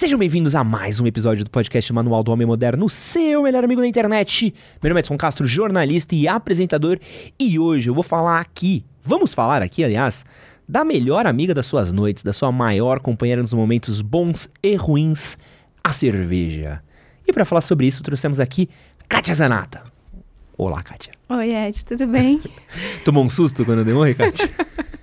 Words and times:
Sejam 0.00 0.18
bem-vindos 0.18 0.54
a 0.54 0.64
mais 0.64 0.98
um 0.98 1.06
episódio 1.06 1.44
do 1.44 1.50
podcast 1.50 1.92
Manual 1.92 2.22
do 2.22 2.32
Homem 2.32 2.46
Moderno, 2.46 2.88
seu 2.88 3.42
melhor 3.42 3.62
amigo 3.62 3.82
da 3.82 3.86
internet. 3.86 4.54
Meu 4.82 4.88
nome 4.88 4.98
é 4.98 5.02
Edson 5.02 5.18
Castro, 5.18 5.46
jornalista 5.46 6.14
e 6.14 6.26
apresentador, 6.26 6.98
e 7.38 7.58
hoje 7.58 7.90
eu 7.90 7.92
vou 7.92 8.02
falar 8.02 8.40
aqui, 8.40 8.82
vamos 9.04 9.34
falar 9.34 9.60
aqui, 9.60 9.84
aliás, 9.84 10.24
da 10.66 10.86
melhor 10.86 11.26
amiga 11.26 11.52
das 11.52 11.66
suas 11.66 11.92
noites, 11.92 12.24
da 12.24 12.32
sua 12.32 12.50
maior 12.50 13.00
companheira 13.00 13.42
nos 13.42 13.52
momentos 13.52 14.00
bons 14.00 14.48
e 14.62 14.74
ruins, 14.74 15.36
a 15.84 15.92
cerveja. 15.92 16.82
E 17.28 17.30
para 17.30 17.44
falar 17.44 17.60
sobre 17.60 17.86
isso, 17.86 18.02
trouxemos 18.02 18.40
aqui 18.40 18.70
Kátia 19.06 19.34
Zanata. 19.34 19.82
Olá, 20.56 20.82
Kátia. 20.82 21.12
Oi, 21.28 21.52
Ed, 21.52 21.84
tudo 21.84 22.06
bem? 22.06 22.40
Tomou 23.04 23.22
um 23.22 23.28
susto 23.28 23.66
quando 23.66 23.86
um 23.86 23.98
oi, 23.98 24.14
Kátia? 24.14 24.48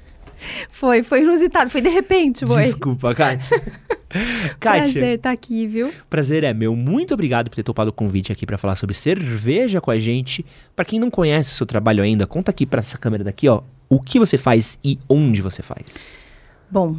foi, 0.72 1.04
foi 1.04 1.22
inusitado, 1.22 1.70
foi 1.70 1.82
de 1.82 1.90
repente, 1.90 2.48
foi. 2.48 2.64
Desculpa, 2.64 3.14
Kátia. 3.14 3.62
Kátia. 4.60 4.82
Prazer 4.82 5.16
estar 5.18 5.32
aqui, 5.32 5.68
viu? 5.68 5.92
Prazer 6.10 6.44
é 6.44 6.54
meu. 6.54 6.76
Muito 6.76 7.14
obrigado 7.14 7.50
por 7.50 7.56
ter 7.56 7.64
topado 7.64 7.90
o 7.90 7.94
convite 7.94 8.32
aqui 8.32 8.46
para 8.46 8.58
falar 8.58 8.76
sobre 8.76 8.96
cerveja 8.96 9.82
com 9.82 9.92
a 9.92 9.98
gente. 9.98 10.46
Para 10.76 10.86
quem 10.86 11.00
não 11.00 11.10
conhece 11.10 11.52
o 11.52 11.56
seu 11.56 11.66
trabalho 11.66 12.04
ainda, 12.04 12.26
conta 12.26 12.52
aqui 12.52 12.66
para 12.66 12.80
essa 12.80 12.98
câmera 12.98 13.24
daqui, 13.24 13.48
ó, 13.48 13.62
o 13.90 14.00
que 14.00 14.20
você 14.20 14.38
faz 14.38 14.78
e 14.84 14.98
onde 15.10 15.42
você 15.42 15.62
faz. 15.62 16.18
Bom, 16.70 16.98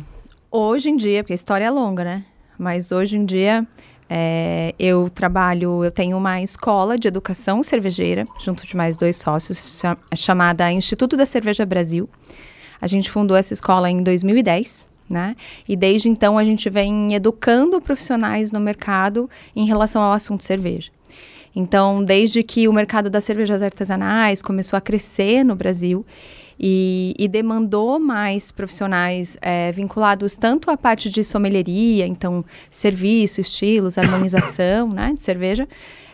hoje 0.51 0.91
em 0.91 0.97
dia, 0.97 1.23
porque 1.23 1.33
a 1.33 1.35
história 1.35 1.65
é 1.65 1.71
longa, 1.71 2.05
né? 2.05 2.25
Mas 2.59 2.93
hoje 2.93 3.17
em 3.17 3.25
dia 3.25 3.67
é, 4.09 4.75
eu 4.79 5.09
trabalho, 5.09 5.85
eu 5.85 5.91
tenho 5.91 6.17
uma 6.17 6.41
escola 6.41 6.99
de 6.99 7.09
educação 7.09 7.63
cervejeira, 7.63 8.27
junto 8.41 8.67
de 8.67 8.77
mais 8.77 8.97
dois 8.97 9.17
sócios, 9.17 9.83
chamada 10.17 10.71
Instituto 10.73 11.17
da 11.17 11.27
Cerveja 11.27 11.65
Brasil. 11.65 12.09
A 12.81 12.87
gente 12.87 13.11
fundou 13.11 13.37
essa 13.37 13.53
escola 13.53 13.91
em 13.91 14.03
2010 14.03 14.89
né? 15.09 15.35
E 15.69 15.77
desde 15.77 16.09
então 16.09 16.39
a 16.39 16.45
gente 16.45 16.69
vem 16.69 17.15
educando 17.15 17.81
profissionais 17.81 18.53
no 18.53 18.61
mercado 18.61 19.29
em 19.55 19.67
relação 19.67 20.03
ao 20.03 20.13
assunto 20.13 20.45
cerveja. 20.45 20.91
Então, 21.55 22.05
desde 22.05 22.43
que 22.43 22.69
o 22.69 22.73
mercado 22.73 23.11
das 23.11 23.25
cervejas 23.25 23.63
artesanais 23.63 24.43
começou 24.43 24.77
a 24.77 24.81
crescer 24.81 25.45
no 25.45 25.57
Brasil 25.57 26.05
e, 26.59 27.15
e 27.19 27.29
demandou 27.29 27.99
mais 27.99 28.51
profissionais 28.51 29.37
é, 29.41 29.73
vinculados 29.73 30.37
tanto 30.37 30.71
à 30.71 30.77
parte 30.77 31.09
de 31.09 31.23
sommelieria, 31.23 32.07
então 32.07 32.45
serviço, 32.71 33.41
estilos, 33.41 33.97
harmonização, 33.97 34.89
né, 34.93 35.15
de 35.17 35.23
cerveja, 35.23 35.69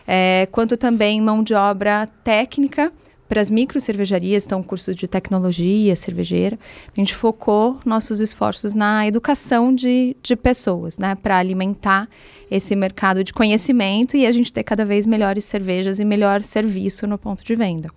é, 0.07 0.47
quanto 0.51 0.77
também 0.77 1.19
mão 1.19 1.43
de 1.43 1.53
obra 1.53 2.07
técnica 2.23 2.91
para 3.27 3.41
as 3.41 3.49
micro 3.49 3.81
cervejarias, 3.81 4.45
então 4.45 4.61
cursos 4.61 4.95
de 4.95 5.07
tecnologia 5.07 5.95
cervejeira, 5.95 6.59
a 6.95 6.99
gente 6.99 7.15
focou 7.15 7.79
nossos 7.85 8.19
esforços 8.19 8.73
na 8.73 9.07
educação 9.07 9.73
de, 9.73 10.15
de 10.21 10.35
pessoas, 10.35 10.97
né, 10.97 11.15
para 11.15 11.37
alimentar 11.37 12.07
esse 12.49 12.75
mercado 12.75 13.23
de 13.23 13.33
conhecimento 13.33 14.15
e 14.15 14.25
a 14.25 14.31
gente 14.31 14.53
ter 14.53 14.63
cada 14.63 14.85
vez 14.85 15.05
melhores 15.05 15.45
cervejas 15.45 15.99
e 15.99 16.05
melhor 16.05 16.43
serviço 16.43 17.07
no 17.07 17.17
ponto 17.17 17.43
de 17.43 17.55
venda. 17.55 17.89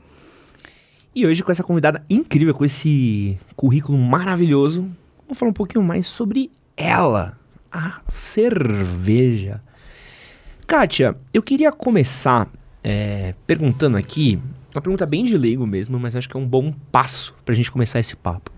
E 1.14 1.26
hoje 1.26 1.42
com 1.42 1.52
essa 1.52 1.64
convidada 1.64 2.04
incrível, 2.08 2.54
com 2.54 2.64
esse 2.64 3.38
currículo 3.56 3.98
maravilhoso, 3.98 4.88
vamos 5.26 5.38
falar 5.38 5.50
um 5.50 5.54
pouquinho 5.54 5.84
mais 5.84 6.06
sobre 6.06 6.50
ela, 6.76 7.38
a 7.70 8.00
cerveja. 8.08 9.60
Kátia, 10.66 11.16
eu 11.32 11.42
queria 11.42 11.72
começar 11.72 12.48
é, 12.84 13.34
perguntando 13.46 13.96
aqui 13.96 14.38
uma 14.74 14.82
pergunta 14.82 15.06
bem 15.06 15.24
de 15.24 15.36
leigo 15.36 15.66
mesmo, 15.66 15.98
mas 15.98 16.14
acho 16.14 16.28
que 16.28 16.36
é 16.36 16.40
um 16.40 16.46
bom 16.46 16.72
passo 16.92 17.34
pra 17.44 17.54
gente 17.54 17.70
começar 17.70 17.98
esse 18.00 18.14
papo. 18.14 18.50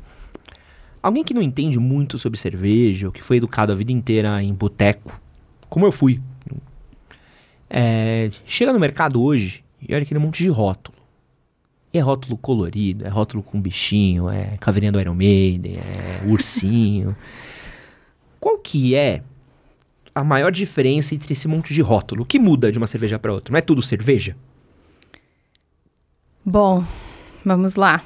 Alguém 1.02 1.24
que 1.24 1.32
não 1.32 1.40
entende 1.40 1.78
muito 1.78 2.18
sobre 2.18 2.38
cerveja, 2.38 3.06
ou 3.06 3.12
que 3.12 3.22
foi 3.22 3.38
educado 3.38 3.72
a 3.72 3.74
vida 3.74 3.92
inteira 3.92 4.42
em 4.42 4.52
boteco, 4.52 5.18
como 5.68 5.86
eu 5.86 5.92
fui, 5.92 6.20
é, 7.70 8.30
chega 8.44 8.72
no 8.72 8.80
mercado 8.80 9.22
hoje 9.22 9.64
e 9.80 9.94
olha 9.94 10.02
aquele 10.02 10.20
monte 10.20 10.42
de 10.42 10.48
rótulo. 10.48 10.98
E 11.92 11.98
é 11.98 12.00
rótulo 12.00 12.36
colorido, 12.36 13.06
é 13.06 13.08
rótulo 13.08 13.42
com 13.42 13.60
bichinho, 13.60 14.28
é 14.28 14.56
caveirinha 14.60 14.92
do 14.92 15.00
Iron 15.00 15.14
Maiden, 15.14 15.74
é 15.76 16.28
ursinho. 16.28 17.16
Qual 18.38 18.58
que 18.58 18.94
é 18.94 19.22
a 20.14 20.22
maior 20.22 20.52
diferença 20.52 21.14
entre 21.14 21.32
esse 21.32 21.48
monte 21.48 21.72
de 21.72 21.80
rótulo? 21.80 22.22
O 22.22 22.26
que 22.26 22.38
muda 22.38 22.70
de 22.70 22.78
uma 22.78 22.86
cerveja 22.86 23.18
para 23.18 23.32
outra? 23.32 23.52
Não 23.52 23.58
é 23.58 23.62
tudo 23.62 23.82
cerveja? 23.82 24.36
Bom, 26.44 26.84
vamos 27.44 27.74
lá. 27.74 28.02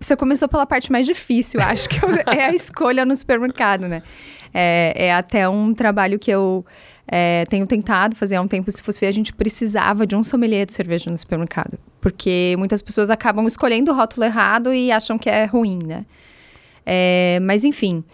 Você 0.00 0.16
começou 0.16 0.48
pela 0.48 0.66
parte 0.66 0.92
mais 0.92 1.06
difícil, 1.06 1.60
acho 1.60 1.88
que 1.88 1.98
é 2.36 2.46
a 2.46 2.54
escolha 2.54 3.04
no 3.04 3.14
supermercado, 3.16 3.88
né? 3.88 4.02
É, 4.52 5.06
é 5.06 5.14
até 5.14 5.48
um 5.48 5.74
trabalho 5.74 6.18
que 6.18 6.30
eu 6.30 6.64
é, 7.08 7.44
tenho 7.48 7.66
tentado 7.66 8.14
fazer 8.14 8.36
há 8.36 8.40
um 8.40 8.48
tempo. 8.48 8.70
Se 8.70 8.82
fosse 8.82 9.00
ver, 9.00 9.08
a 9.08 9.12
gente 9.12 9.32
precisava 9.32 10.06
de 10.06 10.14
um 10.14 10.22
sommelier 10.22 10.64
de 10.64 10.72
cerveja 10.72 11.10
no 11.10 11.18
supermercado. 11.18 11.78
Porque 12.00 12.54
muitas 12.56 12.80
pessoas 12.80 13.10
acabam 13.10 13.46
escolhendo 13.46 13.90
o 13.90 13.94
rótulo 13.94 14.24
errado 14.24 14.72
e 14.72 14.92
acham 14.92 15.18
que 15.18 15.28
é 15.28 15.44
ruim, 15.44 15.80
né? 15.84 16.06
É, 16.86 17.40
mas, 17.42 17.64
enfim, 17.64 18.04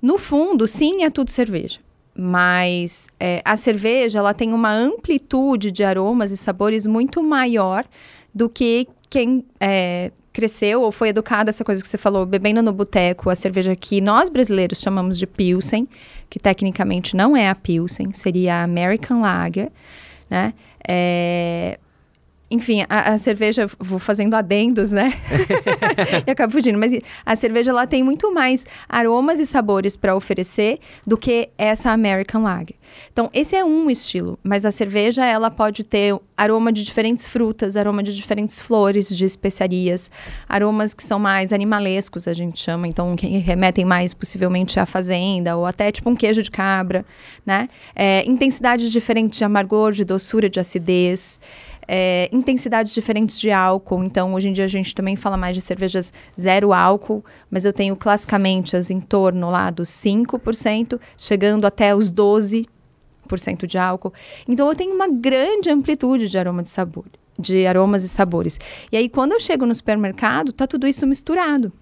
no 0.00 0.16
fundo, 0.16 0.66
sim, 0.66 1.04
é 1.04 1.10
tudo 1.10 1.30
cerveja. 1.30 1.80
Mas 2.14 3.08
é, 3.18 3.40
a 3.44 3.56
cerveja, 3.56 4.18
ela 4.18 4.34
tem 4.34 4.52
uma 4.52 4.72
amplitude 4.72 5.70
de 5.70 5.84
aromas 5.84 6.32
e 6.32 6.36
sabores 6.36 6.86
muito 6.86 7.22
maior 7.22 7.84
do 8.34 8.48
que 8.48 8.86
quem 9.08 9.44
é, 9.58 10.12
cresceu 10.32 10.82
ou 10.82 10.92
foi 10.92 11.08
educado 11.08 11.50
essa 11.50 11.64
coisa 11.64 11.82
que 11.82 11.88
você 11.88 11.98
falou, 11.98 12.24
bebendo 12.24 12.62
no 12.62 12.72
boteco, 12.72 13.30
a 13.30 13.34
cerveja 13.34 13.74
que 13.74 14.00
nós 14.00 14.28
brasileiros 14.28 14.80
chamamos 14.80 15.18
de 15.18 15.26
Pilsen, 15.26 15.88
que 16.28 16.38
tecnicamente 16.38 17.16
não 17.16 17.36
é 17.36 17.48
a 17.48 17.54
Pilsen, 17.54 18.12
seria 18.12 18.56
a 18.56 18.62
American 18.62 19.20
Lager, 19.20 19.70
né? 20.28 20.54
É, 20.86 21.78
enfim, 22.50 22.84
a, 22.88 23.12
a, 23.12 23.18
cerveja, 23.18 23.68
vou 23.78 24.00
fazendo 24.00 24.34
adendos, 24.34 24.90
né? 24.90 25.12
e 26.26 26.30
acabo 26.30 26.52
fugindo. 26.52 26.78
Mas 26.78 26.92
a 27.24 27.36
cerveja, 27.36 27.70
ela 27.70 27.86
tem 27.86 28.02
muito 28.02 28.32
mais 28.34 28.66
aromas 28.88 29.38
e 29.38 29.46
sabores 29.46 29.94
para 29.94 30.16
oferecer 30.16 30.80
do 31.06 31.16
que 31.16 31.48
essa 31.56 31.90
American 31.90 32.42
Lager. 32.42 32.74
Então, 33.12 33.30
esse 33.32 33.54
é 33.54 33.64
um 33.64 33.88
estilo. 33.88 34.36
Mas 34.42 34.64
a 34.64 34.72
cerveja, 34.72 35.24
ela 35.24 35.48
pode 35.48 35.84
ter 35.84 36.18
aroma 36.36 36.72
de 36.72 36.82
diferentes 36.82 37.28
frutas, 37.28 37.76
aroma 37.76 38.02
de 38.02 38.14
diferentes 38.14 38.60
flores, 38.60 39.08
de 39.08 39.24
especiarias. 39.24 40.10
Aromas 40.48 40.92
que 40.92 41.04
são 41.04 41.20
mais 41.20 41.52
animalescos, 41.52 42.26
a 42.26 42.32
gente 42.32 42.58
chama. 42.58 42.88
Então, 42.88 43.14
que 43.14 43.28
remetem 43.28 43.84
mais, 43.84 44.12
possivelmente, 44.12 44.80
à 44.80 44.86
fazenda. 44.86 45.56
Ou 45.56 45.66
até, 45.66 45.92
tipo, 45.92 46.10
um 46.10 46.16
queijo 46.16 46.42
de 46.42 46.50
cabra, 46.50 47.04
né? 47.46 47.68
É, 47.94 48.24
intensidades 48.26 48.90
diferentes 48.90 49.38
de 49.38 49.44
amargor, 49.44 49.92
de 49.92 50.04
doçura, 50.04 50.50
de 50.50 50.58
acidez 50.58 51.38
é, 51.92 52.28
intensidades 52.30 52.94
diferentes 52.94 53.40
de 53.40 53.50
álcool. 53.50 54.04
Então, 54.04 54.32
hoje 54.32 54.48
em 54.48 54.52
dia 54.52 54.64
a 54.64 54.68
gente 54.68 54.94
também 54.94 55.16
fala 55.16 55.36
mais 55.36 55.56
de 55.56 55.60
cervejas 55.60 56.12
zero 56.40 56.72
álcool, 56.72 57.24
mas 57.50 57.64
eu 57.64 57.72
tenho 57.72 57.96
classicamente 57.96 58.76
as 58.76 58.92
em 58.92 59.00
torno 59.00 59.50
lá 59.50 59.70
dos 59.70 59.88
5%, 59.88 61.00
chegando 61.18 61.66
até 61.66 61.92
os 61.92 62.08
12% 62.08 62.68
de 63.66 63.76
álcool. 63.76 64.12
Então, 64.46 64.68
eu 64.68 64.76
tenho 64.76 64.94
uma 64.94 65.08
grande 65.08 65.68
amplitude 65.68 66.28
de 66.28 66.38
aroma 66.38 66.62
de 66.62 66.70
sabor, 66.70 67.06
de 67.36 67.66
aromas 67.66 68.04
e 68.04 68.08
sabores. 68.08 68.60
E 68.92 68.96
aí, 68.96 69.08
quando 69.08 69.32
eu 69.32 69.40
chego 69.40 69.66
no 69.66 69.74
supermercado, 69.74 70.52
tá 70.52 70.68
tudo 70.68 70.86
isso 70.86 71.04
misturado 71.08 71.72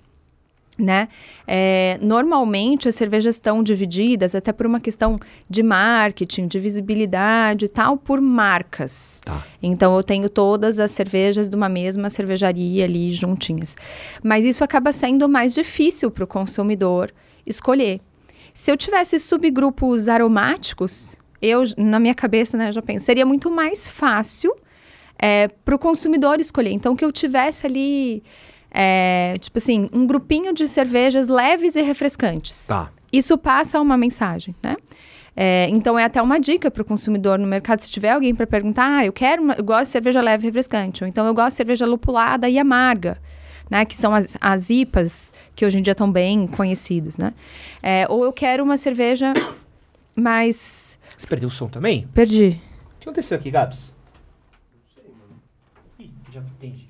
né? 0.78 1.08
É, 1.46 1.98
normalmente 2.00 2.88
as 2.88 2.94
cervejas 2.94 3.34
estão 3.34 3.62
divididas 3.62 4.34
até 4.34 4.52
por 4.52 4.64
uma 4.64 4.78
questão 4.78 5.18
de 5.50 5.62
marketing, 5.62 6.46
de 6.46 6.58
visibilidade 6.58 7.64
e 7.64 7.68
tal, 7.68 7.96
por 7.96 8.20
marcas. 8.20 9.20
Tá. 9.24 9.44
Então 9.62 9.96
eu 9.96 10.02
tenho 10.02 10.28
todas 10.28 10.78
as 10.78 10.92
cervejas 10.92 11.50
de 11.50 11.56
uma 11.56 11.68
mesma 11.68 12.08
cervejaria 12.08 12.84
ali 12.84 13.12
juntinhas. 13.12 13.76
Mas 14.22 14.44
isso 14.44 14.62
acaba 14.62 14.92
sendo 14.92 15.28
mais 15.28 15.52
difícil 15.52 16.10
para 16.10 16.24
o 16.24 16.26
consumidor 16.26 17.12
escolher. 17.44 18.00
Se 18.54 18.70
eu 18.70 18.76
tivesse 18.76 19.18
subgrupos 19.18 20.08
aromáticos, 20.08 21.16
eu, 21.40 21.62
na 21.76 21.98
minha 21.98 22.14
cabeça, 22.14 22.56
né, 22.56 22.72
já 22.72 22.82
penso, 22.82 23.04
seria 23.04 23.24
muito 23.24 23.50
mais 23.50 23.88
fácil 23.88 24.54
é, 25.18 25.48
para 25.48 25.74
o 25.74 25.78
consumidor 25.78 26.40
escolher. 26.40 26.72
Então, 26.72 26.96
que 26.96 27.04
eu 27.04 27.12
tivesse 27.12 27.66
ali 27.66 28.22
é, 28.70 29.34
tipo 29.40 29.58
assim, 29.58 29.88
um 29.92 30.06
grupinho 30.06 30.52
de 30.52 30.68
cervejas 30.68 31.28
leves 31.28 31.74
e 31.74 31.82
refrescantes. 31.82 32.66
Tá. 32.66 32.90
Isso 33.12 33.36
passa 33.38 33.80
uma 33.80 33.96
mensagem, 33.96 34.54
né? 34.62 34.76
É, 35.40 35.68
então 35.70 35.96
é 35.96 36.04
até 36.04 36.20
uma 36.20 36.40
dica 36.40 36.68
para 36.68 36.82
o 36.82 36.84
consumidor 36.84 37.38
no 37.38 37.46
mercado, 37.46 37.80
se 37.80 37.90
tiver 37.90 38.10
alguém 38.10 38.34
para 38.34 38.44
perguntar, 38.44 38.98
ah, 38.98 39.06
eu 39.06 39.12
quero, 39.12 39.40
uma, 39.40 39.54
eu 39.54 39.62
gosto 39.62 39.84
de 39.84 39.90
cerveja 39.90 40.20
leve 40.20 40.44
e 40.44 40.46
refrescante, 40.46 41.04
ou 41.04 41.08
então 41.08 41.24
eu 41.26 41.32
gosto 41.32 41.50
de 41.50 41.54
cerveja 41.54 41.86
lupulada 41.86 42.48
e 42.48 42.58
amarga, 42.58 43.18
né? 43.70 43.84
Que 43.84 43.94
são 43.94 44.12
as, 44.12 44.36
as 44.40 44.68
IPAs 44.68 45.32
que 45.54 45.64
hoje 45.64 45.78
em 45.78 45.82
dia 45.82 45.92
estão 45.92 46.10
bem 46.10 46.48
conhecidas, 46.48 47.18
né? 47.18 47.32
É, 47.80 48.04
ou 48.08 48.24
eu 48.24 48.32
quero 48.32 48.64
uma 48.64 48.76
cerveja 48.76 49.32
mais. 50.16 50.98
Você 51.16 51.26
perdeu 51.26 51.48
o 51.48 51.52
som 51.52 51.68
também? 51.68 52.08
Perdi. 52.12 52.60
O 52.96 52.98
que 52.98 53.08
aconteceu 53.08 53.38
aqui, 53.38 53.48
Gabs? 53.48 53.94
Não 54.74 55.02
sei, 55.02 55.12
mano. 55.12 55.40
Ih, 56.00 56.10
já 56.32 56.40
entendi. 56.40 56.88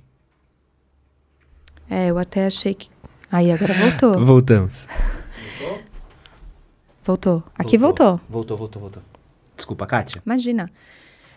É, 1.88 2.08
eu 2.08 2.19
até 2.19 2.46
achei 2.46 2.75
que. 2.75 2.88
Aí 3.31 3.50
agora 3.50 3.75
voltou. 3.75 4.19
Voltamos. 4.25 4.87
Voltou. 7.05 7.43
Aqui 7.58 7.79
voltou. 7.79 8.20
Voltou, 8.29 8.56
voltou, 8.56 8.82
voltou. 8.82 9.02
Desculpa, 9.56 9.87
Kátia. 9.87 10.23
Imagina. 10.25 10.70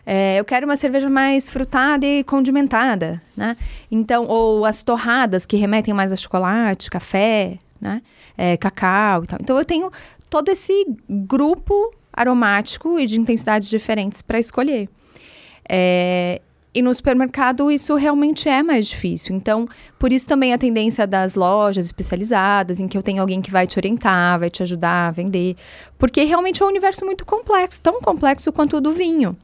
É, 0.06 0.38
eu 0.40 0.44
quero 0.44 0.66
uma 0.66 0.76
cerveja 0.76 1.10
mais 1.10 1.50
frutada 1.50 2.06
e 2.06 2.24
condimentada, 2.24 3.22
né? 3.38 3.56
Então, 3.90 4.26
ou 4.26 4.66
as 4.66 4.84
torradas 4.84 5.46
que 5.46 5.56
remetem 5.56 5.94
mais 5.94 6.12
a 6.12 6.18
chocolate, 6.18 6.90
café, 6.90 7.58
né? 7.80 8.02
É, 8.38 8.58
cacau 8.58 9.24
e 9.24 9.28
tal. 9.28 9.40
Então, 9.42 9.58
eu 9.58 9.64
tenho 9.64 9.92
todo 10.30 10.50
esse 10.50 10.74
grupo 11.10 11.94
aromático 12.12 13.00
e 13.00 13.06
de 13.06 13.20
intensidades 13.20 13.70
diferentes 13.70 14.22
para 14.22 14.40
escolher. 14.40 14.90
É, 15.70 16.42
e 16.74 16.82
no 16.82 16.94
supermercado 16.94 17.70
isso 17.70 17.96
realmente 17.96 18.48
é 18.48 18.64
mais 18.64 18.88
difícil. 18.88 19.36
Então, 19.36 19.68
por 20.00 20.12
isso 20.14 20.26
também 20.26 20.54
a 20.54 20.58
tendência 20.58 21.06
das 21.06 21.36
lojas 21.36 21.86
especializadas, 21.86 22.80
em 22.80 22.88
que 22.88 22.98
eu 22.98 23.04
tenho 23.04 23.20
alguém 23.20 23.42
que 23.42 23.52
vai 23.52 23.68
te 23.68 23.78
orientar, 23.78 24.40
vai 24.40 24.50
te 24.50 24.64
ajudar 24.64 25.10
a 25.10 25.12
vender. 25.12 25.56
Porque 25.98 26.24
realmente 26.24 26.64
é 26.64 26.66
um 26.66 26.70
universo 26.70 27.06
muito 27.06 27.26
complexo, 27.26 27.82
tão 27.82 28.00
complexo 28.00 28.54
quanto 28.54 28.78
o 28.78 28.82
do 28.82 28.94
vinho. 28.94 29.36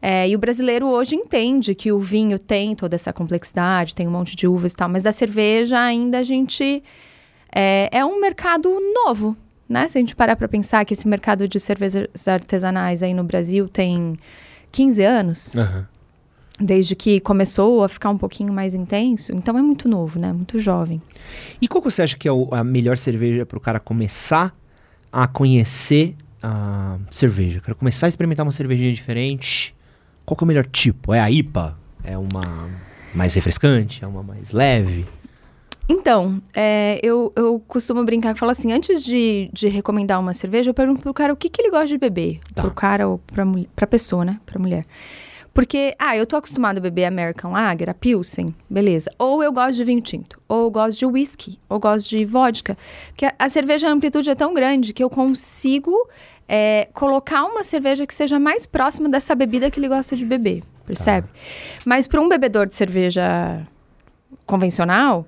É, 0.00 0.28
e 0.28 0.36
o 0.36 0.38
brasileiro 0.38 0.86
hoje 0.86 1.16
entende 1.16 1.74
que 1.74 1.90
o 1.90 1.98
vinho 1.98 2.38
tem 2.38 2.76
toda 2.76 2.94
essa 2.94 3.12
complexidade, 3.12 3.94
tem 3.94 4.06
um 4.06 4.10
monte 4.10 4.36
de 4.36 4.46
uvas 4.46 4.72
e 4.72 4.76
tal, 4.76 4.88
mas 4.88 5.02
da 5.02 5.10
cerveja 5.10 5.80
ainda 5.80 6.18
a 6.18 6.22
gente. 6.22 6.82
É, 7.56 7.88
é 7.90 8.04
um 8.04 8.20
mercado 8.20 8.68
novo, 9.06 9.36
né? 9.68 9.88
Se 9.88 9.96
a 9.96 10.00
gente 10.00 10.14
parar 10.14 10.36
para 10.36 10.46
pensar 10.48 10.84
que 10.84 10.92
esse 10.92 11.08
mercado 11.08 11.48
de 11.48 11.58
cervejas 11.58 12.28
artesanais 12.28 13.02
aí 13.02 13.14
no 13.14 13.24
Brasil 13.24 13.68
tem 13.68 14.14
15 14.70 15.02
anos. 15.02 15.56
Aham. 15.56 15.93
Desde 16.60 16.94
que 16.94 17.18
começou 17.20 17.82
a 17.82 17.88
ficar 17.88 18.10
um 18.10 18.16
pouquinho 18.18 18.52
mais 18.52 18.74
intenso, 18.74 19.32
então 19.32 19.58
é 19.58 19.62
muito 19.62 19.88
novo, 19.88 20.20
né? 20.20 20.32
Muito 20.32 20.58
jovem. 20.60 21.02
E 21.60 21.66
qual 21.66 21.82
que 21.82 21.90
você 21.90 22.02
acha 22.02 22.16
que 22.16 22.28
é 22.28 22.32
o- 22.32 22.48
a 22.52 22.62
melhor 22.62 22.96
cerveja 22.96 23.44
para 23.44 23.58
o 23.58 23.60
cara 23.60 23.80
começar 23.80 24.54
a 25.12 25.26
conhecer 25.26 26.14
a 26.40 26.96
cerveja? 27.10 27.60
Quero 27.60 27.76
começar 27.76 28.06
a 28.06 28.08
experimentar 28.08 28.46
uma 28.46 28.52
cervejinha 28.52 28.92
diferente. 28.92 29.74
Qual 30.24 30.38
é 30.40 30.44
o 30.44 30.46
melhor 30.46 30.64
tipo? 30.66 31.12
É 31.12 31.18
a 31.20 31.28
IPA? 31.28 31.76
É 32.04 32.16
uma 32.16 32.70
mais 33.12 33.34
refrescante? 33.34 34.04
É 34.04 34.06
uma 34.06 34.22
mais 34.22 34.52
leve? 34.52 35.04
Então, 35.88 36.40
é, 36.54 36.98
eu, 37.02 37.32
eu 37.36 37.60
costumo 37.66 38.02
brincar 38.04 38.32
que 38.32 38.40
falo 38.40 38.52
assim, 38.52 38.72
antes 38.72 39.04
de, 39.04 39.50
de 39.52 39.68
recomendar 39.68 40.18
uma 40.20 40.32
cerveja, 40.32 40.70
eu 40.70 40.74
pergunto 40.74 41.00
pro 41.00 41.12
cara 41.12 41.32
o 41.32 41.36
que, 41.36 41.50
que 41.50 41.60
ele 41.60 41.70
gosta 41.70 41.88
de 41.88 41.98
beber. 41.98 42.38
Tá. 42.54 42.62
Pro 42.62 42.70
cara 42.70 43.06
ou 43.08 43.18
pra, 43.18 43.44
pra 43.76 43.86
pessoa, 43.86 44.24
né? 44.24 44.40
Pra 44.46 44.58
mulher. 44.58 44.86
Porque, 45.54 45.94
ah, 46.00 46.16
eu 46.16 46.26
tô 46.26 46.36
acostumado 46.36 46.78
a 46.78 46.80
beber 46.80 47.04
American 47.04 47.52
Lager, 47.52 47.88
a 47.88 47.94
Pilsen, 47.94 48.52
beleza. 48.68 49.08
Ou 49.16 49.40
eu 49.40 49.52
gosto 49.52 49.76
de 49.76 49.84
vinho 49.84 50.00
tinto, 50.00 50.40
ou 50.48 50.64
eu 50.64 50.70
gosto 50.70 50.98
de 50.98 51.06
whisky, 51.06 51.60
ou 51.68 51.78
gosto 51.78 52.10
de 52.10 52.24
vodka. 52.24 52.76
Porque 53.10 53.24
a, 53.24 53.34
a 53.38 53.48
cerveja, 53.48 53.88
a 53.88 53.92
amplitude 53.92 54.28
é 54.28 54.34
tão 54.34 54.52
grande 54.52 54.92
que 54.92 55.02
eu 55.02 55.08
consigo 55.08 55.92
é, 56.48 56.88
colocar 56.92 57.44
uma 57.44 57.62
cerveja 57.62 58.04
que 58.04 58.14
seja 58.14 58.38
mais 58.38 58.66
próxima 58.66 59.08
dessa 59.08 59.32
bebida 59.34 59.70
que 59.70 59.78
ele 59.78 59.88
gosta 59.88 60.16
de 60.16 60.24
beber, 60.24 60.64
percebe? 60.84 61.28
Mas 61.84 62.08
para 62.08 62.20
um 62.20 62.28
bebedor 62.28 62.66
de 62.66 62.74
cerveja 62.74 63.64
convencional, 64.44 65.24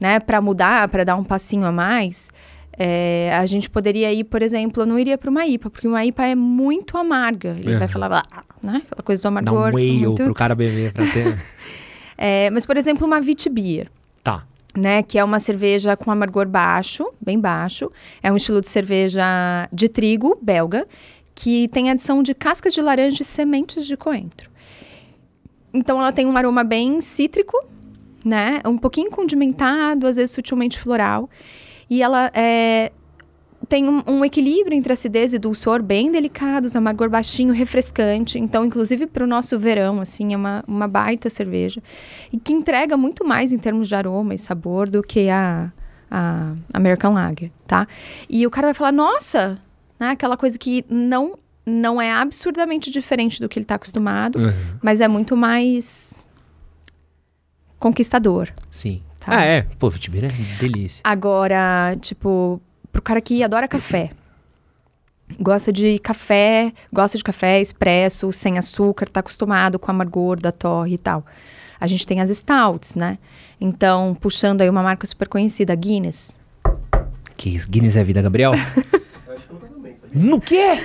né, 0.00 0.18
para 0.20 0.40
mudar, 0.40 0.88
para 0.88 1.04
dar 1.04 1.16
um 1.16 1.24
passinho 1.24 1.66
a 1.66 1.72
mais, 1.72 2.30
é, 2.78 3.30
a 3.34 3.46
gente 3.46 3.68
poderia 3.70 4.12
ir, 4.12 4.24
por 4.24 4.42
exemplo, 4.42 4.82
eu 4.82 4.86
não 4.86 4.98
iria 4.98 5.16
para 5.16 5.30
uma 5.30 5.46
IPA, 5.46 5.70
porque 5.70 5.88
uma 5.88 6.04
IPA 6.04 6.26
é 6.26 6.34
muito 6.34 6.96
amarga. 6.98 7.54
Ele 7.58 7.72
Uhum. 7.72 7.78
vai 7.78 7.88
falar, 7.88 8.22
ah, 8.30 8.42
né, 8.62 8.82
aquela 8.86 9.02
coisa 9.02 9.20
do 9.20 9.24
Dá 9.24 9.28
amargor. 9.28 9.70
um 9.70 9.74
whale 9.74 9.98
muito- 10.06 10.24
pro 10.24 10.34
cara 10.34 10.54
beber 10.54 10.92
pra 10.92 11.06
ter. 11.06 11.38
É, 12.18 12.48
mas, 12.48 12.64
por 12.64 12.78
exemplo, 12.78 13.06
uma 13.06 13.18
Witbier, 13.18 13.88
tá. 14.24 14.46
né, 14.74 15.02
que 15.02 15.18
é 15.18 15.22
uma 15.24 15.38
cerveja 15.38 15.94
com 15.98 16.10
amargor 16.10 16.48
baixo, 16.48 17.06
bem 17.20 17.38
baixo. 17.38 17.92
É 18.22 18.32
um 18.32 18.36
estilo 18.36 18.58
de 18.62 18.68
cerveja 18.70 19.22
de 19.70 19.86
trigo 19.86 20.38
belga, 20.40 20.86
que 21.34 21.68
tem 21.68 21.90
adição 21.90 22.22
de 22.22 22.32
cascas 22.34 22.72
de 22.72 22.80
laranja 22.80 23.20
e 23.20 23.24
sementes 23.24 23.86
de 23.86 23.98
coentro. 23.98 24.48
Então, 25.74 25.98
ela 26.00 26.10
tem 26.10 26.24
um 26.24 26.34
aroma 26.36 26.64
bem 26.64 27.02
cítrico, 27.02 27.62
né? 28.24 28.62
Um 28.64 28.78
pouquinho 28.78 29.10
condimentado, 29.10 30.06
às 30.06 30.16
vezes 30.16 30.30
sutilmente 30.30 30.78
floral. 30.80 31.28
E 31.88 32.02
ela 32.02 32.30
é, 32.34 32.90
tem 33.68 33.88
um, 33.88 34.02
um 34.06 34.24
equilíbrio 34.24 34.76
entre 34.76 34.92
acidez 34.92 35.32
e 35.32 35.38
dulçor 35.38 35.82
bem 35.82 36.10
delicados, 36.10 36.74
amargor 36.76 37.08
baixinho, 37.08 37.52
refrescante. 37.54 38.38
Então, 38.38 38.64
inclusive 38.64 39.06
para 39.06 39.24
o 39.24 39.26
nosso 39.26 39.58
verão, 39.58 40.00
assim, 40.00 40.34
é 40.34 40.36
uma, 40.36 40.64
uma 40.66 40.88
baita 40.88 41.28
cerveja. 41.30 41.82
E 42.32 42.38
que 42.38 42.52
entrega 42.52 42.96
muito 42.96 43.24
mais 43.24 43.52
em 43.52 43.58
termos 43.58 43.88
de 43.88 43.94
aroma 43.94 44.34
e 44.34 44.38
sabor 44.38 44.88
do 44.90 45.02
que 45.02 45.28
a, 45.28 45.72
a 46.10 46.54
American 46.72 47.12
Lager, 47.14 47.50
tá? 47.66 47.86
E 48.28 48.46
o 48.46 48.50
cara 48.50 48.68
vai 48.68 48.74
falar, 48.74 48.92
nossa, 48.92 49.58
né? 49.98 50.08
Aquela 50.08 50.36
coisa 50.36 50.58
que 50.58 50.84
não, 50.88 51.38
não 51.64 52.00
é 52.02 52.12
absurdamente 52.12 52.90
diferente 52.90 53.40
do 53.40 53.48
que 53.48 53.58
ele 53.58 53.64
está 53.64 53.76
acostumado, 53.76 54.38
Uhum. 54.40 54.52
mas 54.82 55.00
é 55.00 55.06
muito 55.08 55.36
mais 55.36 56.26
conquistador. 57.78 58.48
Sim. 58.70 59.02
Tá. 59.26 59.38
Ah, 59.38 59.44
é. 59.44 59.62
Pô, 59.78 59.90
Vitibir 59.90 60.24
é 60.24 60.28
delícia. 60.58 61.02
Agora, 61.04 61.96
tipo, 62.00 62.60
pro 62.92 63.02
cara 63.02 63.20
que 63.20 63.42
adora 63.42 63.66
café. 63.68 64.10
Gosta 65.40 65.72
de 65.72 65.98
café, 65.98 66.72
gosta 66.92 67.18
de 67.18 67.24
café 67.24 67.60
expresso, 67.60 68.30
sem 68.32 68.56
açúcar, 68.58 69.08
tá 69.08 69.18
acostumado 69.20 69.76
com 69.78 69.88
o 69.88 69.90
amargor 69.90 70.38
da 70.40 70.52
torre 70.52 70.94
e 70.94 70.98
tal. 70.98 71.26
A 71.80 71.86
gente 71.88 72.06
tem 72.06 72.20
as 72.20 72.30
stouts, 72.30 72.94
né? 72.94 73.18
Então, 73.60 74.16
puxando 74.20 74.60
aí 74.62 74.70
uma 74.70 74.82
marca 74.84 75.04
super 75.06 75.26
conhecida, 75.26 75.74
Guinness. 75.74 76.38
Que 77.36 77.50
isso? 77.50 77.68
Guinness 77.68 77.96
é 77.96 78.04
vida, 78.04 78.22
Gabriel? 78.22 78.52
no 80.14 80.40
quê? 80.40 80.78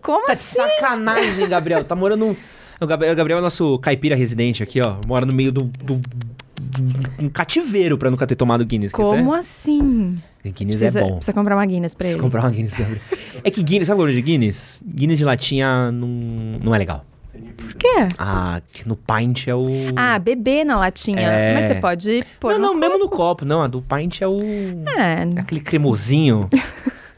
Como 0.00 0.26
Tá 0.26 0.32
de 0.34 0.40
assim? 0.40 0.56
sacanagem, 0.56 1.46
Gabriel. 1.48 1.84
Tá 1.84 1.94
morando. 1.94 2.36
O 2.80 2.86
Gabriel, 2.86 3.12
o 3.12 3.16
Gabriel 3.16 3.38
é 3.38 3.42
nosso 3.42 3.78
caipira 3.78 4.16
residente 4.16 4.62
aqui, 4.62 4.80
ó. 4.80 4.96
Mora 5.06 5.24
no 5.26 5.34
meio 5.34 5.52
do. 5.52 5.64
do- 5.64 6.00
um 7.18 7.28
cativeiro 7.28 7.96
pra 7.98 8.10
nunca 8.10 8.26
ter 8.26 8.36
tomado 8.36 8.64
Guinness. 8.64 8.92
Como 8.92 9.32
até- 9.32 9.40
assim? 9.40 10.18
Guinness 10.44 10.78
Precisa, 10.78 11.00
é 11.00 11.02
bom. 11.02 11.16
precisa 11.16 11.32
comprar 11.32 11.54
uma 11.56 11.66
Guinness 11.66 11.94
pra 11.94 11.98
Precisa 12.04 12.16
ele. 12.18 12.22
comprar 12.22 12.40
uma 12.42 12.50
Guinness, 12.50 12.72
Gabriel. 12.74 13.00
É 13.44 13.50
que 13.50 13.62
Guinness, 13.62 13.86
sabe 13.88 14.00
o 14.02 14.12
de 14.12 14.20
Guinness? 14.22 14.82
Guinness 14.86 15.18
de 15.18 15.24
latinha 15.24 15.90
não, 15.92 16.08
não 16.62 16.74
é 16.74 16.78
legal. 16.78 17.04
Por 17.56 17.74
quê? 17.74 18.08
Ah, 18.18 18.60
que 18.72 18.86
no 18.88 18.96
pint 18.96 19.46
é 19.48 19.54
o. 19.54 19.64
Ah, 19.96 20.18
beber 20.18 20.64
na 20.64 20.78
latinha. 20.78 21.20
É. 21.20 21.54
Mas 21.54 21.64
você 21.66 21.74
pode 21.76 22.22
pôr 22.40 22.52
não, 22.52 22.58
no 22.58 22.66
não, 22.66 22.74
mesmo 22.74 22.98
no 22.98 23.08
copo, 23.08 23.44
não. 23.44 23.62
A 23.62 23.66
do 23.66 23.80
pint 23.82 24.20
é 24.20 24.26
o. 24.26 24.38
É, 24.96 25.22
É 25.36 25.40
aquele 25.40 25.60
cremosinho. 25.60 26.48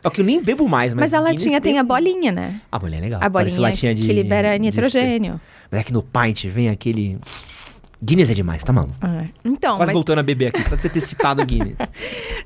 é 0.02 0.08
o 0.08 0.10
que 0.10 0.20
eu 0.20 0.24
nem 0.24 0.42
bebo 0.42 0.68
mais, 0.68 0.92
mas. 0.94 1.10
mas 1.10 1.14
a 1.14 1.18
Guinness 1.24 1.42
latinha 1.42 1.60
tem 1.60 1.78
a 1.78 1.82
um- 1.82 1.86
bolinha, 1.86 2.30
né? 2.30 2.60
A 2.70 2.78
bolinha 2.78 2.98
é 3.00 3.02
legal. 3.02 3.20
A 3.22 3.28
bolinha 3.28 3.60
latinha 3.60 3.94
de, 3.94 4.04
que 4.06 4.12
libera 4.12 4.52
de 4.52 4.60
nitrogênio. 4.60 5.34
espe- 5.34 5.46
Mas 5.70 5.80
é 5.80 5.84
que 5.84 5.92
no 5.92 6.02
pint 6.02 6.44
vem 6.46 6.68
aquele. 6.68 7.16
Guinness 8.02 8.30
é 8.30 8.34
demais, 8.34 8.62
tá 8.62 8.72
maluco? 8.72 8.94
É. 9.02 9.26
Então, 9.44 9.76
Quase 9.76 9.90
mas 9.90 9.94
voltando 9.94 10.18
a 10.18 10.22
beber 10.22 10.48
aqui, 10.48 10.62
só 10.68 10.74
de 10.76 10.82
você 10.82 10.88
ter 10.88 11.00
citado 11.02 11.42
o 11.42 11.46
Guinness. 11.46 11.76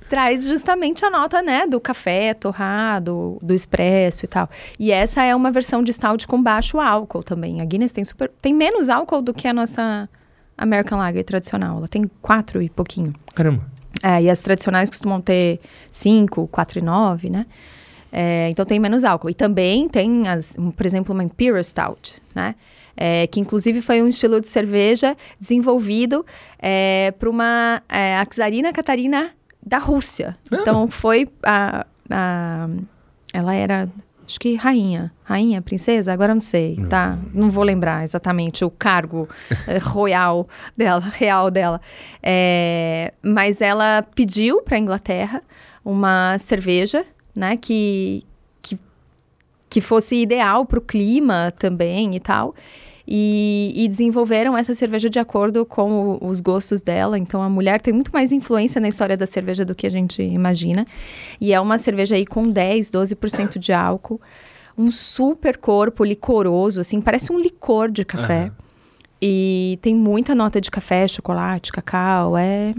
traz 0.09 0.47
justamente 0.47 1.05
a 1.05 1.11
nota, 1.11 1.43
né, 1.43 1.67
do 1.67 1.81
café 1.81 2.35
torrado, 2.35 3.38
do 3.43 3.55
expresso 3.55 4.25
e 4.25 4.28
tal. 4.28 4.49
E 4.78 4.93
essa 4.93 5.23
é 5.23 5.35
uma 5.35 5.50
versão 5.50 5.83
de 5.83 5.93
stout 5.93 6.26
com 6.26 6.43
baixo 6.43 6.78
álcool 6.78 7.23
também. 7.23 7.59
A 7.61 7.64
Guinness 7.64 7.93
tem 7.93 8.05
super 8.05 8.31
tem 8.40 8.55
menos 8.55 8.88
álcool 8.88 9.23
do 9.23 9.35
que 9.35 9.49
a 9.49 9.52
nossa 9.52 10.09
American 10.57 10.99
Lager 10.99 11.25
tradicional. 11.25 11.78
Ela 11.78 11.88
tem 11.88 12.11
quatro 12.21 12.61
e 12.62 12.69
pouquinho. 12.69 13.14
Caramba. 13.35 13.64
É, 14.02 14.23
e 14.23 14.31
as 14.31 14.40
tradicionais 14.40 14.90
costumam 14.90 15.21
ter 15.21 15.61
5, 15.90 16.47
4 16.49 16.78
e 16.78 16.83
9, 16.83 17.31
né? 17.31 17.47
É, 18.12 18.49
então 18.50 18.64
tem 18.64 18.78
menos 18.78 19.05
álcool. 19.05 19.31
E 19.31 19.35
também 19.35 19.88
tem, 19.88 20.28
as, 20.28 20.57
por 20.76 20.87
exemplo, 20.87 21.12
uma 21.12 21.23
Imperial 21.23 21.62
Stout, 21.62 22.14
né? 22.35 22.55
É, 23.00 23.28
que 23.28 23.38
inclusive 23.38 23.81
foi 23.81 24.02
um 24.02 24.09
estilo 24.09 24.40
de 24.40 24.49
cerveja 24.49 25.17
desenvolvido 25.38 26.26
é, 26.59 27.12
para 27.17 27.31
uma 27.31 27.81
é, 27.88 28.25
czarina 28.26 28.73
Catarina 28.73 29.31
da 29.64 29.78
Rússia. 29.78 30.37
Então 30.50 30.88
foi 30.90 31.28
a, 31.45 31.87
a- 32.11 32.69
Ela 33.33 33.55
era, 33.55 33.88
acho 34.26 34.40
que 34.40 34.57
rainha. 34.57 35.12
Rainha, 35.23 35.62
princesa? 35.62 36.12
Agora 36.12 36.35
não 36.35 36.40
sei, 36.40 36.76
tá? 36.88 37.19
Não 37.33 37.50
vou 37.50 37.62
lembrar 37.62 38.02
exatamente 38.02 38.64
o 38.64 38.71
cargo 38.71 39.28
eh, 39.69 39.78
royal 39.78 40.49
dela, 40.76 41.00
real 41.00 41.50
dela. 41.52 41.81
É, 42.23 43.12
mas 43.23 43.61
ela 43.61 44.02
pediu 44.14 44.61
para 44.62 44.76
a 44.76 44.81
Inglaterra 44.81 45.40
uma 45.85 46.37
cerveja, 46.38 47.05
né? 47.35 47.57
Que, 47.57 48.25
que, 48.62 48.76
que 49.71 49.81
fosse 49.81 50.17
ideal 50.17 50.64
para 50.67 50.78
o 50.78 50.83
clima 50.83 51.52
também 51.59 52.17
e 52.17 52.21
tal. 52.21 52.55
E, 53.11 53.73
e 53.75 53.88
desenvolveram 53.88 54.57
essa 54.59 54.75
cerveja 54.75 55.09
de 55.09 55.19
acordo 55.19 55.65
com 55.65 56.19
o- 56.21 56.27
os 56.29 56.43
gostos 56.43 56.83
dela. 56.83 57.19
Então 57.19 57.43
a 57.43 57.49
mulher 57.49 57.81
tem 57.81 57.95
muito 57.95 58.11
mais 58.12 58.33
influência 58.33 58.79
na 58.83 58.88
história 58.88 59.17
da 59.17 59.25
cerveja 59.25 59.65
do 59.65 59.75
que 59.75 59.87
a 59.87 59.91
gente 59.91 60.21
imagina. 60.23 60.87
E 61.41 61.53
é 61.55 61.59
uma 61.61 61.79
cerveja 61.79 62.17
aí 62.17 62.27
com 62.27 62.47
10, 62.50 62.91
12% 62.91 63.59
de 63.59 63.73
álcool. 63.73 64.21
Um 64.77 64.91
super 64.93 65.57
corpo 65.57 66.05
licoroso, 66.05 66.81
assim, 66.81 67.00
parece 67.00 67.33
um 67.33 67.38
licor 67.38 67.91
de 67.91 68.05
café. 68.05 68.43
Aham. 68.43 68.53
E 69.23 69.79
tem 69.81 69.95
muita 69.95 70.35
nota 70.35 70.61
de 70.61 70.71
café, 70.71 71.09
chocolate, 71.09 71.73
cacau. 71.73 72.37
É 72.37 72.75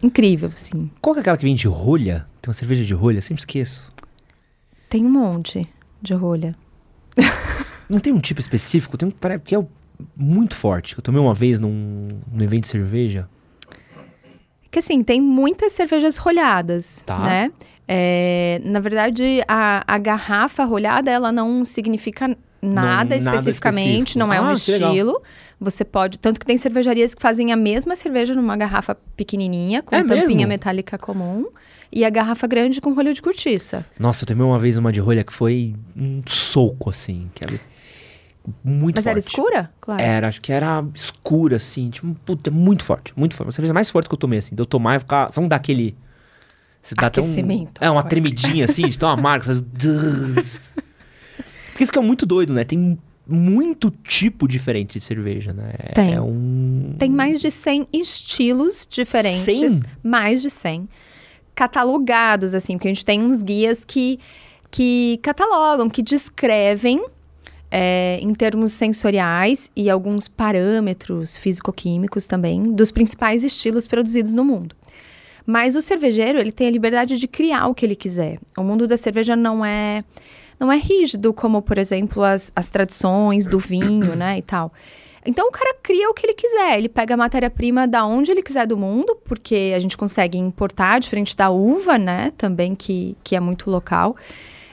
incrível, 0.00 0.50
assim. 0.54 0.88
Qual 1.00 1.14
que 1.14 1.18
é 1.18 1.22
aquela 1.22 1.36
que 1.36 1.44
vem 1.44 1.54
de 1.56 1.66
rolha? 1.66 2.26
Tem 2.40 2.48
uma 2.48 2.54
cerveja 2.54 2.84
de 2.84 2.94
rolha? 2.94 3.20
Sempre 3.20 3.40
esqueço. 3.40 3.90
Tem 4.88 5.04
um 5.04 5.10
monte 5.10 5.66
de 6.00 6.14
rolha. 6.14 6.54
Não 7.88 8.00
tem 8.00 8.12
um 8.12 8.18
tipo 8.20 8.40
específico? 8.40 8.96
Tem 8.96 9.08
um 9.08 9.12
que 9.44 9.54
é 9.54 9.64
muito 10.16 10.54
forte. 10.56 10.96
Eu 10.96 11.02
tomei 11.02 11.20
uma 11.20 11.34
vez 11.34 11.58
num, 11.58 12.08
num 12.32 12.44
evento 12.44 12.62
de 12.62 12.68
cerveja. 12.68 13.28
Que 14.70 14.78
assim, 14.80 15.02
tem 15.04 15.20
muitas 15.20 15.72
cervejas 15.72 16.16
rolhadas, 16.16 17.02
Tá. 17.06 17.18
né? 17.18 17.52
É, 17.86 18.60
na 18.64 18.80
verdade, 18.80 19.42
a, 19.46 19.84
a 19.86 19.98
garrafa 19.98 20.64
rolhada, 20.64 21.10
ela 21.10 21.30
não 21.30 21.64
significa 21.64 22.28
nada, 22.28 22.36
nada 22.62 23.16
especificamente, 23.16 23.86
específico. 24.08 24.18
não 24.18 24.32
é 24.32 24.40
um 24.40 24.44
Ah, 24.46 24.54
que 24.58 24.70
legal. 24.72 24.90
estilo. 24.90 25.22
Você 25.60 25.84
pode. 25.84 26.18
Tanto 26.18 26.40
que 26.40 26.46
tem 26.46 26.56
cervejarias 26.58 27.14
que 27.14 27.20
fazem 27.22 27.52
a 27.52 27.56
mesma 27.56 27.94
cerveja 27.94 28.34
numa 28.34 28.56
garrafa 28.56 28.96
pequenininha, 29.16 29.82
com 29.82 29.94
É 29.94 30.02
tampinha 30.02 30.26
mesmo? 30.38 30.48
metálica 30.48 30.96
comum, 30.98 31.46
e 31.92 32.04
a 32.04 32.10
garrafa 32.10 32.46
grande 32.46 32.80
com 32.80 32.92
rolho 32.94 33.12
de 33.14 33.20
cortiça. 33.22 33.84
Nossa, 33.98 34.24
eu 34.24 34.28
tomei 34.28 34.44
uma 34.44 34.58
vez 34.58 34.76
uma 34.78 34.90
de 34.90 34.98
rolha 34.98 35.22
que 35.22 35.32
foi 35.32 35.74
um 35.96 36.20
soco, 36.26 36.88
assim. 36.90 37.30
Que 37.34 37.44
era 37.46 37.60
muito 38.62 38.96
Mas 38.96 39.04
forte. 39.04 39.08
era 39.08 39.18
escura? 39.18 39.70
Claro. 39.80 40.02
Era, 40.02 40.28
acho 40.28 40.40
que 40.40 40.52
era 40.52 40.84
escura, 40.94 41.56
assim. 41.56 41.90
Tipo, 41.90 42.14
puta, 42.24 42.50
muito 42.50 42.84
forte, 42.84 43.12
muito 43.16 43.34
forte. 43.34 43.46
Uma 43.48 43.52
cerveja 43.52 43.72
mais 43.74 43.88
forte 43.90 44.08
que 44.08 44.14
eu 44.14 44.18
tomei, 44.18 44.38
assim. 44.38 44.54
De 44.54 44.60
eu 44.62 44.66
tomar 44.66 44.96
e 44.96 44.98
ficar. 44.98 45.32
Só 45.32 45.40
não 45.40 45.48
dá 45.48 45.56
aquele. 45.56 45.96
Você 46.82 46.94
dá 46.94 47.06
até 47.06 47.20
um- 47.20 47.24
Aquecimento. 47.24 47.82
é, 47.82 47.90
uma 47.90 48.02
tremidinha, 48.02 48.66
assim, 48.66 48.86
de 48.88 48.98
tomar 48.98 49.16
marca. 49.20 49.50
Porque 51.72 51.82
isso 51.82 51.92
que 51.92 51.98
é 51.98 52.02
muito 52.02 52.24
doido, 52.26 52.52
né? 52.52 52.64
Tem 52.64 52.98
muito 53.26 53.90
tipo 53.90 54.46
diferente 54.46 54.98
de 54.98 55.04
cerveja, 55.04 55.52
né? 55.52 55.72
Tem. 55.94 56.14
É 56.14 56.20
um. 56.20 56.94
Tem 56.98 57.10
mais 57.10 57.40
de 57.40 57.50
100 57.50 57.88
estilos 57.92 58.86
diferentes. 58.88 59.42
100? 59.44 59.80
Mais 60.02 60.42
de 60.42 60.50
100. 60.50 60.88
Catalogados, 61.54 62.54
assim, 62.54 62.76
porque 62.76 62.88
a 62.88 62.92
gente 62.92 63.04
tem 63.04 63.22
uns 63.22 63.42
guias 63.42 63.84
que, 63.84 64.18
que 64.70 65.18
catalogam, 65.22 65.88
que 65.88 66.02
descrevem 66.02 67.04
é, 67.76 68.20
em 68.22 68.32
termos 68.32 68.70
sensoriais 68.70 69.68
e 69.74 69.90
alguns 69.90 70.28
parâmetros 70.28 71.36
físico-químicos 71.36 72.24
também 72.24 72.62
dos 72.62 72.92
principais 72.92 73.42
estilos 73.42 73.88
produzidos 73.88 74.32
no 74.32 74.44
mundo. 74.44 74.76
Mas 75.44 75.74
o 75.74 75.82
cervejeiro, 75.82 76.38
ele 76.38 76.52
tem 76.52 76.68
a 76.68 76.70
liberdade 76.70 77.18
de 77.18 77.26
criar 77.26 77.66
o 77.66 77.74
que 77.74 77.84
ele 77.84 77.96
quiser. 77.96 78.38
O 78.56 78.62
mundo 78.62 78.86
da 78.86 78.96
cerveja 78.96 79.34
não 79.34 79.64
é 79.64 80.04
não 80.58 80.70
é 80.70 80.76
rígido 80.76 81.34
como, 81.34 81.60
por 81.60 81.76
exemplo, 81.76 82.22
as, 82.22 82.52
as 82.54 82.70
tradições 82.70 83.48
do 83.48 83.58
vinho, 83.58 84.14
né, 84.14 84.38
e 84.38 84.42
tal. 84.42 84.72
Então 85.26 85.48
o 85.48 85.50
cara 85.50 85.74
cria 85.82 86.08
o 86.08 86.14
que 86.14 86.24
ele 86.24 86.34
quiser. 86.34 86.78
Ele 86.78 86.88
pega 86.88 87.14
a 87.14 87.16
matéria-prima 87.16 87.88
da 87.88 88.06
onde 88.06 88.30
ele 88.30 88.42
quiser 88.42 88.68
do 88.68 88.76
mundo, 88.76 89.16
porque 89.24 89.72
a 89.74 89.80
gente 89.80 89.96
consegue 89.96 90.38
importar, 90.38 91.00
diferente 91.00 91.36
da 91.36 91.50
uva, 91.50 91.98
né? 91.98 92.32
Também 92.38 92.76
que, 92.76 93.16
que 93.24 93.34
é 93.34 93.40
muito 93.40 93.68
local. 93.68 94.14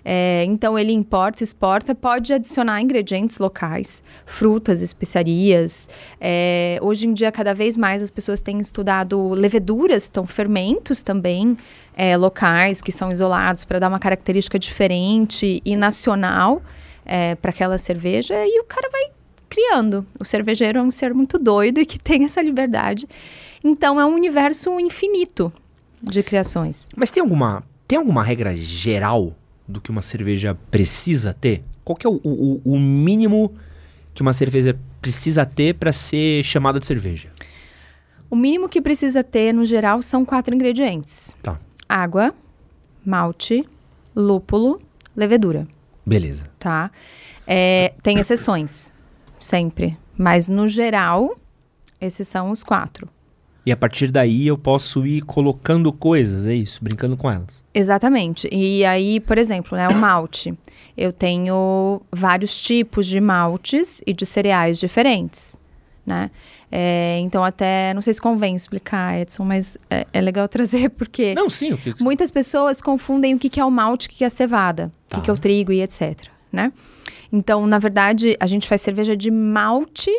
É, 0.04 0.44
então 0.46 0.78
ele 0.78 0.92
importa, 0.92 1.44
exporta, 1.44 1.94
pode 1.94 2.34
adicionar 2.34 2.82
ingredientes 2.82 3.38
locais, 3.38 4.04
frutas, 4.26 4.82
especiarias. 4.82 5.88
É, 6.20 6.80
hoje 6.82 7.08
em 7.08 7.14
dia, 7.14 7.32
cada 7.32 7.54
vez 7.54 7.78
mais 7.78 8.02
as 8.02 8.10
pessoas 8.10 8.42
têm 8.42 8.60
estudado 8.60 9.30
leveduras, 9.30 10.08
então 10.10 10.26
fermentos 10.26 11.04
também 11.04 11.58
é, 11.96 12.18
locais 12.18 12.82
que 12.82 12.92
são 12.92 13.12
isolados 13.12 13.64
para 13.66 13.80
dar 13.80 13.90
uma 13.90 14.00
característica 14.00 14.58
diferente 14.58 15.62
e 15.64 15.76
nacional 15.76 16.62
para 17.42 17.50
aquela 17.50 17.78
cerveja. 17.78 18.34
E 18.46 18.60
o 18.62 18.64
cara 18.64 18.90
vai 18.90 19.10
criando. 19.50 20.06
O 20.18 20.24
cervejeiro 20.24 20.80
é 20.80 20.82
um 20.82 20.90
ser 20.90 21.14
muito 21.14 21.38
doido 21.38 21.80
e 21.80 21.86
que 21.86 22.00
tem 22.02 22.24
essa 22.24 22.42
liberdade. 22.42 23.08
Então 23.64 24.00
é 24.00 24.06
um 24.06 24.14
universo 24.14 24.80
infinito 24.80 25.52
de 26.02 26.24
criações. 26.24 26.88
Mas 26.96 27.12
tem 27.12 27.22
alguma, 27.22 27.64
tem 27.88 27.98
alguma 28.00 28.24
regra 28.24 28.56
geral 28.56 29.36
do 29.72 29.82
que 29.82 29.90
uma 29.90 30.02
cerveja 30.02 30.56
precisa 30.70 31.34
ter? 31.34 31.64
Qual 31.84 31.96
que 31.96 32.06
é 32.06 32.10
o, 32.10 32.20
o, 32.24 32.62
o 32.64 32.80
mínimo 32.80 33.54
que 34.14 34.22
uma 34.22 34.34
cerveja 34.34 34.78
precisa 35.02 35.46
ter 35.46 35.76
para 35.76 35.92
ser 35.92 36.44
chamada 36.44 36.80
de 36.80 36.86
cerveja? 36.86 37.30
O 38.30 38.36
mínimo 38.36 38.70
que 38.70 38.82
precisa 38.82 39.24
ter, 39.24 39.54
no 39.54 39.66
geral, 39.66 40.02
são 40.02 40.24
quatro 40.24 40.54
ingredientes: 40.54 41.36
Tá. 41.42 41.60
água, 41.90 42.34
malte, 43.06 43.66
lúpulo, 44.16 44.80
levedura, 45.16 45.68
Beleza. 46.06 46.46
tá? 46.60 46.92
É, 47.48 47.94
tem 48.04 48.20
exceções, 48.20 48.94
sempre. 49.40 49.98
Mas, 50.18 50.48
no 50.48 50.68
geral, 50.68 51.36
esses 52.00 52.28
são 52.28 52.52
os 52.52 52.64
quatro. 52.64 53.10
E 53.66 53.72
a 53.72 53.78
partir 53.78 54.08
daí 54.08 54.48
eu 54.48 54.58
posso 54.58 55.06
ir 55.06 55.22
colocando 55.22 55.94
coisas, 55.94 56.48
é 56.48 56.54
isso? 56.54 56.84
Brincando 56.84 57.16
com 57.16 57.30
elas. 57.30 57.64
Exatamente. 57.74 58.50
E 58.52 58.84
aí, 58.86 59.20
por 59.20 59.38
exemplo, 59.38 59.78
né, 59.78 59.88
o 59.88 59.96
malte. 59.96 60.54
Eu 60.98 61.14
tenho 61.14 62.02
vários 62.12 62.60
tipos 62.62 63.06
de 63.06 63.22
maltes 63.22 64.02
e 64.06 64.14
de 64.14 64.26
cereais 64.26 64.80
diferentes, 64.80 65.56
né? 66.06 66.32
É, 66.72 67.20
então, 67.20 67.44
até, 67.44 67.94
não 67.94 68.02
sei 68.02 68.14
se 68.14 68.22
convém 68.22 68.56
explicar, 68.56 69.20
Edson, 69.20 69.44
mas 69.44 69.78
é, 69.90 70.08
é 70.12 70.22
legal 70.22 70.48
trazer 70.50 70.90
porque 70.90 71.36
Não, 71.36 71.50
sim. 71.50 71.74
O 71.74 71.78
que... 71.78 72.02
muitas 72.02 72.32
pessoas 72.32 72.82
confundem 72.82 73.36
o 73.36 73.40
que, 73.40 73.50
que 73.50 73.60
é 73.60 73.66
o 73.66 73.70
malte, 73.70 74.08
o 74.08 74.10
que, 74.10 74.18
que 74.18 74.24
é 74.24 74.28
a 74.28 74.30
cevada, 74.30 74.92
o 75.06 75.10
Tá. 75.10 75.18
que, 75.18 75.24
que 75.26 75.30
é 75.30 75.34
o 75.34 75.38
trigo 75.38 75.72
e 75.72 75.82
etc, 75.82 76.28
né? 76.52 76.72
Então, 77.32 77.68
na 77.68 77.78
verdade, 77.78 78.36
a 78.40 78.48
gente 78.48 78.68
faz 78.68 78.82
cerveja 78.82 79.16
de 79.16 79.30
malte 79.30 80.10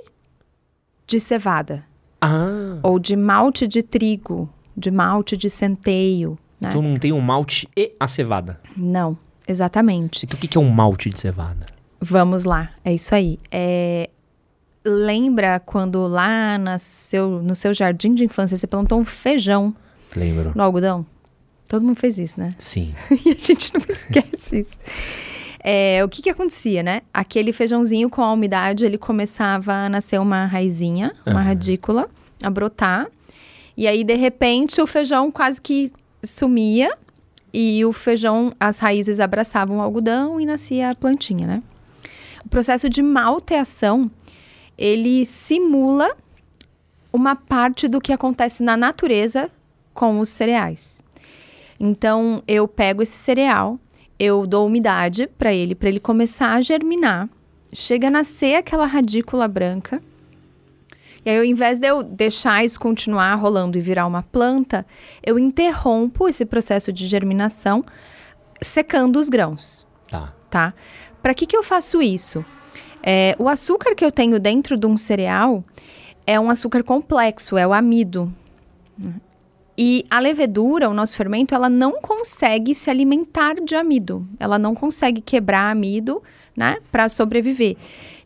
de 1.07 1.19
cevada 1.19 1.85
Ah, 2.23 2.79
ou 2.83 2.99
de 2.99 3.17
malte 3.17 3.67
de 3.67 3.83
trigo, 3.83 4.49
de 4.77 4.91
malte 4.91 5.37
de 5.37 5.51
centeio, 5.51 6.39
né? 6.61 6.69
então 6.69 6.81
não 6.81 6.97
tem 6.99 7.13
um 7.13 7.21
malte 7.21 7.69
e 7.77 7.93
a 7.99 8.07
cevada. 8.07 8.61
Não, 8.77 9.19
exatamente. 9.47 10.25
Então 10.25 10.39
o 10.39 10.41
que 10.41 10.57
é 10.57 10.61
um 10.61 10.71
malte 10.71 11.11
de 11.11 11.19
cevada? 11.19 11.67
Vamos 12.01 12.45
lá, 12.45 12.71
é 12.85 12.95
isso 12.95 13.15
aí. 13.15 13.39
É, 13.51 14.09
Lembra 14.85 15.61
quando 15.61 16.07
lá 16.09 16.59
na 16.59 16.77
seu, 16.77 17.41
no 17.41 17.55
seu 17.55 17.73
jardim 17.73 18.15
de 18.15 18.25
infância 18.25 18.57
você 18.57 18.67
plantou 18.67 18.99
um 18.99 19.05
feijão 19.05 19.75
Lembro. 20.15 20.53
no 20.57 20.63
algodão? 20.63 21.07
Todo 21.69 21.85
mundo 21.85 21.97
fez 21.97 22.19
isso, 22.19 22.41
né? 22.41 22.55
Sim. 22.59 22.93
e 23.25 23.31
a 23.31 23.39
gente 23.39 23.73
não 23.75 23.83
esquece 23.89 24.59
isso. 24.59 24.81
É, 25.65 26.03
o 26.05 26.09
que 26.09 26.23
que 26.23 26.31
acontecia, 26.31 26.83
né? 26.83 27.03
Aquele 27.15 27.53
feijãozinho 27.53 28.11
com 28.11 28.21
a 28.21 28.33
umidade, 28.33 28.85
ele 28.85 28.99
começava 28.99 29.73
a 29.73 29.89
nascer 29.89 30.21
uma 30.21 30.45
raizinha, 30.45 31.15
uma 31.25 31.41
radícula, 31.41 32.11
a 32.43 32.51
brotar. 32.51 33.07
E 33.77 33.87
aí, 33.87 34.03
de 34.03 34.15
repente, 34.15 34.81
o 34.81 34.87
feijão 34.87 35.31
quase 35.31 35.61
que 35.61 35.93
sumia 36.23 36.97
e 37.55 37.85
o 37.85 37.93
feijão, 37.93 38.53
as 38.59 38.79
raízes 38.79 39.21
abraçavam 39.21 39.79
o 39.79 39.81
algodão 39.81 40.41
e 40.41 40.47
nascia 40.47 40.91
a 40.91 40.95
plantinha, 40.95 41.47
né? 41.47 41.63
O 42.45 42.49
processo 42.49 42.89
de 42.89 43.03
malteação, 43.03 44.11
ele 44.77 45.25
simula 45.25 46.17
uma 47.13 47.37
parte 47.37 47.87
do 47.87 48.01
que 48.01 48.13
acontece 48.13 48.63
na 48.63 48.77
natureza 48.77 49.51
com 49.95 50.19
os 50.19 50.29
cereais. 50.29 51.03
Então, 51.79 52.43
eu 52.49 52.67
pego 52.67 53.03
esse 53.03 53.17
cereal, 53.17 53.79
eu 54.25 54.47
dou 54.47 54.69
umidade 54.69 55.27
para 55.27 55.53
ele, 55.53 55.75
para 55.75 55.89
ele 55.89 55.99
começar 55.99 56.53
a 56.53 56.61
germinar. 56.61 57.29
Chega 57.73 58.07
a 58.07 58.11
nascer 58.11 58.55
aquela 58.55 58.87
radícula 58.87 59.49
branca. 59.49 60.01
E 61.25 61.31
aí, 61.31 61.39
ao 61.39 61.45
invés 61.45 61.81
de 61.81 61.89
eu 61.89 62.05
deixar 62.05 62.65
isso 62.65 62.79
continuar 62.79 63.35
rolando 63.35 63.77
e 63.77 63.81
virar 63.81 64.07
uma 64.07 64.23
planta, 64.23 64.87
eu 65.25 65.41
interrompo 65.41 66.29
esse 66.29 66.47
processo 66.47 66.93
de 66.93 67.09
germinação 67.09 67.85
secando 68.61 69.19
os 69.19 69.29
grãos 69.29 69.85
Tá. 70.09 70.33
tá? 70.49 70.75
Para 71.21 71.35
que, 71.35 71.45
que 71.45 71.57
eu 71.57 71.65
faço 71.65 72.01
isso? 72.01 72.45
É, 73.03 73.35
o 73.41 73.49
açúcar 73.49 73.93
que 73.97 74.05
eu 74.05 74.13
tenho 74.13 74.39
dentro 74.39 74.79
de 74.79 74.87
um 74.87 74.97
cereal 74.97 75.65
é 76.25 76.39
um 76.39 76.49
açúcar 76.49 76.85
complexo, 76.85 77.57
é 77.57 77.67
o 77.67 77.73
amido. 77.73 78.33
E 79.85 80.05
a 80.09 80.21
levedura, 80.21 80.89
o 80.89 80.95
nosso 80.95 81.17
fermento, 81.17 81.57
ela 81.57 81.69
não 81.69 82.01
consegue 82.01 82.73
se 82.73 82.89
alimentar 82.89 83.57
de 83.57 83.75
amido. 83.75 84.25
Ela 84.39 84.57
não 84.57 84.77
consegue 84.77 85.21
quebrar 85.21 85.73
amido, 85.73 86.23
né, 86.57 86.77
para 86.93 87.09
sobreviver. 87.09 87.77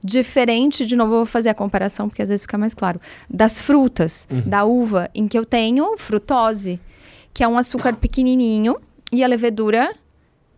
Diferente, 0.05 0.85
de 0.85 0.95
novo, 0.95 1.15
eu 1.15 1.17
vou 1.17 1.25
fazer 1.25 1.49
a 1.49 1.55
comparação 1.55 2.11
porque 2.11 2.21
às 2.21 2.29
vezes 2.29 2.43
fica 2.43 2.59
mais 2.59 2.75
claro, 2.75 3.01
das 3.31 3.59
frutas, 3.59 4.29
da 4.45 4.67
uva, 4.67 5.09
em 5.15 5.27
que 5.27 5.39
eu 5.39 5.47
tenho 5.47 5.97
frutose, 5.97 6.79
que 7.33 7.43
é 7.43 7.49
um 7.49 7.57
açúcar 7.57 7.97
pequenininho 7.97 8.77
e 9.11 9.25
a 9.25 9.27
levedura 9.27 9.95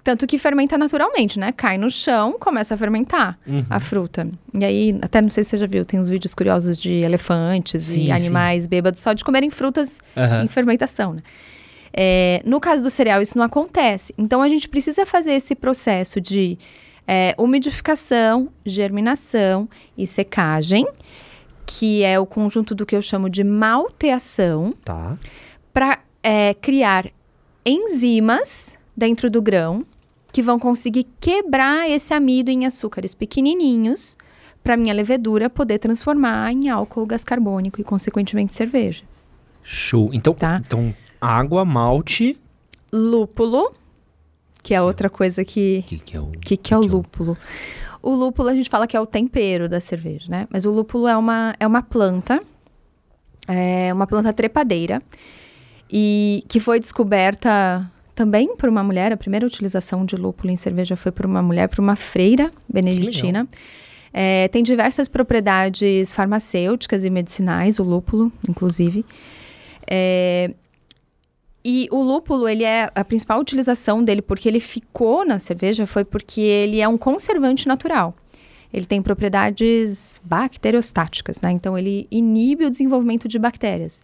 tanto 0.09 0.27
que 0.27 0.38
fermenta 0.38 0.79
naturalmente, 0.79 1.38
né? 1.38 1.53
Cai 1.53 1.77
no 1.77 1.91
chão, 1.91 2.38
começa 2.41 2.73
a 2.73 2.79
fermentar 2.79 3.38
Uhum. 3.47 3.62
a 3.69 3.79
fruta. 3.79 4.27
E 4.55 4.65
aí, 4.65 4.99
até 5.03 5.21
não 5.21 5.29
sei 5.29 5.45
se 5.45 5.50
você 5.50 5.59
já 5.59 5.67
viu, 5.67 5.85
tem 5.85 6.00
uns 6.00 6.09
vídeos 6.09 6.35
curiosos 6.35 6.79
de 6.79 6.93
elefantes 6.93 7.85
Sim, 7.85 8.07
e 8.07 8.11
animais 8.11 8.67
bêbados 8.67 9.00
só 9.03 9.12
de 9.12 9.23
comerem 9.23 9.50
frutas 9.50 10.00
Aham. 10.17 10.45
em 10.45 10.49
fermentação, 10.49 11.12
né? 11.12 11.19
É, 11.93 12.41
no 12.43 12.59
caso 12.59 12.83
do 12.83 12.88
cereal, 12.88 13.21
isso 13.21 13.37
não 13.37 13.45
acontece. 13.45 14.15
Então, 14.17 14.41
a 14.41 14.49
gente 14.49 14.67
precisa 14.67 15.05
fazer 15.05 15.33
esse 15.33 15.55
processo 15.55 16.23
de 16.23 16.57
é, 17.07 17.35
umidificação, 17.37 18.49
germinação 18.65 19.69
e 19.95 20.07
secagem, 20.07 20.87
que 21.67 22.03
é 22.03 22.19
o 22.19 22.25
conjunto 22.25 22.75
do 22.75 22.87
que 22.87 22.97
eu 22.97 23.03
chamo 23.03 23.29
de 23.29 23.45
malteação, 23.45 24.73
Tá. 24.83 25.19
para 25.75 25.99
criar 26.62 27.07
enzimas 27.67 28.79
dentro 28.97 29.31
do 29.31 29.41
grão 29.43 29.85
que 30.32 30.42
vão 30.42 30.58
conseguir 30.58 31.06
quebrar 31.20 31.88
esse 31.88 32.12
amido 32.12 32.50
em 32.50 32.66
açúcares 32.66 33.14
pequenininhos 33.14 34.16
para 34.62 34.76
minha 34.76 34.92
levedura 34.92 35.49
poder 35.49 35.78
transformar 35.78 36.52
em 36.52 36.68
álcool 36.68 37.06
gás 37.06 37.25
carbônico 37.25 37.80
e 37.80 37.85
consequentemente 37.85 38.54
cerveja. 38.54 39.02
Show. 39.62 40.11
Então, 40.12 40.35
Tá. 40.35 40.61
então 40.64 40.94
água, 41.20 41.64
malte. 41.64 42.38
Lúpulo, 42.92 43.73
que 44.62 44.75
é 44.75 44.82
outra 44.82 45.08
coisa 45.11 45.44
que 45.44 45.80
O 45.85 45.88
que, 45.88 45.99
que 45.99 46.16
é 46.16 46.20
o. 46.20 46.25
O 46.25 46.30
que, 46.32 46.56
que 46.56 46.75
é 46.75 46.76
o 46.76 46.80
lúpulo? 46.80 47.37
O 48.02 48.11
lúpulo 48.14 48.49
a 48.49 48.54
gente 48.54 48.70
fala 48.70 48.87
que 48.87 48.97
é 48.97 49.00
o 49.00 49.06
tempero 49.06 49.68
da 49.68 49.80
cerveja, 49.80 50.26
né? 50.28 50.47
Mas 50.50 50.64
o 50.64 50.70
lúpulo 50.70 51.08
é 51.08 51.16
uma, 51.16 51.54
é 51.58 51.66
uma 51.66 51.82
planta, 51.82 52.40
é 53.47 53.92
uma 53.92 54.06
planta 54.06 54.32
trepadeira, 54.32 55.02
e 55.90 56.44
que 56.49 56.61
foi 56.61 56.78
descoberta 56.78 57.90
também 58.19 58.57
por 58.57 58.69
uma 58.69 58.83
mulher. 58.83 59.13
A 59.13 59.17
primeira 59.17 59.47
utilização 59.47 60.05
de 60.05 60.17
lúpulo 60.17 60.51
em 60.51 60.57
cerveja 60.57 60.97
foi 60.97 61.13
por 61.13 61.25
uma 61.25 61.41
mulher, 61.41 61.69
por 61.69 61.79
uma 61.79 61.95
freira 61.95 62.51
beneditina. 62.69 63.47
É, 64.13 64.49
tem 64.49 64.61
diversas 64.61 65.07
propriedades 65.07 66.13
farmacêuticas 66.13 67.05
e 67.05 67.11
medicinais, 67.11 67.79
o 67.79 67.85
lúpulo, 67.85 68.33
inclusive. 68.49 69.07
É, 69.87 70.51
e 71.65 71.87
o 71.93 72.03
lúpulo, 72.03 72.49
ele 72.49 72.65
é 72.65 72.91
a 72.93 73.05
principal 73.05 73.39
utilização 73.39 74.03
dele, 74.03 74.21
porque 74.21 74.49
ele 74.49 74.59
ficou 74.59 75.25
na 75.25 75.39
cerveja, 75.39 75.87
foi 75.87 76.05
porque 76.05 76.41
ele 76.41 76.81
é 76.81 76.89
um 76.89 76.99
conservante 76.99 77.69
natural. 77.69 78.17
Ele 78.75 78.85
tem 78.85 79.01
propriedades 79.01 80.21
bacteriostáticas, 80.25 81.41
né? 81.41 81.53
Então 81.53 81.79
ele 81.79 82.09
inibe 82.11 82.65
o 82.65 82.71
desenvolvimento 82.71 83.29
de 83.29 83.39
bactérias. 83.39 84.03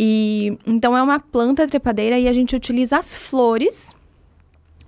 E 0.00 0.56
então 0.64 0.96
é 0.96 1.02
uma 1.02 1.18
planta 1.18 1.66
trepadeira 1.66 2.16
e 2.16 2.28
a 2.28 2.32
gente 2.32 2.54
utiliza 2.54 2.96
as 2.96 3.16
flores 3.16 3.96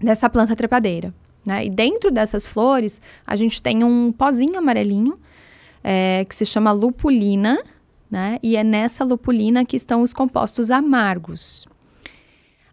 dessa 0.00 0.31
planta 0.31 0.55
trepadeira. 0.55 1.12
Né? 1.45 1.67
E 1.67 1.71
dentro 1.71 2.12
dessas 2.12 2.47
flores, 2.47 3.02
a 3.26 3.35
gente 3.35 3.61
tem 3.61 3.83
um 3.83 4.12
pozinho 4.12 4.57
amarelinho 4.57 5.19
é, 5.83 6.25
que 6.26 6.37
se 6.37 6.47
chama 6.47 6.71
lupulina, 6.71 7.61
né? 8.09 8.38
E 8.43 8.57
é 8.57 8.62
nessa 8.62 9.02
lupulina 9.02 9.64
que 9.64 9.76
estão 9.76 10.02
os 10.02 10.12
compostos 10.12 10.71
amargos. 10.71 11.67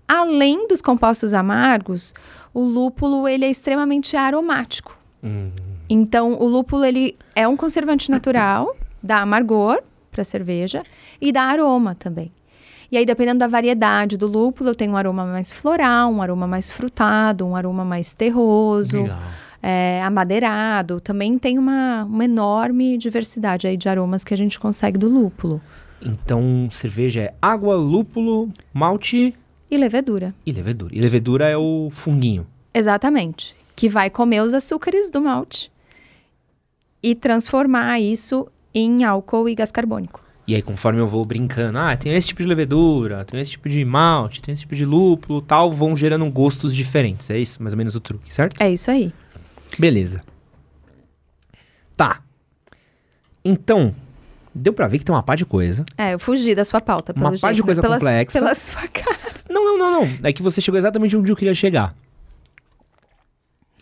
Além 0.08 0.68
dos 0.68 0.82
compostos 0.82 1.34
amargos, 1.34 2.14
o 2.54 2.64
lúpulo 2.64 3.28
ele 3.28 3.46
é 3.46 3.50
extremamente 3.50 4.16
aromático. 4.16 4.98
Hum, 5.24 5.52
Então, 5.90 6.34
o 6.34 6.48
lúpulo 6.48 6.86
ele 6.86 7.18
é 7.36 7.48
um 7.48 7.58
conservante 7.58 8.12
natural, 8.12 8.76
dá 9.02 9.22
amargor 9.22 9.82
para 10.18 10.24
a 10.24 10.26
cerveja 10.26 10.82
e 11.22 11.32
dá 11.32 11.44
aroma 11.44 11.94
também. 11.94 12.32
E 12.92 12.98
aí, 12.98 13.06
dependendo 13.06 13.40
da 13.40 13.48
variedade 13.48 14.18
do 14.18 14.26
lúpulo, 14.28 14.70
eu 14.72 14.76
tenho 14.76 14.94
um 14.94 14.98
aroma 14.98 15.26
mais 15.26 15.54
floral, 15.54 16.12
um 16.12 16.22
aroma 16.22 16.48
mais 16.48 16.72
frutado, 16.72 17.46
um 17.46 17.56
aroma 17.56 17.84
mais 17.86 18.14
terroso, 18.14 19.06
é, 19.62 20.02
amadeirado. 20.04 21.00
Também 21.02 21.38
tem 21.38 21.60
uma, 21.60 22.06
uma 22.06 22.24
enorme 22.26 22.98
diversidade 22.98 23.68
aí 23.68 23.76
de 23.78 23.88
aromas 23.90 24.24
que 24.24 24.34
a 24.34 24.38
gente 24.38 24.58
consegue 24.58 24.98
do 24.98 25.08
lúpulo. 25.10 25.62
Então, 26.02 26.70
cerveja 26.72 27.22
é 27.24 27.34
água, 27.42 27.76
lúpulo, 27.76 28.50
malte 28.74 29.36
E 29.70 29.78
levedura. 29.78 30.34
e 30.46 30.52
levedura. 30.54 30.96
E 30.96 31.02
levedura 31.02 31.48
é 31.50 31.58
o 31.58 31.90
funguinho. 31.92 32.48
Exatamente. 32.74 33.54
Que 33.76 33.90
vai 33.90 34.10
comer 34.10 34.42
os 34.42 34.54
açúcares 34.54 35.12
do 35.12 35.22
malte 35.22 35.70
e 37.04 37.14
transformar 37.14 38.00
isso 38.00 38.48
em 38.74 39.04
álcool 39.04 39.50
e 39.50 39.56
gás 39.56 39.72
carbônico. 39.72 40.22
E 40.48 40.56
aí, 40.56 40.62
conforme 40.62 41.02
eu 41.02 41.08
vou 41.08 41.26
brincando, 41.26 41.78
ah, 41.78 41.96
tem 41.98 42.14
esse 42.14 42.28
tipo 42.28 42.42
de 42.42 42.48
levedura, 42.48 43.26
tem 43.26 43.42
esse 43.42 43.52
tipo 43.52 43.68
de 43.68 43.84
malte, 43.84 44.42
tem 44.42 44.54
esse 44.54 44.62
tipo 44.62 44.76
de 44.76 44.86
lúpulo 44.86 45.42
tal, 45.42 45.72
vão 45.72 45.96
gerando 45.96 46.30
gostos 46.32 46.74
diferentes. 46.74 47.30
É 47.30 47.38
isso, 47.38 47.62
mais 47.62 47.74
ou 47.74 47.78
menos 47.78 47.96
o 47.96 48.00
truque, 48.00 48.34
certo? 48.34 48.56
É 48.62 48.72
isso 48.72 48.90
aí. 48.90 49.12
Beleza. 49.78 50.24
Tá. 51.98 52.22
Então, 53.44 53.94
deu 54.56 54.72
pra 54.72 54.88
ver 54.88 55.00
que 55.00 55.06
tem 55.06 55.14
uma 55.14 55.24
pá 55.24 55.36
de 55.36 55.46
coisa. 55.46 55.84
É, 55.98 56.14
eu 56.14 56.20
fugi 56.20 56.56
da 56.56 56.64
sua 56.64 56.80
pauta, 56.80 57.14
pelo 57.14 57.26
Uma 57.26 57.32
jeito. 57.32 57.42
pá 57.42 57.52
de 57.52 57.62
coisa 57.62 57.82
pela, 57.82 57.96
complexa. 57.96 58.40
Pela 58.40 58.56
sua 58.56 58.88
cara. 58.88 59.18
Não, 59.50 59.66
não, 59.66 59.78
não, 59.78 60.02
não. 60.02 60.18
É 60.24 60.32
que 60.32 60.42
você 60.42 60.62
chegou 60.62 60.78
exatamente 60.78 61.18
onde 61.18 61.30
eu 61.30 61.36
queria 61.36 61.54
chegar. 61.54 61.94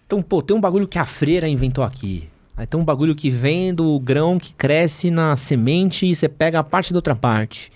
Então, 0.07 0.21
pô, 0.21 0.41
tem 0.41 0.55
um 0.55 0.61
bagulho 0.61 0.87
que 0.87 0.97
a 0.97 1.05
freira 1.05 1.47
inventou 1.47 1.83
aqui. 1.83 2.27
Tem 2.69 2.79
um 2.79 2.85
bagulho 2.85 3.15
que 3.15 3.29
vem 3.29 3.73
do 3.73 3.99
grão 3.99 4.39
que 4.39 4.53
cresce 4.53 5.11
na 5.11 5.35
semente 5.35 6.05
e 6.05 6.15
você 6.15 6.29
pega 6.29 6.59
a 6.59 6.63
parte 6.63 6.93
da 6.93 6.97
outra 6.97 7.15
parte. 7.15 7.71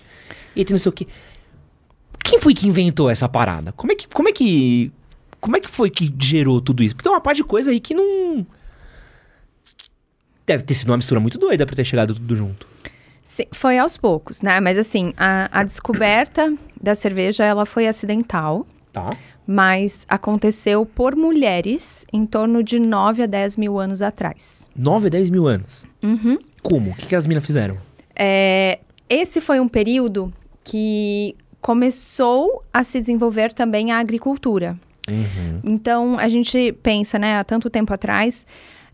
E 0.56 0.64
tem 0.64 0.72
não 0.72 0.78
sei 0.78 0.88
o 0.88 0.92
que. 0.92 1.06
Quem 2.24 2.40
foi 2.40 2.54
que 2.54 2.66
inventou 2.66 3.10
essa 3.10 3.28
parada? 3.28 3.72
Como 3.72 3.92
é 3.92 3.94
que. 3.94 4.08
Como 4.08 4.28
é 4.28 4.32
que. 4.32 4.90
Como 5.40 5.56
é 5.56 5.60
que 5.60 5.68
foi 5.68 5.90
que 5.90 6.14
gerou 6.18 6.60
tudo 6.60 6.82
isso? 6.82 6.94
Porque 6.94 7.04
tem 7.04 7.12
uma 7.12 7.20
parte 7.20 7.38
de 7.38 7.44
coisa 7.44 7.70
aí 7.70 7.80
que 7.80 7.94
não. 7.94 8.46
Deve 10.46 10.64
ter 10.64 10.74
sido 10.74 10.90
uma 10.90 10.96
mistura 10.96 11.20
muito 11.20 11.38
doida 11.38 11.66
pra 11.66 11.76
ter 11.76 11.84
chegado 11.84 12.14
tudo 12.14 12.36
junto. 12.36 12.66
Sim, 13.22 13.44
foi 13.52 13.78
aos 13.78 13.96
poucos, 13.96 14.42
né? 14.42 14.60
Mas 14.60 14.78
assim, 14.78 15.12
a, 15.16 15.60
a 15.60 15.62
descoberta 15.62 16.54
da 16.80 16.94
cerveja, 16.94 17.44
ela 17.44 17.66
foi 17.66 17.86
acidental. 17.86 18.66
Tá. 18.92 19.16
Mas 19.52 20.06
aconteceu 20.08 20.86
por 20.86 21.16
mulheres 21.16 22.06
em 22.12 22.24
torno 22.24 22.62
de 22.62 22.78
9 22.78 23.24
a 23.24 23.26
10 23.26 23.56
mil 23.56 23.80
anos 23.80 24.00
atrás. 24.00 24.70
9 24.76 25.08
a 25.08 25.10
10 25.10 25.28
mil 25.28 25.48
anos. 25.48 25.84
Uhum. 26.00 26.38
Como? 26.62 26.92
O 26.92 26.94
que, 26.94 27.08
que 27.08 27.16
as 27.16 27.26
minas 27.26 27.44
fizeram? 27.44 27.74
É, 28.14 28.78
esse 29.08 29.40
foi 29.40 29.58
um 29.58 29.66
período 29.66 30.32
que 30.62 31.34
começou 31.60 32.62
a 32.72 32.84
se 32.84 33.00
desenvolver 33.00 33.52
também 33.52 33.90
a 33.90 33.98
agricultura. 33.98 34.78
Uhum. 35.10 35.60
Então, 35.64 36.16
a 36.16 36.28
gente 36.28 36.70
pensa, 36.80 37.18
né, 37.18 37.36
há 37.36 37.42
tanto 37.42 37.68
tempo 37.68 37.92
atrás, 37.92 38.46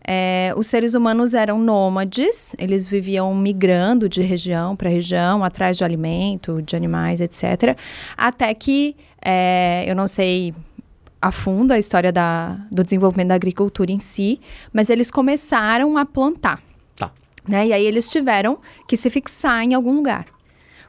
é, 0.09 0.53
os 0.55 0.67
seres 0.67 0.93
humanos 0.93 1.33
eram 1.33 1.59
nômades, 1.59 2.55
eles 2.57 2.87
viviam 2.87 3.35
migrando 3.35 4.07
de 4.07 4.21
região 4.21 4.73
para 4.73 4.89
região, 4.89 5.43
atrás 5.43 5.75
de 5.75 5.83
alimento, 5.83 6.61
de 6.61 6.77
animais, 6.77 7.19
etc. 7.19 7.77
Até 8.15 8.53
que, 8.53 8.95
é, 9.21 9.83
eu 9.85 9.93
não 9.93 10.07
sei 10.07 10.53
a 11.21 11.29
fundo 11.29 11.73
a 11.73 11.77
história 11.77 12.11
da, 12.11 12.57
do 12.71 12.83
desenvolvimento 12.83 13.29
da 13.29 13.35
agricultura 13.35 13.91
em 13.91 13.99
si, 13.99 14.39
mas 14.71 14.89
eles 14.89 15.11
começaram 15.11 15.97
a 15.97 16.05
plantar. 16.05 16.61
Tá. 16.95 17.11
Né? 17.45 17.67
E 17.67 17.73
aí 17.73 17.85
eles 17.85 18.09
tiveram 18.09 18.59
que 18.87 18.95
se 18.95 19.09
fixar 19.09 19.63
em 19.63 19.73
algum 19.73 19.93
lugar. 19.93 20.25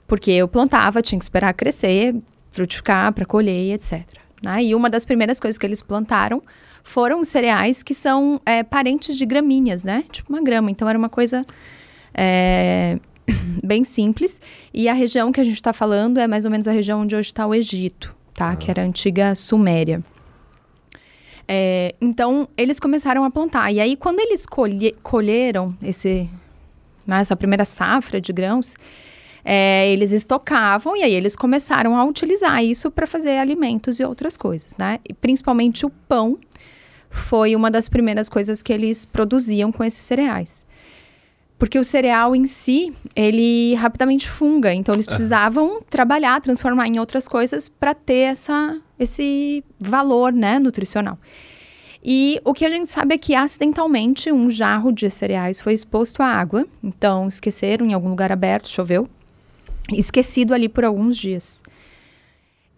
Porque 0.07 0.31
eu 0.31 0.47
plantava, 0.47 1.03
tinha 1.03 1.19
que 1.19 1.25
esperar 1.25 1.53
crescer, 1.55 2.15
frutificar 2.53 3.13
para 3.13 3.27
colher, 3.27 3.75
etc. 3.75 4.05
Né? 4.41 4.65
E 4.65 4.75
uma 4.77 4.89
das 4.89 5.05
primeiras 5.05 5.41
coisas 5.41 5.59
que 5.59 5.67
eles 5.67 5.83
plantaram 5.83 6.41
foram 6.89 7.21
os 7.21 7.29
cereais 7.29 7.83
que 7.83 7.95
são 7.95 8.41
é, 8.47 8.63
parentes 8.63 9.17
de 9.17 9.27
gramíneas, 9.27 9.85
né? 9.85 10.05
Tipo 10.11 10.33
uma 10.33 10.43
grama. 10.43 10.71
Então 10.71 10.89
era 10.89 10.99
uma 10.99 11.11
coisa 11.11 11.47
é, 12.15 12.99
bem 13.63 13.85
simples. 13.85 14.41
E 14.73 14.89
a 14.89 14.95
região 14.95 15.31
que 15.31 15.41
a 15.41 15.45
gente 15.45 15.57
está 15.57 15.73
falando 15.73 16.19
é 16.19 16.27
mais 16.27 16.45
ou 16.45 16.51
menos 16.51 16.67
a 16.67 16.73
região 16.73 17.03
onde 17.03 17.15
hoje 17.15 17.29
está 17.29 17.47
o 17.47 17.55
Egito, 17.55 18.17
tá? 18.35 18.57
Que 18.57 18.71
era 18.71 18.83
a 18.83 18.85
antiga 18.87 19.35
Suméria. 19.35 20.03
É, 21.47 21.95
então, 22.01 22.49
eles 22.57 22.81
começaram 22.81 23.25
a 23.25 23.31
plantar. 23.31 23.71
E 23.73 23.81
aí, 23.81 23.97
quando 23.97 24.21
eles 24.21 24.45
colhe- 24.45 24.95
colheram 25.03 25.75
esse, 25.83 26.29
né, 27.07 27.21
essa 27.21 27.37
primeira 27.37 27.65
safra 27.65 28.21
de 28.21 28.33
grãos, 28.33 28.75
é, 29.45 29.91
eles 29.91 30.13
estocavam 30.13 30.95
e 30.95 31.03
aí 31.03 31.15
eles 31.15 31.35
começaram 31.35 31.97
a 31.97 32.05
utilizar 32.05 32.63
isso 32.63 32.91
para 32.91 33.07
fazer 33.07 33.39
alimentos 33.39 33.99
e 33.99 34.05
outras 34.05 34.37
coisas, 34.37 34.77
né? 34.77 35.01
E 35.09 35.15
principalmente 35.15 35.87
o 35.87 35.91
pão 35.91 36.39
foi 37.11 37.55
uma 37.57 37.71
das 37.71 37.89
primeiras 37.89 38.29
coisas 38.29 38.63
que 38.63 38.73
eles 38.73 39.05
produziam 39.05 39.73
com 39.73 39.85
esses 39.85 40.01
cereais. 40.01 40.67
Porque 41.59 41.79
o 41.79 41.83
cereal 41.83 42.37
em 42.37 42.47
si, 42.47 42.93
ele 43.17 43.75
rapidamente 43.75 44.29
funga, 44.29 44.73
então 44.73 44.95
eles 44.95 45.07
precisavam 45.07 45.81
trabalhar, 45.91 46.41
transformar 46.41 46.87
em 46.87 47.01
outras 47.01 47.27
coisas 47.27 47.69
para 47.69 47.95
ter 47.95 48.31
essa, 48.31 48.81
esse 48.97 49.65
valor, 49.81 50.33
né, 50.33 50.61
nutricional. 50.61 51.19
E 52.03 52.41
o 52.45 52.55
que 52.55 52.65
a 52.65 52.71
gente 52.71 52.89
sabe 52.91 53.17
é 53.17 53.19
que 53.19 53.35
acidentalmente 53.35 54.31
um 54.31 54.49
jarro 54.49 54.93
de 54.93 55.11
cereais 55.11 55.61
foi 55.61 55.73
exposto 55.73 56.23
à 56.23 56.27
água, 56.27 56.65
então 56.83 57.27
esqueceram 57.27 57.85
em 57.85 57.93
algum 57.93 58.09
lugar 58.09 58.31
aberto, 58.31 58.69
choveu, 58.69 59.09
esquecido 59.93 60.55
ali 60.55 60.69
por 60.69 60.85
alguns 60.85 61.17
dias. 61.17 61.63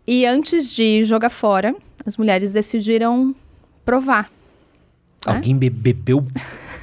E 0.07 0.25
antes 0.25 0.75
de 0.75 1.05
jogar 1.05 1.29
fora, 1.29 1.75
as 2.07 2.17
mulheres 2.17 2.51
decidiram 2.51 3.35
provar. 3.85 4.31
É? 5.27 5.31
Alguém 5.33 5.57
be- 5.57 5.69
bebeu 5.71 6.25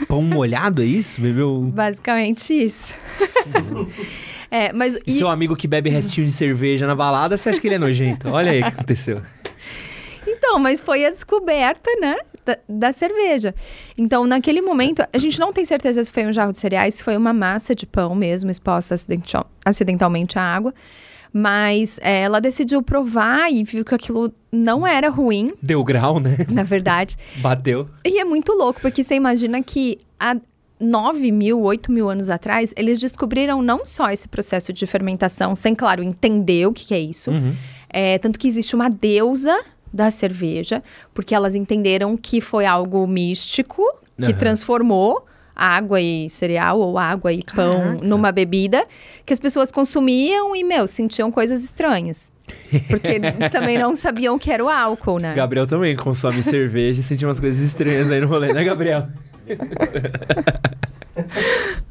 pão 0.07 0.21
molhado, 0.21 0.81
é 0.81 0.85
isso? 0.85 1.19
Bebeu. 1.19 1.61
Basicamente 1.73 2.53
isso. 2.53 2.93
é, 4.51 4.71
mas 4.73 4.95
E 4.97 5.01
e- 5.07 5.17
seu 5.17 5.27
amigo 5.27 5.55
que 5.55 5.67
bebe 5.67 5.89
restinho 5.89 6.27
de 6.27 6.33
cerveja 6.33 6.85
na 6.87 6.95
balada, 6.95 7.35
você 7.37 7.49
acha 7.49 7.59
que 7.59 7.67
ele 7.67 7.75
é 7.75 7.79
nojento? 7.79 8.29
Olha 8.29 8.51
aí 8.51 8.61
o 8.61 8.65
que 8.65 8.69
aconteceu. 8.71 9.21
Então, 10.27 10.59
mas 10.59 10.81
foi 10.81 11.05
a 11.05 11.09
descoberta, 11.09 11.89
né, 12.01 12.15
da, 12.45 12.57
da 12.67 12.91
cerveja. 12.91 13.55
Então, 13.97 14.25
naquele 14.27 14.61
momento, 14.61 15.01
a 15.11 15.17
gente 15.17 15.39
não 15.39 15.51
tem 15.53 15.63
certeza 15.65 16.03
se 16.03 16.11
foi 16.11 16.25
um 16.25 16.33
jarro 16.33 16.51
de 16.51 16.59
cereais, 16.59 16.95
se 16.95 17.03
foi 17.03 17.15
uma 17.17 17.33
massa 17.33 17.73
de 17.73 17.85
pão 17.85 18.13
mesmo, 18.13 18.51
exposta 18.51 18.93
acidental- 18.95 19.49
acidentalmente 19.65 20.37
à 20.37 20.43
água. 20.43 20.73
Mas 21.39 21.99
é, 22.01 22.21
ela 22.21 22.39
decidiu 22.39 22.81
provar 22.81 23.51
e 23.51 23.63
viu 23.63 23.85
que 23.85 23.93
aquilo 23.93 24.33
não 24.51 24.87
era 24.87 25.07
ruim, 25.07 25.53
Deu 25.61 25.83
grau, 25.83 26.19
né? 26.19 26.37
na 26.49 26.63
verdade. 26.63 27.15
Bateu. 27.37 27.87
E 28.03 28.19
é 28.19 28.25
muito 28.25 28.53
louco, 28.53 28.81
porque 28.81 29.03
você 29.03 29.13
imagina 29.13 29.61
que 29.61 29.99
há 30.19 30.35
9 30.79 31.31
mil, 31.31 31.61
8 31.61 31.91
mil 31.91 32.09
anos 32.09 32.27
atrás, 32.27 32.73
eles 32.75 32.99
descobriram 32.99 33.61
não 33.61 33.85
só 33.85 34.09
esse 34.09 34.27
processo 34.27 34.73
de 34.73 34.87
fermentação, 34.87 35.53
sem, 35.53 35.75
claro, 35.75 36.01
entender 36.01 36.65
o 36.67 36.73
que, 36.73 36.87
que 36.87 36.93
é 36.95 36.99
isso. 36.99 37.29
Uhum. 37.29 37.53
É, 37.87 38.17
tanto 38.17 38.39
que 38.39 38.47
existe 38.47 38.75
uma 38.75 38.89
deusa 38.89 39.55
da 39.93 40.09
cerveja, 40.09 40.81
porque 41.13 41.35
elas 41.35 41.55
entenderam 41.55 42.17
que 42.17 42.41
foi 42.41 42.65
algo 42.65 43.05
místico 43.05 43.83
que 44.17 44.31
Aham. 44.31 44.39
transformou 44.39 45.23
água 45.57 45.99
e 45.99 46.29
cereal 46.29 46.79
ou 46.79 46.97
água 46.97 47.33
e 47.33 47.43
pão 47.43 47.79
Caraca. 47.79 48.05
numa 48.05 48.31
bebida 48.31 48.85
que 49.25 49.33
as 49.33 49.39
pessoas 49.39 49.71
consumiam 49.71 50.55
e, 50.55 50.63
meu, 50.63 50.85
sentiam 50.85 51.31
coisas 51.31 51.63
estranhas. 51.63 52.31
Porque 52.87 53.07
eles 53.07 53.51
também 53.51 53.77
não 53.77 53.95
sabiam 53.95 54.35
o 54.35 54.39
que 54.39 54.51
era 54.51 54.63
o 54.63 54.69
álcool, 54.69 55.19
né? 55.19 55.33
Gabriel 55.33 55.67
também 55.67 55.95
consome 55.95 56.43
cerveja 56.43 57.01
e 57.01 57.03
sente 57.03 57.25
umas 57.25 57.39
coisas 57.39 57.61
estranhas 57.61 58.11
aí 58.11 58.21
no 58.21 58.27
rolê, 58.27 58.53
né, 58.53 58.63
Gabriel? 58.63 59.07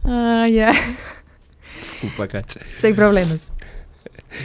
Ai, 0.05 0.61
ai. 0.61 0.97
Desculpa, 1.81 2.27
Kátia. 2.27 2.63
Sem 2.73 2.95
problemas. 2.95 3.53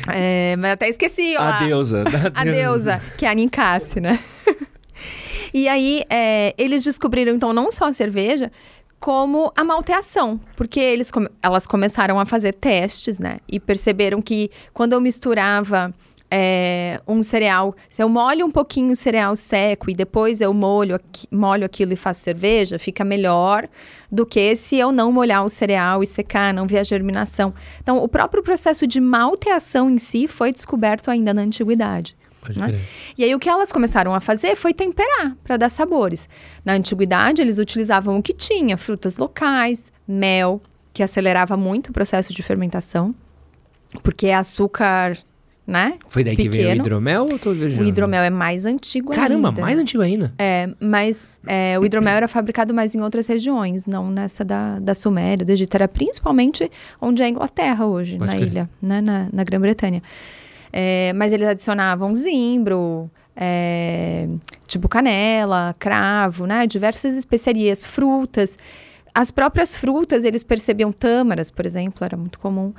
É, 0.07 0.55
mas 0.57 0.71
até 0.71 0.89
esqueci, 0.89 1.35
ó. 1.37 1.41
A 1.41 1.59
deusa. 1.59 2.03
A 2.33 2.43
deusa, 2.43 3.01
que 3.17 3.25
é 3.25 3.29
a 3.29 3.33
Ninkasi, 3.33 3.99
né? 3.99 4.19
e 5.53 5.67
aí, 5.67 6.03
é, 6.09 6.53
eles 6.57 6.83
descobriram, 6.83 7.33
então, 7.33 7.53
não 7.53 7.71
só 7.71 7.85
a 7.85 7.93
cerveja, 7.93 8.51
como 9.01 9.51
a 9.55 9.63
malteação. 9.63 10.39
Porque 10.55 10.79
eles 10.79 11.11
elas 11.41 11.65
começaram 11.65 12.19
a 12.19 12.25
fazer 12.25 12.53
testes, 12.53 13.17
né? 13.17 13.39
E 13.51 13.59
perceberam 13.59 14.21
que 14.21 14.49
quando 14.73 14.93
eu 14.93 15.01
misturava 15.01 15.93
é, 16.29 17.01
um 17.05 17.21
cereal, 17.21 17.75
se 17.89 18.01
eu 18.01 18.07
molho 18.07 18.45
um 18.45 18.51
pouquinho 18.51 18.91
o 18.91 18.95
cereal 18.95 19.35
seco 19.35 19.89
e 19.89 19.93
depois 19.93 20.39
eu 20.39 20.53
molho, 20.53 20.97
molho 21.29 21.65
aquilo 21.65 21.91
e 21.91 21.97
faço 21.97 22.21
cerveja, 22.21 22.79
fica 22.79 23.03
melhor 23.03 23.67
do 24.09 24.25
que 24.25 24.55
se 24.55 24.77
eu 24.77 24.91
não 24.91 25.11
molhar 25.11 25.43
o 25.43 25.49
cereal 25.49 26.01
e 26.03 26.05
secar, 26.05 26.53
não 26.53 26.67
ver 26.67 26.77
a 26.77 26.83
germinação. 26.83 27.53
Então, 27.81 27.97
o 27.97 28.07
próprio 28.07 28.43
processo 28.43 28.85
de 28.85 29.01
malteação 29.01 29.89
em 29.89 29.97
si 29.97 30.27
foi 30.27 30.53
descoberto 30.53 31.09
ainda 31.09 31.33
na 31.33 31.41
antiguidade. 31.41 32.15
Né? 32.57 32.79
E 33.17 33.23
aí 33.23 33.35
o 33.35 33.39
que 33.39 33.49
elas 33.49 33.71
começaram 33.71 34.13
a 34.15 34.19
fazer 34.19 34.55
foi 34.55 34.73
temperar 34.73 35.35
para 35.43 35.57
dar 35.57 35.69
sabores. 35.69 36.27
Na 36.65 36.73
antiguidade 36.73 37.41
eles 37.41 37.59
utilizavam 37.59 38.17
o 38.17 38.23
que 38.23 38.33
tinha, 38.33 38.77
frutas 38.77 39.17
locais, 39.17 39.91
mel, 40.07 40.61
que 40.93 41.03
acelerava 41.03 41.55
muito 41.55 41.89
o 41.89 41.93
processo 41.93 42.33
de 42.33 42.41
fermentação, 42.43 43.13
porque 44.03 44.27
é 44.27 44.35
açúcar, 44.35 45.17
né? 45.67 45.93
Foi 46.09 46.23
daí 46.23 46.35
que 46.35 46.49
veio 46.49 46.63
o 46.63 46.67
Pequeno. 46.69 46.81
hidromel 46.81 47.27
ou 47.31 47.39
tô 47.39 47.53
viajando? 47.53 47.83
O 47.83 47.87
hidromel 47.87 48.23
é 48.23 48.29
mais 48.29 48.65
antigo 48.65 49.13
Caramba, 49.13 49.49
ainda. 49.49 49.61
mais 49.61 49.79
antigo 49.79 50.01
ainda. 50.01 50.33
É, 50.37 50.69
mas 50.79 51.29
é, 51.45 51.77
o 51.79 51.85
hidromel 51.85 52.15
era 52.15 52.27
fabricado 52.27 52.73
mais 52.73 52.95
em 52.95 53.01
outras 53.01 53.27
regiões, 53.27 53.85
não 53.85 54.09
nessa 54.09 54.43
da, 54.43 54.79
da 54.79 54.93
Suméria, 54.95 55.45
do 55.45 55.51
Egito. 55.51 55.75
Era 55.75 55.87
principalmente 55.87 56.69
onde 56.99 57.21
é 57.21 57.25
a 57.25 57.29
Inglaterra 57.29 57.85
hoje, 57.85 58.17
Pode 58.17 58.31
na 58.31 58.37
crer. 58.37 58.47
ilha, 58.47 58.69
né, 58.81 58.99
na, 58.99 59.27
na 59.31 59.43
Grã-Bretanha. 59.43 60.01
É, 60.71 61.11
mas 61.13 61.33
eles 61.33 61.47
adicionavam 61.47 62.15
zimbro, 62.15 63.09
é, 63.35 64.27
tipo 64.67 64.87
canela, 64.87 65.75
cravo, 65.77 66.45
né? 66.45 66.65
Diversas 66.67 67.13
especiarias, 67.13 67.85
frutas. 67.85 68.57
As 69.13 69.31
próprias 69.31 69.75
frutas, 69.75 70.23
eles 70.23 70.43
percebiam 70.43 70.91
tâmaras, 70.91 71.51
por 71.51 71.65
exemplo, 71.65 72.03
era 72.05 72.15
muito 72.15 72.39
comum. 72.39 72.73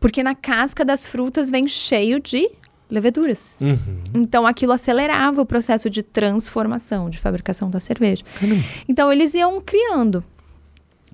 Porque 0.00 0.22
na 0.22 0.34
casca 0.34 0.84
das 0.84 1.06
frutas 1.06 1.50
vem 1.50 1.66
cheio 1.68 2.20
de 2.20 2.50
leveduras. 2.90 3.58
Uhum. 3.60 4.02
Então 4.14 4.46
aquilo 4.46 4.72
acelerava 4.72 5.40
o 5.42 5.46
processo 5.46 5.88
de 5.90 6.02
transformação, 6.02 7.10
de 7.10 7.18
fabricação 7.18 7.70
da 7.70 7.80
cerveja. 7.80 8.22
Caramba. 8.38 8.62
Então 8.88 9.12
eles 9.12 9.34
iam 9.34 9.60
criando, 9.60 10.22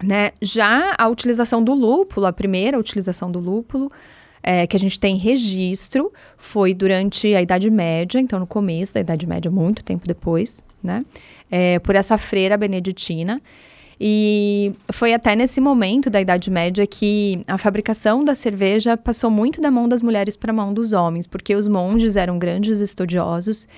né? 0.03 0.33
Já 0.43 0.95
a 0.99 1.09
utilização 1.09 1.63
do 1.63 1.73
lúpulo, 1.73 2.27
a 2.27 2.33
primeira 2.33 2.79
utilização 2.79 3.31
do 3.31 3.39
lúpulo, 3.39 3.91
é, 4.43 4.67
que 4.67 4.77
a 4.77 4.81
gente 4.81 4.99
tem 4.99 5.17
registro, 5.17 6.13
foi 6.37 6.75
durante 6.75 7.35
a 7.35 7.43
Idade 7.43 7.71
Média, 7.71 8.19
então 8.21 8.39
no 8.39 8.47
começo 8.47 8.95
da 8.95 9.01
Idade 9.01 9.27
Média, 9.27 9.51
muito 9.51 9.85
tempo 9.85 10.07
depois, 10.07 10.63
né? 10.83 11.05
É, 11.51 11.79
por 11.81 11.95
essa 11.95 12.17
freira 12.17 12.57
beneditina. 12.57 13.41
E 14.03 14.73
foi 14.91 15.13
até 15.13 15.37
nesse 15.37 15.61
momento 15.61 16.09
da 16.09 16.21
Idade 16.23 16.51
Média 16.51 16.87
que 16.87 17.43
a 17.47 17.59
fabricação 17.59 18.25
da 18.25 18.35
cerveja 18.35 18.97
passou 18.97 19.31
muito 19.31 19.61
da 19.61 19.71
mão 19.71 19.87
das 19.87 20.01
mulheres 20.01 20.37
para 20.37 20.53
a 20.53 20.55
mão 20.55 20.73
dos 20.73 20.95
homens, 20.95 21.27
porque 21.27 21.55
os 21.55 21.69
monges 21.69 22.17
eram 22.17 22.39
grandes 22.39 22.81
estudiosos 22.81 23.69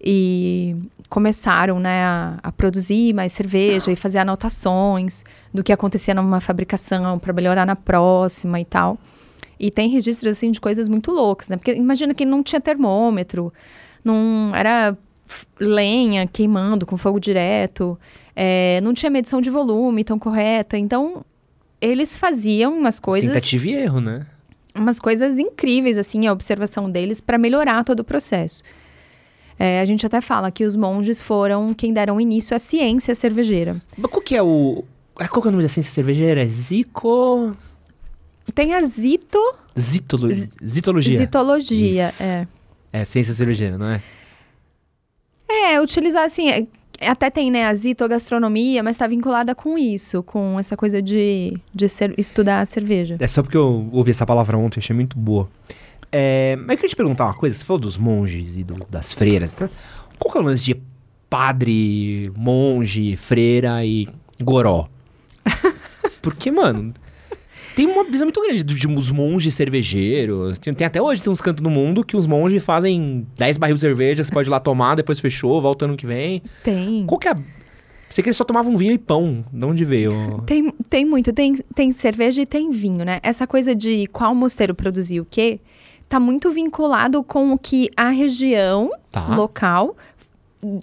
e 0.00 0.76
começaram 1.08 1.80
né, 1.80 2.04
a, 2.04 2.38
a 2.40 2.52
produzir 2.52 3.12
mais 3.14 3.32
cerveja 3.32 3.90
e 3.90 3.96
fazer 3.96 4.18
anotações 4.18 5.24
do 5.52 5.64
que 5.64 5.72
acontecia 5.72 6.14
numa 6.14 6.40
fabricação 6.40 7.18
para 7.18 7.32
melhorar 7.32 7.66
na 7.66 7.74
próxima 7.74 8.60
e 8.60 8.64
tal. 8.64 8.96
E 9.64 9.70
tem 9.70 9.88
registros 9.88 10.32
assim 10.36 10.50
de 10.50 10.60
coisas 10.60 10.88
muito 10.88 11.10
loucas, 11.10 11.48
né? 11.48 11.56
Porque 11.56 11.72
imagina 11.72 12.12
que 12.12 12.26
não 12.26 12.42
tinha 12.42 12.60
termômetro, 12.60 13.50
não 14.04 14.52
era 14.54 14.94
lenha 15.58 16.26
queimando 16.26 16.84
com 16.84 16.98
fogo 16.98 17.18
direto, 17.18 17.98
é, 18.36 18.78
não 18.82 18.92
tinha 18.92 19.08
medição 19.08 19.40
de 19.40 19.48
volume 19.48 20.04
tão 20.04 20.18
correta. 20.18 20.76
Então 20.76 21.24
eles 21.80 22.14
faziam 22.14 22.76
umas 22.76 23.00
coisas 23.00 23.30
Tentativa 23.30 23.68
e 23.68 23.72
erro, 23.72 24.00
né? 24.02 24.26
umas 24.74 25.00
coisas 25.00 25.38
incríveis, 25.38 25.96
assim, 25.96 26.26
a 26.26 26.32
observação 26.32 26.90
deles 26.90 27.22
para 27.22 27.38
melhorar 27.38 27.84
todo 27.84 28.00
o 28.00 28.04
processo. 28.04 28.62
É, 29.58 29.80
a 29.80 29.84
gente 29.86 30.04
até 30.04 30.20
fala 30.20 30.50
que 30.50 30.64
os 30.66 30.76
monges 30.76 31.22
foram 31.22 31.72
quem 31.72 31.90
deram 31.90 32.20
início 32.20 32.54
à 32.54 32.58
ciência 32.58 33.14
cervejeira. 33.14 33.80
Mas 33.96 34.10
qual 34.10 34.20
que 34.20 34.36
é 34.36 34.42
o... 34.42 34.84
ah, 35.18 35.26
Qual 35.28 35.40
que 35.40 35.48
é 35.48 35.50
o 35.50 35.52
nome 35.52 35.62
da 35.62 35.70
ciência 35.70 35.90
cervejeira? 35.90 36.42
É 36.42 36.46
Zico... 36.46 37.56
Tem 38.52 38.74
a 38.74 38.82
zito, 38.82 39.38
Zitolo... 39.78 40.28
Zitologia. 40.64 41.16
zitologia. 41.16 42.08
Isso. 42.08 42.22
É. 42.22 42.46
É, 42.92 43.04
ciência 43.04 43.34
cervejeira, 43.34 43.76
não 43.78 43.86
é? 43.86 44.02
é, 45.48 45.80
utilizar 45.80 46.24
assim. 46.24 46.48
é- 46.50 46.66
até 47.00 47.28
tem, 47.28 47.50
né, 47.50 47.66
a 47.66 47.74
zitogastronomia, 47.74 48.82
mas 48.82 48.94
está 48.94 49.06
vinculada 49.06 49.52
com 49.54 49.76
isso, 49.76 50.22
com 50.22 50.58
essa 50.60 50.76
coisa 50.76 51.02
de, 51.02 51.58
de 51.74 51.88
ser- 51.88 52.14
estudar 52.16 52.60
a 52.60 52.66
cerveja. 52.66 53.16
É 53.18 53.26
só 53.26 53.42
porque 53.42 53.56
eu 53.56 53.88
ouvi 53.92 54.10
essa 54.12 54.24
palavra 54.24 54.56
ontem, 54.56 54.78
achei 54.78 54.94
muito 54.94 55.18
boa. 55.18 55.48
É, 56.12 56.54
mas 56.56 56.70
eu 56.70 56.76
queria 56.76 56.90
te 56.90 56.96
perguntar 56.96 57.24
uma 57.24 57.34
coisa, 57.34 57.56
você 57.58 57.64
falou 57.64 57.80
dos 57.80 57.96
monges 57.96 58.56
e 58.56 58.62
do- 58.62 58.86
das 58.88 59.12
freiras. 59.12 59.52
tá? 59.52 59.68
Qual 60.18 60.30
que 60.32 60.38
é 60.38 60.40
o 60.40 60.44
lance 60.44 60.64
de 60.64 60.76
padre, 61.28 62.30
monge, 62.36 63.16
freira 63.16 63.84
e 63.84 64.08
goró? 64.40 64.86
Porque, 66.22 66.50
mano, 66.52 66.94
tem 67.74 67.86
uma 67.86 68.04
brisa 68.04 68.24
muito 68.24 68.40
grande 68.40 68.62
de 68.62 68.88
uns 68.88 69.10
monges 69.10 69.54
cervejeiros. 69.54 70.58
Tem, 70.58 70.72
tem 70.72 70.86
até 70.86 71.00
hoje 71.00 71.22
tem 71.22 71.32
uns 71.32 71.40
cantos 71.40 71.62
no 71.62 71.70
mundo 71.70 72.04
que 72.04 72.16
os 72.16 72.26
monges 72.26 72.64
fazem 72.64 73.26
10 73.36 73.56
barril 73.56 73.74
de 73.76 73.80
cerveja, 73.80 74.22
você 74.24 74.30
pode 74.32 74.48
ir 74.48 74.50
lá 74.50 74.60
tomar, 74.60 74.94
depois 74.94 75.20
fechou, 75.20 75.60
volta 75.60 75.84
ano 75.84 75.96
que 75.96 76.06
vem. 76.06 76.42
Tem. 76.62 77.04
Qual 77.06 77.18
que 77.18 77.28
é 77.28 77.32
a... 77.32 77.38
Sei 78.10 78.22
que 78.22 78.28
eles 78.28 78.36
só 78.36 78.44
tomavam 78.44 78.76
vinho 78.76 78.92
e 78.92 78.98
pão. 78.98 79.44
De 79.52 79.64
onde 79.64 79.84
veio? 79.84 80.40
Tem, 80.46 80.70
tem 80.88 81.04
muito, 81.04 81.32
tem, 81.32 81.56
tem 81.74 81.92
cerveja 81.92 82.42
e 82.42 82.46
tem 82.46 82.70
vinho, 82.70 83.04
né? 83.04 83.18
Essa 83.24 83.44
coisa 83.46 83.74
de 83.74 84.06
qual 84.06 84.34
mosteiro 84.36 84.72
produzia 84.72 85.20
o 85.20 85.24
quê, 85.28 85.58
tá 86.08 86.20
muito 86.20 86.50
vinculado 86.52 87.24
com 87.24 87.52
o 87.52 87.58
que 87.58 87.88
a 87.96 88.10
região 88.10 88.90
Tá. 89.10 89.34
local, 89.34 89.96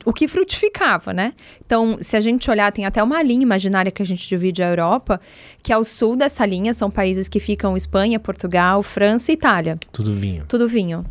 o 0.05 0.13
que 0.13 0.27
frutificava, 0.27 1.13
né? 1.13 1.33
Então, 1.65 1.97
se 2.01 2.15
a 2.15 2.19
gente 2.19 2.49
olhar, 2.49 2.71
tem 2.71 2.85
até 2.85 3.01
uma 3.01 3.21
linha 3.21 3.43
imaginária 3.43 3.91
que 3.91 4.01
a 4.01 4.05
gente 4.05 4.27
divide 4.27 4.61
a 4.61 4.69
Europa, 4.69 5.19
que 5.63 5.73
ao 5.73 5.83
sul 5.83 6.15
dessa 6.15 6.45
linha 6.45 6.73
são 6.73 6.91
países 6.91 7.27
que 7.27 7.39
ficam 7.39 7.75
Espanha, 7.75 8.19
Portugal, 8.19 8.83
França 8.83 9.31
e 9.31 9.35
Itália. 9.35 9.77
Tudo 9.91 10.13
vinho. 10.13 10.45
Tudo 10.47 10.67
vinho. 10.67 11.05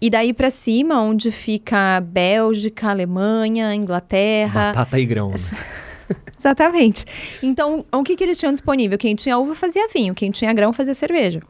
E 0.00 0.10
daí 0.10 0.32
pra 0.32 0.50
cima, 0.50 1.00
onde 1.00 1.30
fica 1.30 2.00
Bélgica, 2.00 2.90
Alemanha, 2.90 3.74
Inglaterra, 3.74 4.72
Batata 4.72 4.98
e 4.98 5.06
grão. 5.06 5.30
né? 5.30 5.36
Exatamente. 6.38 7.04
Então, 7.42 7.84
o 7.92 8.02
que, 8.02 8.16
que 8.16 8.24
eles 8.24 8.38
tinham 8.38 8.52
disponível? 8.52 8.98
Quem 8.98 9.14
tinha 9.14 9.38
uva 9.38 9.54
fazia 9.54 9.86
vinho, 9.88 10.14
quem 10.14 10.30
tinha 10.30 10.52
grão 10.52 10.72
fazia 10.72 10.94
cerveja. 10.94 11.40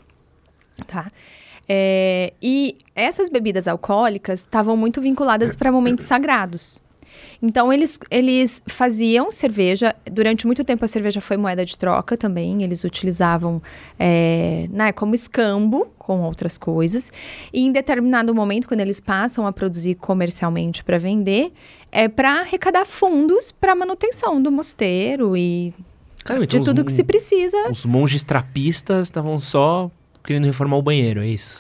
Tá? 0.86 1.10
É, 1.68 2.32
e 2.42 2.76
essas 2.94 3.28
bebidas 3.28 3.68
alcoólicas 3.68 4.40
estavam 4.40 4.76
muito 4.76 5.00
vinculadas 5.00 5.56
para 5.56 5.70
momentos 5.70 6.04
sagrados. 6.04 6.80
Então, 7.40 7.72
eles, 7.72 7.98
eles 8.10 8.62
faziam 8.66 9.32
cerveja. 9.32 9.94
Durante 10.10 10.46
muito 10.46 10.64
tempo, 10.64 10.84
a 10.84 10.88
cerveja 10.88 11.20
foi 11.20 11.36
moeda 11.36 11.64
de 11.64 11.76
troca 11.76 12.16
também. 12.16 12.62
Eles 12.62 12.84
utilizavam 12.84 13.60
é, 13.98 14.68
né, 14.70 14.92
como 14.92 15.14
escambo 15.14 15.88
com 15.98 16.22
outras 16.22 16.56
coisas. 16.56 17.12
E 17.52 17.62
em 17.66 17.72
determinado 17.72 18.32
momento, 18.32 18.68
quando 18.68 18.80
eles 18.80 19.00
passam 19.00 19.44
a 19.46 19.52
produzir 19.52 19.96
comercialmente 19.96 20.84
para 20.84 20.98
vender, 20.98 21.52
é 21.90 22.08
para 22.08 22.40
arrecadar 22.40 22.84
fundos 22.84 23.50
para 23.50 23.74
manutenção 23.74 24.40
do 24.40 24.52
mosteiro 24.52 25.36
e 25.36 25.74
de 26.24 26.44
então 26.44 26.60
os 26.60 26.64
tudo 26.64 26.84
que 26.84 26.92
se 26.92 27.02
precisa. 27.02 27.56
Os 27.68 27.84
monges 27.84 28.22
trapistas 28.22 29.08
estavam 29.08 29.40
só 29.40 29.90
querendo 30.24 30.44
reformar 30.44 30.76
o 30.76 30.82
banheiro, 30.82 31.20
é 31.22 31.26
isso? 31.28 31.56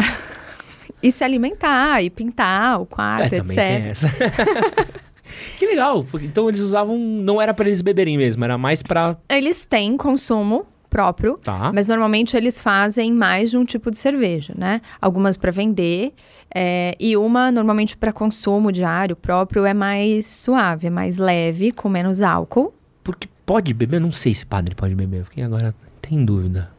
e 1.02 1.10
se 1.10 1.24
alimentar, 1.24 2.02
e 2.02 2.10
pintar 2.10 2.80
o 2.80 2.86
quarto, 2.86 3.32
É, 3.34 3.38
etc. 3.38 3.54
tem 3.54 3.64
essa. 3.88 4.08
que 5.58 5.66
legal. 5.66 6.04
Então 6.22 6.48
eles 6.48 6.60
usavam. 6.60 6.98
Não 6.98 7.40
era 7.40 7.52
pra 7.54 7.66
eles 7.66 7.82
beberem 7.82 8.16
mesmo, 8.16 8.44
era 8.44 8.56
mais 8.58 8.82
pra. 8.82 9.16
Eles 9.28 9.66
têm 9.66 9.96
consumo 9.96 10.66
próprio, 10.88 11.38
Tá. 11.38 11.72
mas 11.72 11.86
normalmente 11.86 12.36
eles 12.36 12.60
fazem 12.60 13.12
mais 13.14 13.50
de 13.50 13.56
um 13.56 13.64
tipo 13.64 13.90
de 13.90 13.98
cerveja, 13.98 14.52
né? 14.54 14.82
Algumas 15.00 15.38
para 15.38 15.50
vender 15.50 16.12
é, 16.54 16.94
e 17.00 17.16
uma 17.16 17.50
normalmente 17.50 17.96
para 17.96 18.12
consumo 18.12 18.70
diário 18.70 19.16
próprio 19.16 19.64
é 19.64 19.72
mais 19.72 20.26
suave, 20.26 20.88
é 20.88 20.90
mais 20.90 21.16
leve, 21.16 21.72
com 21.72 21.88
menos 21.88 22.20
álcool. 22.20 22.74
Porque 23.02 23.26
pode 23.46 23.72
beber? 23.72 24.02
Não 24.02 24.12
sei 24.12 24.34
se 24.34 24.44
padre 24.44 24.74
pode 24.74 24.94
beber. 24.94 25.24
Fiquei 25.24 25.42
agora. 25.42 25.74
Tem 26.02 26.22
dúvida. 26.22 26.70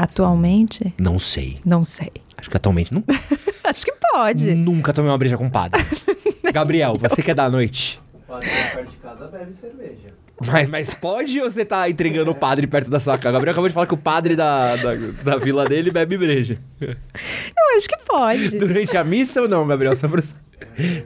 Atualmente, 0.00 0.94
Não 0.96 1.18
sei. 1.18 1.58
não 1.64 1.84
sei. 1.84 2.08
Acho 2.36 2.48
que 2.48 2.56
atualmente 2.56 2.94
não. 2.94 3.02
Acho 3.64 3.84
que 3.84 3.92
pode. 4.12 4.54
Nunca 4.54 4.92
tomei 4.92 5.10
uma 5.10 5.18
breja 5.18 5.36
com 5.36 5.50
padre. 5.50 5.84
Gabriel, 6.54 6.94
você 6.96 7.20
que 7.20 7.32
é 7.32 7.34
da 7.34 7.50
noite. 7.50 8.00
O 8.14 8.18
padre 8.20 8.48
lá 8.48 8.70
perto 8.76 8.90
de 8.90 8.96
casa 8.98 9.26
bebe 9.26 9.54
cerveja. 9.54 10.14
Mas, 10.46 10.68
mas 10.68 10.94
pode 10.94 11.40
ou 11.40 11.50
você 11.50 11.64
tá 11.64 11.90
entregando 11.90 12.30
o 12.30 12.34
padre 12.34 12.68
perto 12.68 12.88
da 12.88 13.00
sua 13.00 13.18
casa? 13.18 13.32
Gabriel 13.32 13.50
acabou 13.50 13.66
de 13.66 13.74
falar 13.74 13.86
que 13.88 13.94
o 13.94 13.98
padre 13.98 14.36
da, 14.36 14.76
da, 14.76 14.94
da 15.24 15.36
vila 15.36 15.64
dele 15.66 15.90
bebe 15.90 16.16
breja. 16.16 16.60
Eu 16.80 17.76
acho 17.76 17.88
que 17.88 17.96
pode. 18.06 18.56
Durante 18.56 18.96
a 18.96 19.02
missa 19.02 19.42
ou 19.42 19.48
não, 19.48 19.66
Gabriel? 19.66 19.96
Só 19.96 20.06
pra... 20.06 20.22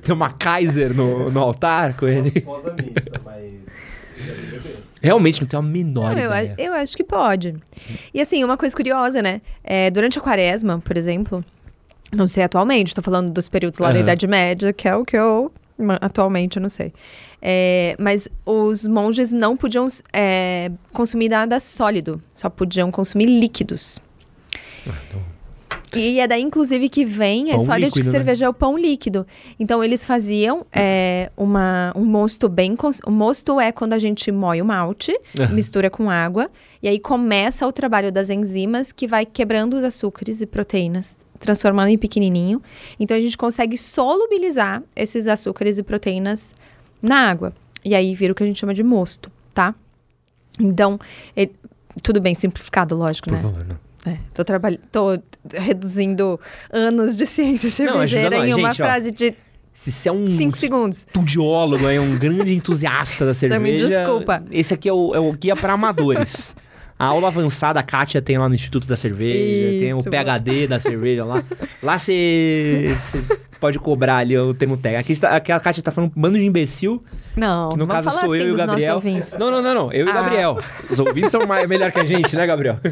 Tem 0.03 0.15
uma 0.15 0.31
Kaiser 0.31 0.93
no, 0.95 1.31
no 1.31 1.41
altar 1.41 1.97
com 1.97 2.07
ele. 2.07 2.31
Após 2.37 2.67
a 2.67 2.75
missa, 2.75 3.21
mas. 3.25 3.53
Realmente 5.03 5.41
não 5.41 5.49
tenho 5.49 5.61
a 5.61 5.67
menor 5.67 6.15
Não, 6.15 6.23
eu, 6.23 6.31
ideia. 6.31 6.55
eu 6.59 6.73
acho 6.75 6.97
que 6.97 7.03
pode. 7.05 7.55
E 8.15 8.21
assim, 8.21 8.43
uma 8.45 8.57
coisa 8.57 8.75
curiosa, 8.77 9.21
né? 9.21 9.41
É, 9.65 9.91
durante 9.91 10.19
a 10.19 10.23
quaresma, 10.23 10.79
por 10.85 10.97
exemplo, 10.97 11.45
não 12.15 12.27
sei 12.27 12.45
atualmente, 12.45 12.95
tô 12.95 13.03
falando 13.03 13.31
dos 13.31 13.49
períodos 13.49 13.79
lá 13.81 13.89
da 13.89 13.95
Aham. 13.95 14.03
Idade 14.03 14.27
Média, 14.27 14.73
que 14.73 14.87
é 14.87 14.95
o 14.95 15.05
que 15.05 15.17
eu. 15.17 15.51
Atualmente, 16.01 16.57
eu 16.59 16.63
não 16.63 16.69
sei. 16.69 16.93
É, 17.41 17.97
mas 17.99 18.29
os 18.47 18.87
monges 18.87 19.33
não 19.33 19.57
podiam 19.57 19.89
é, 20.13 20.71
consumir 20.93 21.29
nada 21.29 21.59
sólido, 21.59 22.23
só 22.33 22.49
podiam 22.49 22.91
consumir 22.93 23.27
líquidos. 23.27 23.99
E 25.95 26.21
é 26.21 26.27
daí, 26.27 26.41
inclusive, 26.43 26.89
que 26.89 27.05
vem 27.05 27.51
a 27.51 27.55
Pão 27.55 27.61
história 27.63 27.81
de 27.81 27.87
líquido, 27.87 28.01
que 28.01 28.07
né? 28.07 28.13
cerveja 28.13 28.45
é 28.47 28.49
o 28.49 28.55
pão 28.55 28.79
líquido. 28.79 29.27
Então, 29.61 29.85
eles 29.85 30.05
faziam 30.07 30.65
é, 30.73 31.31
uma, 31.37 31.93
um 31.95 32.05
mosto 32.05 32.49
bem... 32.49 32.75
cons- 32.75 33.01
O 33.07 33.11
mosto 33.11 33.61
é 33.61 33.71
quando 33.73 33.93
a 33.93 33.99
gente 33.99 34.33
moe 34.33 34.63
o 34.63 34.65
malte, 34.65 35.13
mistura 35.51 35.91
com 35.91 36.09
água, 36.11 36.51
e 36.83 36.89
aí 36.89 36.99
começa 36.99 37.67
o 37.67 37.73
trabalho 37.73 38.11
das 38.11 38.31
enzimas 38.31 38.91
que 38.93 39.07
vai 39.07 39.27
quebrando 39.27 39.77
os 39.77 39.85
açúcares 39.85 40.41
e 40.41 40.47
proteínas, 40.47 41.17
transformando 41.39 41.89
em 41.89 41.99
pequenininho. 41.99 42.63
Então, 42.99 43.17
a 43.17 43.21
gente 43.21 43.37
consegue 43.37 43.77
solubilizar 43.77 44.83
esses 44.97 45.27
açúcares 45.29 45.79
e 45.79 45.83
proteínas 45.83 46.55
na 47.03 47.29
água. 47.29 47.53
E 47.85 47.95
aí 47.95 48.15
vira 48.15 48.33
o 48.33 48.35
que 48.37 48.43
a 48.43 48.47
gente 48.47 48.59
chama 48.61 48.73
de 48.73 48.83
mosto, 48.83 49.31
tá? 49.53 49.75
Então, 50.59 50.99
ele- 51.37 51.53
tudo 52.03 52.21
bem 52.21 52.35
simplificado, 52.35 52.97
lógico, 52.97 53.29
Por 53.29 53.35
né? 53.37 53.43
favor, 53.43 53.65
não. 53.67 53.77
É, 54.13 54.17
tô, 54.35 54.43
trabalh... 54.45 54.79
tô 54.91 55.19
reduzindo 55.53 56.39
anos 56.73 57.17
de 57.17 57.27
ciência 57.27 57.69
Não, 57.87 58.01
ajuda 58.01 58.07
cervejeira 58.09 58.39
nós, 58.39 58.49
em 58.49 58.55
uma 58.55 58.69
gente, 58.73 58.83
ó. 58.83 58.85
frase 58.87 59.11
de 59.13 59.35
Se 59.73 59.91
você 59.91 60.09
é 60.09 60.13
um 60.13 60.27
5 60.27 60.57
segundos. 60.57 60.99
estudiólogo, 60.99 61.89
é 61.89 61.99
um 62.01 62.17
grande 62.19 62.55
entusiasta 62.55 63.25
da 63.27 63.35
Você 63.35 63.49
cerveja. 63.49 63.85
me 63.85 63.89
desculpa. 63.89 64.43
Esse 64.51 64.75
aqui 64.75 64.89
é 64.89 64.93
o, 64.93 65.15
é 65.15 65.19
o 65.19 65.33
guia 65.33 65.57
para 65.57 65.73
amadores. 65.73 66.55
A 66.99 67.07
aula 67.07 67.27
avançada 67.29 67.81
a 67.81 67.83
Kátia 67.83 68.23
tem 68.23 68.39
lá 68.39 68.49
no 68.49 68.55
Instituto 68.55 68.87
da 68.87 68.97
Cerveja, 68.97 69.79
tem 69.81 69.93
o 69.93 69.99
Isso, 70.01 70.09
PHD 70.11 70.69
da 70.69 70.79
cerveja 70.79 71.25
lá. 71.25 71.43
Lá 71.83 71.99
você 71.99 72.97
pode 73.59 73.77
cobrar 73.81 74.19
ali 74.19 74.39
o 74.39 74.55
termo 74.55 74.77
técnico. 74.77 75.01
Aqui, 75.01 75.13
está- 75.13 75.31
aqui 75.35 75.51
a 75.51 75.59
Kátia 75.59 75.83
tá 75.83 75.91
falando 75.91 76.13
um 76.17 76.21
bando 76.21 76.39
de 76.39 76.45
imbecil, 76.45 77.03
Não, 77.37 77.71
que 77.71 77.77
no 77.79 77.87
vamos 77.87 77.93
caso 78.05 78.11
falar 78.11 78.21
sou 78.27 78.35
assim 78.35 78.43
eu 78.45 78.49
e 78.51 78.53
o 78.53 78.57
Gabriel. 78.57 79.03
Não, 79.37 79.51
não, 79.51 79.63
não, 79.63 79.75
não. 79.75 79.93
Eu 79.93 80.07
e 80.07 80.09
o 80.09 80.13
Ah. 80.13 80.15
Gabriel. 80.23 80.59
Os 80.89 80.99
ouvintes 81.01 81.33
são 81.33 81.45
mais, 81.45 81.67
melhor 81.69 81.91
que 81.91 81.99
a 81.99 82.05
gente, 82.05 82.37
né, 82.37 82.47
Gabriel? 82.47 82.79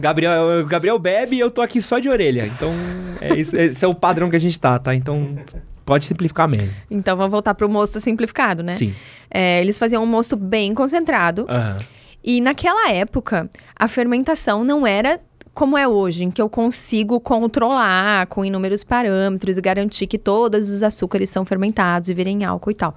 Gabriel, 0.00 0.60
o 0.60 0.66
Gabriel 0.66 0.98
bebe 0.98 1.36
e 1.36 1.40
eu 1.40 1.50
tô 1.50 1.62
aqui 1.62 1.80
só 1.80 1.98
de 1.98 2.08
orelha. 2.08 2.46
Então, 2.46 2.72
é 3.20 3.34
isso, 3.34 3.56
esse 3.56 3.84
é 3.84 3.88
o 3.88 3.94
padrão 3.94 4.28
que 4.28 4.36
a 4.36 4.40
gente 4.40 4.58
tá, 4.58 4.78
tá? 4.78 4.94
Então, 4.94 5.36
pode 5.84 6.04
simplificar 6.04 6.48
mesmo. 6.48 6.76
Então 6.90 7.16
vamos 7.16 7.30
voltar 7.30 7.54
pro 7.54 7.68
mosto 7.68 8.00
simplificado, 8.00 8.62
né? 8.62 8.74
Sim. 8.74 8.94
É, 9.30 9.60
eles 9.60 9.78
faziam 9.78 10.02
um 10.02 10.06
mosto 10.06 10.36
bem 10.36 10.74
concentrado. 10.74 11.46
Aham. 11.48 11.76
E 12.22 12.40
naquela 12.40 12.90
época, 12.90 13.48
a 13.74 13.88
fermentação 13.88 14.62
não 14.62 14.86
era 14.86 15.20
como 15.52 15.76
é 15.76 15.88
hoje, 15.88 16.24
em 16.24 16.30
que 16.30 16.40
eu 16.40 16.48
consigo 16.48 17.18
controlar 17.18 18.26
com 18.26 18.44
inúmeros 18.44 18.84
parâmetros 18.84 19.58
e 19.58 19.60
garantir 19.60 20.06
que 20.06 20.18
todos 20.18 20.68
os 20.68 20.82
açúcares 20.82 21.28
são 21.28 21.44
fermentados 21.44 22.08
e 22.08 22.14
virem 22.14 22.44
álcool 22.44 22.70
e 22.70 22.74
tal. 22.74 22.94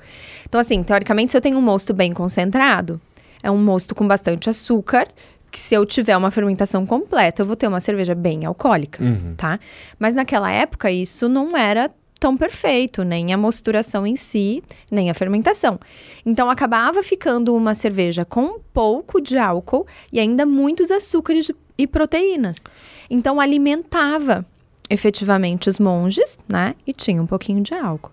Então, 0.48 0.62
assim, 0.62 0.84
teoricamente, 0.84 1.32
se 1.32 1.38
eu 1.38 1.42
tenho 1.42 1.58
um 1.58 1.62
mosto 1.62 1.94
bem 1.94 2.12
concentrado, 2.12 3.02
é 3.42 3.50
um 3.50 3.58
mosto 3.58 3.96
com 3.96 4.08
bastante 4.08 4.50
açúcar, 4.50 5.08
que 5.54 5.60
se 5.60 5.76
eu 5.76 5.86
tiver 5.86 6.18
uma 6.18 6.32
fermentação 6.32 6.84
completa, 6.84 7.44
eu 7.44 7.46
vou 7.46 7.56
ter 7.56 7.68
uma 7.68 7.80
cerveja 7.80 8.16
bem 8.16 8.44
alcoólica, 8.44 9.04
Uhum. 9.04 9.36
tá? 9.38 9.60
Mas 10.00 10.16
naquela 10.16 10.50
época, 10.52 10.90
isso 10.90 11.30
não 11.30 11.56
era 11.56 11.92
tão 12.20 12.36
perfeito, 12.36 13.04
nem 13.04 13.32
a 13.34 13.38
mosturação 13.38 14.08
em 14.08 14.16
si, 14.16 14.64
nem 14.92 15.12
a 15.12 15.14
fermentação. 15.14 15.80
Então 16.26 16.50
acabava 16.50 17.04
ficando 17.04 17.54
uma 17.56 17.76
cerveja 17.76 18.26
com 18.26 18.42
um 18.46 18.60
pouco 18.74 19.22
de 19.22 19.38
álcool 19.38 19.86
e 20.12 20.20
ainda 20.20 20.44
muitos 20.44 20.90
açúcares 20.90 21.52
e 21.78 21.86
proteínas. 21.86 22.64
Então 23.08 23.40
alimentava 23.40 24.44
efetivamente 24.90 25.70
os 25.70 25.78
monges, 25.80 26.40
né? 26.50 26.74
E 26.88 26.94
tinha 26.94 27.22
um 27.22 27.28
pouquinho 27.28 27.62
de 27.62 27.76
álcool. 27.76 28.12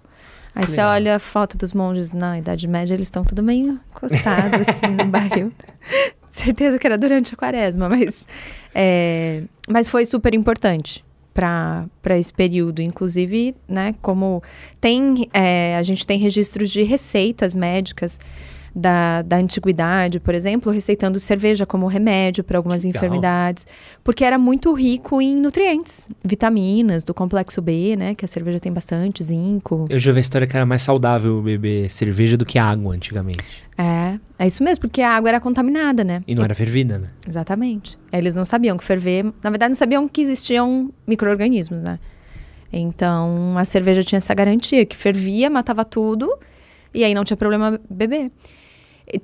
Aí 0.54 0.66
você 0.66 0.80
olha 0.82 1.14
a 1.16 1.18
foto 1.20 1.56
dos 1.56 1.72
monges 1.72 2.12
na 2.12 2.36
Idade 2.38 2.66
Média, 2.68 2.92
eles 2.92 3.06
estão 3.06 3.24
tudo 3.24 3.42
meio 3.42 3.80
encostados 3.90 4.68
assim 4.68 4.88
no 4.94 5.06
barril. 5.06 5.52
Certeza 6.32 6.78
que 6.78 6.86
era 6.86 6.96
durante 6.96 7.34
a 7.34 7.36
quaresma, 7.36 7.88
mas, 7.88 8.26
é, 8.74 9.42
mas 9.68 9.88
foi 9.88 10.06
super 10.06 10.32
importante 10.32 11.04
para 11.34 12.18
esse 12.18 12.32
período. 12.32 12.80
Inclusive, 12.80 13.54
né, 13.68 13.94
como 14.00 14.42
tem, 14.80 15.28
é, 15.32 15.76
a 15.76 15.82
gente 15.82 16.06
tem 16.06 16.18
registros 16.18 16.70
de 16.70 16.82
receitas 16.82 17.54
médicas 17.54 18.18
da, 18.74 19.22
da 19.22 19.36
antiguidade, 19.36 20.20
por 20.20 20.34
exemplo, 20.34 20.72
receitando 20.72 21.18
cerveja 21.18 21.66
como 21.66 21.86
remédio 21.86 22.44
para 22.44 22.58
algumas 22.58 22.84
Legal. 22.84 22.98
enfermidades, 22.98 23.66
porque 24.04 24.24
era 24.24 24.38
muito 24.38 24.72
rico 24.72 25.20
em 25.20 25.36
nutrientes, 25.36 26.08
vitaminas 26.24 27.04
do 27.04 27.12
complexo 27.12 27.60
B, 27.60 27.96
né, 27.96 28.14
que 28.14 28.24
a 28.24 28.28
cerveja 28.28 28.60
tem 28.60 28.72
bastante, 28.72 29.22
zinco. 29.22 29.86
Eu 29.88 29.98
já 29.98 30.12
vi 30.12 30.18
a 30.18 30.20
história 30.20 30.46
que 30.46 30.56
era 30.56 30.66
mais 30.66 30.82
saudável 30.82 31.42
beber 31.42 31.90
cerveja 31.90 32.36
do 32.36 32.44
que 32.44 32.58
água 32.58 32.94
antigamente. 32.94 33.64
É, 33.76 34.18
é 34.38 34.46
isso 34.46 34.62
mesmo, 34.62 34.82
porque 34.82 35.00
a 35.00 35.10
água 35.10 35.30
era 35.30 35.40
contaminada, 35.40 36.04
né? 36.04 36.22
E 36.26 36.34
não 36.34 36.44
era 36.44 36.54
fervida, 36.54 36.98
né? 36.98 37.08
Exatamente. 37.26 37.98
Eles 38.12 38.34
não 38.34 38.44
sabiam 38.44 38.76
que 38.76 38.84
ferver. 38.84 39.24
Na 39.42 39.48
verdade, 39.48 39.70
não 39.70 39.76
sabiam 39.76 40.06
que 40.06 40.20
existiam 40.20 40.90
micro-organismos, 41.06 41.80
né? 41.80 41.98
Então, 42.72 43.54
a 43.56 43.64
cerveja 43.64 44.04
tinha 44.04 44.18
essa 44.18 44.34
garantia, 44.34 44.84
que 44.84 44.96
fervia, 44.96 45.50
matava 45.50 45.84
tudo, 45.84 46.30
e 46.94 47.02
aí 47.02 47.14
não 47.14 47.24
tinha 47.24 47.36
problema 47.36 47.80
beber. 47.88 48.30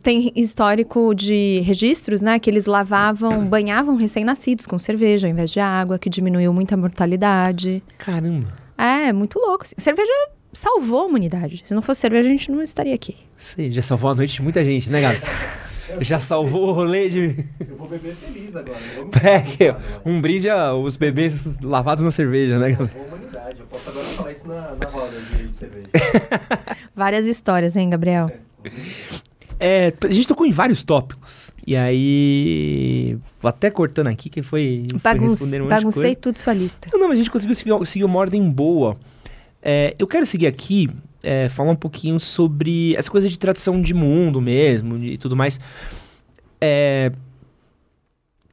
Tem 0.02 0.32
histórico 0.34 1.14
de 1.14 1.60
registros, 1.60 2.22
né? 2.22 2.38
Que 2.38 2.50
eles 2.50 2.66
lavavam, 2.66 3.44
banhavam 3.48 3.96
recém-nascidos 3.96 4.66
com 4.66 4.78
cerveja 4.78 5.26
ao 5.26 5.32
invés 5.32 5.50
de 5.50 5.60
água, 5.60 5.98
que 5.98 6.10
diminuiu 6.10 6.52
muito 6.52 6.72
a 6.72 6.76
mortalidade. 6.76 7.82
Caramba. 7.98 8.52
É, 8.76 9.12
muito 9.12 9.38
louco. 9.38 9.64
assim. 9.64 9.74
Cerveja 9.78 10.12
salvou 10.52 11.00
a 11.00 11.04
humanidade. 11.04 11.62
Se 11.64 11.74
não 11.74 11.82
fosse 11.82 12.00
cerveja, 12.00 12.28
a 12.28 12.32
gente 12.32 12.50
não 12.50 12.62
estaria 12.62 12.94
aqui. 12.94 13.16
Você 13.36 13.70
já 13.70 13.82
salvou 13.82 14.10
a 14.10 14.14
noite 14.14 14.34
de 14.34 14.42
muita 14.42 14.64
gente, 14.64 14.90
né, 14.90 15.00
Gabs? 15.00 15.24
Já 16.00 16.18
salvou 16.18 16.68
o 16.68 16.72
rolê 16.72 17.08
de. 17.08 17.44
Eu 17.60 17.76
vou 17.76 17.88
beber 17.88 18.14
feliz 18.16 18.56
agora. 18.56 18.78
não 18.96 19.08
Vamos 19.08 19.16
É, 19.60 19.76
um 20.04 20.20
brinde 20.20 20.48
aos 20.50 20.96
bebês 20.96 21.60
lavados 21.62 22.02
na 22.02 22.10
cerveja, 22.10 22.58
né, 22.58 22.68
né? 22.68 22.74
Gabriel? 22.74 23.06
Humanidade. 23.06 23.60
Eu 23.60 23.66
posso 23.66 23.90
agora 23.90 24.04
falar 24.06 24.32
isso 24.32 24.48
na, 24.48 24.74
na 24.74 24.86
roda 24.88 25.20
de 25.20 25.54
cerveja. 25.54 25.88
Várias 26.94 27.26
histórias, 27.26 27.76
hein, 27.76 27.88
Gabriel? 27.88 28.30
É, 28.64 28.70
a 29.58 30.12
gente 30.12 30.28
tocou 30.28 30.46
em 30.46 30.50
vários 30.50 30.82
tópicos. 30.82 31.50
E 31.66 31.74
aí. 31.74 33.18
Vou 33.40 33.48
até 33.48 33.70
cortando 33.70 34.08
aqui, 34.08 34.30
que 34.30 34.42
foi. 34.42 34.86
foi 34.90 35.00
Bagun 35.00 35.28
respondendo 35.28 35.64
um 35.64 35.68
baguncei 35.68 36.14
tudo 36.14 36.38
sua 36.38 36.52
lista. 36.52 36.88
Não, 36.92 37.00
não, 37.00 37.08
mas 37.08 37.18
a 37.18 37.22
gente 37.22 37.30
conseguiu 37.30 37.54
seguir, 37.54 37.86
seguir 37.86 38.04
uma 38.04 38.18
ordem 38.18 38.48
boa. 38.48 38.96
É, 39.62 39.96
eu 39.98 40.06
quero 40.06 40.24
seguir 40.24 40.46
aqui, 40.46 40.88
é, 41.22 41.48
falar 41.48 41.72
um 41.72 41.76
pouquinho 41.76 42.20
sobre 42.20 42.94
essa 42.94 43.10
coisa 43.10 43.28
de 43.28 43.36
tradição 43.38 43.80
de 43.82 43.92
mundo 43.92 44.40
mesmo 44.40 44.96
e 45.02 45.18
tudo 45.18 45.34
mais. 45.34 45.58
É, 46.60 47.10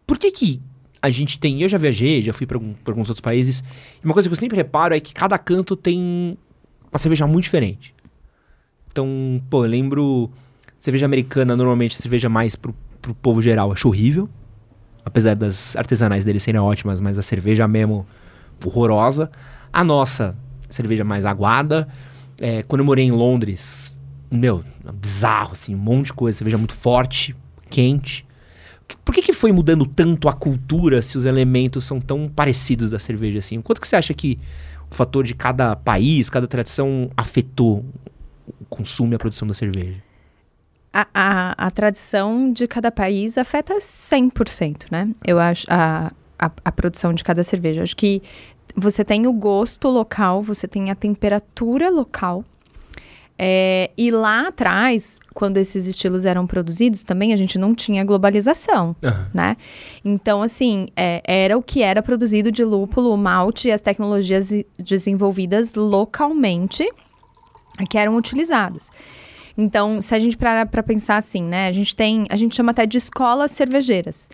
por 0.08 0.18
que 0.18 0.32
que 0.32 0.62
a 1.00 1.10
gente 1.10 1.38
tem... 1.38 1.62
Eu 1.62 1.70
já 1.70 1.78
viajei, 1.78 2.22
já 2.22 2.34
fui 2.34 2.48
para 2.48 2.58
alguns 2.58 3.10
outros 3.10 3.22
países. 3.22 3.64
E 4.02 4.06
uma 4.06 4.14
coisa 4.14 4.28
que 4.28 4.34
eu 4.34 4.38
sempre 4.38 4.56
reparo 4.56 4.96
é 4.96 5.00
que 5.00 5.14
cada 5.14 5.38
canto 5.38 5.76
tem 5.76 6.38
uma 6.92 6.98
cerveja 6.98 7.28
muito 7.28 7.44
diferente. 7.44 7.94
Então, 8.92 9.42
pô, 9.50 9.66
eu 9.66 9.70
lembro... 9.70 10.32
Cerveja 10.84 11.06
americana, 11.06 11.56
normalmente, 11.56 11.96
a 11.96 11.98
cerveja 11.98 12.28
mais 12.28 12.58
pro, 12.58 12.76
pro 13.02 13.16
povo 13.16 13.42
geral 13.42 13.72
acho 13.72 13.88
horrível. 13.88 14.30
Apesar 15.06 15.34
das 15.34 15.78
artesanais 15.78 16.26
deles 16.26 16.44
serem 16.44 16.60
ótimas, 16.60 17.00
mas 17.00 17.18
a 17.18 17.22
cerveja 17.22 17.66
mesmo 17.70 18.06
horrorosa. 18.66 19.32
A 19.72 19.82
nossa, 19.82 20.36
cerveja 20.70 21.06
mais 21.06 21.26
aguada. 21.26 21.88
É, 22.38 22.64
quando 22.64 22.82
eu 22.82 22.86
morei 22.86 23.06
em 23.06 23.12
Londres, 23.12 23.98
meu, 24.30 24.62
bizarro, 24.96 25.54
assim, 25.54 25.74
um 25.74 25.78
monte 25.78 26.08
de 26.08 26.14
coisa. 26.16 26.40
Cerveja 26.40 26.58
muito 26.58 26.74
forte, 26.74 27.34
quente. 27.70 28.26
Por 29.06 29.16
que, 29.16 29.22
que 29.22 29.32
foi 29.32 29.54
mudando 29.54 29.86
tanto 29.86 30.28
a 30.28 30.34
cultura 30.34 31.02
se 31.02 31.18
os 31.18 31.24
elementos 31.24 31.86
são 31.86 32.02
tão 32.02 32.28
parecidos 32.28 32.90
da 32.90 33.00
cerveja 33.00 33.40
assim? 33.40 33.62
Quanto 33.62 33.80
que 33.80 33.88
você 33.88 33.96
acha 33.96 34.14
que 34.14 34.38
o 34.92 34.94
fator 34.94 35.24
de 35.24 35.34
cada 35.34 35.78
país, 35.78 36.30
cada 36.30 36.46
tradição 36.46 37.10
afetou 37.16 37.86
o 38.60 38.66
consumo 38.66 39.14
e 39.14 39.16
a 39.16 39.18
produção 39.18 39.48
da 39.48 39.54
cerveja? 39.54 40.12
A, 40.94 41.08
a, 41.14 41.68
a 41.68 41.72
tradição 41.72 42.54
de 42.54 42.68
cada 42.68 42.92
país 42.92 43.38
afeta 43.38 43.80
100%, 43.80 44.92
né? 44.92 45.10
Eu 45.26 45.40
acho 45.40 45.66
a, 45.68 46.12
a, 46.38 46.52
a 46.64 46.72
produção 46.72 47.14
de 47.14 47.24
cada 47.24 47.44
cerveja. 47.44 47.82
Acho 47.82 47.96
que 47.96 48.22
você 48.76 49.04
tem 49.04 49.26
o 49.26 49.34
gosto 49.34 49.88
local, 49.90 50.44
você 50.44 50.68
tem 50.68 50.92
a 50.92 50.96
temperatura 50.96 51.90
local. 51.90 52.46
É, 53.38 53.90
e 53.98 54.12
lá 54.12 54.48
atrás, 54.48 55.20
quando 55.34 55.58
esses 55.58 55.88
estilos 55.88 56.26
eram 56.26 56.46
produzidos, 56.46 57.04
também 57.04 57.34
a 57.34 57.36
gente 57.36 57.58
não 57.58 57.74
tinha 57.74 58.04
globalização, 58.04 58.96
Aham. 59.04 59.28
né? 59.34 59.56
Então, 60.06 60.44
assim, 60.44 60.88
é, 60.96 61.22
era 61.26 61.58
o 61.58 61.64
que 61.64 61.82
era 61.82 62.04
produzido 62.04 62.52
de 62.52 62.64
lúpulo, 62.64 63.18
malte 63.18 63.70
e 63.70 63.72
as 63.72 63.82
tecnologias 63.82 64.52
desenvolvidas 64.78 65.74
localmente 65.74 66.88
que 67.90 67.98
eram 67.98 68.16
utilizadas. 68.16 68.92
Então, 69.58 70.02
se 70.02 70.16
a 70.16 70.20
gente 70.20 70.36
parar 70.38 70.66
para 70.66 70.82
pensar 70.82 71.18
assim, 71.18 71.44
né? 71.44 71.68
A 71.68 71.72
gente 71.72 71.96
tem, 71.96 72.26
a 72.30 72.36
gente 72.36 72.56
chama 72.56 72.72
até 72.72 72.86
de 72.86 72.98
escolas 72.98 73.52
cervejeiras. 73.52 74.28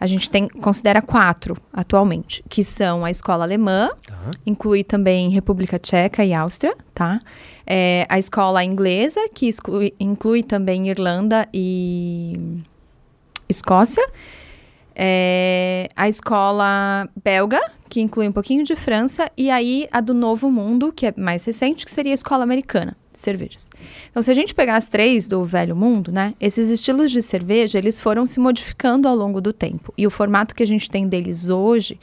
A 0.00 0.06
gente 0.06 0.28
tem, 0.30 0.48
considera 0.48 1.00
quatro 1.00 1.56
atualmente, 1.72 2.42
que 2.48 2.64
são 2.64 3.04
a 3.04 3.10
escola 3.10 3.44
alemã, 3.44 3.90
Tá. 4.06 4.16
inclui 4.44 4.82
também 4.82 5.28
República 5.30 5.78
Tcheca 5.78 6.24
e 6.24 6.32
Áustria, 6.34 6.74
tá? 6.92 7.20
É, 7.64 8.04
a 8.08 8.18
escola 8.18 8.64
inglesa, 8.64 9.20
que 9.32 9.46
exclui- 9.46 9.94
inclui 10.00 10.42
também 10.42 10.88
Irlanda 10.88 11.46
e 11.54 12.58
Escócia. 13.48 14.02
É, 14.94 15.88
a 15.96 16.08
escola 16.08 17.08
belga, 17.24 17.60
que 17.88 18.00
inclui 18.00 18.28
um 18.28 18.32
pouquinho 18.32 18.64
de 18.64 18.74
França. 18.74 19.30
E 19.36 19.50
aí 19.50 19.86
a 19.92 20.00
do 20.00 20.12
Novo 20.14 20.50
Mundo, 20.50 20.92
que 20.92 21.06
é 21.06 21.14
mais 21.16 21.44
recente, 21.44 21.84
que 21.84 21.90
seria 21.90 22.12
a 22.12 22.14
escola 22.14 22.42
americana 22.42 22.96
cervejas. 23.22 23.70
Então, 24.10 24.22
se 24.22 24.30
a 24.30 24.34
gente 24.34 24.54
pegar 24.54 24.76
as 24.76 24.88
três 24.88 25.26
do 25.26 25.42
Velho 25.44 25.74
Mundo, 25.74 26.12
né? 26.12 26.34
Esses 26.40 26.68
estilos 26.68 27.10
de 27.10 27.22
cerveja, 27.22 27.78
eles 27.78 28.00
foram 28.00 28.26
se 28.26 28.38
modificando 28.38 29.08
ao 29.08 29.16
longo 29.16 29.40
do 29.40 29.52
tempo. 29.52 29.92
E 29.96 30.06
o 30.06 30.10
formato 30.10 30.54
que 30.54 30.62
a 30.62 30.66
gente 30.66 30.90
tem 30.90 31.08
deles 31.08 31.48
hoje 31.48 31.98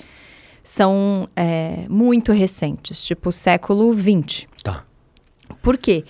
são 0.63 1.27
é, 1.36 1.86
muito 1.89 2.32
recentes, 2.32 3.03
tipo 3.03 3.32
século 3.32 3.93
XX. 3.93 4.47
Tá. 4.63 4.86
Por 5.62 5.77
quê? 5.77 6.03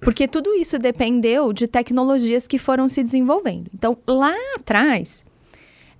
Porque 0.00 0.26
tudo 0.26 0.54
isso 0.54 0.78
dependeu 0.78 1.52
de 1.52 1.66
tecnologias 1.66 2.46
que 2.46 2.58
foram 2.58 2.88
se 2.88 3.02
desenvolvendo. 3.02 3.70
Então, 3.74 3.96
lá 4.06 4.34
atrás, 4.56 5.24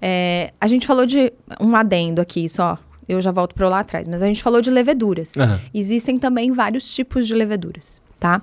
é, 0.00 0.52
a 0.60 0.66
gente 0.66 0.86
falou 0.86 1.06
de 1.06 1.32
um 1.60 1.74
adendo 1.74 2.20
aqui 2.20 2.48
só. 2.48 2.78
Eu 3.08 3.20
já 3.20 3.30
volto 3.30 3.54
para 3.54 3.68
lá 3.68 3.80
atrás, 3.80 4.08
mas 4.08 4.22
a 4.22 4.26
gente 4.26 4.42
falou 4.42 4.60
de 4.60 4.70
leveduras. 4.70 5.32
Aham. 5.36 5.60
Existem 5.72 6.18
também 6.18 6.52
vários 6.52 6.94
tipos 6.94 7.26
de 7.26 7.34
leveduras, 7.34 8.00
tá? 8.24 8.42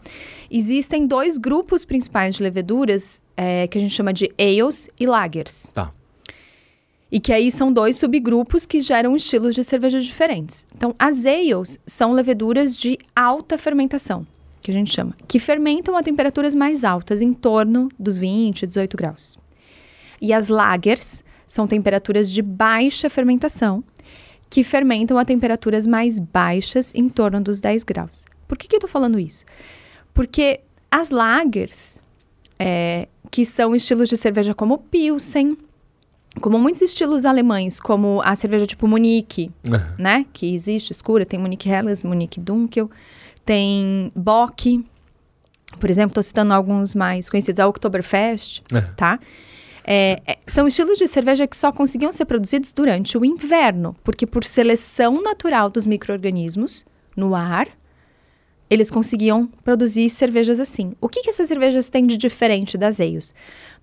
Existem 0.52 1.08
dois 1.08 1.40
grupos 1.40 1.84
principais 1.84 2.36
de 2.36 2.44
leveduras 2.44 3.20
é, 3.36 3.66
que 3.68 3.80
a 3.80 3.82
gente 3.82 3.96
chama 3.96 4.14
de 4.14 4.32
ales 4.38 4.88
e 5.00 5.08
lagers. 5.08 5.72
Tá. 5.74 5.92
E 7.12 7.20
que 7.20 7.34
aí 7.34 7.50
são 7.50 7.74
dois 7.74 7.98
subgrupos 7.98 8.68
que 8.68 8.80
geram 8.80 9.16
estilos 9.16 9.56
de 9.56 9.64
cerveja 9.64 10.00
diferentes. 10.00 10.68
Então, 10.76 10.94
as 11.00 11.26
ales 11.26 11.80
são 11.84 12.12
leveduras 12.12 12.78
de 12.78 12.96
alta 13.16 13.58
fermentação, 13.58 14.26
que 14.62 14.70
a 14.70 14.74
gente 14.74 14.92
chama, 14.92 15.16
que 15.28 15.40
fermentam 15.40 15.98
a 15.98 16.04
temperaturas 16.04 16.54
mais 16.54 16.84
altas, 16.84 17.20
em 17.20 17.34
torno 17.34 17.90
dos 17.98 18.20
20, 18.20 18.68
18 18.68 18.96
graus. 18.96 19.40
E 20.22 20.32
as 20.32 20.48
lagers 20.48 21.24
são 21.48 21.66
temperaturas 21.66 22.32
de 22.32 22.44
baixa 22.44 23.10
fermentação, 23.10 23.84
que 24.48 24.64
fermentam 24.64 25.18
a 25.18 25.26
temperaturas 25.26 25.88
mais 25.88 26.20
baixas, 26.20 26.94
em 26.94 27.10
torno 27.10 27.42
dos 27.42 27.60
10 27.60 27.84
graus. 27.84 28.26
Por 28.52 28.58
que, 28.58 28.68
que 28.68 28.76
eu 28.76 28.82
tô 28.82 28.88
falando 28.90 29.18
isso? 29.18 29.46
Porque 30.14 30.60
as 30.92 31.10
lagers, 31.10 32.04
é, 32.60 33.08
que 33.32 33.46
são 33.46 33.74
estilos 33.74 34.10
de 34.10 34.18
cerveja 34.18 34.54
como 34.54 34.78
Pilsen, 34.78 35.58
como 36.42 36.60
muitos 36.60 36.82
estilos 36.82 37.24
alemães, 37.24 37.80
como 37.80 38.22
a 38.26 38.36
cerveja 38.36 38.68
tipo 38.68 38.90
Munique, 38.90 39.50
Aham. 39.66 39.96
né? 39.98 40.26
Que 40.34 40.54
existe, 40.54 40.92
escura, 40.92 41.26
tem 41.26 41.40
Munique 41.40 41.70
Helles, 41.70 42.04
Munique 42.04 42.42
Dunkel, 42.42 42.92
tem 43.46 44.10
Bock, 44.14 44.86
por 45.80 45.90
exemplo, 45.90 46.10
estou 46.12 46.24
citando 46.24 46.54
alguns 46.54 46.94
mais 46.94 47.30
conhecidos, 47.30 47.62
a 47.62 47.68
Oktoberfest, 47.70 48.64
Aham. 48.70 48.94
tá? 48.98 49.20
É, 49.86 50.22
é, 50.28 50.38
são 50.46 50.68
estilos 50.68 51.00
de 51.00 51.08
cerveja 51.08 51.48
que 51.48 51.56
só 51.56 51.72
conseguiam 51.72 52.12
ser 52.12 52.26
produzidos 52.26 52.74
durante 52.74 53.18
o 53.18 53.24
inverno, 53.24 53.96
porque 54.04 54.28
por 54.28 54.44
seleção 54.44 55.22
natural 55.22 55.70
dos 55.70 55.86
micro-organismos 55.86 56.86
no 57.16 57.34
ar, 57.34 57.70
eles 58.72 58.90
conseguiam 58.90 59.48
produzir 59.66 60.10
cervejas 60.10 60.58
assim. 60.58 60.94
O 61.02 61.10
que, 61.10 61.22
que 61.22 61.30
essas 61.30 61.50
cervejas 61.50 61.90
têm 61.90 62.08
de 62.08 62.16
diferente 62.16 62.78
das 62.78 63.02
eios? 63.02 63.34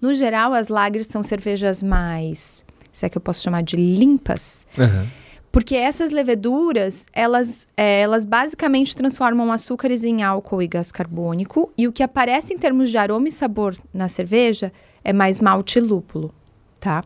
No 0.00 0.14
geral, 0.14 0.54
as 0.54 0.68
lagers 0.68 1.08
são 1.08 1.22
cervejas 1.22 1.82
mais, 1.82 2.64
se 2.90 3.04
é 3.04 3.08
que 3.10 3.18
eu 3.18 3.20
posso 3.20 3.42
chamar 3.42 3.62
de 3.62 3.76
limpas, 3.76 4.66
Aham. 4.78 5.06
porque 5.52 5.76
essas 5.76 6.10
leveduras, 6.10 7.04
elas, 7.12 7.68
é, 7.76 8.00
elas 8.00 8.24
basicamente 8.24 8.96
transformam 8.96 9.52
açúcares 9.52 10.04
em 10.04 10.22
álcool 10.22 10.62
e 10.62 10.66
gás 10.66 10.90
carbônico, 10.90 11.70
e 11.76 11.86
o 11.86 11.92
que 11.92 12.02
aparece 12.02 12.54
em 12.54 12.58
termos 12.58 12.90
de 12.90 12.96
aroma 12.96 13.28
e 13.28 13.32
sabor 13.32 13.76
na 13.92 14.08
cerveja 14.08 14.72
é 15.04 15.12
mais 15.12 15.38
malte 15.38 15.78
e 15.78 15.82
lúpulo, 15.82 16.32
tá? 16.80 17.04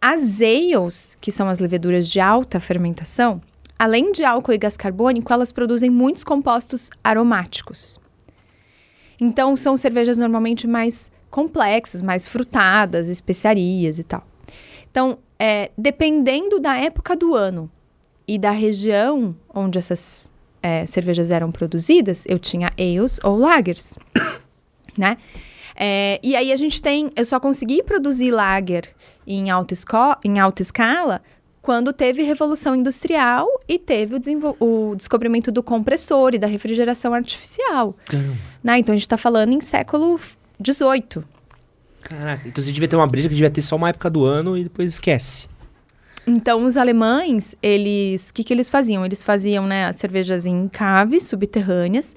As 0.00 0.40
ales, 0.40 1.18
que 1.20 1.32
são 1.32 1.48
as 1.48 1.58
leveduras 1.58 2.08
de 2.08 2.20
alta 2.20 2.60
fermentação, 2.60 3.40
além 3.80 4.12
de 4.12 4.22
álcool 4.22 4.52
e 4.52 4.58
gás 4.58 4.76
carbônico, 4.76 5.32
elas 5.32 5.50
produzem 5.50 5.88
muitos 5.88 6.22
compostos 6.22 6.90
aromáticos. 7.02 7.98
Então, 9.18 9.56
são 9.56 9.74
cervejas 9.74 10.18
normalmente 10.18 10.66
mais 10.66 11.10
complexas, 11.30 12.02
mais 12.02 12.28
frutadas, 12.28 13.08
especiarias 13.08 13.98
e 13.98 14.04
tal. 14.04 14.22
Então, 14.90 15.16
é, 15.38 15.70
dependendo 15.78 16.60
da 16.60 16.76
época 16.76 17.16
do 17.16 17.34
ano 17.34 17.70
e 18.28 18.38
da 18.38 18.50
região 18.50 19.34
onde 19.48 19.78
essas 19.78 20.30
é, 20.62 20.84
cervejas 20.84 21.30
eram 21.30 21.50
produzidas, 21.50 22.24
eu 22.28 22.38
tinha 22.38 22.70
ales 22.78 23.18
ou 23.24 23.38
lagers, 23.38 23.96
né? 24.98 25.16
É, 25.74 26.20
e 26.22 26.36
aí 26.36 26.52
a 26.52 26.56
gente 26.56 26.82
tem, 26.82 27.08
eu 27.16 27.24
só 27.24 27.40
consegui 27.40 27.82
produzir 27.82 28.30
lager 28.30 28.90
em 29.26 29.48
alta, 29.48 29.72
esco- 29.72 30.18
em 30.22 30.38
alta 30.38 30.60
escala 30.60 31.22
quando 31.70 31.92
teve 31.92 32.24
revolução 32.24 32.74
industrial 32.74 33.46
e 33.68 33.78
teve 33.78 34.16
o, 34.16 34.56
o 34.90 34.96
descobrimento 34.96 35.52
do 35.52 35.62
compressor 35.62 36.34
e 36.34 36.38
da 36.38 36.48
refrigeração 36.48 37.14
artificial. 37.14 37.96
Caramba. 38.06 38.36
Né? 38.60 38.78
Então 38.80 38.92
a 38.92 38.96
gente 38.96 39.06
está 39.06 39.16
falando 39.16 39.52
em 39.52 39.60
século 39.60 40.18
XVIII. 40.60 41.24
Caraca, 42.02 42.48
então 42.48 42.64
você 42.64 42.72
devia 42.72 42.88
ter 42.88 42.96
uma 42.96 43.06
brisa 43.06 43.28
que 43.28 43.36
devia 43.36 43.50
ter 43.50 43.62
só 43.62 43.76
uma 43.76 43.88
época 43.88 44.10
do 44.10 44.24
ano 44.24 44.58
e 44.58 44.64
depois 44.64 44.94
esquece. 44.94 45.48
Então, 46.26 46.64
os 46.64 46.76
alemães, 46.76 47.54
eles, 47.62 48.30
o 48.30 48.34
que, 48.34 48.42
que 48.44 48.52
eles 48.52 48.68
faziam? 48.68 49.06
Eles 49.06 49.22
faziam, 49.22 49.66
né, 49.66 49.86
as 49.86 49.96
cervejas 49.96 50.46
em 50.46 50.68
caves 50.68 51.22
subterrâneas. 51.22 52.14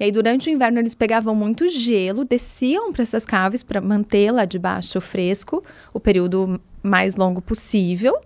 E 0.00 0.04
aí, 0.04 0.12
durante 0.12 0.50
o 0.50 0.52
inverno, 0.52 0.78
eles 0.78 0.94
pegavam 0.94 1.34
muito 1.34 1.68
gelo, 1.68 2.24
desciam 2.24 2.92
para 2.92 3.02
essas 3.02 3.24
caves 3.24 3.62
para 3.62 3.80
manter 3.80 4.32
lá 4.32 4.44
debaixo 4.44 5.00
fresco 5.00 5.62
o 5.94 6.00
período 6.00 6.60
mais 6.86 7.16
longo 7.16 7.40
possível, 7.42 8.16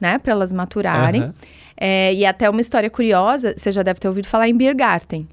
né, 0.00 0.18
para 0.18 0.32
elas 0.32 0.52
maturarem. 0.52 1.22
Aham. 1.22 1.34
É, 1.80 2.12
e 2.12 2.26
até 2.26 2.50
uma 2.50 2.60
história 2.60 2.90
curiosa, 2.90 3.54
você 3.56 3.70
já 3.70 3.82
deve 3.82 4.00
ter 4.00 4.08
ouvido 4.08 4.26
falar 4.26 4.48
em 4.48 4.56
Biergarten, 4.56 5.28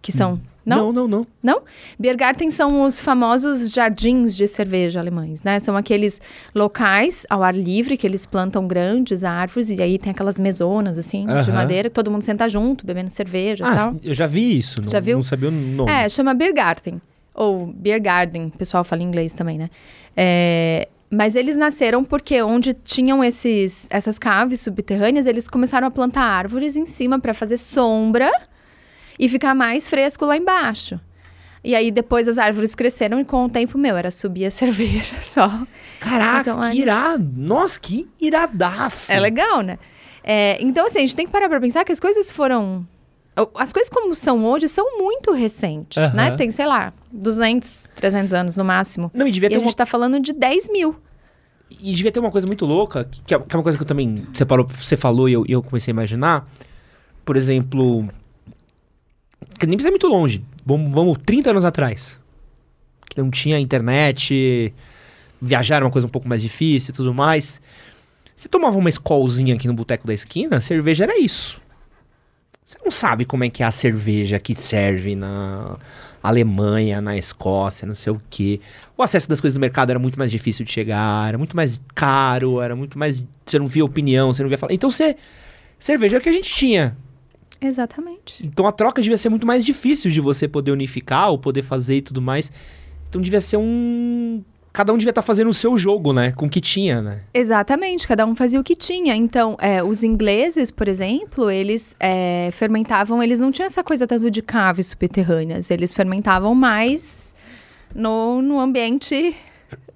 que 0.00 0.10
são 0.10 0.40
não? 0.64 0.92
Não, 0.92 0.92
não, 0.92 1.08
não. 1.08 1.26
Não? 1.42 1.62
Biergarten 1.98 2.48
são 2.50 2.82
os 2.84 3.00
famosos 3.00 3.70
jardins 3.72 4.36
de 4.36 4.46
cerveja 4.46 5.00
alemães, 5.00 5.42
né? 5.42 5.58
São 5.58 5.76
aqueles 5.76 6.20
locais 6.54 7.26
ao 7.28 7.42
ar 7.42 7.52
livre 7.54 7.96
que 7.96 8.06
eles 8.06 8.26
plantam 8.26 8.66
grandes 8.68 9.24
árvores 9.24 9.70
e 9.70 9.82
aí 9.82 9.98
tem 9.98 10.10
aquelas 10.12 10.38
mesonas 10.38 10.96
assim 10.96 11.26
de 11.26 11.32
Aham. 11.32 11.52
madeira 11.52 11.88
que 11.88 11.94
todo 11.94 12.10
mundo 12.12 12.22
senta 12.22 12.48
junto, 12.48 12.86
bebendo 12.86 13.10
cerveja 13.10 13.64
e 13.64 13.68
Ah, 13.68 13.74
tal. 13.76 13.96
eu 14.02 14.14
já 14.14 14.26
vi 14.28 14.56
isso. 14.56 14.80
Não, 14.80 14.88
Já 14.88 15.00
viu? 15.00 15.16
Não 15.16 15.24
sabia 15.24 15.48
o 15.48 15.52
nome. 15.52 15.90
É, 15.90 16.08
chama 16.08 16.32
Biergarten. 16.32 17.00
Ou 17.34 17.66
Biergarten, 17.66 18.46
o 18.54 18.56
pessoal 18.58 18.84
fala 18.84 19.02
em 19.02 19.06
inglês 19.06 19.34
também, 19.34 19.58
né? 19.58 19.68
É, 20.16 20.86
mas 21.12 21.36
eles 21.36 21.54
nasceram 21.56 22.02
porque 22.02 22.40
onde 22.42 22.72
tinham 22.72 23.22
esses, 23.22 23.86
essas 23.90 24.18
caves 24.18 24.60
subterrâneas, 24.60 25.26
eles 25.26 25.46
começaram 25.46 25.86
a 25.86 25.90
plantar 25.90 26.22
árvores 26.24 26.74
em 26.74 26.86
cima 26.86 27.18
para 27.20 27.34
fazer 27.34 27.58
sombra 27.58 28.30
e 29.18 29.28
ficar 29.28 29.54
mais 29.54 29.88
fresco 29.90 30.24
lá 30.24 30.36
embaixo. 30.36 30.98
E 31.62 31.74
aí 31.76 31.90
depois 31.90 32.26
as 32.26 32.38
árvores 32.38 32.74
cresceram 32.74 33.20
e 33.20 33.24
com 33.24 33.44
o 33.44 33.48
tempo, 33.50 33.76
meu, 33.78 33.96
era 33.96 34.10
subir 34.10 34.46
a 34.46 34.50
cerveja 34.50 35.16
só. 35.20 35.48
Caraca, 36.00 36.50
Então, 36.50 36.60
que 36.60 36.66
aí- 36.66 36.78
irado. 36.80 37.30
Nossa, 37.36 37.78
que 37.78 38.08
iradaço. 38.20 39.12
É 39.12 39.20
legal, 39.20 39.60
né? 39.60 39.78
É, 40.24 40.56
então, 40.60 40.86
assim, 40.86 40.98
a 40.98 41.00
gente 41.02 41.14
tem 41.16 41.26
que 41.26 41.32
parar 41.32 41.48
pra 41.48 41.60
pensar 41.60 41.84
que 41.84 41.92
as 41.92 42.00
coisas 42.00 42.30
foram. 42.30 42.86
As 43.54 43.72
coisas 43.72 43.88
como 43.88 44.14
são 44.14 44.44
hoje 44.44 44.68
são 44.68 44.98
muito 44.98 45.32
recentes, 45.32 45.96
Aham. 45.96 46.14
né? 46.14 46.30
Tem, 46.36 46.50
sei 46.50 46.66
lá, 46.66 46.92
200, 47.10 47.90
300 47.96 48.34
anos 48.34 48.56
no 48.56 48.64
máximo. 48.64 49.10
Não, 49.14 49.26
e 49.26 49.30
devia 49.30 49.46
E 49.46 49.50
ter 49.50 49.56
a 49.56 49.58
uma 49.60 49.66
gente 49.66 49.76
tá 49.76 49.86
falando 49.86 50.20
de 50.20 50.34
10 50.34 50.68
mil. 50.70 50.94
E 51.70 51.94
devia 51.94 52.12
ter 52.12 52.20
uma 52.20 52.30
coisa 52.30 52.46
muito 52.46 52.66
louca, 52.66 53.08
que 53.26 53.34
é, 53.34 53.38
que 53.38 53.54
é 53.54 53.56
uma 53.56 53.62
coisa 53.62 53.78
que 53.78 53.82
eu 53.82 53.86
também. 53.86 54.26
Você, 54.34 54.44
parou, 54.44 54.66
você 54.66 54.96
falou 54.98 55.28
e 55.30 55.32
eu, 55.32 55.44
e 55.48 55.52
eu 55.52 55.62
comecei 55.62 55.90
a 55.90 55.94
imaginar. 55.94 56.46
Por 57.24 57.36
exemplo. 57.36 58.06
Que 59.58 59.66
nem 59.66 59.76
precisa 59.78 59.88
ir 59.88 59.92
muito 59.92 60.08
longe. 60.08 60.44
Vamos, 60.66 60.92
vamos 60.92 61.16
30 61.24 61.50
anos 61.50 61.64
atrás. 61.64 62.20
Que 63.08 63.18
não 63.18 63.30
tinha 63.30 63.58
internet. 63.58 64.74
Viajar 65.40 65.76
era 65.76 65.84
uma 65.86 65.90
coisa 65.90 66.06
um 66.06 66.10
pouco 66.10 66.28
mais 66.28 66.42
difícil 66.42 66.92
e 66.92 66.94
tudo 66.94 67.14
mais. 67.14 67.62
Você 68.36 68.46
tomava 68.46 68.76
uma 68.76 68.88
escolzinha 68.90 69.54
aqui 69.54 69.66
no 69.66 69.74
boteco 69.74 70.06
da 70.06 70.12
esquina, 70.12 70.60
cerveja 70.60 71.04
era 71.04 71.18
isso. 71.18 71.61
Você 72.72 72.78
não 72.82 72.90
sabe 72.90 73.26
como 73.26 73.44
é 73.44 73.50
que 73.50 73.62
é 73.62 73.66
a 73.66 73.70
cerveja 73.70 74.38
que 74.38 74.58
serve 74.58 75.14
na 75.14 75.76
Alemanha, 76.22 77.02
na 77.02 77.18
Escócia, 77.18 77.86
não 77.86 77.94
sei 77.94 78.10
o 78.14 78.22
quê. 78.30 78.60
O 78.96 79.02
acesso 79.02 79.28
das 79.28 79.42
coisas 79.42 79.58
do 79.58 79.60
mercado 79.60 79.90
era 79.90 79.98
muito 79.98 80.18
mais 80.18 80.30
difícil 80.30 80.64
de 80.64 80.72
chegar, 80.72 81.28
era 81.28 81.36
muito 81.36 81.54
mais 81.54 81.78
caro, 81.94 82.62
era 82.62 82.74
muito 82.74 82.98
mais. 82.98 83.22
Você 83.44 83.58
não 83.58 83.66
via 83.66 83.84
opinião, 83.84 84.32
você 84.32 84.42
não 84.42 84.48
via 84.48 84.56
falar. 84.56 84.72
Então 84.72 84.90
você. 84.90 85.16
Cerveja 85.78 86.16
era 86.16 86.20
o 86.20 86.22
que 86.22 86.30
a 86.30 86.32
gente 86.32 86.50
tinha. 86.50 86.96
Exatamente. 87.60 88.46
Então 88.46 88.66
a 88.66 88.72
troca 88.72 89.02
devia 89.02 89.18
ser 89.18 89.28
muito 89.28 89.46
mais 89.46 89.66
difícil 89.66 90.10
de 90.10 90.20
você 90.22 90.48
poder 90.48 90.70
unificar 90.70 91.30
ou 91.30 91.38
poder 91.38 91.62
fazer 91.62 91.96
e 91.96 92.02
tudo 92.02 92.22
mais. 92.22 92.50
Então 93.06 93.20
devia 93.20 93.42
ser 93.42 93.58
um. 93.58 94.42
Cada 94.72 94.90
um 94.92 94.96
devia 94.96 95.10
estar 95.10 95.20
fazendo 95.20 95.48
o 95.48 95.54
seu 95.54 95.76
jogo, 95.76 96.14
né? 96.14 96.32
Com 96.32 96.46
o 96.46 96.48
que 96.48 96.60
tinha, 96.60 97.02
né? 97.02 97.20
Exatamente, 97.34 98.08
cada 98.08 98.24
um 98.24 98.34
fazia 98.34 98.58
o 98.58 98.64
que 98.64 98.74
tinha. 98.74 99.14
Então, 99.14 99.54
é, 99.60 99.82
os 99.82 100.02
ingleses, 100.02 100.70
por 100.70 100.88
exemplo, 100.88 101.50
eles 101.50 101.94
é, 102.00 102.48
fermentavam, 102.52 103.22
eles 103.22 103.38
não 103.38 103.50
tinham 103.50 103.66
essa 103.66 103.84
coisa 103.84 104.06
tanto 104.06 104.30
de 104.30 104.40
caves 104.40 104.86
subterrâneas, 104.86 105.70
eles 105.70 105.92
fermentavam 105.92 106.54
mais 106.54 107.34
no, 107.94 108.40
no 108.40 108.58
ambiente 108.58 109.36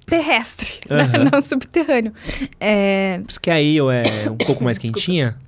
terrestre, 0.07 0.75
né? 0.91 1.05
Aham. 1.05 1.31
não 1.33 1.41
subterrâneo. 1.41 2.13
É, 2.61 3.19
Por 3.21 3.31
isso 3.31 3.41
que 3.41 3.51
aí 3.51 3.77
eu 3.77 3.91
é 3.91 4.05
um 4.31 4.37
pouco 4.37 4.63
mais 4.63 4.77
quentinha. 4.79 5.39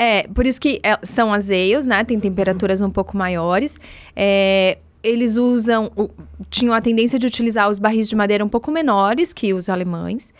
É, 0.00 0.28
por 0.28 0.46
isso 0.46 0.60
que 0.60 0.80
é, 0.84 0.96
são 1.02 1.32
as 1.32 1.50
ales, 1.50 1.84
né? 1.84 2.04
Tem 2.04 2.20
temperaturas 2.20 2.80
um 2.80 2.90
pouco 2.90 3.16
maiores. 3.16 3.80
É, 4.14 4.78
eles 5.02 5.36
usam, 5.36 5.90
tinham 6.50 6.74
a 6.74 6.80
tendência 6.80 7.18
de 7.18 7.26
utilizar 7.26 7.68
os 7.68 7.78
barris 7.78 8.08
de 8.08 8.16
madeira 8.16 8.44
um 8.44 8.48
pouco 8.48 8.70
menores 8.70 9.32
que 9.32 9.54
os 9.54 9.68
alemães, 9.68 10.32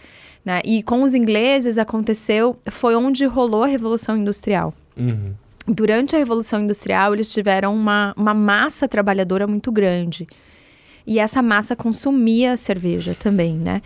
né? 0.44 0.60
E 0.64 0.82
com 0.82 1.02
os 1.02 1.14
ingleses 1.14 1.78
aconteceu, 1.78 2.56
foi 2.70 2.94
onde 2.96 3.24
rolou 3.24 3.62
a 3.62 3.66
Revolução 3.66 4.16
Industrial. 4.16 4.74
Uhum. 4.96 5.34
Durante 5.66 6.16
a 6.16 6.18
Revolução 6.18 6.62
Industrial, 6.62 7.14
eles 7.14 7.30
tiveram 7.30 7.74
uma, 7.74 8.14
uma 8.16 8.34
massa 8.34 8.88
trabalhadora 8.88 9.46
muito 9.46 9.70
grande. 9.70 10.26
E 11.06 11.18
essa 11.18 11.40
massa 11.40 11.74
consumia 11.74 12.56
cerveja 12.56 13.14
também, 13.14 13.54
né? 13.54 13.80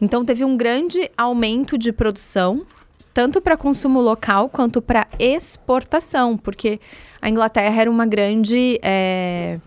Então 0.00 0.24
teve 0.24 0.44
um 0.44 0.56
grande 0.56 1.10
aumento 1.16 1.76
de 1.76 1.92
produção, 1.92 2.64
tanto 3.12 3.40
para 3.40 3.56
consumo 3.56 4.00
local 4.00 4.48
quanto 4.48 4.80
para 4.80 5.06
exportação, 5.18 6.36
porque 6.36 6.78
a 7.20 7.28
Inglaterra 7.28 7.80
era 7.80 7.90
uma 7.90 8.06
grande 8.06 8.78
é, 8.80 9.58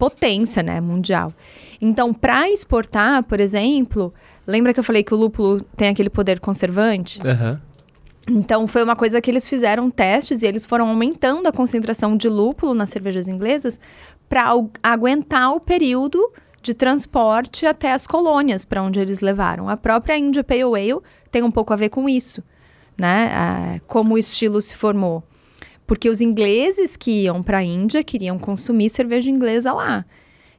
potência, 0.00 0.62
né, 0.62 0.80
mundial. 0.80 1.30
Então, 1.78 2.14
para 2.14 2.50
exportar, 2.50 3.22
por 3.24 3.38
exemplo, 3.38 4.14
lembra 4.46 4.72
que 4.72 4.80
eu 4.80 4.84
falei 4.84 5.04
que 5.04 5.12
o 5.12 5.16
lúpulo 5.16 5.60
tem 5.76 5.88
aquele 5.88 6.08
poder 6.08 6.40
conservante? 6.40 7.20
Aham. 7.22 7.60
Então, 8.26 8.66
foi 8.66 8.82
uma 8.82 8.96
coisa 8.96 9.20
que 9.20 9.30
eles 9.30 9.46
fizeram 9.46 9.90
testes 9.90 10.42
e 10.42 10.46
eles 10.46 10.64
foram 10.64 10.88
aumentando 10.88 11.46
a 11.46 11.52
concentração 11.52 12.16
de 12.16 12.28
lúpulo 12.28 12.72
nas 12.72 12.88
cervejas 12.88 13.28
inglesas 13.28 13.78
para 14.26 14.52
aguentar 14.82 15.52
o 15.52 15.60
período 15.60 16.32
de 16.62 16.72
transporte 16.72 17.66
até 17.66 17.92
as 17.92 18.06
colônias 18.06 18.64
para 18.64 18.82
onde 18.82 19.00
eles 19.00 19.20
levaram. 19.20 19.68
A 19.68 19.76
própria 19.76 20.16
India 20.16 20.44
Pale 20.44 20.62
Ale 20.62 21.00
tem 21.30 21.42
um 21.42 21.50
pouco 21.50 21.72
a 21.72 21.76
ver 21.76 21.90
com 21.90 22.08
isso, 22.08 22.42
né? 22.96 23.30
Ah, 23.34 23.80
como 23.86 24.14
o 24.14 24.18
estilo 24.18 24.60
se 24.62 24.76
formou. 24.76 25.22
Porque 25.90 26.08
os 26.08 26.20
ingleses 26.20 26.96
que 26.96 27.22
iam 27.22 27.42
para 27.42 27.58
a 27.58 27.64
Índia 27.64 28.04
queriam 28.04 28.38
consumir 28.38 28.88
cerveja 28.90 29.28
inglesa 29.28 29.72
lá. 29.72 30.04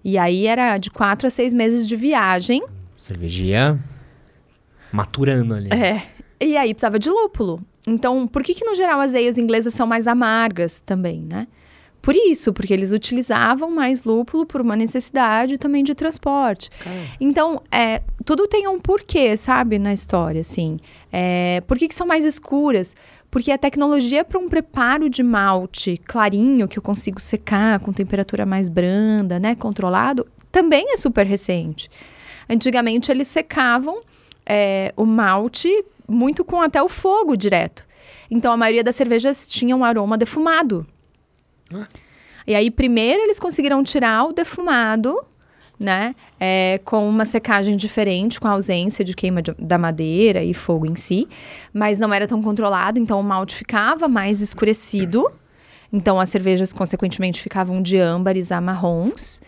E 0.03 0.17
aí 0.17 0.45
era 0.45 0.77
de 0.77 0.91
quatro 0.91 1.25
a 1.25 1.29
seis 1.29 1.53
meses 1.53 1.87
de 1.87 1.95
viagem 1.95 2.61
Cervejinha 2.97 3.81
maturando 4.91 5.53
ali. 5.53 5.69
É. 5.71 6.03
E 6.37 6.57
aí 6.57 6.73
precisava 6.73 6.99
de 6.99 7.09
lúpulo. 7.09 7.61
Então, 7.87 8.27
por 8.27 8.43
que 8.43 8.53
que 8.53 8.65
no 8.65 8.75
geral 8.75 8.99
as 8.99 9.13
eias 9.13 9.37
inglesas 9.37 9.73
são 9.73 9.87
mais 9.87 10.05
amargas 10.05 10.81
também, 10.81 11.21
né? 11.21 11.47
Por 12.01 12.13
isso, 12.13 12.51
porque 12.51 12.73
eles 12.73 12.91
utilizavam 12.91 13.69
mais 13.71 14.03
lúpulo 14.03 14.45
por 14.45 14.59
uma 14.59 14.75
necessidade 14.75 15.57
também 15.57 15.83
de 15.83 15.93
transporte. 15.93 16.69
Então, 17.19 17.61
é, 17.71 18.01
tudo 18.25 18.47
tem 18.47 18.67
um 18.67 18.79
porquê, 18.79 19.37
sabe, 19.37 19.77
na 19.77 19.93
história, 19.93 20.41
assim. 20.41 20.77
É, 21.11 21.61
por 21.67 21.77
que, 21.77 21.87
que 21.87 21.93
são 21.93 22.07
mais 22.07 22.25
escuras? 22.25 22.95
Porque 23.31 23.49
a 23.49 23.57
tecnologia 23.57 24.25
para 24.25 24.37
um 24.37 24.49
preparo 24.49 25.09
de 25.09 25.23
malte 25.23 25.97
clarinho, 26.05 26.67
que 26.67 26.77
eu 26.77 26.83
consigo 26.83 27.19
secar 27.19 27.79
com 27.79 27.93
temperatura 27.93 28.45
mais 28.45 28.67
branda, 28.67 29.39
né, 29.39 29.55
controlado, 29.55 30.27
também 30.51 30.91
é 30.91 30.97
super 30.97 31.25
recente. 31.25 31.89
Antigamente, 32.49 33.09
eles 33.09 33.27
secavam 33.27 34.01
é, 34.45 34.93
o 34.97 35.05
malte 35.05 35.69
muito 36.05 36.43
com 36.43 36.61
até 36.61 36.83
o 36.83 36.89
fogo 36.89 37.37
direto. 37.37 37.87
Então, 38.29 38.51
a 38.51 38.57
maioria 38.57 38.83
das 38.83 38.97
cervejas 38.97 39.47
tinha 39.47 39.75
um 39.75 39.85
aroma 39.85 40.17
defumado. 40.17 40.85
E 42.45 42.53
aí, 42.53 42.69
primeiro, 42.69 43.21
eles 43.21 43.39
conseguiram 43.39 43.81
tirar 43.81 44.25
o 44.25 44.33
defumado, 44.33 45.17
né? 45.81 46.13
é, 46.39 46.79
com 46.85 47.09
uma 47.09 47.25
secagem 47.25 47.75
diferente, 47.75 48.39
com 48.39 48.47
a 48.47 48.51
ausência 48.51 49.03
de 49.03 49.15
queima 49.15 49.41
de- 49.41 49.55
da 49.57 49.79
madeira 49.79 50.43
e 50.43 50.53
fogo 50.53 50.85
em 50.85 50.95
si. 50.95 51.27
Mas 51.73 51.97
não 51.97 52.13
era 52.13 52.27
tão 52.27 52.39
controlado, 52.41 52.99
então 52.99 53.19
o 53.19 53.23
malte 53.23 53.55
ficava 53.55 54.07
mais 54.07 54.41
escurecido. 54.41 55.25
Então, 55.91 56.19
as 56.19 56.29
cervejas, 56.29 56.71
consequentemente, 56.71 57.41
ficavam 57.41 57.81
de 57.81 57.97
âmbares 57.97 58.51
a 58.51 58.61
marrons. 58.61 59.41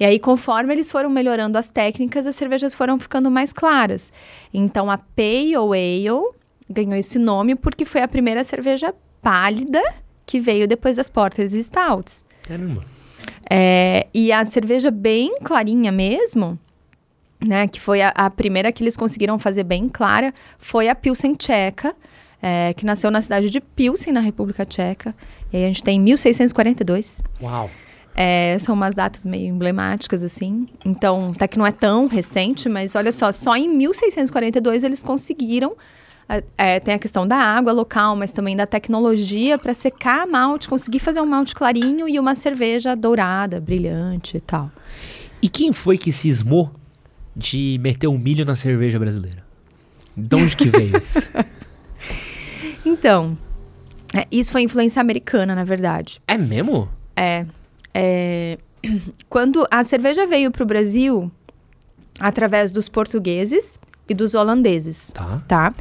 E 0.00 0.04
aí, 0.04 0.18
conforme 0.18 0.74
eles 0.74 0.90
foram 0.90 1.08
melhorando 1.10 1.56
as 1.56 1.70
técnicas, 1.70 2.26
as 2.26 2.34
cervejas 2.34 2.74
foram 2.74 2.98
ficando 2.98 3.30
mais 3.30 3.52
claras. 3.52 4.12
Então, 4.52 4.90
a 4.90 4.98
Pale 4.98 5.54
Ale 5.54 6.20
ganhou 6.68 6.96
esse 6.96 7.18
nome 7.20 7.54
porque 7.54 7.84
foi 7.84 8.02
a 8.02 8.08
primeira 8.08 8.42
cerveja 8.44 8.92
pálida 9.22 9.80
que 10.26 10.40
veio 10.40 10.66
depois 10.68 10.96
das 10.96 11.08
Porters 11.08 11.54
e 11.54 11.62
Stouts. 11.62 12.24
Caramba. 12.42 12.84
É, 13.50 14.06
e 14.12 14.30
a 14.30 14.44
cerveja 14.44 14.90
bem 14.90 15.34
clarinha 15.42 15.90
mesmo, 15.90 16.58
né, 17.40 17.66
que 17.66 17.80
foi 17.80 18.02
a, 18.02 18.08
a 18.08 18.28
primeira 18.28 18.70
que 18.72 18.82
eles 18.82 18.96
conseguiram 18.96 19.38
fazer 19.38 19.64
bem 19.64 19.88
clara, 19.88 20.34
foi 20.58 20.88
a 20.88 20.94
Pilsen 20.94 21.34
Tcheca, 21.34 21.94
é, 22.42 22.74
que 22.74 22.84
nasceu 22.84 23.10
na 23.10 23.22
cidade 23.22 23.50
de 23.50 23.60
Pilsen, 23.60 24.12
na 24.12 24.20
República 24.20 24.64
Tcheca. 24.64 25.14
E 25.52 25.56
aí 25.56 25.64
a 25.64 25.68
gente 25.68 25.82
tem 25.82 26.00
1642. 26.00 27.22
Uau. 27.42 27.70
É, 28.14 28.58
são 28.58 28.74
umas 28.74 28.94
datas 28.94 29.24
meio 29.24 29.46
emblemáticas, 29.46 30.24
assim. 30.24 30.66
Então, 30.84 31.32
até 31.34 31.46
que 31.46 31.58
não 31.58 31.66
é 31.66 31.70
tão 31.70 32.06
recente, 32.06 32.68
mas 32.68 32.96
olha 32.96 33.12
só, 33.12 33.30
só 33.30 33.56
em 33.56 33.68
1642 33.68 34.82
eles 34.82 35.02
conseguiram. 35.02 35.76
É, 36.58 36.78
tem 36.78 36.94
a 36.94 36.98
questão 36.98 37.26
da 37.26 37.36
água 37.36 37.72
local, 37.72 38.14
mas 38.14 38.30
também 38.30 38.54
da 38.54 38.66
tecnologia 38.66 39.58
para 39.58 39.72
secar 39.72 40.26
malte, 40.26 40.68
conseguir 40.68 40.98
fazer 40.98 41.20
um 41.20 41.26
malte 41.26 41.54
clarinho 41.54 42.06
e 42.08 42.18
uma 42.18 42.34
cerveja 42.34 42.94
dourada, 42.94 43.60
brilhante 43.60 44.36
e 44.36 44.40
tal. 44.40 44.70
E 45.40 45.48
quem 45.48 45.72
foi 45.72 45.96
que 45.96 46.12
cismou 46.12 46.70
de 47.34 47.78
meter 47.80 48.08
um 48.08 48.18
milho 48.18 48.44
na 48.44 48.54
cerveja 48.54 48.98
brasileira? 48.98 49.42
De 50.14 50.36
onde 50.36 50.56
que 50.56 50.68
veio 50.68 50.98
isso? 51.00 51.20
Então, 52.84 53.38
é, 54.14 54.26
isso 54.30 54.52
foi 54.52 54.62
influência 54.62 55.00
americana, 55.00 55.54
na 55.54 55.64
verdade. 55.64 56.20
é 56.26 56.36
mesmo? 56.36 56.88
É, 57.16 57.46
é, 57.94 58.58
quando 59.28 59.66
a 59.70 59.82
cerveja 59.84 60.26
veio 60.26 60.50
para 60.50 60.62
o 60.62 60.66
Brasil 60.66 61.30
através 62.20 62.70
dos 62.70 62.88
portugueses 62.88 63.78
e 64.08 64.14
dos 64.14 64.34
holandeses. 64.34 65.12
Tá. 65.12 65.42
tá? 65.46 65.74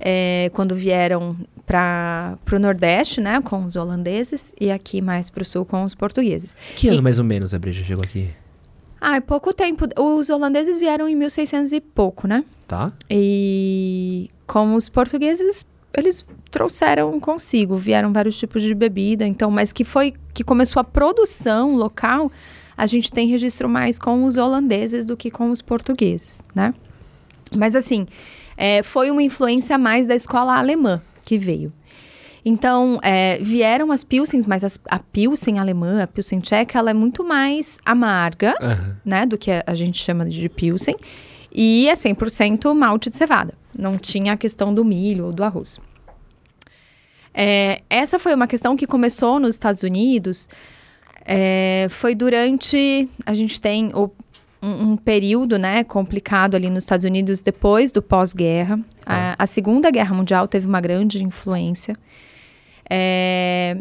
É, 0.00 0.50
quando 0.54 0.74
vieram 0.74 1.36
para 1.66 2.38
o 2.52 2.58
Nordeste, 2.58 3.20
né, 3.20 3.40
com 3.42 3.64
os 3.64 3.76
holandeses, 3.76 4.52
e 4.60 4.70
aqui 4.70 5.02
mais 5.02 5.28
para 5.28 5.42
o 5.42 5.44
Sul 5.44 5.64
com 5.64 5.82
os 5.84 5.94
portugueses. 5.94 6.54
Que 6.76 6.88
ano 6.88 6.98
E- 6.98 7.02
mais 7.02 7.18
ou 7.18 7.24
menos 7.24 7.52
a 7.52 7.58
breja 7.58 7.84
chegou 7.84 8.02
aqui? 8.04 8.28
Ah, 9.00 9.16
é 9.16 9.20
pouco 9.20 9.52
tempo. 9.52 9.86
Os 10.00 10.28
holandeses 10.30 10.76
vieram 10.78 11.08
em 11.08 11.14
1600 11.14 11.72
e 11.72 11.80
pouco, 11.80 12.26
né? 12.26 12.44
Tá? 12.66 12.92
E 13.10 14.28
como 14.46 14.74
os 14.76 14.88
portugueses, 14.88 15.64
eles 15.96 16.24
trouxeram 16.50 17.18
consigo, 17.20 17.76
vieram 17.76 18.12
vários 18.12 18.36
tipos 18.38 18.62
de 18.62 18.74
bebida, 18.74 19.26
então, 19.26 19.50
mas 19.50 19.72
que 19.72 19.84
foi 19.84 20.14
que 20.34 20.42
começou 20.42 20.80
a 20.80 20.84
produção 20.84 21.76
local, 21.76 22.30
a 22.76 22.86
gente 22.86 23.12
tem 23.12 23.28
registro 23.28 23.68
mais 23.68 23.98
com 23.98 24.24
os 24.24 24.36
holandeses 24.36 25.04
do 25.06 25.16
que 25.16 25.30
com 25.30 25.50
os 25.50 25.60
portugueses, 25.62 26.42
né? 26.54 26.72
Mas 27.56 27.74
assim, 27.76 28.06
é, 28.58 28.82
foi 28.82 29.10
uma 29.10 29.22
influência 29.22 29.78
mais 29.78 30.06
da 30.06 30.14
escola 30.14 30.58
alemã, 30.58 31.00
que 31.24 31.38
veio. 31.38 31.72
Então, 32.44 32.98
é, 33.02 33.38
vieram 33.40 33.92
as 33.92 34.02
Pilsens, 34.04 34.44
mas 34.46 34.64
as- 34.64 34.78
a 34.88 34.98
Pilsen 34.98 35.58
alemã, 35.58 36.02
a 36.02 36.06
Pilsen 36.06 36.40
tcheca, 36.40 36.78
ela 36.78 36.90
é 36.90 36.94
muito 36.94 37.22
mais 37.24 37.78
amarga, 37.84 38.54
Aham. 38.60 38.96
né, 39.04 39.24
do 39.26 39.36
que 39.38 39.50
a, 39.50 39.62
a 39.66 39.74
gente 39.74 40.02
chama 40.02 40.24
de 40.26 40.48
Pilsen. 40.48 40.96
E 41.52 41.88
é 41.88 41.94
100% 41.94 42.74
malte 42.74 43.08
de 43.10 43.16
cevada. 43.16 43.54
Não 43.76 43.96
tinha 43.98 44.32
a 44.32 44.36
questão 44.36 44.74
do 44.74 44.84
milho 44.84 45.26
ou 45.26 45.32
do 45.32 45.42
arroz. 45.44 45.78
É, 47.34 47.82
essa 47.88 48.18
foi 48.18 48.34
uma 48.34 48.46
questão 48.46 48.76
que 48.76 48.86
começou 48.86 49.38
nos 49.38 49.54
Estados 49.54 49.82
Unidos. 49.82 50.48
é, 51.30 51.86
foi 51.90 52.14
durante. 52.14 53.06
A 53.26 53.34
gente 53.34 53.60
tem 53.60 53.90
o- 53.94 54.10
um, 54.62 54.90
um 54.92 54.96
período 54.96 55.58
né, 55.58 55.84
complicado 55.84 56.54
ali 56.54 56.68
nos 56.70 56.84
Estados 56.84 57.04
Unidos 57.04 57.40
depois 57.40 57.92
do 57.92 58.02
pós-guerra. 58.02 58.78
A, 59.06 59.34
a 59.42 59.46
Segunda 59.46 59.90
Guerra 59.90 60.14
Mundial 60.14 60.46
teve 60.48 60.66
uma 60.66 60.80
grande 60.80 61.22
influência. 61.22 61.96
É, 62.90 63.78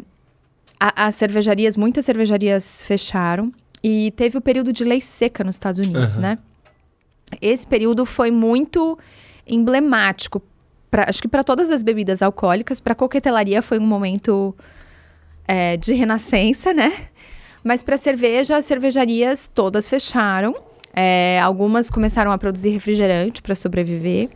a- 0.80 1.06
as 1.08 1.16
cervejarias, 1.16 1.76
muitas 1.78 2.06
cervejarias 2.06 2.84
fecharam. 2.84 3.52
E 3.84 4.12
teve 4.16 4.38
o 4.38 4.42
período 4.42 4.74
de 4.74 4.84
lei 4.84 5.00
seca 5.00 5.44
nos 5.44 5.56
Estados 5.56 5.80
Unidos, 5.80 6.14
Aham. 6.18 6.22
né? 6.22 6.38
Esse 7.42 7.66
período 7.66 8.06
foi 8.06 8.32
muito 8.32 8.98
emblemático, 9.46 10.42
pra, 10.90 11.06
acho 11.08 11.22
que 11.22 11.28
para 11.28 11.44
todas 11.44 11.70
as 11.72 11.84
bebidas 11.84 12.22
alcoólicas. 12.22 12.80
Para 12.80 12.96
coquetelaria 12.96 13.62
foi 13.62 13.78
um 13.80 13.86
momento 13.86 14.56
é, 15.48 15.78
de 15.78 15.94
renascença, 15.94 16.74
né? 16.74 16.92
Mas 17.64 17.84
para 17.84 17.98
cerveja, 17.98 18.58
as 18.58 18.66
cervejarias 18.66 19.50
todas 19.54 19.88
fecharam. 19.88 20.56
É, 21.00 21.40
algumas 21.42 21.92
começaram 21.92 22.32
a 22.32 22.40
produzir 22.40 22.70
refrigerante 22.70 23.40
para 23.40 23.54
sobreviver. 23.54 24.30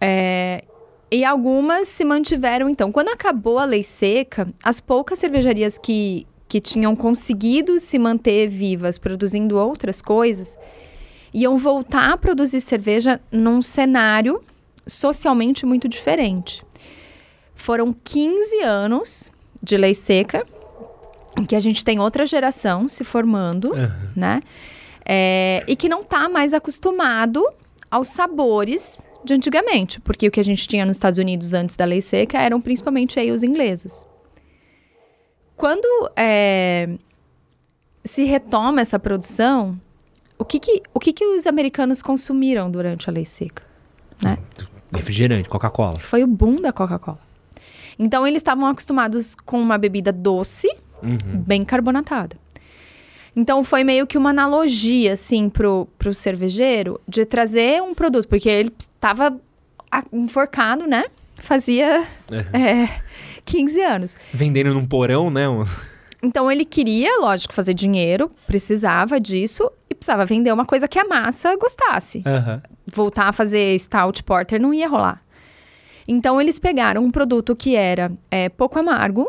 É, 0.00 0.64
e 1.10 1.26
algumas 1.26 1.88
se 1.88 2.06
mantiveram, 2.06 2.70
então. 2.70 2.90
Quando 2.90 3.08
acabou 3.08 3.58
a 3.58 3.66
lei 3.66 3.82
seca, 3.82 4.48
as 4.62 4.80
poucas 4.80 5.18
cervejarias 5.18 5.76
que, 5.76 6.26
que 6.48 6.58
tinham 6.58 6.96
conseguido 6.96 7.78
se 7.78 7.98
manter 7.98 8.48
vivas 8.48 8.96
produzindo 8.96 9.58
outras 9.58 10.00
coisas 10.00 10.58
iam 11.34 11.58
voltar 11.58 12.12
a 12.12 12.16
produzir 12.16 12.62
cerveja 12.62 13.20
num 13.30 13.60
cenário 13.60 14.40
socialmente 14.86 15.66
muito 15.66 15.86
diferente. 15.86 16.64
Foram 17.54 17.92
15 17.92 18.62
anos 18.62 19.30
de 19.62 19.76
lei 19.76 19.92
seca, 19.92 20.46
em 21.36 21.44
que 21.44 21.54
a 21.54 21.60
gente 21.60 21.84
tem 21.84 22.00
outra 22.00 22.24
geração 22.24 22.88
se 22.88 23.04
formando, 23.04 23.74
Aham. 23.74 24.12
né? 24.16 24.40
É, 25.08 25.62
e 25.68 25.76
que 25.76 25.88
não 25.88 26.02
está 26.02 26.28
mais 26.28 26.52
acostumado 26.52 27.46
aos 27.90 28.08
sabores 28.08 29.06
de 29.24 29.34
antigamente, 29.34 30.00
porque 30.00 30.26
o 30.26 30.30
que 30.30 30.40
a 30.40 30.44
gente 30.44 30.66
tinha 30.66 30.84
nos 30.84 30.96
Estados 30.96 31.18
Unidos 31.18 31.52
antes 31.54 31.76
da 31.76 31.84
lei 31.84 32.00
seca 32.00 32.38
eram 32.40 32.60
principalmente 32.60 33.18
aí 33.18 33.30
os 33.30 33.42
ingleses. 33.42 34.04
Quando 35.56 35.86
é, 36.16 36.88
se 38.04 38.24
retoma 38.24 38.80
essa 38.80 38.98
produção, 38.98 39.80
o 40.38 40.44
que 40.44 40.58
que, 40.58 40.82
o 40.92 41.00
que 41.00 41.12
que 41.12 41.24
os 41.24 41.46
americanos 41.46 42.02
consumiram 42.02 42.70
durante 42.70 43.08
a 43.08 43.12
lei 43.12 43.24
seca? 43.24 43.62
Né? 44.22 44.38
Refrigerante, 44.92 45.48
Coca-Cola. 45.48 45.98
Foi 46.00 46.22
o 46.22 46.26
boom 46.26 46.56
da 46.56 46.72
Coca-Cola. 46.72 47.18
Então 47.98 48.26
eles 48.26 48.40
estavam 48.40 48.66
acostumados 48.66 49.34
com 49.34 49.60
uma 49.60 49.78
bebida 49.78 50.12
doce, 50.12 50.68
Uhum. 51.02 51.18
bem 51.46 51.62
carbonatada. 51.62 52.36
Então 53.36 53.62
foi 53.62 53.84
meio 53.84 54.06
que 54.06 54.16
uma 54.16 54.30
analogia, 54.30 55.12
assim, 55.12 55.50
pro, 55.50 55.86
pro 55.98 56.14
cervejeiro 56.14 56.98
de 57.06 57.26
trazer 57.26 57.82
um 57.82 57.94
produto, 57.94 58.26
porque 58.26 58.48
ele 58.48 58.72
estava 58.78 59.38
enforcado, 60.10 60.86
né? 60.86 61.04
Fazia 61.36 62.06
é, 62.30 63.02
15 63.44 63.82
anos. 63.82 64.16
Vendendo 64.32 64.72
num 64.72 64.86
porão, 64.86 65.28
né? 65.28 65.44
Então 66.22 66.50
ele 66.50 66.64
queria, 66.64 67.20
lógico, 67.20 67.52
fazer 67.52 67.74
dinheiro, 67.74 68.30
precisava 68.46 69.20
disso 69.20 69.70
e 69.90 69.94
precisava 69.94 70.24
vender 70.24 70.50
uma 70.50 70.64
coisa 70.64 70.88
que 70.88 70.98
a 70.98 71.04
massa 71.04 71.54
gostasse. 71.56 72.22
Aham. 72.26 72.62
Voltar 72.90 73.28
a 73.28 73.32
fazer 73.32 73.78
stout 73.78 74.24
porter 74.24 74.60
não 74.60 74.72
ia 74.72 74.88
rolar. 74.88 75.22
Então 76.08 76.40
eles 76.40 76.58
pegaram 76.58 77.04
um 77.04 77.10
produto 77.10 77.54
que 77.54 77.76
era 77.76 78.10
é, 78.30 78.48
pouco 78.48 78.78
amargo, 78.78 79.28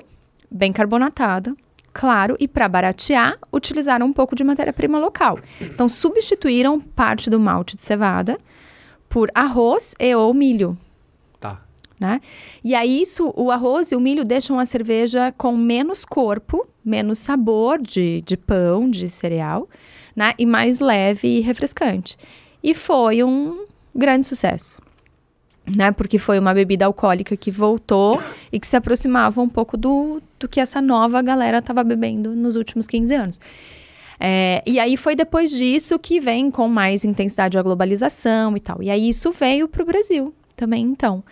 bem 0.50 0.72
carbonatado, 0.72 1.58
claro, 1.98 2.38
e 2.40 2.48
para 2.48 2.70
baratear, 2.70 3.40
utilizaram 3.52 4.06
um 4.06 4.14
pouco 4.14 4.36
de 4.36 4.44
matéria-prima 4.44 5.00
local. 5.00 5.40
Então 5.60 5.90
substituíram 5.90 6.80
parte 6.80 7.28
do 7.28 7.40
malte 7.40 7.76
de 7.76 7.84
cevada 7.84 8.40
por 9.10 9.32
arroz 9.34 9.96
e 10.00 10.14
ou 10.14 10.32
milho 10.32 10.78
Tá. 11.40 11.60
né? 12.00 12.22
E 12.64 12.76
aí 12.76 13.02
isso, 13.02 13.34
o 13.36 13.50
arroz 13.50 13.92
e 13.92 13.96
o 13.96 14.00
milho 14.00 14.24
deixam 14.24 14.60
a 14.60 14.66
cerveja 14.66 15.34
com 15.36 15.58
menos 15.58 16.06
corpo, 16.06 16.68
menos 16.86 17.18
sabor 17.18 17.82
de, 17.82 18.22
de 18.22 18.38
pão, 18.38 18.88
de 18.88 19.10
cereal, 19.10 19.68
né? 20.16 20.34
E 20.38 20.46
mais 20.46 20.80
leve 20.80 21.28
e 21.28 21.40
refrescante. 21.40 22.16
E 22.62 22.76
foi 22.76 23.24
um 23.24 23.66
grande 23.96 24.28
sucesso. 24.28 24.80
Né? 25.76 25.92
Porque 25.92 26.18
foi 26.18 26.40
uma 26.40 26.54
bebida 26.54 26.86
alcoólica 26.86 27.36
que 27.36 27.52
voltou 27.52 28.22
e 28.52 28.60
que 28.60 28.66
se 28.66 28.78
aproximava 28.78 29.42
um 29.42 29.50
pouco 29.50 29.76
do, 29.76 30.22
do 30.40 30.48
que 30.48 30.62
essa 30.62 30.82
nova 30.82 31.22
galera 31.22 31.58
estava 31.58 31.84
bebendo 31.84 32.34
nos 32.34 32.56
últimos 32.56 32.88
15 32.88 33.14
anos. 33.14 33.40
É, 34.20 34.64
e 34.66 34.80
aí 34.80 34.98
foi 34.98 35.16
depois 35.16 35.52
disso 35.52 36.00
que 36.00 36.20
vem 36.20 36.50
com 36.50 36.68
mais 36.68 37.06
intensidade 37.06 37.58
a 37.58 37.62
globalização 37.62 38.56
e 38.56 38.60
tal. 38.60 38.82
E 38.82 38.90
aí 38.90 39.10
isso 39.10 39.32
veio 39.32 39.68
para 39.68 39.84
o 39.84 39.86
Brasil 39.86 40.34
também, 40.56 40.84
então. 40.84 41.24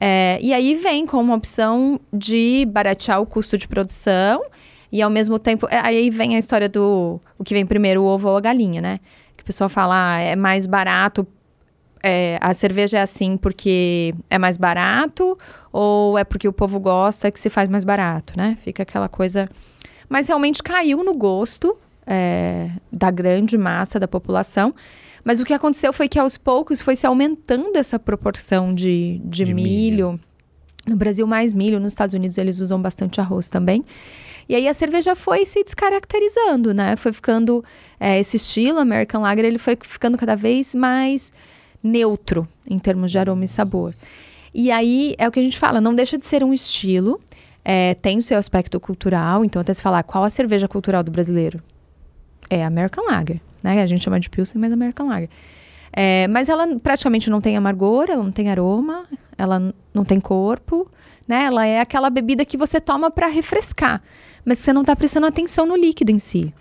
É, 0.00 0.38
e 0.42 0.52
aí 0.52 0.74
vem 0.74 1.06
com 1.06 1.20
uma 1.20 1.34
opção 1.34 2.00
de 2.12 2.66
baratear 2.70 3.20
o 3.20 3.26
custo 3.26 3.58
de 3.58 3.68
produção 3.68 4.42
e 4.90 5.00
ao 5.00 5.10
mesmo 5.10 5.38
tempo. 5.38 5.66
é, 5.70 5.78
Aí 5.78 6.10
vem 6.10 6.34
a 6.34 6.38
história 6.38 6.68
do 6.68 7.20
o 7.38 7.44
que 7.44 7.54
vem 7.54 7.64
primeiro, 7.64 8.02
o 8.02 8.06
ovo 8.06 8.28
ou 8.28 8.36
a 8.36 8.40
galinha, 8.40 8.80
né? 8.80 9.00
Que 9.36 9.42
o 9.42 9.46
pessoal 9.46 9.68
fala, 9.68 10.14
ah, 10.14 10.20
é 10.20 10.36
mais 10.36 10.66
barato. 10.66 11.26
É, 12.02 12.38
a 12.40 12.52
cerveja 12.52 12.98
é 12.98 13.02
assim 13.02 13.36
porque 13.36 14.14
é 14.28 14.38
mais 14.38 14.56
barato 14.56 15.38
ou 15.72 16.18
é 16.18 16.24
porque 16.24 16.48
o 16.48 16.52
povo 16.52 16.80
gosta 16.80 17.30
que 17.30 17.38
se 17.38 17.48
faz 17.48 17.68
mais 17.68 17.84
barato, 17.84 18.34
né? 18.36 18.56
Fica 18.60 18.82
aquela 18.82 19.08
coisa. 19.08 19.48
Mas 20.08 20.28
realmente 20.28 20.62
caiu 20.62 21.04
no 21.04 21.14
gosto 21.14 21.76
é, 22.06 22.70
da 22.92 23.10
grande 23.10 23.56
massa 23.56 23.98
da 24.00 24.08
população. 24.08 24.74
Mas 25.24 25.38
o 25.38 25.44
que 25.44 25.54
aconteceu 25.54 25.92
foi 25.92 26.08
que 26.08 26.18
aos 26.18 26.36
poucos 26.36 26.82
foi 26.82 26.96
se 26.96 27.06
aumentando 27.06 27.76
essa 27.76 27.98
proporção 27.98 28.74
de, 28.74 29.20
de, 29.24 29.44
De 29.44 29.54
milho. 29.54 30.12
milho. 30.12 30.20
No 30.84 30.96
Brasil, 30.96 31.24
mais 31.28 31.54
milho. 31.54 31.78
Nos 31.78 31.92
Estados 31.92 32.12
Unidos, 32.12 32.36
eles 32.38 32.58
usam 32.58 32.82
bastante 32.82 33.20
arroz 33.20 33.48
também. 33.48 33.84
E 34.48 34.56
aí 34.56 34.66
a 34.66 34.74
cerveja 34.74 35.14
foi 35.14 35.46
se 35.46 35.62
descaracterizando, 35.62 36.74
né? 36.74 36.96
Foi 36.96 37.12
ficando... 37.12 37.64
é, 38.00 38.18
esse 38.18 38.36
estilo, 38.36 38.80
American 38.80 39.22
Lager, 39.22 39.44
ele 39.44 39.58
foi 39.58 39.78
ficando 39.80 40.18
cada 40.18 40.34
vez 40.34 40.74
mais 40.74 41.32
neutro 41.82 42.46
em 42.68 42.78
termos 42.78 43.10
de 43.10 43.18
aroma 43.18 43.44
e 43.44 43.48
sabor. 43.48 43.94
E 44.54 44.70
aí, 44.70 45.14
é 45.18 45.26
o 45.26 45.32
que 45.32 45.40
a 45.40 45.42
gente 45.42 45.58
fala, 45.58 45.80
não 45.80 45.94
deixa 45.94 46.18
de 46.18 46.26
ser 46.26 46.44
um 46.44 46.52
estilo. 46.52 47.20
é, 47.64 47.94
tem 47.94 48.18
o 48.18 48.22
seu 48.22 48.38
aspecto 48.38 48.78
cultural. 48.80 49.44
Então, 49.44 49.60
até 49.60 49.72
se 49.72 49.82
falar, 49.82 50.02
qual 50.02 50.24
a 50.24 50.30
cerveja 50.30 50.66
cultural 50.68 51.02
do 51.02 51.10
brasileiro? 51.10 51.62
É 52.50 52.64
a 52.64 52.66
American 52.66 53.04
Lager, 53.06 53.40
né? 53.62 53.82
A 53.82 53.86
gente 53.86 54.02
chama 54.02 54.18
de 54.20 54.28
Pilsen, 54.28 54.60
mas 54.60 54.72
American 54.72 55.08
Lager. 55.08 55.28
É, 55.92 56.26
mas 56.28 56.48
ela 56.48 56.66
praticamente 56.78 57.30
não 57.30 57.40
tem 57.40 57.56
amargor, 57.56 58.06
ela 58.08 58.22
não 58.22 58.32
tem 58.32 58.50
aroma, 58.50 59.06
ela 59.36 59.72
não 59.92 60.04
tem 60.04 60.18
corpo, 60.18 60.90
né? 61.28 61.44
Ela 61.44 61.66
é 61.66 61.80
aquela 61.80 62.10
bebida 62.10 62.44
que 62.44 62.56
você 62.56 62.80
toma 62.80 63.10
para 63.10 63.26
refrescar, 63.26 64.02
mas 64.44 64.58
você 64.58 64.72
não 64.72 64.84
tá 64.84 64.96
prestando 64.96 65.26
atenção 65.26 65.66
no 65.66 65.76
líquido 65.76 66.10
em 66.10 66.18
si. 66.18 66.52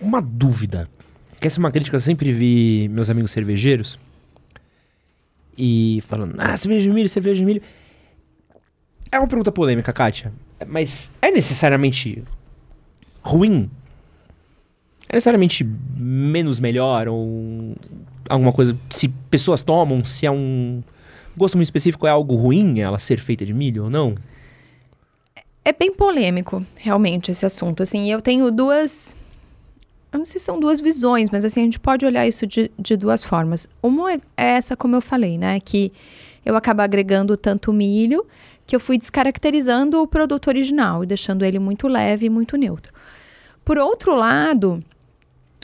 Uma 0.00 0.20
dúvida. 0.20 0.88
Que 1.40 1.46
essa 1.46 1.58
é 1.58 1.60
uma 1.60 1.70
crítica 1.70 1.90
que 1.90 1.96
eu 1.96 2.00
sempre 2.00 2.30
vi 2.30 2.88
meus 2.90 3.10
amigos 3.10 3.30
cervejeiros. 3.30 3.98
E 5.56 6.02
falando, 6.06 6.34
ah, 6.38 6.56
cerveja 6.56 6.82
de 6.82 6.94
milho, 6.94 7.08
cerveja 7.08 7.38
de 7.38 7.44
milho. 7.44 7.62
É 9.10 9.18
uma 9.18 9.28
pergunta 9.28 9.50
polêmica, 9.52 9.92
Kátia. 9.92 10.32
Mas 10.66 11.10
é 11.22 11.30
necessariamente 11.30 12.22
ruim? 13.22 13.70
É 15.08 15.14
necessariamente 15.14 15.64
menos 15.64 16.58
melhor? 16.60 17.08
Ou 17.08 17.76
alguma 18.28 18.52
coisa. 18.52 18.76
Se 18.90 19.08
pessoas 19.08 19.62
tomam, 19.62 20.04
se 20.04 20.26
é 20.26 20.30
um 20.30 20.82
gosto 21.36 21.56
muito 21.56 21.66
específico, 21.66 22.06
é 22.06 22.10
algo 22.10 22.34
ruim 22.34 22.80
ela 22.80 22.98
ser 22.98 23.18
feita 23.18 23.44
de 23.44 23.54
milho 23.54 23.84
ou 23.84 23.90
não? 23.90 24.14
É 25.64 25.72
bem 25.72 25.92
polêmico, 25.92 26.64
realmente, 26.76 27.30
esse 27.30 27.44
assunto. 27.44 27.82
Assim, 27.82 28.10
eu 28.10 28.20
tenho 28.20 28.50
duas. 28.50 29.16
Eu 30.16 30.20
não 30.20 30.24
sei 30.24 30.38
se 30.38 30.46
são 30.46 30.58
duas 30.58 30.80
visões, 30.80 31.28
mas 31.30 31.44
assim, 31.44 31.60
a 31.60 31.64
gente 31.64 31.78
pode 31.78 32.06
olhar 32.06 32.26
isso 32.26 32.46
de, 32.46 32.70
de 32.78 32.96
duas 32.96 33.22
formas. 33.22 33.68
Uma 33.82 34.14
é 34.14 34.20
essa, 34.34 34.74
como 34.74 34.96
eu 34.96 35.02
falei, 35.02 35.36
né? 35.36 35.60
Que 35.60 35.92
eu 36.42 36.56
acabo 36.56 36.80
agregando 36.80 37.36
tanto 37.36 37.70
milho 37.70 38.24
que 38.66 38.74
eu 38.74 38.80
fui 38.80 38.96
descaracterizando 38.96 40.00
o 40.00 40.06
produto 40.06 40.48
original 40.48 41.04
e 41.04 41.06
deixando 41.06 41.44
ele 41.44 41.58
muito 41.58 41.86
leve 41.86 42.26
e 42.26 42.30
muito 42.30 42.56
neutro. 42.56 42.94
Por 43.62 43.76
outro 43.76 44.14
lado, 44.14 44.82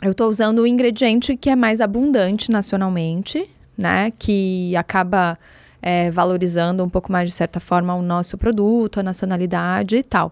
eu 0.03 0.11
estou 0.11 0.29
usando 0.29 0.59
o 0.59 0.67
ingrediente 0.67 1.35
que 1.35 1.49
é 1.49 1.57
mais 1.57 1.81
abundante 1.81 2.51
nacionalmente, 2.51 3.49
né? 3.77 4.13
Que 4.19 4.77
acaba 4.77 5.39
é, 5.81 6.11
valorizando 6.11 6.85
um 6.85 6.91
pouco 6.91 7.11
mais, 7.11 7.27
de 7.27 7.35
certa 7.35 7.59
forma, 7.59 7.95
o 7.95 8.03
nosso 8.03 8.37
produto, 8.37 9.01
a 9.01 9.03
nacionalidade 9.03 9.97
e 9.97 10.03
tal. 10.03 10.31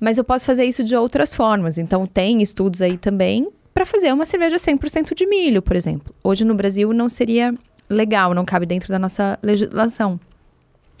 Mas 0.00 0.18
eu 0.18 0.24
posso 0.24 0.46
fazer 0.46 0.64
isso 0.64 0.84
de 0.84 0.94
outras 0.94 1.34
formas. 1.34 1.78
Então, 1.78 2.06
tem 2.06 2.42
estudos 2.42 2.80
aí 2.82 2.96
também 2.96 3.48
para 3.74 3.84
fazer 3.84 4.12
uma 4.12 4.26
cerveja 4.26 4.56
100% 4.56 5.14
de 5.14 5.26
milho, 5.26 5.62
por 5.62 5.76
exemplo. 5.76 6.14
Hoje 6.22 6.44
no 6.44 6.54
Brasil 6.54 6.92
não 6.92 7.08
seria 7.08 7.54
legal, 7.88 8.34
não 8.34 8.44
cabe 8.44 8.66
dentro 8.66 8.88
da 8.88 8.98
nossa 8.98 9.38
legislação. 9.42 10.18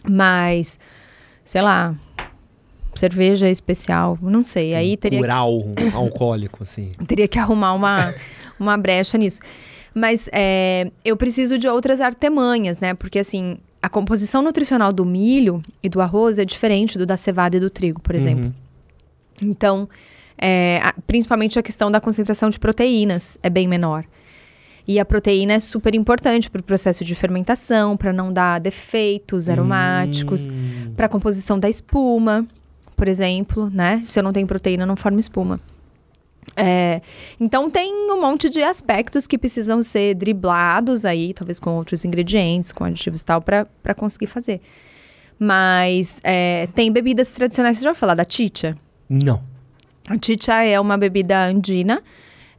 Mas, 0.04 0.78
sei 1.44 1.60
lá, 1.60 1.94
cerveja 2.94 3.48
especial, 3.48 4.18
não 4.20 4.42
sei. 4.42 4.74
Aí 4.74 4.96
teria 4.96 5.18
Cural 5.18 5.64
alcoólico, 5.94 6.62
assim. 6.62 6.90
teria 7.06 7.28
que 7.28 7.38
arrumar 7.38 7.74
uma, 7.74 8.14
uma 8.58 8.76
brecha 8.76 9.16
nisso. 9.16 9.40
Mas 9.94 10.28
é, 10.32 10.90
eu 11.04 11.16
preciso 11.16 11.58
de 11.58 11.66
outras 11.66 12.00
artemanhas, 12.00 12.78
né? 12.78 12.94
Porque 12.94 13.18
assim, 13.18 13.58
a 13.82 13.88
composição 13.88 14.42
nutricional 14.42 14.92
do 14.92 15.04
milho 15.04 15.62
e 15.82 15.88
do 15.88 16.00
arroz 16.00 16.38
é 16.38 16.44
diferente 16.44 16.98
do 16.98 17.06
da 17.06 17.16
cevada 17.16 17.56
e 17.56 17.60
do 17.60 17.70
trigo, 17.70 18.00
por 18.00 18.14
exemplo. 18.14 18.46
Uhum. 18.46 18.67
Então, 19.42 19.88
é, 20.36 20.80
a- 20.82 20.94
principalmente 21.06 21.58
a 21.58 21.62
questão 21.62 21.90
da 21.90 22.00
concentração 22.00 22.48
de 22.48 22.58
proteínas 22.58 23.38
é 23.42 23.50
bem 23.50 23.66
menor. 23.68 24.04
E 24.86 24.98
a 24.98 25.04
proteína 25.04 25.52
é 25.54 25.60
super 25.60 25.94
importante 25.94 26.48
para 26.50 26.60
o 26.60 26.64
processo 26.64 27.04
de 27.04 27.14
fermentação, 27.14 27.96
para 27.96 28.12
não 28.12 28.30
dar 28.30 28.58
defeitos 28.58 29.48
aromáticos, 29.50 30.46
Hum. 30.48 30.92
para 30.96 31.06
a 31.06 31.08
composição 31.08 31.58
da 31.58 31.68
espuma, 31.68 32.46
por 32.96 33.06
exemplo, 33.06 33.68
né? 33.70 34.02
Se 34.06 34.18
eu 34.18 34.22
não 34.22 34.32
tenho 34.32 34.46
proteína, 34.46 34.86
não 34.86 34.96
formo 34.96 35.18
espuma. 35.18 35.60
É, 36.56 37.02
então 37.38 37.70
tem 37.70 37.92
um 38.10 38.20
monte 38.20 38.48
de 38.48 38.62
aspectos 38.62 39.26
que 39.26 39.36
precisam 39.38 39.80
ser 39.82 40.14
driblados 40.14 41.04
aí, 41.04 41.32
talvez 41.34 41.60
com 41.60 41.70
outros 41.76 42.04
ingredientes, 42.04 42.72
com 42.72 42.82
aditivos 42.84 43.20
e 43.20 43.24
tal, 43.24 43.40
para 43.42 43.94
conseguir 43.94 44.26
fazer. 44.26 44.60
Mas 45.38 46.18
é, 46.24 46.66
tem 46.74 46.90
bebidas 46.90 47.28
tradicionais, 47.30 47.76
você 47.78 47.84
já 47.84 47.90
ouviu 47.90 48.00
falar 48.00 48.14
da 48.14 48.24
chicha? 48.28 48.76
Não. 49.08 49.42
A 50.08 50.16
chicha 50.22 50.62
é 50.62 50.78
uma 50.80 50.96
bebida 50.96 51.46
andina. 51.46 52.02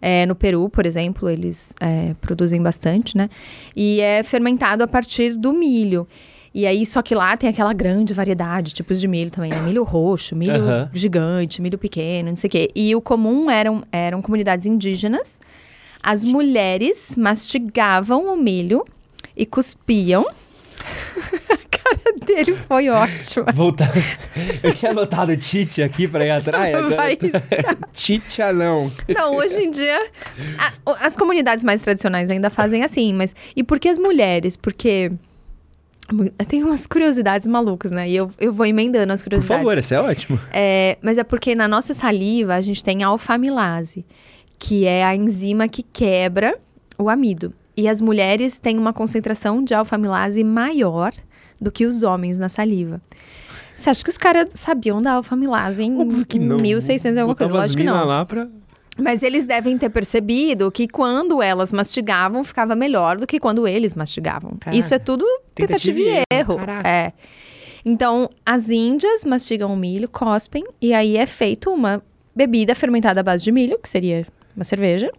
é, 0.02 0.26
no 0.26 0.36
Peru, 0.36 0.70
por 0.70 0.86
exemplo, 0.86 1.30
eles 1.30 1.74
é, 1.80 2.14
produzem 2.22 2.62
bastante, 2.62 3.18
né? 3.18 3.30
E 3.76 4.00
é 4.00 4.24
fermentado 4.24 4.84
a 4.84 4.88
partir 4.88 5.38
do 5.38 5.52
milho. 5.52 6.08
E 6.54 6.66
aí, 6.66 6.86
só 6.86 7.02
que 7.02 7.14
lá 7.14 7.36
tem 7.38 7.50
aquela 7.50 7.74
grande 7.74 8.14
variedade 8.14 8.70
de 8.70 8.76
tipos 8.76 9.00
de 9.00 9.08
milho 9.08 9.30
também, 9.30 9.52
né? 9.52 9.62
Milho 9.62 9.84
roxo, 9.84 10.36
milho 10.36 10.54
gigante, 10.94 11.62
milho 11.62 11.78
pequeno, 11.78 12.30
não 12.30 12.36
sei 12.36 12.48
o 12.48 12.52
quê. 12.52 12.72
E 12.76 12.96
o 12.96 13.02
comum 13.02 13.52
eram, 13.52 13.84
eram 13.92 14.22
comunidades 14.22 14.66
indígenas. 14.66 15.40
As 16.02 16.24
mulheres 16.24 17.16
mastigavam 17.18 18.34
o 18.34 18.38
milho 18.38 18.86
e 19.36 19.46
cuspiam. 19.46 20.26
a 21.92 21.96
cara 21.98 22.16
dele 22.26 22.56
foi 22.68 22.90
ótima. 22.90 23.52
Voltar. 23.54 23.92
Eu 24.64 24.74
tinha 24.74 24.92
anotado 24.92 25.36
Tite 25.38 25.82
aqui 25.82 26.08
pra 26.08 26.26
ir 26.26 26.32
atrás. 26.32 26.74
Agora 26.76 27.10
riscar. 27.10 27.78
Tite 27.94 28.42
não. 28.54 28.92
Não, 29.08 29.36
hoje 29.36 29.62
em 29.64 29.72
dia, 29.72 30.08
a- 30.58 31.06
as 31.06 31.16
comunidades 31.16 31.64
mais 31.64 31.82
tradicionais 31.82 32.30
ainda 32.30 32.50
fazem 32.50 32.84
assim, 32.84 33.14
mas. 33.14 33.36
E 33.56 33.64
por 33.64 33.80
que 33.80 33.90
as 33.90 33.98
mulheres? 33.98 34.56
Porque. 34.58 35.12
Tem 36.48 36.64
umas 36.64 36.88
curiosidades 36.88 37.48
malucas, 37.48 37.92
né? 37.92 38.10
E 38.10 38.16
eu, 38.16 38.32
eu 38.40 38.52
vou 38.52 38.66
emendando 38.66 39.14
as 39.14 39.22
Por 39.22 39.26
curiosidades. 39.30 39.62
favor, 39.64 39.78
esse 39.78 39.94
é 39.94 40.02
ótimo. 40.02 40.40
É, 40.52 40.98
mas 41.04 41.20
é 41.20 41.24
porque 41.24 41.54
na 41.54 41.68
nossa 41.68 41.94
saliva 41.94 42.56
a 42.56 42.62
gente 42.62 42.84
tem 42.84 43.04
a 43.04 43.08
alfamilase, 43.08 44.04
que 44.58 44.86
é 44.86 45.06
a 45.06 45.16
enzima 45.16 45.68
que 45.68 45.84
quebra 45.84 46.58
o 46.98 47.10
amido. 47.12 47.54
E 47.78 47.88
as 47.88 48.02
mulheres 48.02 48.58
têm 48.58 48.80
uma 48.80 48.92
concentração 48.92 49.64
de 49.64 49.76
alfamilase 49.76 50.44
maior 50.44 51.14
do 51.60 51.72
que 51.72 51.86
os 51.86 52.04
homens 52.04 52.38
na 52.38 52.50
saliva. 52.50 53.02
Você 53.76 53.90
acha 53.90 54.04
que 54.04 54.10
os 54.10 54.18
caras 54.18 54.50
sabiam 54.56 55.02
da 55.02 55.14
alfamilase 55.14 55.84
em 55.84 56.00
Óbvio 56.00 56.26
que 56.26 56.38
não. 56.38 56.58
1600 56.58 57.16
e 57.16 57.20
alguma 57.20 57.36
coisa? 57.36 57.50
Botava 57.50 57.64
as 57.64 57.70
Lógico 57.70 57.78
que 57.78 57.84
mina 57.84 57.98
não. 57.98 58.08
lá 58.08 58.26
pra... 58.26 58.48
Mas 58.98 59.24
eles 59.24 59.46
devem 59.46 59.78
ter 59.78 59.90
percebido 59.90 60.70
que 60.70 60.86
quando 60.88 61.42
elas 61.42 61.72
mastigavam, 61.72 62.44
ficava 62.44 62.76
melhor 62.76 63.18
do 63.18 63.26
que 63.26 63.40
quando 63.40 63.66
eles 63.66 63.96
mastigavam. 63.96 64.58
Caraca. 64.60 64.78
Isso 64.78 64.94
é 64.94 65.00
tudo 65.00 65.26
Tentativa 65.56 65.98
tentativa 65.98 66.26
e 66.30 66.36
erro, 66.36 66.58
caraca. 66.58 66.90
É. 66.90 67.14
Então, 67.86 68.30
as 68.46 68.70
índias 68.70 69.24
mastigam 69.24 69.74
o 69.74 69.78
milho, 69.78 70.10
cospem, 70.10 70.66
e 70.82 70.94
aí 70.94 71.16
é 71.16 71.26
feito 71.26 71.72
uma 71.72 72.04
bebida 72.36 72.76
fermentada 72.76 73.22
à 73.22 73.24
base 73.24 73.42
de 73.42 73.52
milho, 73.54 73.80
que 73.80 73.88
seria 73.88 74.28
uma 74.54 74.66
cerveja. 74.66 75.10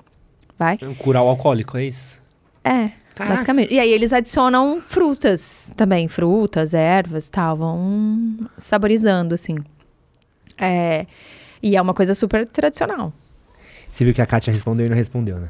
Vai? 0.58 0.78
Um 0.82 0.94
cural 0.94 1.26
alcoólico, 1.26 1.78
é 1.78 1.84
isso? 1.84 2.22
É, 2.62 2.90
Caraca. 3.20 3.34
basicamente. 3.34 3.74
E 3.74 3.78
aí 3.78 3.92
eles 3.92 4.12
adicionam 4.12 4.80
frutas 4.86 5.72
também, 5.76 6.08
frutas, 6.08 6.72
ervas 6.72 7.28
e 7.28 7.30
tal, 7.30 7.56
vão 7.56 8.38
saborizando, 8.56 9.34
assim. 9.34 9.58
É, 10.58 11.06
e 11.62 11.76
é 11.76 11.82
uma 11.82 11.92
coisa 11.92 12.14
super 12.14 12.48
tradicional. 12.48 13.12
Você 13.90 14.04
viu 14.04 14.14
que 14.14 14.22
a 14.22 14.26
Kátia 14.26 14.52
respondeu 14.52 14.86
e 14.86 14.88
não 14.88 14.96
respondeu, 14.96 15.38
né? 15.38 15.48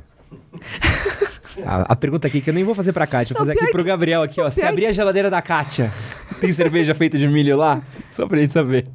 A, 1.66 1.92
a 1.92 1.96
pergunta 1.96 2.28
aqui 2.28 2.40
que 2.40 2.48
eu 2.48 2.54
nem 2.54 2.62
vou 2.62 2.76
fazer 2.76 2.92
pra 2.92 3.08
Kátia, 3.08 3.34
vou 3.34 3.44
Não, 3.44 3.52
fazer 3.52 3.64
aqui 3.64 3.72
pro 3.72 3.82
Gabriel 3.82 4.22
aqui, 4.22 4.40
ó. 4.40 4.48
Se 4.50 4.64
abrir 4.64 4.86
a 4.86 4.92
geladeira 4.92 5.28
da 5.28 5.42
Kátia, 5.42 5.92
tem 6.40 6.52
cerveja 6.52 6.94
feita 6.94 7.18
de 7.18 7.26
milho 7.26 7.56
lá? 7.56 7.82
Só 8.08 8.24
pra 8.28 8.38
gente 8.38 8.52
saber. 8.52 8.86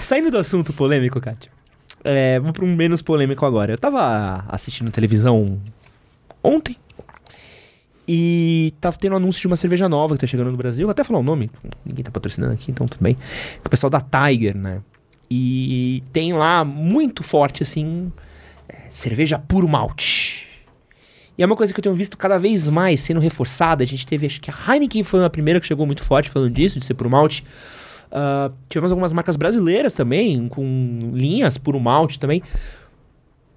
Saindo 0.00 0.30
do 0.30 0.36
assunto 0.36 0.74
polêmico, 0.74 1.18
Kátia. 1.18 1.50
É, 2.08 2.38
vamos 2.38 2.52
pra 2.52 2.64
um 2.64 2.74
menos 2.74 3.02
polêmico 3.02 3.44
agora. 3.44 3.72
Eu 3.72 3.78
tava 3.78 4.44
assistindo 4.48 4.92
televisão 4.92 5.60
ontem. 6.42 6.76
E 8.06 8.72
tava 8.80 8.96
tendo 8.96 9.14
um 9.14 9.16
anúncio 9.16 9.40
de 9.40 9.48
uma 9.48 9.56
cerveja 9.56 9.88
nova 9.88 10.14
que 10.14 10.20
tá 10.20 10.26
chegando 10.28 10.52
no 10.52 10.56
Brasil. 10.56 10.86
Vou 10.86 10.92
até 10.92 11.02
falar 11.02 11.18
o 11.18 11.24
nome. 11.24 11.50
Ninguém 11.84 12.04
tá 12.04 12.10
patrocinando 12.12 12.52
aqui, 12.52 12.70
então 12.70 12.86
tudo 12.86 13.02
bem. 13.02 13.16
O 13.64 13.68
pessoal 13.68 13.90
da 13.90 14.00
Tiger, 14.00 14.56
né? 14.56 14.80
E 15.28 16.04
tem 16.12 16.32
lá 16.32 16.64
muito 16.64 17.24
forte, 17.24 17.64
assim, 17.64 18.12
é, 18.68 18.88
cerveja 18.90 19.40
puro 19.40 19.68
malte. 19.68 20.46
E 21.36 21.42
é 21.42 21.46
uma 21.46 21.56
coisa 21.56 21.74
que 21.74 21.80
eu 21.80 21.82
tenho 21.82 21.94
visto 21.96 22.16
cada 22.16 22.38
vez 22.38 22.68
mais 22.68 23.00
sendo 23.00 23.18
reforçada. 23.18 23.82
A 23.82 23.86
gente 23.86 24.06
teve, 24.06 24.26
acho 24.26 24.40
que 24.40 24.52
a 24.52 24.54
Heineken 24.68 25.02
foi 25.02 25.24
a 25.24 25.28
primeira 25.28 25.58
que 25.58 25.66
chegou 25.66 25.84
muito 25.84 26.04
forte 26.04 26.30
falando 26.30 26.52
disso, 26.52 26.78
de 26.78 26.86
ser 26.86 26.94
puro 26.94 27.10
malte. 27.10 27.44
Ah, 28.10 28.50
tivemos 28.68 28.92
algumas 28.92 29.12
marcas 29.12 29.36
brasileiras 29.36 29.94
também, 29.94 30.48
com 30.48 30.98
linhas 31.12 31.58
puro 31.58 31.80
malte 31.80 32.18
também. 32.18 32.42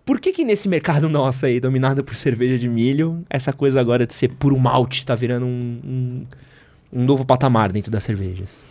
Por 0.06 0.20
que 0.20 0.32
que 0.32 0.43
nesse 0.43 0.68
mercado 0.68 1.08
nosso 1.10 1.45
aí, 1.45 1.60
dominado 1.60 2.04
por 2.04 2.16
cerveja 2.16 2.58
de 2.58 2.68
milho, 2.68 3.24
essa 3.30 3.54
coisa 3.54 3.80
agora 3.80 4.08
de 4.08 4.14
ser 4.14 4.30
puro 4.30 4.58
malte 4.60 5.06
tá 5.06 5.16
virando 5.16 5.45
um, 5.45 5.80
um, 5.84 6.26
um 6.93 7.06
novo 7.06 7.26
patamar 7.26 7.72
dentro 7.72 7.91
das 7.91 8.04
cervejas? 8.04 8.66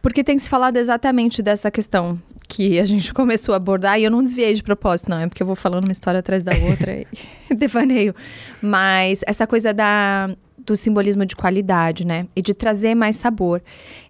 Porque 0.00 0.24
tem 0.24 0.36
se 0.38 0.50
falado 0.50 0.76
exatamente 0.76 1.42
dessa 1.42 1.70
questão 1.70 2.20
que 2.48 2.80
a 2.80 2.84
gente 2.84 3.12
começou 3.14 3.52
a 3.52 3.56
abordar 3.56 3.98
e 4.00 4.04
eu 4.04 4.10
não 4.10 4.22
desviei 4.22 4.52
de 4.52 4.62
propósito, 4.62 5.10
não. 5.10 5.18
É 5.18 5.28
porque 5.28 5.42
eu 5.42 5.46
vou 5.46 5.56
falando 5.56 5.84
uma 5.84 5.92
história 5.92 6.20
atrás 6.20 6.42
da 6.42 6.52
outra 6.56 6.92
e 6.92 7.06
devaneio. 7.54 8.14
Mas 8.60 9.22
essa 9.26 9.46
coisa 9.46 9.72
da, 9.72 10.30
do 10.64 10.76
simbolismo 10.76 11.24
de 11.26 11.36
qualidade, 11.36 12.06
né? 12.06 12.26
E 12.34 12.42
de 12.42 12.54
trazer 12.54 12.94
mais 12.94 13.16
sabor. 13.16 13.62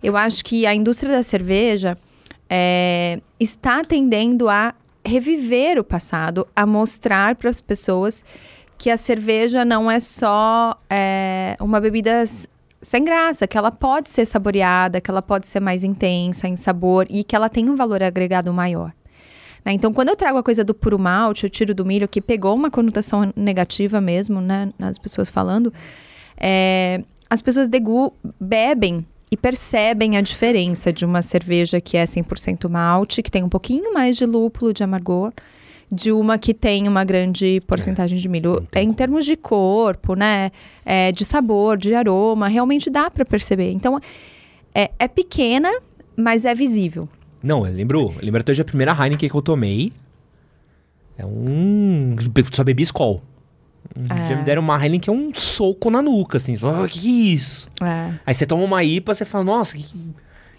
Eu 0.03 0.17
acho 0.17 0.45
que 0.45 0.67
a 0.67 0.75
indústria 0.75 1.13
da 1.13 1.23
cerveja 1.23 1.97
é, 2.49 3.21
está 3.41 3.83
tendendo 3.83 4.49
a 4.49 4.75
reviver 5.05 5.79
o 5.79 5.85
passado, 5.85 6.47
a 6.55 6.65
mostrar 6.65 7.35
para 7.35 7.51
as 7.51 7.61
pessoas 7.61 8.23
que 8.79 8.91
a 8.91 8.97
cerveja 8.97 9.65
não 9.65 9.91
é 9.91 10.01
só 10.01 10.77
é, 10.91 11.57
uma 11.61 11.81
bebida 11.81 12.25
sem 12.81 13.05
graça, 13.05 13.47
que 13.47 13.57
ela 13.57 13.71
pode 13.71 14.11
ser 14.11 14.27
saboreada, 14.27 15.01
que 15.01 15.09
ela 15.09 15.23
pode 15.23 15.47
ser 15.47 15.61
mais 15.61 15.85
intensa 15.85 16.49
em 16.49 16.57
sabor 16.57 17.07
e 17.09 17.23
que 17.23 17.37
ela 17.37 17.49
tem 17.49 17.71
um 17.71 17.77
valor 17.77 18.03
agregado 18.03 18.53
maior. 18.53 18.93
né? 19.65 19.73
Então, 19.73 19.93
quando 19.93 20.09
eu 20.09 20.17
trago 20.17 20.39
a 20.39 20.43
coisa 20.43 20.65
do 20.65 20.75
puro 20.75 20.99
malte, 20.99 21.45
eu 21.45 21.51
tiro 21.51 21.73
do 21.75 21.85
milho, 21.85 22.09
que 22.09 22.21
pegou 22.21 22.55
uma 22.55 22.71
conotação 22.71 23.33
negativa 23.37 24.01
mesmo, 24.01 24.41
né? 24.41 24.73
As 24.81 24.99
pessoas 24.99 25.31
falando, 25.31 25.73
é, 26.37 27.03
as 27.29 27.41
pessoas 27.41 27.69
degu 27.69 28.13
bebem 28.41 29.07
e 29.31 29.37
percebem 29.37 30.19
a 30.19 30.21
diferença 30.21 30.93
de 30.93 31.05
uma 31.05 31.23
cerveja 31.23 31.81
que 31.81 31.97
é 31.97 32.05
100% 32.05 32.71
malte, 32.71 33.23
que 33.23 33.31
tem 33.31 33.43
um 33.43 33.49
pouquinho 33.49 33.95
mais 33.95 34.17
de 34.17 34.27
lúpulo, 34.27 34.75
de 34.75 34.85
amargor, 34.85 35.33
de 35.91 36.13
uma 36.13 36.37
que 36.37 36.53
tem 36.53 36.87
uma 36.87 37.03
grande 37.05 37.63
porcentagem 37.67 38.19
de 38.19 38.29
milho. 38.29 38.67
É, 38.73 38.83
em 38.83 38.93
termos 38.93 39.25
de 39.25 39.37
corpo, 39.37 40.15
né? 40.15 40.51
É, 40.85 41.13
de 41.13 41.25
sabor, 41.25 41.79
de 41.79 41.95
aroma, 41.95 42.49
realmente 42.49 42.91
dá 42.91 43.11
para 43.11 43.25
perceber. 43.25 43.73
Então, 43.73 43.99
é, 44.75 44.91
é 44.99 45.09
pequena, 45.09 45.71
mas 46.15 46.45
é 46.45 46.55
visível. 46.55 47.09
Não, 47.43 47.67
eu 47.67 47.73
lembro, 47.73 48.13
eu 48.17 48.25
lembro 48.25 48.41
até 48.41 48.53
hoje 48.53 48.63
a 48.63 48.65
primeira 48.65 48.93
Heineken 48.93 49.29
que 49.31 49.35
eu 49.35 49.43
tomei. 49.43 49.93
É 51.17 51.27
um. 51.27 52.17
Só 52.53 52.63
bebi 52.65 52.83
Skol. 52.83 53.23
É. 54.09 54.23
dia 54.25 54.37
me 54.37 54.43
deram 54.45 54.63
uma 54.63 54.77
Heineken 54.83 55.01
que 55.01 55.11
é 55.11 55.13
um 55.13 55.33
soco 55.35 55.91
na 55.91 56.01
nuca, 56.01 56.39
assim. 56.39 56.57
Ah, 56.63 56.87
que 56.89 57.33
isso? 57.33 57.69
É. 57.83 58.13
Aí 58.27 58.35
você 58.35 58.47
toma 58.47 58.65
uma 58.65 58.83
IPA, 58.83 59.15
você 59.15 59.25
fala, 59.25 59.45
nossa, 59.45 59.77
que, 59.77 59.85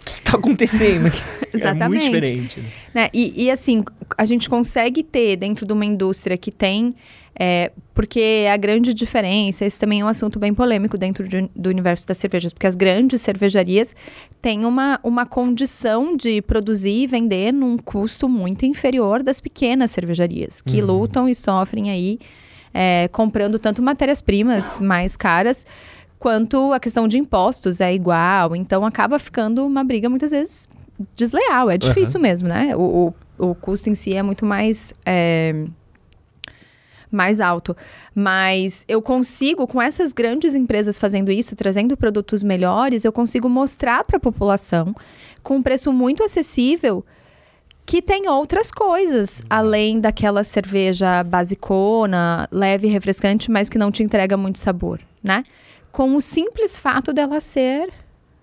que 0.05 0.21
tá 0.21 0.34
acontecendo? 0.38 1.07
aqui? 1.07 1.21
É 1.53 1.55
muito 1.55 1.55
Exatamente. 1.55 2.05
diferente. 2.05 2.59
né? 2.61 2.65
Né? 2.95 3.09
E, 3.13 3.43
e, 3.43 3.51
assim, 3.51 3.84
a 4.17 4.26
gente 4.26 4.49
consegue 4.49 5.03
ter 5.03 5.36
dentro 5.36 5.67
de 5.67 5.71
uma 5.74 5.86
indústria 5.86 6.36
que 6.36 6.51
tem. 6.51 6.95
é, 7.39 7.71
porque 7.93 8.47
a 8.51 8.57
grande 8.57 8.91
diferença, 8.91 9.63
esse 9.63 9.80
também 9.80 10.01
é 10.01 10.05
um 10.05 10.07
assunto 10.07 10.39
bem 10.39 10.51
polêmico 10.51 10.97
dentro 10.97 11.28
de- 11.28 11.47
do 11.55 11.69
universo 11.69 12.07
das 12.07 12.17
cervejas, 12.17 12.51
porque 12.53 12.65
as 12.65 12.76
grandes 12.76 13.21
cervejarias 13.21 13.95
têm 14.41 14.65
uma, 14.65 14.99
uma 15.03 15.28
condição 15.28 16.17
de 16.17 16.41
produzir 16.41 17.03
e 17.03 17.07
vender 17.07 17.51
num 17.53 17.78
custo 17.78 18.28
muito 18.28 18.65
inferior 18.65 19.21
das 19.21 19.39
pequenas 19.39 19.91
cervejarias, 19.91 20.59
que 20.61 20.82
Uhum. 20.82 20.88
lutam 20.88 21.30
e 21.30 21.36
sofrem 21.36 21.91
aí, 21.91 22.17
é, 22.74 23.07
comprando 23.09 23.59
tanto 23.59 23.82
matérias-primas 23.82 24.80
mais 24.80 25.15
caras, 25.15 25.65
quanto 26.17 26.71
a 26.74 26.80
questão 26.80 27.07
de 27.07 27.17
impostos 27.17 27.82
é 27.82 27.93
igual. 27.93 28.55
Então 28.55 28.86
acaba 28.86 29.19
ficando 29.19 29.65
uma 29.65 29.84
briga 29.84 30.09
muitas 30.09 30.32
vezes 30.32 30.67
desleal. 31.15 31.69
É 31.69 31.78
difícil 31.78 32.19
mesmo, 32.19 32.47
né? 32.47 32.76
O, 32.76 33.13
o, 33.39 33.49
o 33.49 33.55
custo 33.55 33.89
em 33.89 33.95
si 33.95 34.13
é 34.13 34.24
muito 34.24 34.45
mais. 34.45 34.93
é, 35.05 35.65
mais 37.11 37.39
alto. 37.39 37.78
Mas 38.15 38.84
eu 38.88 39.01
consigo, 39.01 39.67
com 39.67 39.82
essas 39.82 40.11
grandes 40.11 40.55
empresas 40.55 40.97
fazendo 40.97 41.32
isso, 41.32 41.55
trazendo 41.55 41.95
produtos 41.95 42.41
melhores, 42.41 43.05
eu 43.05 43.11
consigo 43.11 43.47
mostrar 43.47 44.03
para 44.03 44.17
a 44.17 44.19
população 44.19 44.95
com 45.43 45.57
um 45.57 45.61
preço 45.61 45.93
muito 45.93 46.24
acessível 46.24 47.05
que 47.86 48.01
tem 48.01 48.27
outras 48.29 48.71
coisas, 48.71 49.41
além 49.49 49.99
daquela 49.99 50.43
cerveja 50.43 51.23
basicona, 51.23 52.47
leve 52.51 52.88
e 52.88 52.89
refrescante, 52.89 53.51
mas 53.51 53.69
que 53.69 53.77
não 53.77 53.91
te 53.91 54.03
entrega 54.03 54.38
muito 54.38 54.59
sabor, 54.59 54.99
né? 55.21 55.43
Com 55.91 56.15
o 56.15 56.21
simples 56.21 56.77
fato 56.77 57.13
dela 57.13 57.39
ser 57.39 57.91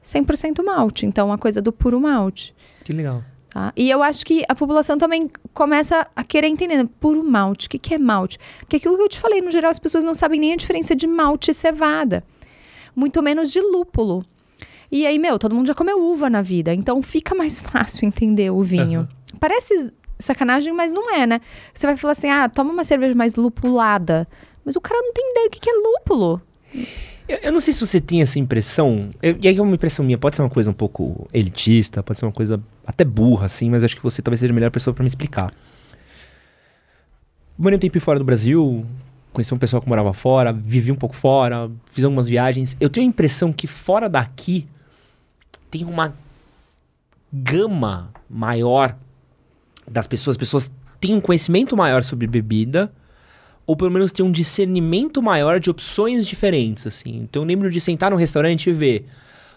100% 0.04 0.64
malte. 0.64 1.06
Então, 1.06 1.32
a 1.32 1.38
coisa 1.38 1.60
do 1.60 1.72
puro 1.72 2.00
malte. 2.00 2.54
Que 2.84 2.92
legal. 2.92 3.24
Tá? 3.50 3.72
E 3.76 3.90
eu 3.90 4.02
acho 4.02 4.24
que 4.24 4.44
a 4.48 4.54
população 4.54 4.96
também 4.96 5.28
começa 5.52 6.06
a 6.14 6.22
querer 6.22 6.46
entender 6.46 6.76
né? 6.76 6.88
puro 7.00 7.24
malte. 7.24 7.66
O 7.66 7.70
que, 7.70 7.78
que 7.78 7.94
é 7.94 7.98
malte? 7.98 8.38
Porque 8.60 8.76
aquilo 8.76 8.96
que 8.96 9.02
eu 9.02 9.08
te 9.08 9.18
falei, 9.18 9.40
no 9.40 9.50
geral, 9.50 9.70
as 9.70 9.78
pessoas 9.78 10.04
não 10.04 10.14
sabem 10.14 10.38
nem 10.38 10.52
a 10.52 10.56
diferença 10.56 10.94
de 10.94 11.06
malte 11.06 11.50
e 11.50 11.54
cevada. 11.54 12.22
Muito 12.94 13.20
menos 13.22 13.50
de 13.50 13.60
lúpulo. 13.60 14.24
E 14.92 15.06
aí, 15.06 15.18
meu, 15.18 15.38
todo 15.38 15.54
mundo 15.54 15.66
já 15.66 15.74
comeu 15.74 16.00
uva 16.00 16.30
na 16.30 16.42
vida. 16.42 16.72
Então 16.72 17.02
fica 17.02 17.34
mais 17.34 17.58
fácil 17.60 18.06
entender 18.06 18.50
o 18.50 18.62
vinho. 18.62 19.08
Parece 19.40 19.92
sacanagem, 20.18 20.72
mas 20.72 20.92
não 20.92 21.12
é, 21.14 21.26
né? 21.26 21.40
Você 21.74 21.86
vai 21.86 21.96
falar 21.96 22.12
assim, 22.12 22.28
ah, 22.28 22.48
toma 22.48 22.70
uma 22.72 22.84
cerveja 22.84 23.14
mais 23.14 23.34
lupulada. 23.34 24.28
Mas 24.64 24.76
o 24.76 24.80
cara 24.80 25.00
não 25.00 25.12
tem 25.14 25.30
ideia 25.32 25.48
do 25.48 25.52
que, 25.52 25.60
que 25.60 25.70
é 25.70 25.72
lúpulo. 25.72 26.40
Eu, 27.26 27.38
eu 27.44 27.52
não 27.52 27.60
sei 27.60 27.72
se 27.72 27.80
você 27.86 28.00
tem 28.00 28.20
essa 28.22 28.38
impressão, 28.38 29.08
eu- 29.22 29.38
e 29.40 29.48
aí 29.48 29.56
é 29.56 29.62
uma 29.62 29.74
impressão 29.74 30.04
minha, 30.04 30.18
pode 30.18 30.36
ser 30.36 30.42
uma 30.42 30.50
coisa 30.50 30.70
um 30.70 30.74
pouco 30.74 31.26
elitista, 31.32 32.02
pode 32.02 32.18
ser 32.18 32.26
uma 32.26 32.32
coisa 32.32 32.60
até 32.86 33.04
burra, 33.04 33.46
assim, 33.46 33.70
mas 33.70 33.82
acho 33.82 33.96
que 33.96 34.02
você 34.02 34.20
talvez 34.20 34.40
seja 34.40 34.52
a 34.52 34.54
melhor 34.54 34.70
pessoa 34.70 34.92
pra 34.92 35.02
me 35.02 35.08
explicar. 35.08 35.50
Morei 37.56 37.76
um 37.76 37.80
tempo 37.80 38.00
fora 38.00 38.18
do 38.18 38.24
Brasil, 38.24 38.84
conheci 39.32 39.54
um 39.54 39.58
pessoal 39.58 39.80
que 39.80 39.88
morava 39.88 40.12
fora, 40.12 40.52
vivi 40.52 40.90
um 40.90 40.96
pouco 40.96 41.14
fora, 41.14 41.70
fiz 41.90 42.04
algumas 42.04 42.26
viagens. 42.26 42.76
Eu 42.80 42.88
tenho 42.90 43.06
a 43.06 43.08
impressão 43.08 43.52
que 43.52 43.66
fora 43.66 44.08
daqui 44.08 44.66
tem 45.70 45.84
uma 45.84 46.14
gama 47.32 48.10
maior 48.28 48.96
das 49.90 50.06
pessoas, 50.06 50.34
as 50.34 50.38
pessoas 50.38 50.72
têm 51.00 51.14
um 51.14 51.20
conhecimento 51.20 51.76
maior 51.76 52.04
sobre 52.04 52.26
bebida, 52.26 52.92
ou 53.66 53.76
pelo 53.76 53.90
menos 53.90 54.12
tem 54.12 54.24
um 54.24 54.32
discernimento 54.32 55.20
maior 55.20 55.58
de 55.60 55.70
opções 55.70 56.26
diferentes, 56.26 56.86
assim. 56.86 57.20
Então 57.22 57.42
eu 57.42 57.46
lembro 57.46 57.70
de 57.70 57.80
sentar 57.80 58.10
num 58.10 58.16
restaurante 58.16 58.70
e 58.70 58.72
ver, 58.72 59.06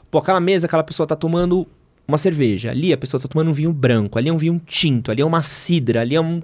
pô, 0.09 0.17
aquela 0.17 0.39
mesa, 0.39 0.65
aquela 0.65 0.83
pessoa 0.83 1.05
tá 1.07 1.15
tomando 1.15 1.67
uma 2.07 2.17
cerveja, 2.17 2.71
ali 2.71 2.91
a 2.91 2.97
pessoa 2.97 3.21
tá 3.21 3.27
tomando 3.27 3.49
um 3.49 3.53
vinho 3.53 3.71
branco, 3.71 4.17
ali 4.17 4.29
é 4.29 4.33
um 4.33 4.37
vinho 4.37 4.61
tinto, 4.65 5.09
ali 5.09 5.21
é 5.21 5.25
uma 5.25 5.41
cidra, 5.41 6.01
ali 6.01 6.15
é 6.15 6.21
um... 6.21 6.41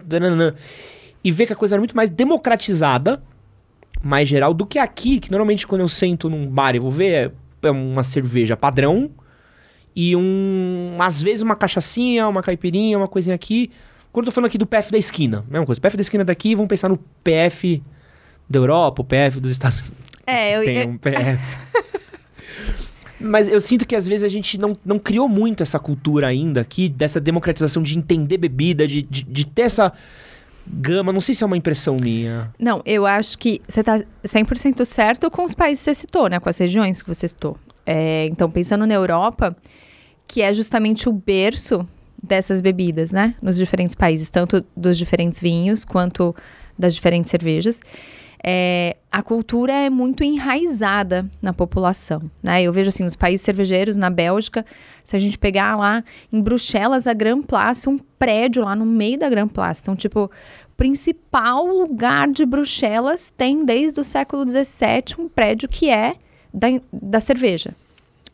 E 1.23 1.31
ver 1.31 1.47
que 1.47 1.53
a 1.53 1.55
coisa 1.55 1.75
era 1.75 1.81
muito 1.81 1.95
mais 1.95 2.09
democratizada, 2.09 3.21
mais 4.01 4.29
geral, 4.29 4.53
do 4.53 4.65
que 4.65 4.79
aqui, 4.79 5.19
que 5.19 5.29
normalmente 5.29 5.67
quando 5.67 5.81
eu 5.81 5.89
sento 5.89 6.29
num 6.29 6.47
bar 6.47 6.75
e 6.75 6.79
vou 6.79 6.89
ver, 6.91 7.31
é- 7.61 7.67
é 7.67 7.71
uma 7.71 8.03
cerveja 8.03 8.55
padrão 8.55 9.11
e 10.07 10.15
um... 10.15 10.95
às 10.99 11.21
vezes 11.21 11.41
uma 11.41 11.55
cachaçinha, 11.55 12.27
uma 12.27 12.41
caipirinha, 12.41 12.97
uma 12.97 13.07
coisinha 13.07 13.35
aqui... 13.35 13.71
Quando 14.11 14.25
eu 14.25 14.31
tô 14.31 14.35
falando 14.35 14.47
aqui 14.47 14.57
do 14.57 14.65
PF 14.65 14.91
da 14.91 14.97
esquina, 14.97 15.45
mesma 15.47 15.67
coisa. 15.67 15.79
PF 15.79 15.95
da 15.95 16.01
esquina 16.01 16.25
daqui, 16.25 16.55
vamos 16.55 16.67
pensar 16.67 16.89
no 16.89 16.97
PF 17.23 17.83
da 18.49 18.57
Europa, 18.57 19.03
o 19.03 19.05
PF 19.05 19.39
dos 19.39 19.51
Estados 19.51 19.81
Unidos. 19.85 19.99
É, 20.25 20.57
eu, 20.57 20.63
Tem 20.63 20.89
um 20.89 20.97
PF. 20.97 21.39
Mas 23.19 23.47
eu 23.47 23.59
sinto 23.59 23.85
que 23.85 23.95
às 23.95 24.07
vezes 24.07 24.23
a 24.23 24.27
gente 24.27 24.57
não, 24.57 24.77
não 24.85 24.97
criou 24.97 25.27
muito 25.27 25.61
essa 25.61 25.77
cultura 25.77 26.27
ainda 26.27 26.61
aqui, 26.61 26.87
dessa 26.87 27.19
democratização 27.19 27.83
de 27.83 27.97
entender 27.97 28.37
bebida, 28.37 28.87
de, 28.87 29.01
de, 29.01 29.23
de 29.23 29.45
ter 29.45 29.63
essa 29.63 29.91
gama. 30.65 31.11
Não 31.11 31.19
sei 31.19 31.35
se 31.35 31.43
é 31.43 31.47
uma 31.47 31.57
impressão 31.57 31.97
minha. 32.01 32.51
Não, 32.57 32.81
eu 32.85 33.05
acho 33.05 33.37
que 33.37 33.61
você 33.67 33.81
está 33.81 33.99
100% 34.23 34.85
certo 34.85 35.29
com 35.29 35.43
os 35.43 35.53
países 35.53 35.83
que 35.83 35.91
você 35.91 35.95
citou, 35.95 36.29
né? 36.29 36.39
Com 36.39 36.49
as 36.49 36.57
regiões 36.57 37.01
que 37.01 37.09
você 37.09 37.27
citou. 37.27 37.57
É, 37.85 38.25
então, 38.27 38.49
pensando 38.49 38.85
na 38.85 38.93
Europa, 38.93 39.55
que 40.29 40.43
é 40.43 40.53
justamente 40.53 41.09
o 41.09 41.11
berço 41.11 41.85
dessas 42.21 42.61
bebidas, 42.61 43.11
né? 43.11 43.33
Nos 43.41 43.57
diferentes 43.57 43.95
países, 43.95 44.29
tanto 44.29 44.63
dos 44.77 44.95
diferentes 44.95 45.41
vinhos 45.41 45.83
quanto 45.83 46.35
das 46.77 46.93
diferentes 46.93 47.31
cervejas. 47.31 47.81
É, 48.45 48.95
a 49.11 49.23
cultura 49.23 49.73
é 49.73 49.89
muito 49.89 50.23
enraizada 50.23 51.27
na 51.41 51.51
população, 51.51 52.29
né? 52.43 52.61
Eu 52.61 52.71
vejo 52.71 52.89
assim, 52.89 53.03
os 53.05 53.15
países 53.15 53.41
cervejeiros 53.41 53.95
na 53.95 54.11
Bélgica, 54.11 54.63
se 55.03 55.15
a 55.15 55.19
gente 55.19 55.37
pegar 55.37 55.75
lá 55.75 56.03
em 56.31 56.39
Bruxelas, 56.39 57.07
a 57.07 57.13
Grand 57.13 57.41
Place, 57.41 57.89
um 57.89 57.97
prédio 57.97 58.63
lá 58.63 58.75
no 58.75 58.85
meio 58.85 59.17
da 59.17 59.29
Grand 59.29 59.47
Place. 59.47 59.81
Então, 59.81 59.95
tipo, 59.95 60.25
o 60.25 60.75
principal 60.77 61.65
lugar 61.65 62.29
de 62.29 62.45
Bruxelas 62.45 63.33
tem 63.35 63.65
desde 63.65 63.99
o 63.99 64.03
século 64.03 64.47
XVII 64.47 65.15
um 65.17 65.27
prédio 65.27 65.67
que 65.67 65.89
é 65.89 66.13
da, 66.53 66.67
da 66.93 67.19
cerveja. 67.19 67.73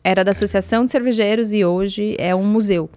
Era 0.08 0.22
da 0.22 0.30
Associação 0.30 0.84
de 0.84 0.90
Cervejeiros 0.92 1.52
e 1.52 1.64
hoje 1.64 2.14
é 2.16 2.32
um 2.32 2.44
museu. 2.44 2.88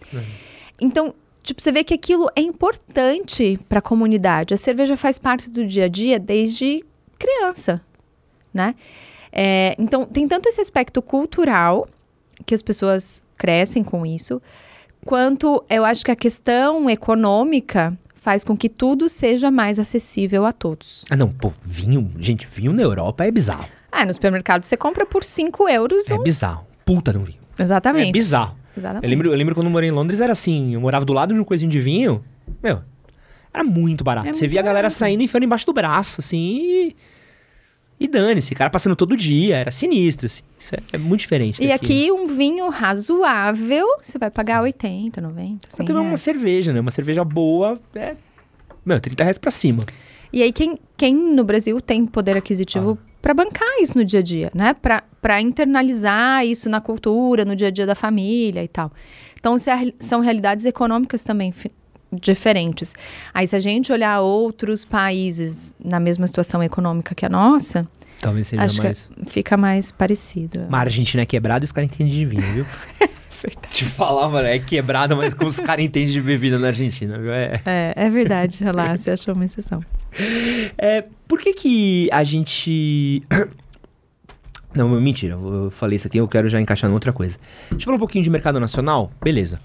Então, 0.80 1.16
tipo, 1.42 1.60
você 1.60 1.72
vê 1.72 1.84
que 1.84 1.96
aquilo 1.96 2.30
é 2.36 2.42
importante 2.42 3.60
para 3.68 3.80
a 3.80 3.82
comunidade. 3.82 4.54
A 4.54 4.58
cerveja 4.58 4.96
faz 4.96 5.18
parte 5.18 5.50
do 5.50 5.66
dia 5.66 5.86
a 5.86 5.88
dia 5.88 6.20
desde 6.20 6.86
criança, 7.18 7.82
né? 8.54 8.76
É, 9.32 9.74
então, 9.80 10.06
tem 10.06 10.28
tanto 10.28 10.48
esse 10.50 10.62
aspecto 10.62 11.02
cultural, 11.02 11.88
que 12.46 12.54
as 12.54 12.62
pessoas 12.62 13.24
crescem 13.36 13.84
com 13.84 14.06
isso, 14.06 14.40
quanto 15.04 15.64
eu 15.68 15.84
acho 15.84 16.06
que 16.06 16.12
a 16.12 16.16
questão 16.16 16.88
econômica 16.92 17.98
faz 18.16 18.44
com 18.44 18.56
que 18.56 18.70
tudo 18.70 19.10
seja 19.10 19.50
mais 19.50 19.80
acessível 19.80 20.46
a 20.46 20.52
todos. 20.52 21.04
Ah, 21.10 21.16
não, 21.16 21.30
pô, 21.30 21.52
vinho. 21.64 22.12
Gente, 22.20 22.46
vinho 22.46 22.72
na 22.72 22.84
Europa 22.84 23.26
é 23.26 23.32
bizarro. 23.32 23.68
Ah, 23.92 24.06
no 24.06 24.14
supermercado 24.14 24.64
você 24.64 24.78
compra 24.78 25.06
por 25.08 25.24
5 25.24 25.68
euros. 25.68 26.08
É 26.12 26.14
um- 26.14 26.22
bizarro. 26.24 26.69
Puta 26.96 27.12
de 27.12 27.18
um 27.20 27.24
vinho. 27.24 27.38
Exatamente. 27.58 28.10
É 28.10 28.12
bizarro. 28.12 28.56
Exatamente. 28.76 29.04
Eu 29.04 29.10
lembro, 29.10 29.32
eu 29.32 29.38
lembro 29.38 29.54
quando 29.54 29.68
eu 29.68 29.72
morei 29.72 29.90
em 29.90 29.92
Londres, 29.92 30.20
era 30.22 30.32
assim, 30.32 30.74
eu 30.74 30.82
morava 30.82 31.06
do 31.06 31.14
lado 31.14 31.34
de 31.34 31.40
um 31.40 31.44
coisinho 31.44 31.72
de 31.72 31.78
vinho, 31.80 32.24
meu, 32.64 32.82
era 33.54 33.64
muito 33.64 34.04
barato. 34.04 34.28
É 34.28 34.34
Você 34.34 34.42
muito 34.42 34.52
via 34.52 34.60
a 34.62 34.64
galera 34.64 34.84
barato. 34.88 34.96
saindo 34.96 35.22
e 35.22 35.26
enfiando 35.26 35.44
embaixo 35.44 35.66
do 35.66 35.74
braço, 35.74 36.20
assim, 36.20 36.58
e... 36.62 36.96
E 38.02 38.08
dane-se, 38.08 38.56
cara 38.56 38.70
passando 38.70 38.96
todo 38.96 39.18
dia, 39.18 39.58
era 39.58 39.72
sinistro, 39.74 40.26
assim. 40.26 40.42
Isso 40.58 40.74
é, 40.74 40.80
é 40.94 40.98
muito 40.98 41.20
diferente 41.20 41.62
E 41.62 41.68
daqui. 41.68 42.06
aqui 42.06 42.12
um 42.14 42.28
vinho 42.28 42.70
razoável, 42.70 43.86
você 44.02 44.18
vai 44.18 44.32
pagar 44.32 44.62
80, 44.64 45.20
90, 45.20 45.68
100 45.70 45.84
Até 45.84 45.94
uma 45.94 46.16
cerveja, 46.16 46.72
né? 46.72 46.80
Uma 46.80 46.92
cerveja 46.92 47.26
boa 47.26 47.78
é... 47.94 48.16
Meu, 48.86 49.02
30 49.02 49.22
reais 49.24 49.38
pra 49.38 49.52
cima. 49.52 49.84
E 50.32 50.42
aí, 50.42 50.54
quem, 50.54 50.80
quem 50.96 51.14
no 51.14 51.44
Brasil 51.44 51.82
tem 51.82 52.06
poder 52.06 52.38
aquisitivo 52.38 52.98
Ah. 53.06 53.09
Pra 53.22 53.34
bancar 53.34 53.80
isso 53.82 53.98
no 53.98 54.06
dia 54.06 54.20
a 54.20 54.24
dia, 54.24 54.52
né? 54.54 54.74
Pra 54.74 55.04
pra 55.22 55.42
internalizar 55.42 56.46
isso 56.46 56.70
na 56.70 56.82
cultura, 56.82 57.46
no 57.46 57.56
dia 57.56 57.68
a 57.68 57.72
dia 57.72 57.86
da 57.86 57.96
família 57.96 58.64
e 58.64 58.68
tal. 58.68 58.92
Então, 59.40 59.56
são 60.00 60.20
realidades 60.20 60.66
econômicas 60.66 61.22
também 61.22 61.54
diferentes. 62.12 62.94
Aí, 63.34 63.48
se 63.48 63.56
a 63.56 63.60
gente 63.60 63.92
olhar 63.92 64.20
outros 64.22 64.84
países 64.84 65.74
na 65.84 66.00
mesma 66.00 66.28
situação 66.28 66.62
econômica 66.64 67.16
que 67.16 67.26
a 67.26 67.30
nossa, 67.30 67.88
Talvez 68.20 68.48
seja 68.48 68.64
acho 68.64 68.84
mais... 68.84 69.10
que 69.24 69.30
fica 69.32 69.56
mais 69.56 69.92
parecido. 69.92 70.66
Mas 70.70 70.80
a 70.80 70.84
Argentina 70.84 71.24
é 71.24 71.26
quebrada 71.26 71.64
e 71.64 71.66
os 71.66 71.72
caras 71.72 71.90
entendem 71.90 72.14
de 72.14 72.26
vinho, 72.26 72.54
viu? 72.54 72.66
Te 73.70 73.86
falar, 73.86 74.28
mano, 74.30 74.48
é 74.48 74.60
quebrada, 74.60 75.16
mas 75.16 75.34
como 75.34 75.50
os 75.50 75.60
caras 75.60 75.86
entendem 75.86 76.12
de 76.12 76.22
bebida 76.22 76.58
na 76.58 76.68
Argentina, 76.68 77.18
viu? 77.18 77.32
É... 77.32 77.62
É, 77.66 77.94
é 77.96 78.10
verdade, 78.10 78.60
olha 78.62 78.72
lá, 78.72 78.98
você 78.98 79.12
achou 79.12 79.34
uma 79.34 79.46
exceção. 79.46 79.84
É, 80.78 81.06
por 81.28 81.40
que 81.40 81.54
que 81.54 82.10
a 82.12 82.24
gente... 82.24 83.22
Não, 84.74 84.90
mentira, 85.00 85.34
eu 85.34 85.66
eu 85.66 85.72
falei 85.72 85.98
isso 85.98 86.08
aqui, 86.08 86.18
eu 86.18 86.28
quero 86.28 86.50
já 86.50 86.60
encaixar 86.60 86.90
em 86.90 86.94
outra 86.94 87.14
coisa. 87.14 87.38
A 87.70 87.74
gente 87.74 87.86
falou 87.86 87.98
um 87.98 88.00
pouquinho 88.00 88.24
de 88.24 88.30
mercado 88.30 88.60
nacional, 88.60 89.12
beleza. 89.22 89.60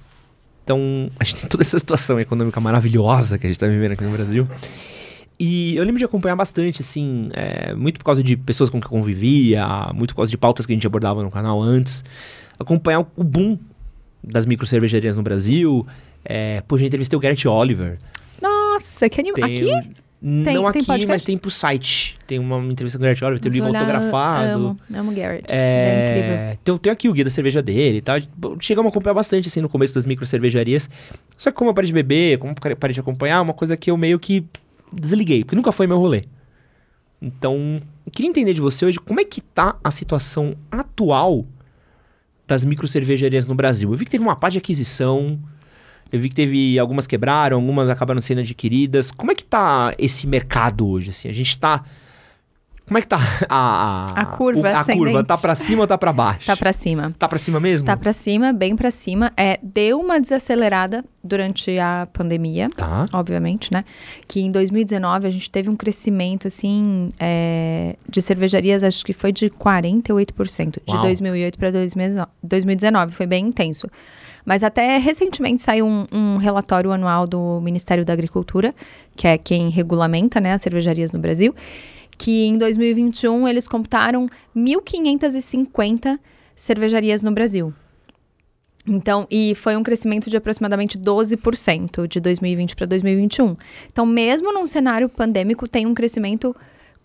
Então, 0.62 1.09
a 1.18 1.25
gente 1.25 1.41
tem 1.41 1.49
toda 1.49 1.62
essa 1.62 1.79
situação 1.79 2.20
econômica 2.20 2.61
maravilhosa 2.61 3.39
que 3.39 3.47
a 3.47 3.49
gente 3.49 3.59
tá 3.59 3.66
vivendo 3.66 3.93
aqui 3.93 4.05
no 4.05 4.11
Brasil. 4.11 4.47
E 5.39 5.75
eu 5.77 5.85
lembro 5.85 5.99
de 5.99 6.05
acompanhar 6.05 6.37
bastante, 6.37 6.81
assim, 6.81 7.29
é, 7.33 7.75
muito 7.75 7.99
por 7.99 8.05
causa 8.05 8.22
de 8.22 8.37
pessoas 8.37 8.70
com 8.70 8.81
que 8.81 8.87
eu 8.87 8.91
convivia, 8.91 9.66
muito 9.95 10.11
por 10.14 10.18
causa 10.18 10.31
de 10.31 10.37
pautas 10.37 10.64
que 10.64 10.72
a 10.72 10.77
gente 10.77 10.87
abordava 10.87 11.22
no 11.22 11.31
canal 11.31 11.61
antes, 11.61 12.05
acompanhar 12.59 13.00
o- 13.16 13.24
boom 13.24 13.59
das 14.22 14.46
micro 14.46 14.66
cervejarias 14.66 15.16
no 15.16 15.22
Brasil. 15.22 15.86
É, 16.24 16.62
pô, 16.66 16.78
já 16.78 16.86
entrevistei 16.86 17.16
o 17.16 17.20
Garrett 17.20 17.46
Oliver. 17.46 17.98
Nossa, 18.40 19.09
que 19.09 19.20
animal. 19.20 19.44
Aqui? 19.50 19.94
não 20.26 20.42
Tem- 20.42 20.66
aqui, 20.66 21.07
mas 21.07 21.22
tem 21.22 21.36
pro 21.36 21.50
site. 21.50 22.16
Tem 22.26 22.38
uma 22.38 22.57
entrevista 22.64 22.96
com 22.98 23.02
o 23.02 23.05
Garrett 23.05 23.22
Oliver, 23.22 23.40
tem 23.42 23.50
o 23.50 23.52
Vamos 23.52 23.66
livro 23.66 23.78
olhar, 23.86 23.94
autografado. 23.96 24.52
Amo, 24.55 24.80
amo 24.94 25.11
o 25.12 25.14
Garrett. 25.14 25.44
É, 25.48 26.09
incrível. 26.09 26.34
É, 26.36 26.59
tem, 26.64 26.78
tem 26.78 26.92
aqui 26.92 27.09
o 27.11 27.12
guia 27.12 27.24
da 27.24 27.30
cerveja 27.30 27.61
dele 27.61 27.98
e 27.98 28.00
tal. 28.00 28.16
Chegamos 28.59 28.88
a 28.88 28.90
acompanhar 28.90 29.12
bastante, 29.12 29.48
assim, 29.48 29.61
no 29.61 29.68
começo 29.68 29.94
das 29.94 30.07
micro 30.07 30.24
cervejarias. 30.24 30.88
Só 31.36 31.50
que 31.50 31.57
como 31.59 31.68
eu 31.70 31.74
parei 31.74 31.86
de 31.88 31.92
beber, 31.92 32.38
como 32.38 32.55
eu 32.64 32.76
parei 32.76 32.94
de 32.94 33.00
acompanhar, 33.00 33.42
uma 33.42 33.52
coisa 33.52 33.76
que 33.76 33.90
eu 33.90 33.98
meio 33.98 34.18
que 34.18 34.46
desliguei, 34.90 35.44
porque 35.44 35.57
nunca 35.57 35.72
foi 35.72 35.86
meu 35.86 35.98
rolê. 35.98 36.22
Então, 37.20 37.80
eu 38.07 38.12
queria 38.12 38.28
entender 38.30 38.55
de 38.55 38.61
você 38.61 38.84
hoje 38.86 38.98
como 38.98 39.20
é 39.20 39.24
que 39.24 39.40
tá 39.40 39.76
a 39.82 39.90
situação 39.90 40.55
atual 40.70 41.44
das 42.47 42.64
micro 42.64 42.86
cervejarias 42.86 43.47
no 43.47 43.55
Brasil. 43.55 43.90
Eu 43.90 43.97
vi 43.97 44.05
que 44.05 44.11
teve 44.11 44.24
uma 44.24 44.36
parte 44.36 44.55
de 44.55 44.59
aquisição, 44.59 45.38
eu 46.12 46.20
vi 46.20 46.28
que 46.28 46.34
teve 46.34 46.78
algumas 46.78 47.07
quebraram, 47.07 47.57
algumas 47.57 47.88
acabaram 47.88 48.20
sendo 48.20 48.40
adquiridas. 48.40 49.11
Como 49.11 49.32
é 49.32 49.34
que 49.34 49.45
tá 49.45 49.95
esse 49.99 50.26
mercado 50.26 50.86
hoje, 50.86 51.11
assim? 51.11 51.28
A 51.28 51.32
gente 51.32 51.59
tá... 51.59 51.84
Como 52.87 52.99
é 52.99 53.01
que 53.01 53.09
tá 53.09 53.18
a... 53.49 54.07
A 54.14 54.26
curva 54.26 54.61
o- 54.70 54.76
A 54.76 54.85
curva, 54.85 55.24
tá 55.24 55.39
pra 55.39 55.55
cima 55.55 55.80
ou 55.82 55.87
tá 55.87 55.97
pra 55.97 56.12
baixo? 56.12 56.47
Tá 56.47 56.55
pra 56.55 56.70
cima. 56.72 57.14
Tá 57.18 57.26
pra 57.26 57.39
cima 57.39 57.59
mesmo? 57.59 57.87
Tá 57.87 57.97
pra 57.97 58.12
cima, 58.12 58.53
bem 58.53 58.76
pra 58.76 58.91
cima. 58.91 59.32
É, 59.39 59.59
deu 59.62 59.99
uma 59.99 60.20
desacelerada 60.20 61.03
durante 61.22 61.78
a 61.78 62.07
pandemia, 62.12 62.68
Tá. 62.76 63.07
obviamente, 63.12 63.72
né? 63.72 63.85
Que 64.28 64.41
em 64.43 64.51
2019 64.51 65.26
a 65.26 65.30
gente 65.30 65.51
teve 65.51 65.70
um 65.70 65.76
crescimento, 65.76 66.47
assim, 66.47 67.09
é, 67.18 67.97
de 68.07 68.20
cervejarias, 68.20 68.82
acho 68.85 69.03
que 69.03 69.14
foi 69.14 69.32
de 69.32 69.49
48%. 69.49 70.78
De 70.87 70.93
Uau. 70.95 71.03
2008 71.03 71.59
para 71.59 71.70
2019. 72.43 73.12
Foi 73.14 73.26
bem 73.26 73.47
intenso. 73.47 73.89
Mas 74.45 74.62
até 74.62 74.99
recentemente 74.99 75.62
saiu 75.62 75.87
um, 75.87 76.05
um 76.12 76.37
relatório 76.37 76.93
anual 76.93 77.26
do 77.26 77.61
Ministério 77.62 78.05
da 78.05 78.12
Agricultura, 78.12 78.74
que 79.16 79.26
é 79.26 79.39
quem 79.39 79.70
regulamenta 79.70 80.39
né, 80.39 80.53
as 80.53 80.61
cervejarias 80.61 81.12
no 81.12 81.18
Brasil, 81.18 81.55
que 82.16 82.46
em 82.46 82.56
2021 82.58 83.48
eles 83.48 83.68
computaram 83.68 84.28
1.550 84.56 86.18
cervejarias 86.56 87.22
no 87.22 87.32
Brasil. 87.32 87.72
Então, 88.86 89.26
e 89.30 89.54
foi 89.54 89.76
um 89.76 89.82
crescimento 89.82 90.28
de 90.28 90.36
aproximadamente 90.36 90.98
12% 90.98 92.06
de 92.06 92.20
2020 92.20 92.76
para 92.76 92.86
2021. 92.86 93.56
Então, 93.90 94.04
mesmo 94.04 94.52
num 94.52 94.66
cenário 94.66 95.08
pandêmico, 95.08 95.66
tem 95.66 95.86
um 95.86 95.94
crescimento 95.94 96.54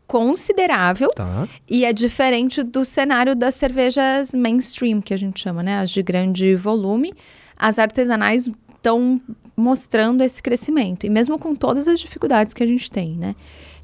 considerável 0.05 1.09
Tá. 1.15 1.47
e 1.69 1.85
é 1.85 1.93
diferente 1.93 2.63
do 2.63 2.83
cenário 2.83 3.35
das 3.35 3.55
cervejas 3.55 4.31
mainstream, 4.33 5.01
que 5.01 5.13
a 5.13 5.17
gente 5.17 5.39
chama, 5.39 5.63
né? 5.63 5.77
As 5.77 5.89
de 5.91 6.01
grande 6.01 6.55
volume. 6.55 7.13
As 7.55 7.77
artesanais 7.79 8.49
estão 8.75 9.21
mostrando 9.55 10.21
esse 10.23 10.41
crescimento. 10.41 11.05
E 11.05 11.09
mesmo 11.09 11.37
com 11.37 11.53
todas 11.53 11.87
as 11.87 11.99
dificuldades 11.99 12.53
que 12.53 12.63
a 12.63 12.65
gente 12.65 12.89
tem, 12.89 13.15
né? 13.15 13.35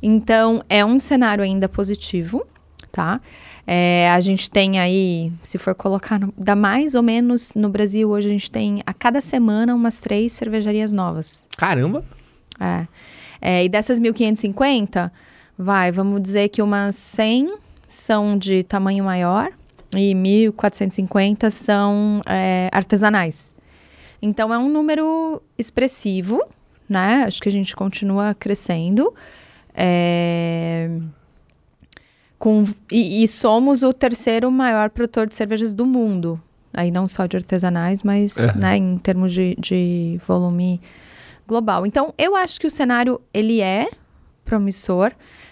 Então, 0.01 0.63
é 0.69 0.83
um 0.85 0.99
cenário 0.99 1.43
ainda 1.43 1.67
positivo, 1.69 2.45
tá? 2.91 3.19
É, 3.67 4.09
a 4.11 4.19
gente 4.19 4.49
tem 4.49 4.79
aí, 4.79 5.31
se 5.41 5.57
for 5.57 5.73
colocar, 5.73 6.19
no- 6.19 6.33
dá 6.37 6.55
mais 6.55 6.93
ou 6.93 7.01
menos 7.01 7.53
no 7.55 7.67
Brasil, 7.69 8.09
hoje 8.09 8.27
a 8.27 8.31
gente 8.31 8.51
tem 8.51 8.81
a 8.85 8.93
cada 8.93 9.21
semana 9.21 9.73
umas 9.73 9.99
três 9.99 10.31
cervejarias 10.33 10.91
novas. 10.91 11.47
Caramba. 11.57 12.03
É. 12.59 12.87
É, 13.41 13.65
e 13.65 13.69
dessas 13.69 13.99
1.550, 13.99 15.11
vai, 15.57 15.91
vamos 15.91 16.21
dizer 16.21 16.49
que 16.49 16.61
umas 16.61 16.95
100 16.95 17.55
são 17.87 18.37
de 18.37 18.63
tamanho 18.63 19.03
maior 19.03 19.49
e 19.95 20.13
1.450 20.13 21.49
são 21.49 22.21
é, 22.25 22.69
artesanais. 22.71 23.55
Então 24.21 24.53
é 24.53 24.57
um 24.57 24.69
número 24.69 25.41
expressivo, 25.57 26.41
né? 26.89 27.23
Acho 27.27 27.41
que 27.41 27.49
a 27.49 27.51
gente 27.51 27.75
continua 27.75 28.33
crescendo. 28.33 29.13
É, 29.75 30.89
com, 32.39 32.63
e, 32.91 33.23
e 33.23 33.27
somos 33.27 33.83
o 33.83 33.93
terceiro 33.93 34.51
maior 34.51 34.89
produtor 34.89 35.27
de 35.27 35.35
cervejas 35.35 35.73
do 35.73 35.85
mundo. 35.85 36.41
Aí 36.73 36.91
não 36.91 37.07
só 37.07 37.25
de 37.25 37.37
artesanais, 37.37 38.03
mas 38.03 38.37
Aham. 38.37 38.59
né, 38.59 38.77
em 38.77 38.97
termos 38.97 39.31
de, 39.31 39.55
de 39.57 40.19
volume 40.27 40.81
global. 41.47 41.85
Então, 41.85 42.13
eu 42.17 42.35
acho 42.35 42.59
que 42.59 42.67
o 42.67 42.71
cenário, 42.71 43.21
ele 43.33 43.61
é 43.61 43.87
promissor. 44.43 45.11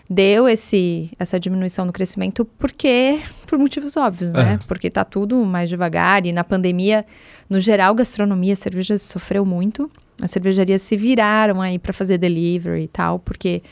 Deu 0.09 0.47
esse, 0.47 1.09
essa 1.17 1.39
diminuição 1.39 1.86
no 1.86 1.93
crescimento 1.93 2.45
porque, 2.45 3.19
por 3.47 3.57
motivos 3.57 3.97
óbvios, 3.97 4.34
né? 4.34 4.41
Aham. 4.41 4.59
Porque 4.67 4.89
tá 4.89 5.03
tudo 5.03 5.43
mais 5.45 5.69
devagar 5.69 6.26
e 6.26 6.32
na 6.32 6.43
pandemia, 6.43 7.05
no 7.49 7.59
geral, 7.59 7.95
gastronomia, 7.95 8.55
cerveja 8.55 8.97
sofreu 8.97 9.45
muito. 9.45 9.89
As 10.21 10.30
cervejarias 10.30 10.82
se 10.82 10.95
viraram 10.95 11.61
aí 11.61 11.80
para 11.80 11.91
fazer 11.91 12.17
delivery 12.17 12.84
e 12.84 12.88
tal, 12.88 13.17
porque 13.17 13.63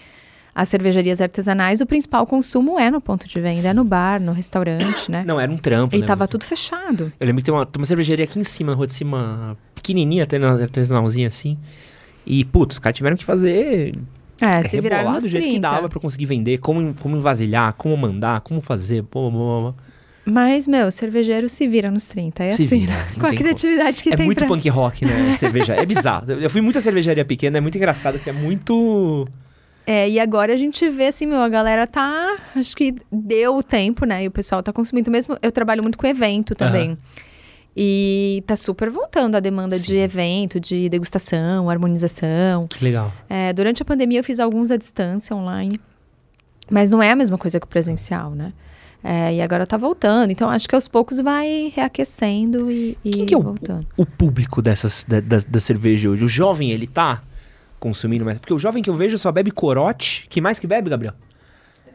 as 0.53 0.67
cervejarias 0.69 1.21
artesanais, 1.21 1.79
o 1.81 1.85
principal 1.85 2.25
consumo 2.27 2.77
é 2.79 2.91
no 2.91 2.99
ponto 2.99 3.27
de 3.27 3.39
venda, 3.39 3.69
é 3.69 3.73
no 3.73 3.83
bar, 3.83 4.19
no 4.21 4.31
restaurante, 4.33 5.09
né? 5.09 5.23
Não, 5.25 5.39
era 5.39 5.51
um 5.51 5.57
trampo, 5.57 5.95
E 5.95 5.99
né? 5.99 6.05
tava 6.05 6.27
tudo 6.27 6.43
fechado. 6.43 7.11
Eu 7.19 7.25
lembro 7.27 7.41
que 7.41 7.45
tem 7.45 7.53
uma, 7.53 7.65
tem 7.65 7.79
uma 7.79 7.85
cervejaria 7.85 8.25
aqui 8.25 8.39
em 8.39 8.43
cima, 8.43 8.71
na 8.71 8.77
rua 8.77 8.87
de 8.87 8.93
cima, 8.93 9.57
pequenininha, 9.73 10.27
artesanalzinha 10.61 11.27
assim. 11.27 11.57
E, 12.25 12.43
putz, 12.45 12.75
os 12.75 12.79
caras 12.79 12.95
tiveram 12.97 13.15
que 13.17 13.25
fazer 13.25 13.95
É, 14.41 14.61
se 14.63 14.79
viraram 14.81 15.13
nos 15.13 15.23
do 15.23 15.29
jeito 15.29 15.43
30. 15.43 15.55
que 15.55 15.59
dava 15.61 15.89
pra 15.89 15.99
conseguir 15.99 16.25
vender, 16.25 16.57
como, 16.59 16.93
como 16.95 17.15
envasilhar, 17.17 17.73
como 17.73 17.95
mandar, 17.97 18.41
como 18.41 18.61
fazer, 18.61 19.03
pô, 19.03 19.31
pô, 19.31 19.31
pô, 19.31 19.73
pô. 19.73 19.83
Mas, 20.23 20.67
meu, 20.67 20.91
cervejeiro 20.91 21.49
se 21.49 21.67
vira 21.67 21.89
nos 21.89 22.05
30, 22.05 22.43
é 22.43 22.51
Se 22.51 22.63
assim, 22.65 22.79
vira, 22.81 22.93
né? 22.93 23.07
Com 23.19 23.25
a 23.25 23.31
criatividade 23.33 24.03
que 24.03 24.09
é 24.13 24.15
tem 24.15 24.25
muito 24.25 24.37
pra... 24.37 24.47
punk 24.47 24.69
rock, 24.69 25.03
né? 25.03 25.33
Cerveja. 25.39 25.73
É 25.73 25.83
bizarro. 25.85 26.31
Eu 26.33 26.49
fui 26.49 26.61
muita 26.61 26.79
cervejaria 26.79 27.25
pequena, 27.25 27.57
é 27.57 27.61
muito 27.61 27.75
engraçado, 27.75 28.19
que 28.19 28.29
é 28.29 28.33
muito. 28.33 29.27
É, 29.85 30.09
e 30.09 30.19
agora 30.19 30.53
a 30.53 30.57
gente 30.57 30.87
vê 30.89 31.07
assim, 31.07 31.25
meu, 31.25 31.39
a 31.39 31.49
galera 31.49 31.87
tá. 31.87 32.37
Acho 32.55 32.75
que 32.75 32.95
deu 33.11 33.57
o 33.57 33.63
tempo, 33.63 34.05
né? 34.05 34.23
E 34.23 34.27
o 34.27 34.31
pessoal 34.31 34.61
tá 34.61 34.71
consumindo. 34.71 35.09
Mesmo 35.09 35.37
eu 35.41 35.51
trabalho 35.51 35.81
muito 35.81 35.97
com 35.97 36.05
evento 36.05 36.53
também. 36.55 36.97
E 37.75 38.43
tá 38.45 38.55
super 38.55 38.89
voltando 38.89 39.35
a 39.35 39.39
demanda 39.39 39.77
de 39.79 39.85
Sim. 39.85 39.97
evento, 39.97 40.59
de 40.59 40.89
degustação, 40.89 41.69
harmonização. 41.69 42.67
Que 42.67 42.83
legal. 42.83 43.11
É, 43.29 43.53
durante 43.53 43.81
a 43.81 43.85
pandemia 43.85 44.19
eu 44.19 44.23
fiz 44.23 44.39
alguns 44.39 44.71
à 44.71 44.77
distância 44.77 45.35
online. 45.35 45.79
Mas 46.69 46.89
não 46.89 47.01
é 47.01 47.11
a 47.11 47.15
mesma 47.15 47.37
coisa 47.37 47.59
que 47.59 47.65
o 47.65 47.69
presencial, 47.69 48.31
né? 48.31 48.53
É, 49.03 49.33
e 49.35 49.41
agora 49.41 49.65
tá 49.65 49.77
voltando. 49.77 50.31
Então 50.31 50.49
acho 50.49 50.67
que 50.67 50.75
aos 50.75 50.87
poucos 50.87 51.19
vai 51.19 51.71
reaquecendo 51.75 52.69
e, 52.69 52.97
e 53.03 53.11
Quem 53.11 53.25
que 53.25 53.33
é 53.33 53.37
o, 53.37 53.41
voltando. 53.41 53.87
o 53.97 54.05
público 54.05 54.61
dessas, 54.61 55.05
da, 55.07 55.19
da, 55.19 55.37
da 55.47 55.59
cerveja 55.59 56.09
hoje? 56.09 56.23
O 56.23 56.27
jovem, 56.27 56.71
ele 56.71 56.87
tá 56.87 57.23
consumindo 57.81 58.23
mais? 58.23 58.37
Porque 58.37 58.53
o 58.53 58.59
jovem 58.59 58.81
que 58.81 58.89
eu 58.89 58.93
vejo 58.93 59.17
só 59.17 59.29
bebe 59.31 59.51
corote. 59.51 60.25
Que 60.29 60.39
mais 60.39 60.57
que 60.59 60.65
bebe, 60.67 60.89
Gabriel? 60.89 61.13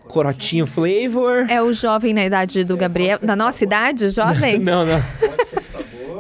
Corotinho 0.09 0.67
flavor. 0.67 1.47
É 1.49 1.63
o 1.63 1.73
jovem 1.73 2.13
na 2.13 2.25
idade 2.27 2.63
do 2.65 2.77
Gabriel. 2.77 3.19
Na 3.23 3.35
nossa 3.35 3.65
idade, 3.65 4.11
jovem? 4.11 4.59
Não, 4.61 4.85
não. 4.85 5.03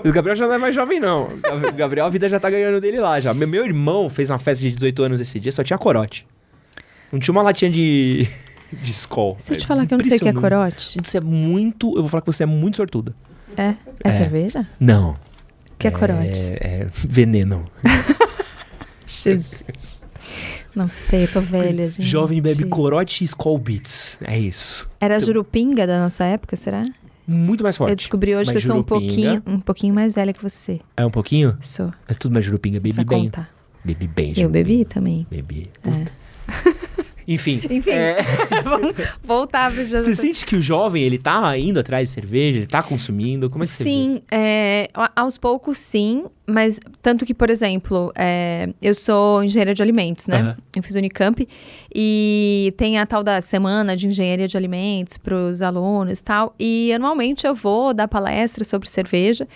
O 0.05 0.13
Gabriel 0.13 0.37
já 0.37 0.47
não 0.47 0.55
é 0.55 0.59
mais 0.59 0.73
jovem, 0.75 1.01
não. 1.01 1.25
O 1.25 1.73
Gabriel, 1.75 2.07
a 2.07 2.09
vida 2.09 2.29
já 2.29 2.39
tá 2.39 2.49
ganhando 2.49 2.81
dele 2.81 3.01
lá 3.01 3.19
já. 3.21 3.35
Meu, 3.35 3.65
irmão 3.65 4.09
fez 4.09 4.31
uma 4.31 4.39
festa 4.39 4.63
de 4.63 4.71
18 4.71 5.03
anos 5.03 5.21
esse 5.21 5.41
dia, 5.41 5.51
só 5.51 5.65
tinha 5.65 5.77
corote. 5.79 6.25
Não 7.11 7.19
tinha 7.19 7.33
uma 7.33 7.43
latinha 7.43 7.69
de, 7.71 8.29
de 8.73 8.93
Skol. 8.93 9.35
Se 9.39 9.55
eu 9.55 9.57
te 9.57 9.67
falar 9.67 9.85
que 9.87 9.95
eu 9.95 9.99
não 9.99 10.05
sei 10.05 10.17
o 10.17 10.21
que 10.21 10.29
é 10.29 10.33
corote, 10.33 10.99
Você 11.03 11.19
é 11.19 11.21
muito. 11.21 11.89
Eu 11.97 12.03
vou 12.03 12.09
falar 12.09 12.21
que 12.21 12.27
você 12.29 12.45
é 12.45 12.47
muito 12.47 12.77
sortuda. 12.77 13.15
é, 13.57 13.69
é, 13.69 13.77
É. 14.05 14.11
cerveja? 14.13 14.67
Não. 14.79 15.17
Que 15.79 15.89
é, 15.89 15.91
corote? 15.91 16.41
É, 16.41 16.83
é 16.83 16.87
veneno. 16.93 17.65
Jesus. 19.33 20.01
Não 20.75 20.91
sei, 20.91 21.25
eu 21.25 21.31
tô 21.31 21.41
velha, 21.41 21.89
gente. 21.89 22.03
Jovem 22.03 22.43
bebe 22.43 22.65
corote 22.67 23.23
e 23.23 23.25
Skol 23.25 23.57
Beats. 23.59 24.19
É 24.23 24.39
isso. 24.39 24.87
Era 25.01 25.17
a 25.17 25.19
jurupinga 25.19 25.87
da 25.87 26.01
nossa 26.01 26.25
época, 26.25 26.55
será? 26.57 26.85
Muito 27.27 27.65
mais 27.65 27.77
forte. 27.77 27.91
Eu 27.91 27.97
descobri 27.97 28.37
hoje 28.37 28.53
Mas 28.53 28.63
que 28.63 28.65
eu 28.65 28.75
sou 28.75 28.77
um 28.77 28.85
jurupinga- 28.87 29.01
pouquinho, 29.41 29.43
um 29.47 29.61
pouquinho 29.61 29.95
mais 29.95 30.13
velha 30.15 30.33
que 30.33 30.43
você. 30.43 30.81
É 30.97 31.05
um 31.05 31.11
pouquinho? 31.11 31.57
Sou. 31.61 31.93
É 32.07 32.15
tudo 32.15 32.33
mais 32.33 32.45
jurupinga. 32.45 32.79
Bebi 32.79 32.91
Precisa 32.95 33.05
bem. 33.05 33.25
contar. 33.25 33.51
Bebi 33.85 34.07
bem, 34.07 34.29
Eu 34.31 34.35
jurupinga. 34.35 34.65
bebi 34.65 34.85
também. 34.85 35.27
Bebi. 35.31 35.71
É. 35.85 36.05
Enfim. 37.27 37.61
Enfim. 37.71 37.91
é, 37.91 38.17
Vamos 38.63 38.95
voltar 39.23 39.73
pro 39.73 39.85
você 39.85 40.15
sente 40.15 40.47
que 40.47 40.57
o 40.57 40.61
jovem, 40.61 41.03
ele 41.03 41.19
tá 41.19 41.59
indo 41.59 41.81
atrás 41.81 42.09
de 42.09 42.15
cerveja? 42.15 42.59
Ele 42.59 42.67
tá 42.67 42.83
consumindo? 42.83 43.51
Como 43.51 43.65
é 43.65 43.67
que 43.67 43.73
você 43.73 43.85
vê? 43.85 43.91
Sim, 43.91 44.23
é, 44.31 44.89
aos 45.15 45.37
poucos 45.37 45.79
sim, 45.79 46.25
mas 46.47 46.79
tanto 47.03 47.27
que, 47.27 47.35
por 47.35 47.51
exemplo, 47.51 48.13
é, 48.15 48.69
eu 48.81 48.95
sou 48.95 49.43
engenheira 49.43 49.75
de 49.75 49.83
alimentos, 49.83 50.29
né? 50.29 50.39
Aham. 50.39 50.57
Eu 50.77 50.83
fiz 50.83 50.95
Unicamp 50.95 51.49
e 51.95 52.73
tem 52.77 52.99
a 52.99 53.07
tal 53.07 53.25
da 53.25 53.41
semana 53.41 53.97
de 53.97 54.07
engenharia 54.07 54.47
de 54.47 54.57
alimentos 54.57 55.19
para 55.19 55.35
os 55.35 55.63
alunos 55.63 56.21
e 56.21 56.25
tal. 56.25 56.55
E 56.61 56.93
anualmente 56.93 57.47
eu 57.47 57.55
vou 57.55 57.93
dar 57.93 58.07
palestra 58.07 58.63
sobre 58.63 58.89
cerveja. 58.89 59.49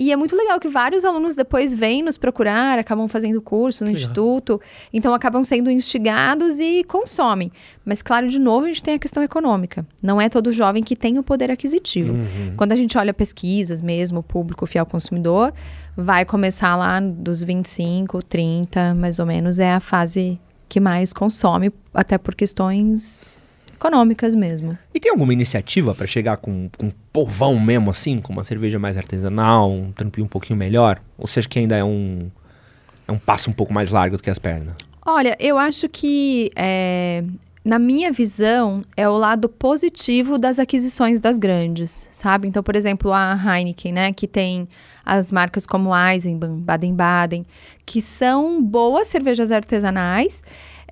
E 0.00 0.10
é 0.10 0.16
muito 0.16 0.34
legal 0.34 0.58
que 0.58 0.66
vários 0.66 1.04
alunos 1.04 1.36
depois 1.36 1.74
vêm 1.74 2.02
nos 2.02 2.16
procurar, 2.16 2.78
acabam 2.78 3.06
fazendo 3.06 3.38
curso 3.42 3.84
no 3.84 3.90
legal. 3.90 4.00
instituto, 4.00 4.58
então 4.90 5.12
acabam 5.12 5.42
sendo 5.42 5.70
instigados 5.70 6.58
e 6.58 6.82
consomem. 6.84 7.52
Mas, 7.84 8.00
claro, 8.00 8.26
de 8.26 8.38
novo, 8.38 8.64
a 8.64 8.68
gente 8.68 8.82
tem 8.82 8.94
a 8.94 8.98
questão 8.98 9.22
econômica. 9.22 9.86
Não 10.02 10.18
é 10.18 10.30
todo 10.30 10.52
jovem 10.52 10.82
que 10.82 10.96
tem 10.96 11.18
o 11.18 11.22
poder 11.22 11.50
aquisitivo. 11.50 12.14
Uhum. 12.14 12.54
Quando 12.56 12.72
a 12.72 12.76
gente 12.76 12.96
olha 12.96 13.12
pesquisas 13.12 13.82
mesmo, 13.82 14.20
o 14.20 14.22
público 14.22 14.64
fiel 14.64 14.86
consumidor, 14.86 15.52
vai 15.94 16.24
começar 16.24 16.74
lá 16.76 16.98
dos 16.98 17.44
25, 17.44 18.22
30, 18.22 18.94
mais 18.94 19.18
ou 19.18 19.26
menos, 19.26 19.58
é 19.58 19.74
a 19.74 19.80
fase 19.80 20.40
que 20.66 20.80
mais 20.80 21.12
consome, 21.12 21.70
até 21.92 22.16
por 22.16 22.34
questões 22.34 23.38
econômicas 23.80 24.34
mesmo. 24.34 24.76
E 24.94 25.00
tem 25.00 25.10
alguma 25.10 25.32
iniciativa 25.32 25.94
pra 25.94 26.06
chegar 26.06 26.36
com, 26.36 26.68
com 26.76 26.86
um 26.86 26.92
povão 27.10 27.58
mesmo 27.58 27.90
assim, 27.90 28.20
com 28.20 28.32
uma 28.32 28.44
cerveja 28.44 28.78
mais 28.78 28.98
artesanal, 28.98 29.72
um 29.72 29.90
trampinho 29.90 30.26
um 30.26 30.28
pouquinho 30.28 30.58
melhor? 30.58 31.00
Ou 31.16 31.26
acha 31.26 31.48
que 31.48 31.58
ainda 31.58 31.76
é 31.76 31.82
um, 31.82 32.30
é 33.08 33.12
um 33.12 33.18
passo 33.18 33.48
um 33.48 33.52
pouco 33.54 33.72
mais 33.72 33.90
largo 33.90 34.18
do 34.18 34.22
que 34.22 34.28
as 34.28 34.38
pernas? 34.38 34.74
Olha, 35.04 35.34
eu 35.40 35.58
acho 35.58 35.88
que, 35.88 36.50
é, 36.54 37.24
na 37.64 37.78
minha 37.78 38.12
visão, 38.12 38.82
é 38.94 39.08
o 39.08 39.16
lado 39.16 39.48
positivo 39.48 40.38
das 40.38 40.58
aquisições 40.58 41.20
das 41.20 41.38
grandes, 41.38 42.06
sabe? 42.12 42.46
Então, 42.46 42.62
por 42.62 42.76
exemplo, 42.76 43.10
a 43.12 43.34
Heineken, 43.34 43.92
né, 43.92 44.12
que 44.12 44.28
tem 44.28 44.68
as 45.04 45.32
marcas 45.32 45.66
como 45.66 45.90
Eisenbahn, 45.96 46.58
Baden-Baden, 46.58 47.46
que 47.86 48.02
são 48.02 48.62
boas 48.62 49.08
cervejas 49.08 49.50
artesanais 49.50 50.42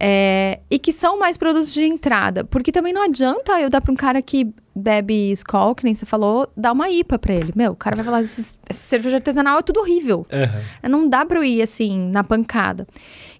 é, 0.00 0.60
e 0.70 0.78
que 0.78 0.92
são 0.92 1.18
mais 1.18 1.36
produtos 1.36 1.72
de 1.72 1.84
entrada. 1.84 2.44
Porque 2.44 2.70
também 2.70 2.92
não 2.92 3.02
adianta 3.02 3.60
eu 3.60 3.68
dar 3.68 3.80
para 3.80 3.92
um 3.92 3.96
cara 3.96 4.22
que 4.22 4.52
bebe 4.74 5.32
Skol, 5.32 5.74
que 5.74 5.84
nem 5.84 5.94
você 5.94 6.06
falou, 6.06 6.48
dar 6.56 6.72
uma 6.72 6.88
IPA 6.88 7.18
para 7.18 7.34
ele. 7.34 7.52
Meu, 7.56 7.72
o 7.72 7.76
cara 7.76 7.96
vai 7.96 8.04
falar, 8.04 8.20
essa 8.20 8.56
cerveja 8.70 9.16
artesanal 9.16 9.58
é 9.58 9.62
tudo 9.62 9.80
horrível. 9.80 10.24
Não 10.88 11.08
dá 11.08 11.24
para 11.24 11.38
eu 11.38 11.44
ir 11.44 11.60
assim, 11.60 11.98
na 12.08 12.22
pancada. 12.22 12.86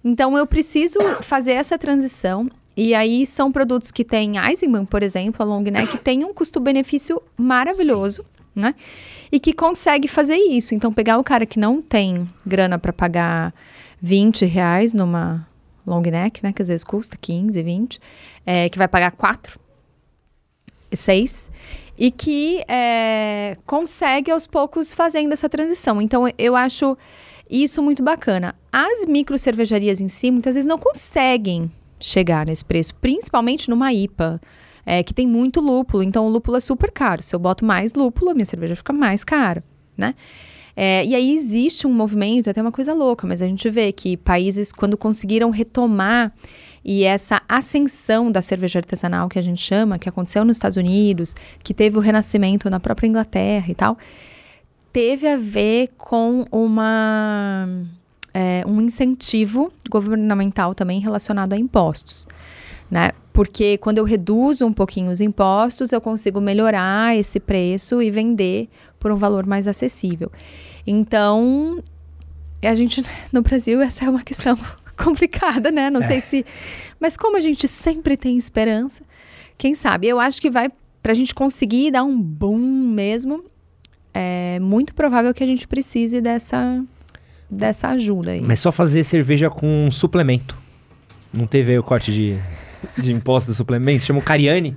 Então, 0.03 0.37
eu 0.37 0.45
preciso 0.45 0.99
fazer 1.21 1.53
essa 1.53 1.77
transição. 1.77 2.49
E 2.75 2.93
aí, 2.93 3.25
são 3.25 3.51
produtos 3.51 3.91
que 3.91 4.03
têm 4.03 4.37
Eisenbahn, 4.37 4.85
por 4.85 5.01
exemplo, 5.01 5.41
a 5.41 5.45
long 5.45 5.61
neck, 5.61 5.87
que 5.87 5.97
tem 5.97 6.23
um 6.25 6.33
custo-benefício 6.33 7.21
maravilhoso, 7.37 8.23
né? 8.53 8.75
E 9.31 9.39
que 9.39 9.53
consegue 9.53 10.07
fazer 10.07 10.35
isso. 10.35 10.75
Então, 10.75 10.91
pegar 10.91 11.17
o 11.17 11.23
cara 11.23 11.45
que 11.45 11.59
não 11.59 11.81
tem 11.81 12.27
grana 12.45 12.77
para 12.77 12.91
pagar 12.91 13.53
20 14.01 14.45
reais 14.45 14.93
numa 14.93 15.47
long 15.89 16.01
neck, 16.01 16.43
né? 16.43 16.53
Que 16.53 16.61
às 16.61 16.67
vezes 16.67 16.83
custa 16.83 17.17
15, 17.19 17.61
20, 17.61 17.99
é, 18.45 18.69
que 18.69 18.77
vai 18.77 18.87
pagar 18.87 19.11
4, 19.11 19.59
6, 20.91 21.51
e 21.97 22.11
que 22.11 22.63
é, 22.67 23.57
consegue 23.65 24.31
aos 24.31 24.47
poucos 24.47 24.93
fazendo 24.93 25.33
essa 25.33 25.49
transição. 25.49 26.01
Então, 26.01 26.23
eu 26.37 26.55
acho 26.55 26.97
isso 27.49 27.81
muito 27.81 28.03
bacana. 28.03 28.55
As 28.71 29.05
micro 29.05 29.37
cervejarias 29.37 29.99
em 29.99 30.07
si, 30.07 30.31
muitas 30.31 30.55
vezes 30.55 30.67
não 30.67 30.77
conseguem 30.77 31.71
chegar 31.99 32.45
nesse 32.45 32.63
preço, 32.63 32.95
principalmente 32.95 33.69
numa 33.69 33.91
IPA, 33.91 34.39
é, 34.85 35.03
que 35.03 35.13
tem 35.13 35.27
muito 35.27 35.59
lúpulo. 35.59 36.01
Então, 36.03 36.25
o 36.25 36.29
lúpulo 36.29 36.57
é 36.57 36.59
super 36.59 36.91
caro. 36.91 37.21
Se 37.21 37.35
eu 37.35 37.39
boto 37.39 37.65
mais 37.65 37.93
lúpulo, 37.93 38.31
a 38.31 38.33
minha 38.33 38.45
cerveja 38.45 38.75
fica 38.75 38.93
mais 38.93 39.23
cara, 39.23 39.63
né? 39.97 40.15
É, 40.81 41.05
e 41.05 41.13
aí 41.13 41.35
existe 41.35 41.85
um 41.85 41.91
movimento, 41.91 42.47
é 42.47 42.51
até 42.51 42.61
uma 42.61 42.71
coisa 42.71 42.93
louca, 42.93 43.27
mas 43.27 43.41
a 43.41 43.45
gente 43.45 43.69
vê 43.69 43.91
que 43.91 44.15
países, 44.15 44.71
quando 44.71 44.95
conseguiram 44.95 45.49
retomar 45.49 46.31
e 46.85 47.03
essa 47.03 47.41
ascensão 47.49 48.31
da 48.31 48.41
cerveja 48.41 48.79
artesanal, 48.79 49.27
que 49.27 49.37
a 49.37 49.41
gente 49.41 49.61
chama, 49.61 49.99
que 49.99 50.07
aconteceu 50.07 50.45
nos 50.45 50.55
Estados 50.55 50.77
Unidos, 50.77 51.35
que 51.61 51.73
teve 51.73 51.97
o 51.97 51.99
renascimento 51.99 52.69
na 52.69 52.79
própria 52.79 53.07
Inglaterra 53.07 53.65
e 53.69 53.75
tal, 53.75 53.97
teve 54.93 55.27
a 55.27 55.35
ver 55.35 55.89
com 55.97 56.45
uma, 56.49 57.67
é, 58.33 58.63
um 58.65 58.79
incentivo 58.79 59.73
governamental 59.89 60.73
também 60.73 61.01
relacionado 61.01 61.51
a 61.51 61.57
impostos. 61.57 62.25
Né? 62.89 63.11
Porque 63.33 63.77
quando 63.79 63.97
eu 63.97 64.05
reduzo 64.05 64.65
um 64.65 64.71
pouquinho 64.71 65.11
os 65.11 65.19
impostos, 65.19 65.91
eu 65.91 65.99
consigo 65.99 66.39
melhorar 66.39 67.17
esse 67.17 67.37
preço 67.37 68.01
e 68.01 68.09
vender 68.09 68.69
por 68.97 69.11
um 69.11 69.17
valor 69.17 69.45
mais 69.45 69.67
acessível. 69.67 70.31
Então, 70.91 71.83
a 72.63 72.73
gente 72.73 73.03
no 73.31 73.43
Brasil 73.43 73.79
essa 73.79 74.05
é 74.05 74.09
uma 74.09 74.23
questão 74.23 74.57
complicada, 74.97 75.69
né? 75.71 75.87
Não 75.91 76.01
sei 76.01 76.19
se, 76.19 76.43
mas 76.99 77.15
como 77.15 77.37
a 77.37 77.41
gente 77.41 77.67
sempre 77.67 78.17
tem 78.17 78.35
esperança, 78.37 79.03
quem 79.55 79.75
sabe? 79.75 80.07
Eu 80.07 80.19
acho 80.19 80.41
que 80.41 80.49
vai 80.49 80.71
para 81.03 81.11
a 81.11 81.15
gente 81.15 81.35
conseguir 81.35 81.91
dar 81.91 82.03
um 82.03 82.19
boom 82.19 82.57
mesmo. 82.57 83.43
É 84.11 84.59
muito 84.59 84.95
provável 84.95 85.31
que 85.31 85.43
a 85.43 85.47
gente 85.47 85.67
precise 85.67 86.19
dessa 86.19 86.83
dessa 87.47 87.89
ajuda 87.89 88.31
aí. 88.31 88.41
Mas 88.41 88.59
só 88.59 88.71
fazer 88.71 89.03
cerveja 89.03 89.47
com 89.47 89.89
suplemento. 89.91 90.57
Não 91.31 91.45
teve 91.45 91.71
aí 91.71 91.79
o 91.79 91.83
corte 91.83 92.11
de, 92.11 92.39
de 92.97 93.13
imposto 93.13 93.51
do 93.51 93.55
suplemento? 93.55 94.05
Chama 94.05 94.19
o 94.19 94.23
Cariani. 94.23 94.75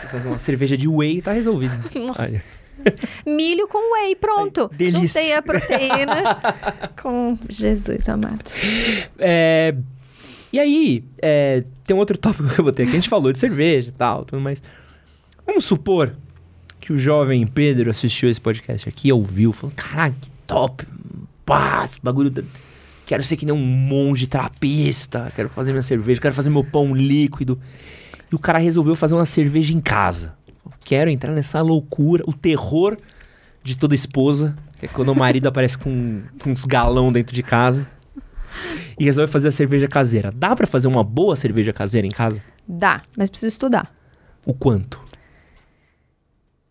Você 0.00 0.06
faz 0.08 0.26
uma 0.26 0.38
cerveja 0.38 0.76
de 0.76 0.88
whey 0.88 1.18
e 1.18 1.22
tá 1.22 1.30
resolvido. 1.32 1.72
Nossa. 2.00 2.22
Olha. 2.22 2.65
Milho 3.26 3.68
com 3.68 3.94
whey, 3.94 4.14
pronto. 4.16 4.68
Ai, 4.72 4.78
delícia. 4.78 5.20
Juntei 5.20 5.34
a 5.34 5.42
proteína 5.42 6.38
com 7.00 7.38
Jesus 7.48 8.08
amado. 8.08 8.50
É, 9.18 9.74
e 10.52 10.58
aí, 10.60 11.04
é, 11.20 11.64
tem 11.86 11.94
um 11.96 11.98
outro 11.98 12.16
tópico 12.16 12.48
que 12.48 12.58
eu 12.60 12.64
botei 12.64 12.84
aqui. 12.84 12.92
A 12.96 12.98
gente 13.00 13.08
falou 13.08 13.32
de 13.32 13.38
cerveja 13.38 13.88
e 13.88 13.92
tal, 13.92 14.24
tudo 14.24 14.40
mais. 14.40 14.62
Vamos 15.46 15.64
supor 15.64 16.14
que 16.80 16.92
o 16.92 16.98
jovem 16.98 17.46
Pedro 17.46 17.90
assistiu 17.90 18.28
esse 18.30 18.40
podcast 18.40 18.88
aqui, 18.88 19.12
ouviu, 19.12 19.52
falou: 19.52 19.72
Caraca, 19.76 20.14
que 20.20 20.30
top! 20.46 20.86
Pá, 21.44 21.82
esse 21.84 22.00
bagulho. 22.02 22.30
da- 22.30 22.42
Quero 23.04 23.22
ser 23.22 23.36
que 23.36 23.46
nem 23.46 23.54
um 23.54 23.58
monge 23.64 24.26
trapista, 24.26 25.32
quero 25.36 25.48
fazer 25.48 25.70
minha 25.70 25.82
cerveja, 25.82 26.20
quero 26.20 26.34
fazer 26.34 26.50
meu 26.50 26.64
pão 26.64 26.92
líquido. 26.92 27.56
E 28.32 28.34
o 28.34 28.38
cara 28.38 28.58
resolveu 28.58 28.96
fazer 28.96 29.14
uma 29.14 29.24
cerveja 29.24 29.72
em 29.72 29.80
casa. 29.80 30.34
Quero 30.84 31.10
entrar 31.10 31.32
nessa 31.32 31.60
loucura, 31.60 32.24
o 32.26 32.32
terror 32.32 32.96
de 33.62 33.76
toda 33.76 33.94
esposa, 33.94 34.56
que 34.78 34.86
é 34.86 34.88
quando 34.88 35.10
o 35.10 35.14
marido 35.14 35.46
aparece 35.48 35.76
com, 35.76 36.22
com 36.42 36.50
uns 36.50 36.64
galão 36.64 37.12
dentro 37.12 37.34
de 37.34 37.42
casa 37.42 37.88
e 38.98 39.04
resolve 39.04 39.30
fazer 39.30 39.48
a 39.48 39.52
cerveja 39.52 39.88
caseira. 39.88 40.30
Dá 40.34 40.54
pra 40.54 40.66
fazer 40.66 40.88
uma 40.88 41.04
boa 41.04 41.36
cerveja 41.36 41.72
caseira 41.72 42.06
em 42.06 42.10
casa? 42.10 42.42
Dá, 42.66 43.02
mas 43.16 43.28
precisa 43.28 43.48
estudar. 43.48 43.94
O 44.44 44.54
quanto? 44.54 45.00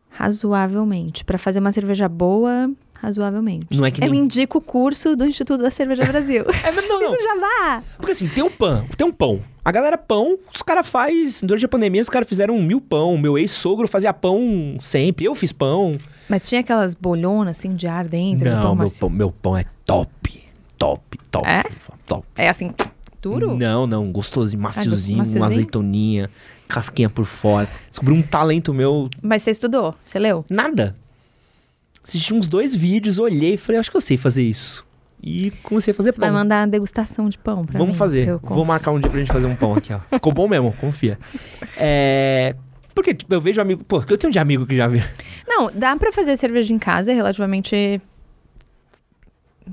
Razoavelmente. 0.10 1.26
Para 1.26 1.38
fazer 1.38 1.60
uma 1.60 1.72
cerveja 1.72 2.08
boa, 2.08 2.72
razoavelmente. 3.02 3.68
Não 3.78 3.86
é 3.86 3.92
que 3.92 4.04
Eu 4.04 4.10
nem... 4.10 4.22
indico 4.22 4.58
o 4.58 4.62
curso 4.62 5.16
do 5.16 5.26
Instituto 5.26 5.62
da 5.62 5.70
Cerveja 5.72 6.04
Brasil. 6.08 6.46
É, 6.64 6.72
mas 6.72 6.88
não, 6.88 7.02
não. 7.02 7.14
Isso 7.14 7.24
já 7.24 7.36
vá. 7.36 7.84
Porque 7.98 8.12
assim, 8.14 8.28
tem 8.28 8.44
um 8.44 8.50
pão, 8.50 8.86
tem 8.98 9.06
um 9.06 9.12
pão. 9.12 9.42
A 9.66 9.72
galera 9.72 9.98
pão, 9.98 10.38
os 10.54 10.62
caras 10.62 10.88
faz 10.88 11.42
Durante 11.42 11.66
a 11.66 11.68
pandemia, 11.68 12.00
os 12.00 12.08
caras 12.08 12.30
fizeram 12.30 12.62
mil 12.62 12.80
pão. 12.80 13.18
Meu 13.18 13.36
ex-sogro 13.36 13.88
fazia 13.88 14.14
pão 14.14 14.78
sempre. 14.80 15.26
Eu 15.26 15.34
fiz 15.34 15.52
pão. 15.52 15.98
Mas 16.30 16.48
tinha 16.48 16.62
aquelas 16.62 16.94
bolhonas 16.94 17.58
assim 17.58 17.74
de 17.74 17.88
ar 17.88 18.08
dentro 18.08 18.48
não, 18.48 18.62
pão 18.62 18.76
meu 18.76 18.86
macio. 18.86 19.00
pão, 19.00 19.10
meu 19.10 19.32
pão 19.32 19.58
é 19.58 19.66
top. 19.84 20.44
Top, 20.78 21.20
top. 21.32 21.48
É? 21.48 21.64
Top. 22.06 22.28
É 22.36 22.48
assim, 22.48 22.72
duro? 23.20 23.58
Não, 23.58 23.88
não, 23.88 24.12
gostosinho, 24.12 24.62
maciozinho, 24.62 25.18
maciozinho? 25.18 25.42
uma 25.42 25.48
azeitoninha, 25.48 26.30
casquinha 26.68 27.10
por 27.10 27.26
fora. 27.26 27.68
Descobri 27.90 28.14
um 28.14 28.22
talento 28.22 28.72
meu 28.72 29.10
Mas 29.20 29.42
você 29.42 29.50
estudou? 29.52 29.96
Você 30.06 30.20
leu? 30.20 30.46
Nada. 30.48 30.96
Assisti 32.04 32.36
uns 32.36 32.46
dois 32.46 32.76
vídeos, 32.76 33.18
olhei 33.18 33.56
e 33.56 33.58
falei, 33.58 33.80
acho 33.80 33.90
que 33.90 33.98
eu 33.98 34.02
sei 34.02 34.16
fazer 34.16 34.44
isso. 34.44 34.85
E 35.26 35.50
comecei 35.64 35.92
a 35.92 35.96
fazer 35.96 36.12
Você 36.12 36.20
pão. 36.20 36.30
vai 36.30 36.38
mandar 36.38 36.62
uma 36.62 36.68
degustação 36.68 37.28
de 37.28 37.38
pão 37.40 37.66
pra 37.66 37.80
Vamos 37.80 37.96
mim? 37.96 37.98
fazer. 37.98 38.38
Vou 38.44 38.64
marcar 38.64 38.92
um 38.92 39.00
dia 39.00 39.10
pra 39.10 39.20
gente 39.20 39.34
fazer 39.34 39.48
um 39.48 39.56
pão 39.56 39.74
aqui, 39.74 39.92
ó. 39.92 40.00
Ficou 40.14 40.32
bom 40.32 40.48
mesmo, 40.48 40.72
confia. 40.74 41.18
É. 41.76 42.56
Porque, 42.94 43.12
tipo, 43.14 43.34
eu 43.34 43.42
vejo 43.42 43.60
amigo. 43.60 43.84
Pô, 43.84 44.04
eu 44.08 44.18
tenho 44.20 44.32
de 44.32 44.38
amigo 44.38 44.68
que 44.68 44.76
já 44.76 44.88
viu. 44.88 45.02
Não, 45.48 45.68
dá 45.74 45.98
pra 45.98 46.12
fazer 46.12 46.38
cerveja 46.38 46.72
em 46.72 46.78
casa, 46.78 47.12
é 47.12 47.16
relativamente. 47.16 48.00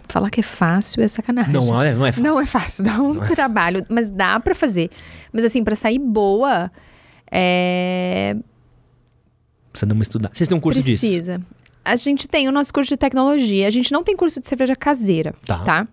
Falar 0.09 0.31
que 0.31 0.41
é 0.41 0.43
fácil 0.43 1.03
é 1.03 1.09
sacanagem. 1.09 1.53
Não, 1.53 1.69
olha, 1.69 1.95
não 1.95 2.07
é 2.07 2.13
fácil. 2.13 2.23
Não 2.25 2.41
é 2.41 2.47
fácil, 2.47 2.85
dá 2.85 3.03
um 3.03 3.15
trabalho, 3.35 3.85
mas 3.91 4.09
dá 4.09 4.41
pra 4.41 4.55
fazer. 4.55 4.89
Mas 5.31 5.45
assim, 5.45 5.63
pra 5.63 5.77
sair 5.77 5.99
boa, 5.99 6.73
é... 7.31 8.35
Precisa 9.71 9.87
dar 9.87 9.95
uma 9.95 10.03
estudada. 10.03 10.35
Vocês 10.35 10.49
têm 10.49 10.57
um 10.57 10.61
curso 10.61 10.81
disso? 10.81 11.01
precisa. 11.07 11.43
A 11.85 11.97
gente 11.97 12.29
tem 12.29 12.49
o 12.49 12.53
nosso 12.53 12.73
curso 12.73 12.91
de 12.91 12.97
tecnologia, 12.97 13.67
a 13.67 13.71
gente 13.71 13.93
não 13.93 14.05
tem 14.05 14.17
curso 14.17 14.41
de 14.41 14.49
cerveja 14.49 14.77
caseira, 14.77 15.35
Tá. 15.47 15.59
tá? 15.59 15.89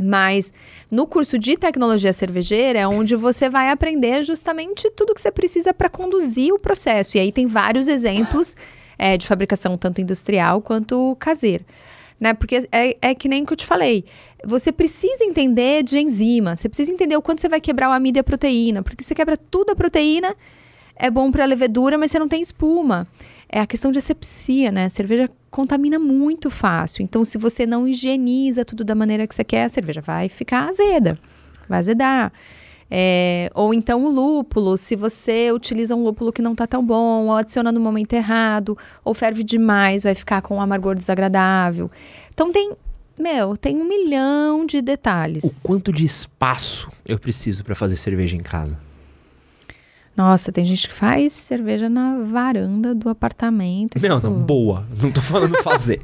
Mas 0.00 0.52
no 0.90 1.06
curso 1.06 1.38
de 1.38 1.56
tecnologia 1.56 2.12
cervejeira 2.12 2.78
é 2.78 2.86
onde 2.86 3.16
você 3.16 3.48
vai 3.50 3.70
aprender 3.70 4.22
justamente 4.22 4.88
tudo 4.90 5.14
que 5.14 5.20
você 5.20 5.32
precisa 5.32 5.74
para 5.74 5.88
conduzir 5.88 6.52
o 6.52 6.58
processo. 6.60 7.16
E 7.16 7.20
aí 7.20 7.32
tem 7.32 7.46
vários 7.46 7.88
exemplos 7.88 8.56
é, 8.96 9.16
de 9.16 9.26
fabricação, 9.26 9.76
tanto 9.76 10.00
industrial 10.00 10.60
quanto 10.60 11.16
caseira. 11.18 11.64
Né? 12.20 12.34
Porque 12.34 12.68
é, 12.70 12.96
é 13.00 13.14
que 13.14 13.28
nem 13.28 13.44
que 13.44 13.52
eu 13.52 13.56
te 13.56 13.66
falei. 13.66 14.04
Você 14.44 14.70
precisa 14.70 15.24
entender 15.24 15.82
de 15.82 15.98
enzima, 15.98 16.54
você 16.54 16.68
precisa 16.68 16.92
entender 16.92 17.16
o 17.16 17.22
quanto 17.22 17.40
você 17.40 17.48
vai 17.48 17.60
quebrar 17.60 17.88
o 17.88 17.92
amido 17.92 18.18
e 18.18 18.20
a 18.20 18.24
proteína. 18.24 18.82
Porque 18.82 19.02
você 19.02 19.14
quebra 19.14 19.36
tudo 19.36 19.70
a 19.70 19.74
proteína, 19.76 20.36
é 20.94 21.10
bom 21.10 21.32
para 21.32 21.44
a 21.44 21.46
levedura, 21.46 21.98
mas 21.98 22.10
você 22.10 22.18
não 22.18 22.28
tem 22.28 22.42
espuma. 22.42 23.08
É 23.52 23.60
a 23.60 23.66
questão 23.66 23.90
de 23.90 23.98
asepsia, 23.98 24.70
né? 24.70 24.84
A 24.84 24.90
cerveja 24.90 25.28
contamina 25.50 25.98
muito 25.98 26.48
fácil. 26.50 27.02
Então, 27.02 27.24
se 27.24 27.36
você 27.36 27.66
não 27.66 27.88
higieniza 27.88 28.64
tudo 28.64 28.84
da 28.84 28.94
maneira 28.94 29.26
que 29.26 29.34
você 29.34 29.42
quer, 29.42 29.64
a 29.64 29.68
cerveja 29.68 30.00
vai 30.00 30.28
ficar 30.28 30.68
azeda, 30.68 31.18
vai 31.68 31.80
azedar. 31.80 32.32
É, 32.88 33.50
ou 33.54 33.72
então 33.74 34.04
o 34.04 34.10
lúpulo, 34.10 34.76
se 34.76 34.96
você 34.96 35.52
utiliza 35.52 35.94
um 35.94 36.02
lúpulo 36.02 36.32
que 36.32 36.42
não 36.42 36.54
tá 36.54 36.66
tão 36.66 36.84
bom, 36.84 37.26
ou 37.26 37.36
adiciona 37.36 37.70
no 37.70 37.80
momento 37.80 38.12
errado, 38.12 38.76
ou 39.04 39.14
ferve 39.14 39.44
demais, 39.44 40.02
vai 40.02 40.14
ficar 40.14 40.42
com 40.42 40.56
um 40.56 40.60
amargor 40.60 40.96
desagradável. 40.96 41.90
Então 42.32 42.52
tem, 42.52 42.72
meu, 43.18 43.56
tem 43.56 43.76
um 43.76 43.86
milhão 43.86 44.64
de 44.64 44.80
detalhes. 44.80 45.44
O 45.44 45.54
quanto 45.62 45.92
de 45.92 46.04
espaço 46.04 46.88
eu 47.04 47.18
preciso 47.18 47.64
pra 47.64 47.74
fazer 47.74 47.96
cerveja 47.96 48.36
em 48.36 48.40
casa? 48.40 48.89
Nossa, 50.16 50.52
tem 50.52 50.64
gente 50.64 50.88
que 50.88 50.94
faz 50.94 51.32
cerveja 51.32 51.88
na 51.88 52.18
varanda 52.24 52.94
do 52.94 53.08
apartamento. 53.08 53.98
Não, 54.00 54.20
tipo- 54.20 54.28
não, 54.30 54.38
boa. 54.42 54.84
Não 55.00 55.10
tô 55.10 55.20
falando 55.22 55.56
fazer. 55.62 56.02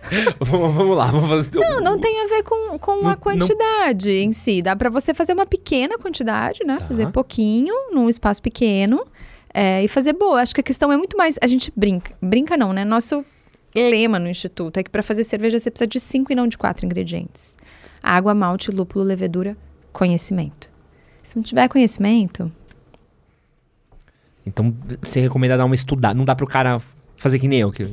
vamos, 0.40 0.74
vamos 0.74 0.96
lá, 0.96 1.06
vamos 1.06 1.28
fazer. 1.28 1.58
Não, 1.58 1.80
não 1.80 1.98
tem 1.98 2.24
a 2.24 2.28
ver 2.28 2.42
com, 2.44 2.78
com 2.78 3.02
Não- 3.02 3.10
a 3.10 3.16
quantidade 3.16 4.10
em 4.10 4.32
si. 4.32 4.62
Dá 4.62 4.74
pra 4.74 4.88
você 4.88 5.12
fazer 5.12 5.34
uma 5.34 5.44
pequena 5.44 5.98
quantidade, 5.98 6.60
né? 6.64 6.76
Tá. 6.78 6.86
Fazer 6.86 7.08
pouquinho, 7.10 7.74
num 7.92 8.08
espaço 8.08 8.40
pequeno. 8.40 9.04
é, 9.52 9.82
e 9.84 9.88
fazer 9.88 10.12
boa. 10.14 10.40
Acho 10.40 10.54
que 10.54 10.60
a 10.60 10.64
questão 10.64 10.90
é 10.90 10.96
muito 10.96 11.16
mais. 11.16 11.36
A 11.42 11.46
gente 11.46 11.70
brinca. 11.76 12.14
Brinca 12.22 12.56
não, 12.56 12.72
né? 12.72 12.84
Nosso 12.84 13.22
lema 13.76 14.18
no 14.18 14.28
Instituto 14.28 14.78
é 14.78 14.82
que 14.82 14.90
pra 14.90 15.02
fazer 15.02 15.24
cerveja 15.24 15.58
você 15.58 15.70
precisa 15.70 15.86
de 15.86 16.00
cinco 16.00 16.32
e 16.32 16.34
não 16.34 16.46
de 16.48 16.56
quatro 16.56 16.86
ingredientes: 16.86 17.54
água, 18.02 18.34
malte, 18.34 18.70
lúpulo, 18.70 19.04
levedura, 19.04 19.56
conhecimento. 19.92 20.70
Se 21.22 21.36
não 21.36 21.42
tiver 21.42 21.68
conhecimento, 21.68 22.50
Então, 24.48 24.74
você 25.02 25.20
recomenda 25.20 25.56
dar 25.56 25.64
uma 25.64 25.74
estudada. 25.74 26.14
Não 26.16 26.24
dá 26.24 26.34
pro 26.34 26.46
cara 26.46 26.80
fazer 27.16 27.38
que 27.38 27.48
nem 27.48 27.60
eu, 27.60 27.70
que 27.70 27.86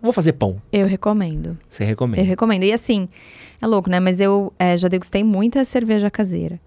vou 0.00 0.12
fazer 0.12 0.32
pão. 0.32 0.60
eu 0.72 0.86
recomendo. 0.86 1.58
Você 1.68 1.84
recomenda. 1.84 2.22
Eu 2.22 2.26
recomendo. 2.26 2.64
E 2.64 2.72
assim, 2.72 3.08
é 3.60 3.66
louco, 3.66 3.90
né? 3.90 4.00
Mas 4.00 4.20
eu 4.20 4.52
é, 4.58 4.76
já 4.76 4.88
degustei 4.88 5.22
muita 5.22 5.64
cerveja 5.64 6.10
caseira. 6.10 6.58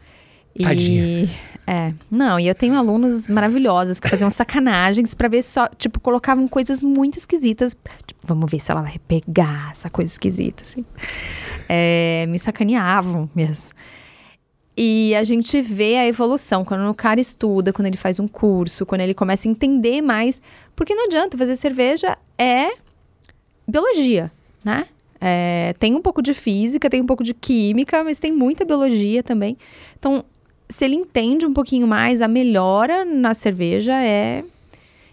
E, 0.55 0.63
Tadinha. 0.63 1.29
É. 1.65 1.93
Não, 2.11 2.39
e 2.39 2.47
eu 2.47 2.53
tenho 2.53 2.75
alunos 2.75 3.27
maravilhosos 3.27 3.99
que 3.99 4.09
faziam 4.09 4.29
sacanagens 4.29 5.13
pra 5.13 5.27
ver 5.27 5.41
só, 5.41 5.67
tipo, 5.67 5.99
colocavam 5.99 6.47
coisas 6.47 6.83
muito 6.83 7.17
esquisitas. 7.17 7.75
Tipo, 8.05 8.19
vamos 8.27 8.51
ver 8.51 8.59
se 8.59 8.71
ela 8.71 8.81
vai 8.81 8.99
pegar 9.07 9.69
essa 9.71 9.89
coisa 9.89 10.11
esquisita, 10.11 10.63
assim. 10.63 10.85
É, 11.67 12.25
me 12.27 12.37
sacaneavam 12.37 13.29
mesmo. 13.33 13.71
E 14.75 15.13
a 15.15 15.23
gente 15.23 15.61
vê 15.61 15.97
a 15.97 16.07
evolução 16.07 16.65
quando 16.65 16.89
o 16.89 16.93
cara 16.93 17.19
estuda, 17.19 17.71
quando 17.71 17.87
ele 17.87 17.97
faz 17.97 18.19
um 18.19 18.27
curso, 18.27 18.85
quando 18.85 19.01
ele 19.01 19.13
começa 19.13 19.47
a 19.47 19.51
entender 19.51 20.01
mais. 20.01 20.41
Porque 20.75 20.95
não 20.95 21.05
adianta 21.05 21.37
fazer 21.37 21.55
cerveja 21.55 22.17
é 22.37 22.71
biologia, 23.67 24.31
né? 24.63 24.87
É, 25.21 25.73
tem 25.79 25.95
um 25.95 26.01
pouco 26.01 26.21
de 26.21 26.33
física, 26.33 26.89
tem 26.89 27.01
um 27.01 27.05
pouco 27.05 27.23
de 27.23 27.33
química, 27.33 28.03
mas 28.03 28.19
tem 28.19 28.33
muita 28.33 28.65
biologia 28.65 29.23
também. 29.23 29.57
Então, 29.97 30.25
se 30.67 30.83
ele 30.83 30.95
entende 30.95 31.45
um 31.45 31.53
pouquinho 31.53 31.87
mais, 31.87 32.21
a 32.21 32.27
melhora 32.27 33.05
na 33.05 33.33
cerveja 33.33 33.93
é 33.93 34.43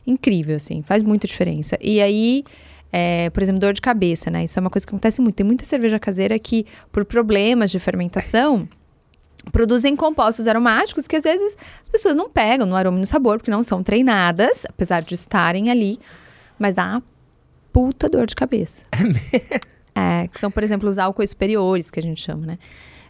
incrível, 0.06 0.56
assim, 0.56 0.82
faz 0.82 1.02
muita 1.02 1.28
diferença. 1.28 1.78
E 1.80 2.00
aí, 2.00 2.44
é, 2.90 3.30
por 3.30 3.42
exemplo, 3.42 3.60
dor 3.60 3.72
de 3.72 3.80
cabeça, 3.80 4.30
né? 4.30 4.44
Isso 4.44 4.58
é 4.58 4.60
uma 4.60 4.70
coisa 4.70 4.86
que 4.86 4.90
acontece 4.90 5.20
muito. 5.20 5.36
Tem 5.36 5.46
muita 5.46 5.64
cerveja 5.64 5.98
caseira 5.98 6.38
que, 6.38 6.66
por 6.90 7.04
problemas 7.04 7.70
de 7.70 7.78
fermentação, 7.78 8.68
produzem 9.52 9.94
compostos 9.96 10.46
aromáticos 10.48 11.06
que 11.06 11.16
às 11.16 11.24
vezes 11.24 11.56
as 11.82 11.88
pessoas 11.88 12.14
não 12.16 12.28
pegam 12.30 12.66
no 12.66 12.74
aroma 12.76 12.96
e 12.96 13.00
no 13.00 13.06
sabor, 13.06 13.38
porque 13.38 13.50
não 13.50 13.62
são 13.62 13.82
treinadas, 13.82 14.64
apesar 14.68 15.02
de 15.02 15.14
estarem 15.14 15.70
ali, 15.70 15.98
mas 16.58 16.74
dá 16.74 16.84
uma 16.86 17.02
puta 17.72 18.08
dor 18.08 18.26
de 18.26 18.34
cabeça. 18.34 18.82
É, 19.94 20.28
que 20.28 20.38
são, 20.40 20.50
por 20.50 20.62
exemplo, 20.62 20.88
os 20.88 20.98
álcoois 20.98 21.30
superiores, 21.30 21.90
que 21.90 21.98
a 21.98 22.02
gente 22.02 22.22
chama, 22.22 22.46
né? 22.46 22.58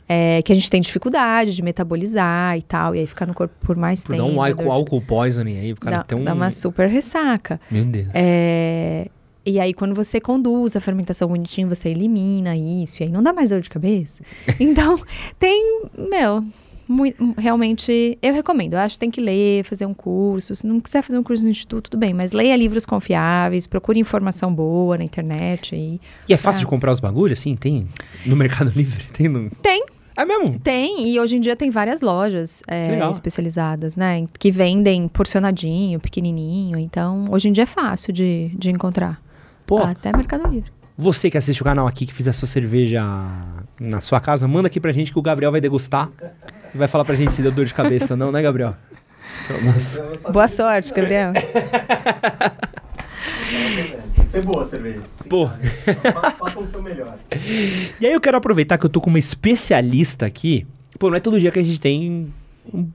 É, 0.08 0.42
que 0.42 0.50
a 0.50 0.54
gente 0.54 0.68
tem 0.68 0.80
dificuldade 0.80 1.54
de 1.54 1.62
metabolizar 1.62 2.56
e 2.58 2.62
tal, 2.62 2.96
e 2.96 2.98
aí 2.98 3.06
ficar 3.06 3.26
no 3.26 3.34
corpo 3.34 3.54
por 3.60 3.76
mais 3.76 4.02
Por 4.02 4.16
tempo. 4.16 4.26
dar 4.26 4.32
um 4.34 4.42
álcool, 4.42 4.62
de- 4.64 4.68
álcool 4.70 5.00
poisoning 5.02 5.56
aí, 5.58 5.72
o 5.72 5.76
cara 5.76 5.98
dá, 5.98 6.02
tem 6.02 6.18
um. 6.18 6.24
dá 6.24 6.34
uma 6.34 6.50
super 6.50 6.88
ressaca. 6.88 7.60
Meu 7.70 7.84
Deus. 7.84 8.08
É, 8.12 9.08
e 9.44 9.58
aí, 9.58 9.72
quando 9.74 9.94
você 9.94 10.20
conduz 10.20 10.76
a 10.76 10.80
fermentação 10.80 11.28
bonitinho, 11.28 11.68
você 11.68 11.88
elimina 11.88 12.54
isso, 12.56 13.02
e 13.02 13.06
aí 13.06 13.10
não 13.10 13.22
dá 13.22 13.32
mais 13.32 13.50
dor 13.50 13.60
de 13.60 13.70
cabeça. 13.70 14.22
Então, 14.60 14.96
tem, 15.38 15.80
meu, 15.96 16.44
mui- 16.86 17.14
realmente, 17.38 18.18
eu 18.20 18.34
recomendo. 18.34 18.74
Eu 18.74 18.80
acho 18.80 18.96
que 18.96 19.00
tem 19.00 19.10
que 19.10 19.20
ler, 19.20 19.64
fazer 19.64 19.86
um 19.86 19.94
curso. 19.94 20.54
Se 20.54 20.66
não 20.66 20.80
quiser 20.80 21.02
fazer 21.02 21.18
um 21.18 21.22
curso 21.22 21.42
no 21.44 21.50
instituto, 21.50 21.90
tudo 21.90 22.00
bem, 22.00 22.12
mas 22.12 22.32
leia 22.32 22.54
livros 22.56 22.84
confiáveis, 22.84 23.66
procure 23.66 23.98
informação 23.98 24.52
boa 24.54 24.98
na 24.98 25.04
internet. 25.04 25.74
E... 25.74 26.00
E 26.28 26.34
é 26.34 26.36
fácil 26.36 26.60
de 26.60 26.66
comprar 26.66 26.92
os 26.92 27.00
bagulhos, 27.00 27.38
assim? 27.38 27.56
Tem 27.56 27.88
no 28.26 28.36
Mercado 28.36 28.70
Livre? 28.76 29.04
Tem 29.12 29.28
no... 29.28 29.48
Tem. 29.62 29.84
É 30.16 30.24
mesmo? 30.24 30.58
Tem, 30.58 31.08
e 31.08 31.18
hoje 31.18 31.36
em 31.36 31.40
dia 31.40 31.56
tem 31.56 31.70
várias 31.70 32.02
lojas 32.02 32.62
é, 32.68 32.98
especializadas, 33.10 33.96
né? 33.96 34.26
Que 34.38 34.50
vendem 34.50 35.08
porcionadinho, 35.08 35.98
pequenininho. 35.98 36.78
Então, 36.78 37.26
hoje 37.30 37.48
em 37.48 37.52
dia 37.52 37.62
é 37.62 37.66
fácil 37.66 38.12
de, 38.12 38.48
de 38.48 38.68
encontrar. 38.70 39.22
Pô, 39.70 39.78
Até 39.84 40.10
Mercado 40.16 40.48
Livre. 40.48 40.68
você 40.98 41.30
que 41.30 41.38
assiste 41.38 41.62
o 41.62 41.64
canal 41.64 41.86
aqui, 41.86 42.04
que 42.04 42.12
fizer 42.12 42.32
sua 42.32 42.48
cerveja 42.48 43.02
na 43.80 44.00
sua 44.00 44.20
casa, 44.20 44.48
manda 44.48 44.66
aqui 44.66 44.80
pra 44.80 44.90
gente 44.90 45.12
que 45.12 45.18
o 45.18 45.22
Gabriel 45.22 45.52
vai 45.52 45.60
degustar. 45.60 46.10
E 46.74 46.78
vai 46.78 46.88
falar 46.88 47.04
pra 47.04 47.14
gente 47.14 47.32
se 47.32 47.40
deu 47.40 47.52
dor 47.52 47.64
de 47.66 47.72
cabeça 47.72 48.14
ou 48.14 48.16
não, 48.16 48.32
né, 48.32 48.42
Gabriel? 48.42 48.74
Então, 49.44 50.32
Boa 50.32 50.48
sorte, 50.48 50.92
Gabriel. 50.92 51.32
Ser 54.26 54.44
boa 54.44 54.62
a 54.62 54.66
cerveja. 54.66 55.00
Pô. 55.28 55.48
Fa- 55.48 56.30
Façam 56.32 56.62
o 56.62 56.66
seu 56.66 56.82
melhor. 56.82 57.16
E 58.00 58.06
aí 58.06 58.12
eu 58.12 58.20
quero 58.20 58.36
aproveitar 58.36 58.78
que 58.78 58.86
eu 58.86 58.90
tô 58.90 59.00
com 59.00 59.10
uma 59.10 59.18
especialista 59.18 60.26
aqui. 60.26 60.66
Pô, 60.98 61.10
não 61.10 61.16
é 61.16 61.20
todo 61.20 61.38
dia 61.40 61.50
que 61.50 61.58
a 61.58 61.62
gente 61.64 61.80
tem 61.80 62.32
um 62.72 62.88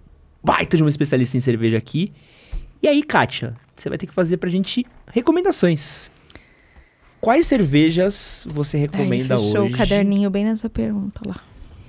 baita 0.43 0.77
de 0.77 0.83
uma 0.83 0.89
especialista 0.89 1.35
em 1.35 1.41
cerveja 1.41 1.77
aqui. 1.77 2.13
E 2.81 2.87
aí, 2.87 3.03
Kátia, 3.03 3.53
você 3.75 3.89
vai 3.89 3.97
ter 3.97 4.07
que 4.07 4.13
fazer 4.13 4.37
pra 4.37 4.49
gente 4.49 4.85
recomendações. 5.11 6.09
Quais 7.25 7.47
cervejas 7.47 8.45
você 8.47 8.77
recomenda 8.77 9.33
Aí, 9.33 9.41
fechou 9.41 9.63
hoje 9.63 9.73
o 9.73 9.77
caderninho 9.77 10.29
bem 10.29 10.45
nessa 10.45 10.69
pergunta 10.69 11.21
lá. 11.25 11.41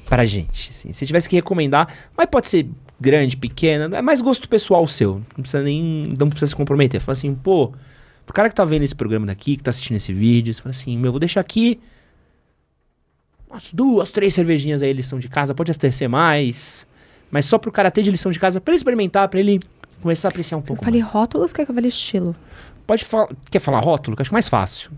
pra 0.08 0.24
gente? 0.24 0.70
assim? 0.70 0.94
se 0.94 1.04
tivesse 1.04 1.28
que 1.28 1.36
recomendar, 1.36 1.94
mas 2.16 2.24
pode 2.24 2.48
ser 2.48 2.66
grande, 2.98 3.36
pequena, 3.36 3.98
é 3.98 4.00
mais 4.00 4.22
gosto 4.22 4.48
pessoal 4.48 4.88
seu. 4.88 5.16
Não 5.36 5.42
precisa 5.42 5.62
nem, 5.62 6.14
não 6.18 6.30
precisa 6.30 6.46
se 6.46 6.56
comprometer. 6.56 7.02
Fala 7.02 7.12
assim, 7.12 7.34
pô, 7.34 7.70
pro 8.24 8.32
cara 8.32 8.48
que 8.48 8.54
tá 8.54 8.64
vendo 8.64 8.84
esse 8.84 8.94
programa 8.94 9.26
daqui, 9.26 9.58
que 9.58 9.62
tá 9.62 9.68
assistindo 9.70 9.98
esse 9.98 10.10
vídeo, 10.10 10.54
você 10.54 10.62
fala 10.62 10.70
assim, 10.70 10.96
meu, 10.96 11.12
vou 11.12 11.20
deixar 11.20 11.42
aqui 11.42 11.78
umas 13.50 13.74
duas, 13.74 14.10
três 14.10 14.32
cervejinhas 14.32 14.80
aí, 14.80 14.90
lição 14.90 15.18
de 15.18 15.28
casa, 15.28 15.54
pode 15.54 15.70
até 15.70 15.90
ser 15.90 16.08
mais, 16.08 16.86
mas 17.30 17.44
só 17.44 17.58
pro 17.58 17.70
cara 17.70 17.90
ter 17.90 18.00
de 18.00 18.10
lição 18.10 18.32
de 18.32 18.40
casa, 18.40 18.58
pra 18.58 18.72
ele 18.72 18.78
experimentar, 18.78 19.28
pra 19.28 19.38
ele 19.38 19.60
começar 20.00 20.28
a 20.28 20.30
apreciar 20.30 20.56
um 20.56 20.62
Eu 20.62 20.66
pouco 20.66 20.82
falei 20.82 21.02
mais. 21.02 21.12
rótulos, 21.12 21.52
quer 21.52 21.66
que 21.66 21.70
eu 21.70 21.74
fale 21.74 21.88
estilo? 21.88 22.34
Pode 22.86 23.04
falar, 23.04 23.28
quer 23.50 23.58
falar 23.58 23.80
rótulo? 23.80 24.16
Que 24.16 24.22
eu 24.22 24.24
acho 24.24 24.32
mais 24.32 24.48
fácil. 24.48 24.90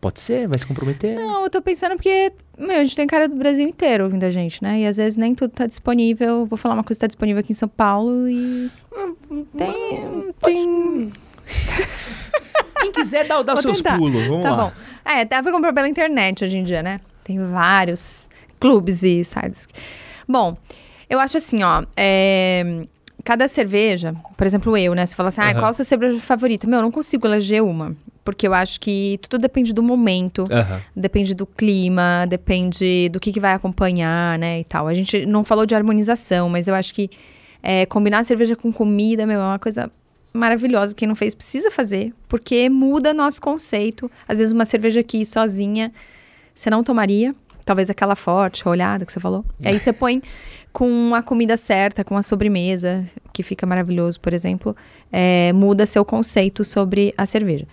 Pode 0.00 0.20
ser? 0.20 0.48
Vai 0.48 0.58
se 0.58 0.66
comprometer? 0.66 1.14
Não, 1.14 1.44
eu 1.44 1.50
tô 1.50 1.60
pensando 1.60 1.94
porque, 1.94 2.32
meu, 2.58 2.76
a 2.76 2.84
gente 2.84 2.96
tem 2.96 3.06
cara 3.06 3.28
do 3.28 3.36
Brasil 3.36 3.68
inteiro 3.68 4.04
ouvindo 4.04 4.24
a 4.24 4.30
gente, 4.30 4.62
né? 4.62 4.80
E 4.80 4.86
às 4.86 4.96
vezes 4.96 5.16
nem 5.18 5.34
tudo 5.34 5.50
tá 5.50 5.66
disponível. 5.66 6.46
Vou 6.46 6.56
falar 6.56 6.74
uma 6.74 6.82
coisa 6.84 6.96
que 6.98 7.02
tá 7.02 7.06
disponível 7.06 7.40
aqui 7.40 7.52
em 7.52 7.54
São 7.54 7.68
Paulo 7.68 8.26
e. 8.28 8.70
Tem. 9.56 10.32
tem... 10.42 11.12
Quem 12.80 12.92
quiser 12.92 13.26
dar 13.26 13.40
os 13.52 13.60
seus 13.60 13.78
tentar. 13.82 13.98
pulos, 13.98 14.26
vamos 14.26 14.42
Tá 14.42 14.50
lá. 14.56 14.64
bom. 14.64 14.72
É, 15.04 15.24
dá 15.24 15.42
pra 15.42 15.52
comprar 15.52 15.72
pela 15.72 15.88
internet 15.88 16.44
hoje 16.44 16.56
em 16.56 16.64
dia, 16.64 16.82
né? 16.82 17.00
Tem 17.22 17.38
vários 17.46 18.28
clubes 18.58 19.02
e 19.02 19.22
sites. 19.24 19.68
Bom, 20.26 20.56
eu 21.08 21.20
acho 21.20 21.36
assim, 21.36 21.62
ó. 21.62 21.84
é, 21.96 22.86
Cada 23.22 23.48
cerveja, 23.48 24.14
por 24.34 24.46
exemplo, 24.46 24.74
eu, 24.78 24.94
né? 24.94 25.04
Você 25.04 25.14
fala 25.14 25.28
assim, 25.28 25.42
ah, 25.42 25.52
qual 25.52 25.66
a 25.66 25.72
sua 25.74 25.84
cerveja 25.84 26.18
favorita? 26.20 26.66
Meu, 26.66 26.78
eu 26.78 26.82
não 26.82 26.90
consigo 26.90 27.26
eleger 27.26 27.62
uma. 27.62 27.94
Porque 28.24 28.46
eu 28.46 28.52
acho 28.52 28.78
que 28.80 29.18
tudo 29.22 29.40
depende 29.40 29.72
do 29.72 29.82
momento, 29.82 30.44
depende 30.94 31.34
do 31.34 31.46
clima, 31.46 32.26
depende 32.28 33.08
do 33.08 33.18
que, 33.18 33.32
que 33.32 33.40
vai 33.40 33.54
acompanhar, 33.54 34.38
né? 34.38 34.60
E 34.60 34.64
tal. 34.64 34.86
A 34.86 34.94
gente 34.94 35.24
não 35.24 35.42
falou 35.42 35.64
de 35.64 35.74
harmonização, 35.74 36.48
mas 36.48 36.68
eu 36.68 36.74
acho 36.74 36.92
que 36.92 37.10
é, 37.62 37.86
combinar 37.86 38.24
cerveja 38.24 38.54
com 38.54 38.72
comida, 38.72 39.26
meu, 39.26 39.40
é 39.40 39.44
uma 39.44 39.58
coisa 39.58 39.90
maravilhosa. 40.32 40.94
Quem 40.94 41.08
não 41.08 41.16
fez 41.16 41.34
precisa 41.34 41.70
fazer, 41.70 42.12
porque 42.28 42.68
muda 42.68 43.14
nosso 43.14 43.40
conceito. 43.40 44.10
Às 44.28 44.38
vezes 44.38 44.52
uma 44.52 44.64
cerveja 44.64 45.00
aqui 45.00 45.24
sozinha 45.24 45.92
você 46.54 46.68
não 46.68 46.84
tomaria, 46.84 47.34
talvez 47.64 47.88
aquela 47.88 48.14
forte, 48.14 48.68
olhada 48.68 49.06
que 49.06 49.12
você 49.12 49.20
falou. 49.20 49.44
E 49.58 49.68
aí 49.68 49.78
você 49.78 49.92
põe 49.92 50.22
com 50.72 51.14
a 51.14 51.22
comida 51.22 51.56
certa, 51.56 52.04
com 52.04 52.16
a 52.16 52.22
sobremesa, 52.22 53.04
que 53.32 53.42
fica 53.42 53.66
maravilhoso, 53.66 54.20
por 54.20 54.32
exemplo, 54.32 54.76
é, 55.10 55.52
muda 55.52 55.86
seu 55.86 56.04
conceito 56.04 56.64
sobre 56.64 57.14
a 57.16 57.26
cerveja. 57.26 57.66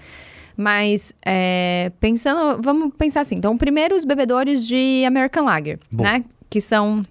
Mas 0.57 1.13
é, 1.23 1.91
pensando, 1.99 2.59
vamos 2.63 2.91
pensar 2.97 3.21
assim. 3.21 3.35
Então, 3.35 3.55
primeiro 3.55 3.95
os 3.95 4.03
bebedores 4.03 4.65
de 4.65 5.03
American 5.05 5.45
Lager, 5.45 5.79
Bom. 5.91 6.03
né? 6.03 6.25
Que 6.49 6.59
são 6.59 7.05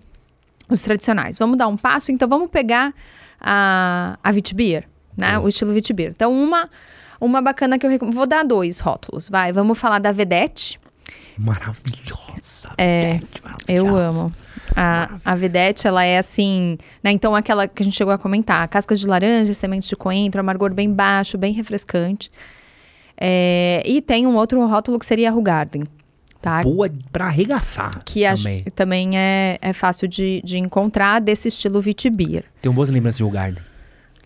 os 0.68 0.82
tradicionais. 0.82 1.38
Vamos 1.38 1.56
dar 1.56 1.68
um 1.68 1.76
passo, 1.76 2.10
então 2.10 2.28
vamos 2.28 2.50
pegar 2.50 2.92
a, 3.40 4.18
a 4.22 4.30
Witbier, 4.30 4.88
né? 5.16 5.38
O 5.38 5.46
estilo 5.46 5.72
Witbier. 5.72 6.10
Então, 6.10 6.32
uma, 6.32 6.68
uma 7.20 7.40
bacana 7.40 7.78
que 7.78 7.86
eu 7.86 7.90
recomendo. 7.90 8.14
Vou 8.14 8.26
dar 8.26 8.44
dois 8.44 8.80
rótulos, 8.80 9.28
vai. 9.28 9.52
Vamos 9.52 9.78
falar 9.78 10.00
da 10.00 10.10
Vedette, 10.10 10.80
Maravilhosa. 11.38 12.70
É, 12.78 13.14
Vedete, 13.14 13.42
Eu 13.68 13.84
maravilhosa. 13.86 14.20
amo. 14.20 14.32
A, 14.74 15.10
a 15.24 15.36
Vedete, 15.36 15.86
ela 15.86 16.04
é 16.04 16.18
assim, 16.18 16.78
né? 17.02 17.12
Então, 17.12 17.34
aquela 17.34 17.68
que 17.68 17.82
a 17.82 17.84
gente 17.84 17.96
chegou 17.96 18.12
a 18.12 18.18
comentar, 18.18 18.66
cascas 18.68 18.98
de 18.98 19.06
laranja, 19.06 19.54
sementes 19.54 19.88
de 19.88 19.94
coentro, 19.96 20.40
amargor 20.40 20.72
bem 20.74 20.92
baixo, 20.92 21.38
bem 21.38 21.52
refrescante. 21.52 22.30
É, 23.18 23.82
e 23.86 24.00
tem 24.02 24.26
um 24.26 24.36
outro 24.36 24.64
rótulo 24.66 24.98
que 24.98 25.06
seria 25.06 25.30
a 25.30 25.32
Rugarden, 25.32 25.84
tá? 26.42 26.62
Boa 26.62 26.90
pra 27.10 27.26
arregaçar 27.26 28.02
Que 28.04 28.24
acho 28.24 28.42
também. 28.42 28.62
que 28.62 28.70
também 28.70 29.18
é, 29.18 29.58
é 29.60 29.72
fácil 29.72 30.06
de, 30.06 30.42
de 30.44 30.58
encontrar 30.58 31.20
desse 31.20 31.48
estilo 31.48 31.80
Vitibir. 31.80 32.44
Tenho 32.60 32.74
boas 32.74 32.88
lembranças 32.90 33.16
de 33.18 33.22
Rogarden. 33.22 33.62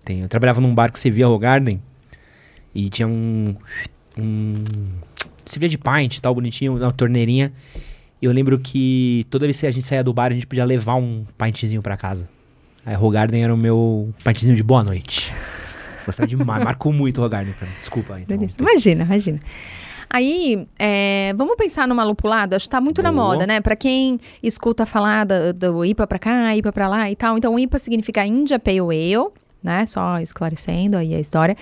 Tenho. 0.04 0.24
Eu 0.24 0.28
trabalhava 0.28 0.60
num 0.60 0.74
bar 0.74 0.90
que 0.92 0.98
servia 0.98 1.26
Rogarden 1.26 1.80
e 2.74 2.88
tinha 2.88 3.06
um. 3.06 3.54
um 4.18 4.64
servia 5.46 5.68
de 5.68 5.78
pint 5.78 6.16
e 6.16 6.20
tal, 6.20 6.34
bonitinho, 6.34 6.76
uma 6.76 6.92
torneirinha. 6.92 7.52
E 8.22 8.24
eu 8.24 8.32
lembro 8.32 8.58
que 8.58 9.26
toda 9.30 9.46
vez 9.46 9.58
que 9.58 9.66
a 9.66 9.70
gente 9.70 9.86
saía 9.86 10.04
do 10.04 10.12
bar, 10.12 10.30
a 10.30 10.34
gente 10.34 10.46
podia 10.46 10.64
levar 10.64 10.94
um 10.96 11.24
pintzinho 11.38 11.82
pra 11.82 11.96
casa. 11.96 12.28
Aí 12.84 12.94
Rogarden 12.94 13.42
era 13.44 13.54
o 13.54 13.56
meu 13.56 14.12
pintzinho 14.24 14.56
de 14.56 14.62
boa 14.62 14.82
noite. 14.84 15.29
Gostava 16.06 16.26
demais, 16.26 16.64
marcou 16.64 16.92
muito 16.92 17.18
o 17.18 17.20
Rogarden 17.22 17.54
pra 17.54 17.66
mim. 17.66 17.74
Desculpa, 17.78 18.20
então. 18.20 18.38
Imagina, 18.58 19.04
imagina. 19.04 19.40
Aí, 20.12 20.66
é, 20.78 21.32
vamos 21.36 21.54
pensar 21.56 21.86
numa 21.86 22.02
lupulada? 22.02 22.56
Acho 22.56 22.64
que 22.66 22.70
tá 22.70 22.80
muito 22.80 23.00
na 23.02 23.12
Boa. 23.12 23.26
moda, 23.28 23.46
né? 23.46 23.60
Pra 23.60 23.76
quem 23.76 24.18
escuta 24.42 24.84
falar 24.84 25.24
da- 25.24 25.52
do 25.52 25.84
IPA 25.84 26.06
pra 26.06 26.18
cá, 26.18 26.56
IPA 26.56 26.72
pra 26.72 26.88
lá 26.88 27.08
e 27.10 27.14
tal. 27.14 27.38
Então, 27.38 27.56
IPA 27.56 27.78
significa 27.78 28.26
India 28.26 28.58
Pale 28.58 28.80
Ale, 28.80 29.28
né? 29.62 29.86
Só 29.86 30.18
esclarecendo 30.18 30.96
aí 30.96 31.14
a 31.14 31.20
história. 31.20 31.56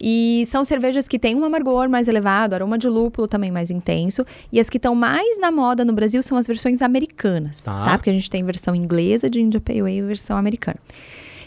E 0.00 0.42
são 0.46 0.64
cervejas 0.64 1.06
que 1.06 1.16
têm 1.16 1.36
um 1.36 1.44
amargor 1.44 1.88
mais 1.88 2.08
elevado, 2.08 2.54
aroma 2.54 2.76
de 2.76 2.88
lúpulo 2.88 3.28
também 3.28 3.52
mais 3.52 3.70
intenso. 3.70 4.26
E 4.50 4.58
as 4.58 4.68
que 4.68 4.78
estão 4.78 4.96
mais 4.96 5.38
na 5.38 5.52
moda 5.52 5.84
no 5.84 5.92
Brasil 5.92 6.24
são 6.24 6.36
as 6.36 6.44
versões 6.48 6.82
americanas, 6.82 7.62
Tá. 7.62 7.84
tá? 7.84 7.98
Porque 7.98 8.10
a 8.10 8.12
gente 8.12 8.28
tem 8.28 8.42
versão 8.42 8.74
inglesa 8.74 9.30
de 9.30 9.40
India 9.40 9.60
Pale 9.60 9.80
Ale 9.80 9.98
e 9.98 10.02
versão 10.02 10.36
americana 10.36 10.78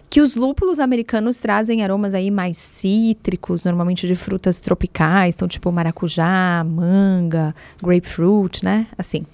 que 0.09 0.21
os 0.21 0.35
lúpulos 0.35 0.79
americanos 0.79 1.39
trazem 1.39 1.83
aromas 1.83 2.13
aí 2.13 2.31
mais 2.31 2.57
cítricos, 2.57 3.65
normalmente 3.65 4.07
de 4.07 4.15
frutas 4.15 4.59
tropicais, 4.59 5.35
então 5.35 5.47
tipo 5.47 5.71
maracujá, 5.71 6.63
manga, 6.63 7.55
grapefruit, 7.81 8.63
né? 8.63 8.87
Assim. 8.97 9.25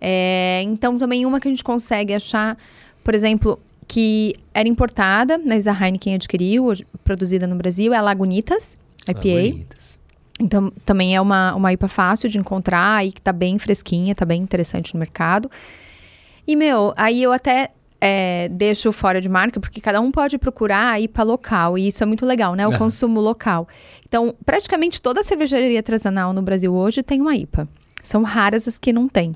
É, 0.00 0.62
então 0.64 0.96
também 0.98 1.26
uma 1.26 1.40
que 1.40 1.48
a 1.48 1.50
gente 1.50 1.64
consegue 1.64 2.14
achar, 2.14 2.56
por 3.02 3.14
exemplo, 3.14 3.58
que 3.86 4.34
era 4.52 4.68
importada, 4.68 5.38
mas 5.38 5.66
a 5.66 5.72
Heineken 5.72 6.14
adquiriu, 6.14 6.72
produzida 7.04 7.46
no 7.46 7.56
Brasil, 7.56 7.92
é 7.92 7.96
a 7.96 8.02
Lagunitas 8.02 8.76
IPA. 9.06 9.20
Bonitas. 9.20 9.98
Então, 10.40 10.72
também 10.84 11.16
é 11.16 11.20
uma, 11.20 11.54
uma 11.54 11.72
IPA 11.72 11.88
fácil 11.88 12.28
de 12.28 12.38
encontrar 12.38 13.04
e 13.04 13.10
que 13.10 13.20
tá 13.20 13.32
bem 13.32 13.58
fresquinha, 13.58 14.14
tá 14.14 14.24
bem 14.24 14.40
interessante 14.40 14.94
no 14.94 15.00
mercado. 15.00 15.50
E, 16.46 16.54
meu, 16.54 16.92
aí 16.96 17.22
eu 17.22 17.32
até 17.32 17.70
é, 18.00 18.48
deixo 18.48 18.92
fora 18.92 19.20
de 19.20 19.28
marca, 19.28 19.58
porque 19.58 19.80
cada 19.80 20.00
um 20.00 20.10
pode 20.10 20.38
procurar 20.38 20.92
a 20.92 21.00
IPA 21.00 21.22
local, 21.22 21.78
e 21.78 21.88
isso 21.88 22.02
é 22.02 22.06
muito 22.06 22.24
legal, 22.24 22.54
né? 22.54 22.66
O 22.66 22.78
consumo 22.78 23.20
local. 23.20 23.66
Então, 24.06 24.34
praticamente 24.44 25.02
toda 25.02 25.22
cervejaria 25.22 25.78
artesanal 25.78 26.32
no 26.32 26.42
Brasil 26.42 26.72
hoje 26.72 27.02
tem 27.02 27.20
uma 27.20 27.34
IPA. 27.36 27.68
São 28.02 28.22
raras 28.22 28.68
as 28.68 28.78
que 28.78 28.92
não 28.92 29.08
tem. 29.08 29.34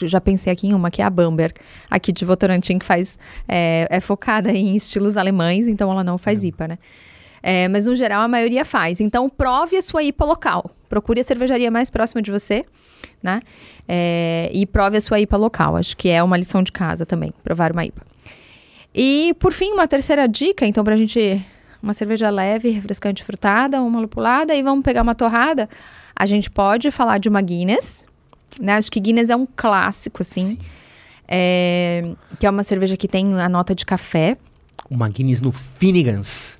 Eu 0.00 0.06
já 0.06 0.20
pensei 0.20 0.52
aqui 0.52 0.66
em 0.66 0.74
uma, 0.74 0.90
que 0.90 1.00
é 1.00 1.04
a 1.04 1.10
Bamberg, 1.10 1.54
aqui 1.90 2.12
de 2.12 2.24
Votorantim, 2.24 2.78
que 2.78 2.84
faz, 2.84 3.18
é, 3.46 3.86
é 3.90 4.00
focada 4.00 4.52
em 4.52 4.76
estilos 4.76 5.16
alemães, 5.16 5.66
então 5.66 5.90
ela 5.90 6.04
não 6.04 6.18
faz 6.18 6.44
IPA, 6.44 6.68
né? 6.68 6.78
É, 7.42 7.68
mas 7.68 7.86
no 7.86 7.94
geral 7.94 8.22
a 8.22 8.28
maioria 8.28 8.64
faz. 8.64 9.00
Então 9.00 9.28
prove 9.28 9.76
a 9.76 9.82
sua 9.82 10.02
IPA 10.02 10.24
local. 10.24 10.70
Procure 10.88 11.20
a 11.20 11.24
cervejaria 11.24 11.70
mais 11.70 11.90
próxima 11.90 12.22
de 12.22 12.30
você, 12.30 12.64
né? 13.22 13.40
É, 13.86 14.50
e 14.52 14.66
prove 14.66 14.96
a 14.96 15.00
sua 15.00 15.20
IPA 15.20 15.36
local. 15.36 15.76
Acho 15.76 15.96
que 15.96 16.08
é 16.08 16.22
uma 16.22 16.36
lição 16.36 16.62
de 16.62 16.72
casa 16.72 17.04
também, 17.04 17.32
provar 17.42 17.72
uma 17.72 17.84
IPA. 17.84 18.02
E 18.94 19.34
por 19.38 19.52
fim, 19.52 19.72
uma 19.72 19.86
terceira 19.86 20.26
dica, 20.26 20.66
então, 20.66 20.82
pra 20.82 20.96
gente. 20.96 21.44
Uma 21.80 21.94
cerveja 21.94 22.28
leve, 22.28 22.70
refrescante 22.70 23.22
frutada, 23.22 23.80
uma 23.80 24.00
lupulada, 24.00 24.52
e 24.52 24.60
vamos 24.64 24.82
pegar 24.82 25.00
uma 25.02 25.14
torrada. 25.14 25.68
A 26.14 26.26
gente 26.26 26.50
pode 26.50 26.90
falar 26.90 27.18
de 27.18 27.28
uma 27.28 27.40
Guinness, 27.40 28.04
né? 28.60 28.74
Acho 28.74 28.90
que 28.90 28.98
Guinness 28.98 29.30
é 29.30 29.36
um 29.36 29.46
clássico, 29.46 30.22
assim. 30.22 30.58
É, 31.28 32.02
que 32.36 32.46
é 32.46 32.50
uma 32.50 32.64
cerveja 32.64 32.96
que 32.96 33.06
tem 33.06 33.40
a 33.40 33.48
nota 33.48 33.76
de 33.76 33.86
café. 33.86 34.36
Uma 34.90 35.08
Guinness 35.08 35.40
no 35.40 35.52
Finnegan's. 35.52 36.57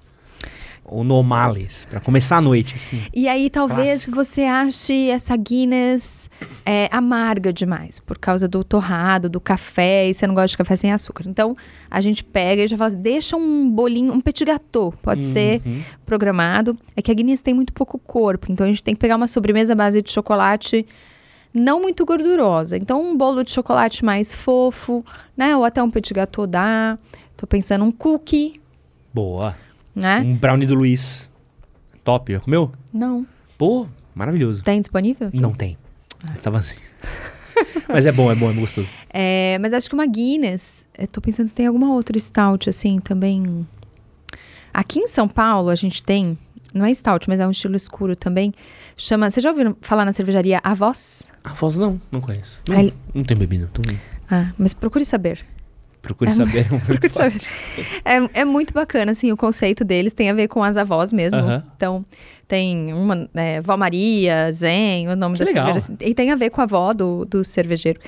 Ou 0.91 1.05
no 1.05 1.15
O'Malley's. 1.17 1.85
Pra 1.91 2.01
começar 2.01 2.39
a 2.39 2.41
noite, 2.41 2.75
assim. 2.77 3.03
E 3.15 3.29
aí, 3.29 3.51
talvez 3.51 4.05
Clássico. 4.05 4.17
você 4.17 4.45
ache 4.45 5.11
essa 5.11 5.37
Guinness 5.37 6.31
é, 6.65 6.89
amarga 6.91 7.53
demais, 7.53 8.01
por 8.01 8.19
causa 8.19 8.49
do 8.49 8.65
torrado, 8.65 9.29
do 9.29 9.41
café, 9.41 10.09
e 10.09 10.15
você 10.15 10.27
não 10.27 10.35
gosta 10.35 10.49
de 10.49 10.57
café 10.57 10.77
sem 10.77 10.93
açúcar. 10.93 11.25
Então, 11.27 11.57
a 11.91 12.01
gente 12.01 12.25
pega 12.25 12.63
e 12.65 12.69
já 12.69 12.77
fala, 12.77 12.91
deixa 12.91 13.37
um 13.37 13.71
bolinho, 13.71 14.13
um 14.13 14.21
petit 14.21 14.45
gâteau, 14.45 14.93
pode 15.03 15.25
ser 15.25 15.61
Uhum. 15.67 15.83
programado. 16.07 16.77
É 16.97 17.03
que 17.03 17.11
a 17.11 17.15
Guinness 17.15 17.41
tem 17.41 17.53
muito 17.55 17.73
pouco 17.73 17.99
corpo, 17.99 18.51
então 18.51 18.65
a 18.65 18.69
gente 18.69 18.83
tem 18.83 18.95
que 18.95 19.01
pegar 19.01 19.17
uma 19.17 19.27
sobremesa 19.27 19.75
à 19.75 19.77
base 19.77 20.01
de 20.03 20.11
chocolate 20.11 20.87
não 21.53 21.81
muito 21.81 22.05
gordurosa. 22.05 22.77
Então, 22.77 23.03
um 23.03 23.17
bolo 23.17 23.43
de 23.43 23.51
chocolate 23.51 24.05
mais 24.05 24.35
fofo, 24.35 25.05
né? 25.37 25.57
Ou 25.57 25.65
até 25.65 25.83
um 25.83 25.91
petit 25.91 26.13
gâteau 26.15 26.47
dá. 26.47 26.99
Tô 27.37 27.47
pensando 27.47 27.85
um 27.85 27.91
cookie, 27.91 28.61
Boa. 29.13 29.57
Né? 29.95 30.21
Um 30.21 30.35
brownie 30.37 30.67
do 30.67 30.75
Luiz. 30.75 31.29
Top. 32.05 32.33
Já 32.33 32.41
comeu? 32.41 32.73
Não. 32.93 33.27
Pô, 33.57 33.87
maravilhoso. 34.15 34.63
Tem 34.63 34.81
disponível? 34.81 35.31
Não 35.33 35.53
tem. 35.53 35.77
Estava 36.35 36.59
assim. 36.59 36.77
Mas 37.89 38.07
é 38.07 38.13
bom, 38.13 38.31
é 38.31 38.35
bom, 38.35 38.51
é 38.51 38.55
gostoso. 38.55 38.89
É, 39.11 39.59
mas 39.61 39.73
acho 39.73 39.89
que 39.89 39.95
uma 39.95 40.07
Guinness. 40.07 40.87
Eu 40.97 41.07
tô 41.09 41.21
pensando 41.21 41.49
se 41.49 41.55
tem 41.55 41.67
alguma 41.67 41.93
outra 41.93 42.17
stout, 42.19 42.69
assim, 42.69 42.99
também. 42.99 43.67
Aqui 44.73 45.01
em 45.01 45.07
São 45.09 45.27
Paulo, 45.27 45.71
a 45.71 45.75
gente 45.75 46.03
tem. 46.03 46.39
Não 46.73 46.85
é 46.85 46.93
stout, 46.95 47.29
mas 47.29 47.41
é 47.41 47.47
um 47.47 47.51
estilo 47.51 47.75
escuro 47.75 48.15
também. 48.15 48.53
Chama. 48.97 49.31
Vocês 49.31 49.43
já 49.43 49.51
ouviram 49.51 49.77
falar 49.81 50.05
na 50.05 50.13
cervejaria 50.13 50.61
Avós? 50.63 51.33
A 51.43 51.51
Foz 51.55 51.77
não, 51.79 52.01
não 52.13 52.21
conheço. 52.21 52.61
Não, 52.69 52.77
Aí- 52.77 52.93
não 53.15 53.23
tem 53.25 53.37
bebido. 53.37 53.69
Então 53.73 53.97
Ah, 54.31 54.53
mas 54.59 54.75
procure 54.75 55.05
saber. 55.05 55.45
Procure 56.09 56.31
É 56.31 56.33
saber. 56.35 56.67
Procure 56.69 57.09
saber. 57.09 57.41
É, 58.05 58.41
é 58.41 58.45
muito 58.45 58.75
bacana, 58.75 59.13
assim, 59.13 59.31
o 59.31 59.37
conceito 59.37 59.85
deles 59.85 60.13
tem 60.13 60.31
a 60.31 60.35
ver 60.35 60.49
com 60.49 60.63
as 60.65 60.77
avós 60.77 61.13
mesmo. 61.13 61.39
Aham. 61.39 61.65
Então, 61.77 62.05
tem 62.47 62.93
uma, 62.95 63.29
é, 63.35 63.61
Vó 63.61 63.77
Maria, 63.77 64.51
Zen, 64.53 65.09
o 65.09 65.15
nome 65.17 65.37
Que 65.37 65.45
da 65.45 65.51
legal. 65.51 65.81
cerveja. 65.81 66.11
E 66.11 66.15
tem 66.15 66.31
a 66.31 66.37
ver 66.37 66.51
com 66.51 66.61
a 66.61 66.65
avó 66.65 66.93
do, 66.93 67.25
do 67.25 67.45
cervejeiro. 67.45 68.01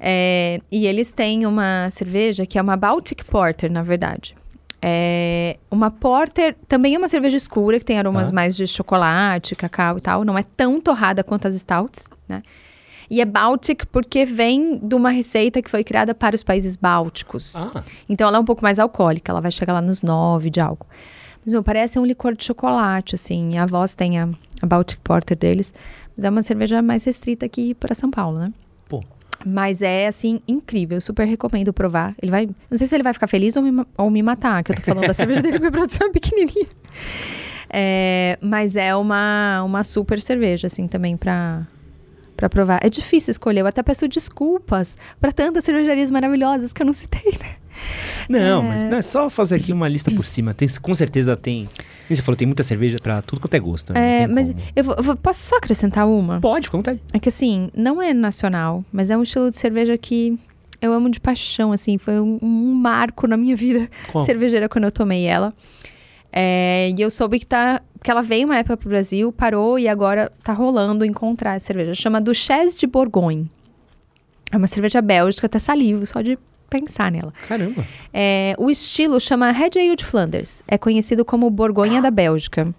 É, 0.00 0.60
e 0.70 0.86
eles 0.86 1.12
têm 1.12 1.46
uma 1.46 1.88
cerveja 1.90 2.44
que 2.44 2.58
é 2.58 2.62
uma 2.62 2.76
Baltic 2.76 3.24
Porter, 3.24 3.70
na 3.70 3.82
verdade. 3.82 4.34
É 4.84 5.58
uma 5.70 5.92
Porter 5.92 6.56
também 6.66 6.96
é 6.96 6.98
uma 6.98 7.08
cerveja 7.08 7.36
escura, 7.36 7.78
que 7.78 7.84
tem 7.84 7.98
aromas 8.00 8.30
Tá. 8.30 8.34
mais 8.34 8.56
de 8.56 8.66
chocolate, 8.66 9.54
cacau 9.54 9.96
e 9.98 10.00
tal. 10.00 10.24
Não 10.24 10.36
é 10.36 10.42
tão 10.56 10.80
torrada 10.80 11.22
quanto 11.22 11.46
as 11.46 11.54
stouts, 11.54 12.08
né? 12.28 12.42
E 13.10 13.20
é 13.20 13.24
Baltic 13.24 13.84
porque 13.90 14.24
vem 14.24 14.78
de 14.78 14.94
uma 14.94 15.10
receita 15.10 15.60
que 15.60 15.70
foi 15.70 15.84
criada 15.84 16.14
para 16.14 16.34
os 16.34 16.42
países 16.42 16.76
bálticos. 16.76 17.56
Ah, 17.56 17.82
Então 18.08 18.26
ela 18.28 18.36
é 18.38 18.40
um 18.40 18.44
pouco 18.44 18.62
mais 18.62 18.78
alcoólica, 18.78 19.30
ela 19.32 19.40
vai 19.40 19.50
chegar 19.50 19.72
lá 19.74 19.82
nos 19.82 20.02
9 20.02 20.50
de 20.50 20.60
álcool. 20.60 20.86
Mas, 21.44 21.52
meu, 21.52 21.62
parece 21.62 21.98
um 21.98 22.04
licor 22.06 22.36
de 22.36 22.44
chocolate, 22.44 23.16
assim. 23.16 23.58
A 23.58 23.66
voz 23.66 23.94
tem 23.94 24.18
a, 24.18 24.28
a 24.62 24.66
Baltic 24.66 25.00
Porter 25.02 25.36
deles. 25.36 25.74
Mas 26.16 26.24
é 26.24 26.30
uma 26.30 26.42
cerveja 26.42 26.80
mais 26.80 27.02
restrita 27.04 27.44
aqui 27.46 27.74
para 27.74 27.94
São 27.94 28.10
Paulo, 28.10 28.38
né? 28.38 28.52
pô. 28.88 29.02
Mas 29.44 29.82
é, 29.82 30.06
assim, 30.06 30.40
incrível. 30.46 30.98
Eu 30.98 31.00
super 31.00 31.26
recomendo 31.26 31.72
provar. 31.72 32.14
Ele 32.22 32.30
vai... 32.30 32.46
Não 32.70 32.78
sei 32.78 32.86
se 32.86 32.94
ele 32.94 33.02
vai 33.02 33.12
ficar 33.12 33.26
feliz 33.26 33.56
ou 33.56 33.62
me, 33.64 33.84
ou 33.98 34.08
me 34.08 34.22
matar, 34.22 34.62
que 34.62 34.70
eu 34.70 34.76
tô 34.76 34.82
falando 34.82 35.08
da 35.08 35.14
cerveja 35.14 35.42
dele, 35.42 35.58
porque 35.58 35.66
a 35.66 35.72
produção 35.72 36.06
é 36.06 36.10
pequenininha. 36.10 36.66
É, 37.68 38.38
mas 38.40 38.76
é 38.76 38.94
uma, 38.94 39.62
uma 39.64 39.82
super 39.82 40.20
cerveja, 40.20 40.66
assim, 40.68 40.86
também 40.86 41.16
pra, 41.16 41.66
pra 42.42 42.48
provar. 42.48 42.80
É 42.82 42.88
difícil 42.88 43.30
escolher. 43.30 43.60
Eu 43.60 43.66
até 43.68 43.82
peço 43.84 44.08
desculpas 44.08 44.96
pra 45.20 45.30
tantas 45.30 45.64
cervejarias 45.64 46.10
maravilhosas 46.10 46.72
que 46.72 46.82
eu 46.82 46.86
não 46.86 46.92
citei, 46.92 47.32
né? 47.40 47.54
Não, 48.28 48.62
mas 48.62 48.82
não, 48.84 48.98
é 48.98 49.02
só 49.02 49.30
fazer 49.30 49.56
aqui 49.56 49.72
uma 49.72 49.88
lista 49.88 50.10
por 50.10 50.26
cima. 50.26 50.52
Tem, 50.52 50.68
com 50.68 50.94
certeza 50.94 51.36
tem. 51.36 51.66
Como 52.06 52.16
você 52.16 52.22
falou, 52.22 52.36
tem 52.36 52.46
muita 52.46 52.62
cerveja 52.64 52.96
pra 53.02 53.22
tudo 53.22 53.40
quanto 53.40 53.54
é 53.54 53.60
gosto. 53.60 53.92
né? 53.92 54.22
É, 54.22 54.26
mas 54.26 54.48
como. 54.50 54.62
eu, 54.76 54.84
vou- 54.84 54.94
eu 54.98 55.02
vou- 55.04 55.16
posso 55.16 55.40
só 55.40 55.56
acrescentar 55.56 56.06
uma? 56.06 56.40
Pode, 56.40 56.68
vontade. 56.68 57.00
É 57.12 57.18
que 57.18 57.28
assim, 57.28 57.70
não 57.74 58.02
é 58.02 58.12
nacional, 58.12 58.84
mas 58.92 59.08
é 59.10 59.16
um 59.16 59.22
estilo 59.22 59.50
de 59.50 59.56
cerveja 59.56 59.96
que 59.96 60.36
eu 60.80 60.92
amo 60.92 61.08
de 61.08 61.18
paixão, 61.20 61.72
assim. 61.72 61.96
Foi 61.96 62.20
um, 62.20 62.38
um 62.42 62.74
marco 62.74 63.26
na 63.26 63.36
minha 63.36 63.54
vida 63.56 63.88
Qual? 64.10 64.24
cervejeira 64.24 64.68
quando 64.68 64.84
eu 64.84 64.92
tomei 64.92 65.24
ela. 65.24 65.54
É, 66.32 66.90
e 66.96 67.00
eu 67.00 67.10
soube 67.10 67.38
que, 67.38 67.46
tá, 67.46 67.80
que 68.02 68.10
ela 68.10 68.22
veio 68.22 68.46
uma 68.46 68.56
época 68.56 68.76
pro 68.76 68.88
Brasil, 68.88 69.32
parou 69.32 69.78
e 69.78 69.88
agora 69.88 70.32
tá 70.42 70.52
rolando 70.52 71.04
encontrar 71.04 71.54
essa 71.54 71.66
cerveja. 71.66 71.94
Chama 71.94 72.20
Duchesse 72.20 72.76
de 72.76 72.86
Bourgogne. 72.86 73.50
É 74.50 74.56
uma 74.56 74.66
cerveja 74.66 75.00
bélgica, 75.00 75.46
até 75.46 75.58
salivo 75.58 76.04
só 76.04 76.20
de 76.20 76.38
pensar 76.68 77.12
nela. 77.12 77.32
Caramba. 77.46 77.84
É, 78.12 78.54
o 78.58 78.70
estilo 78.70 79.20
chama 79.20 79.50
Red 79.50 79.70
Ale 79.76 79.96
de 79.96 80.04
Flanders. 80.04 80.62
É 80.66 80.76
conhecido 80.76 81.24
como 81.24 81.48
Borgonha 81.50 82.00
da 82.00 82.10
Bélgica. 82.10 82.74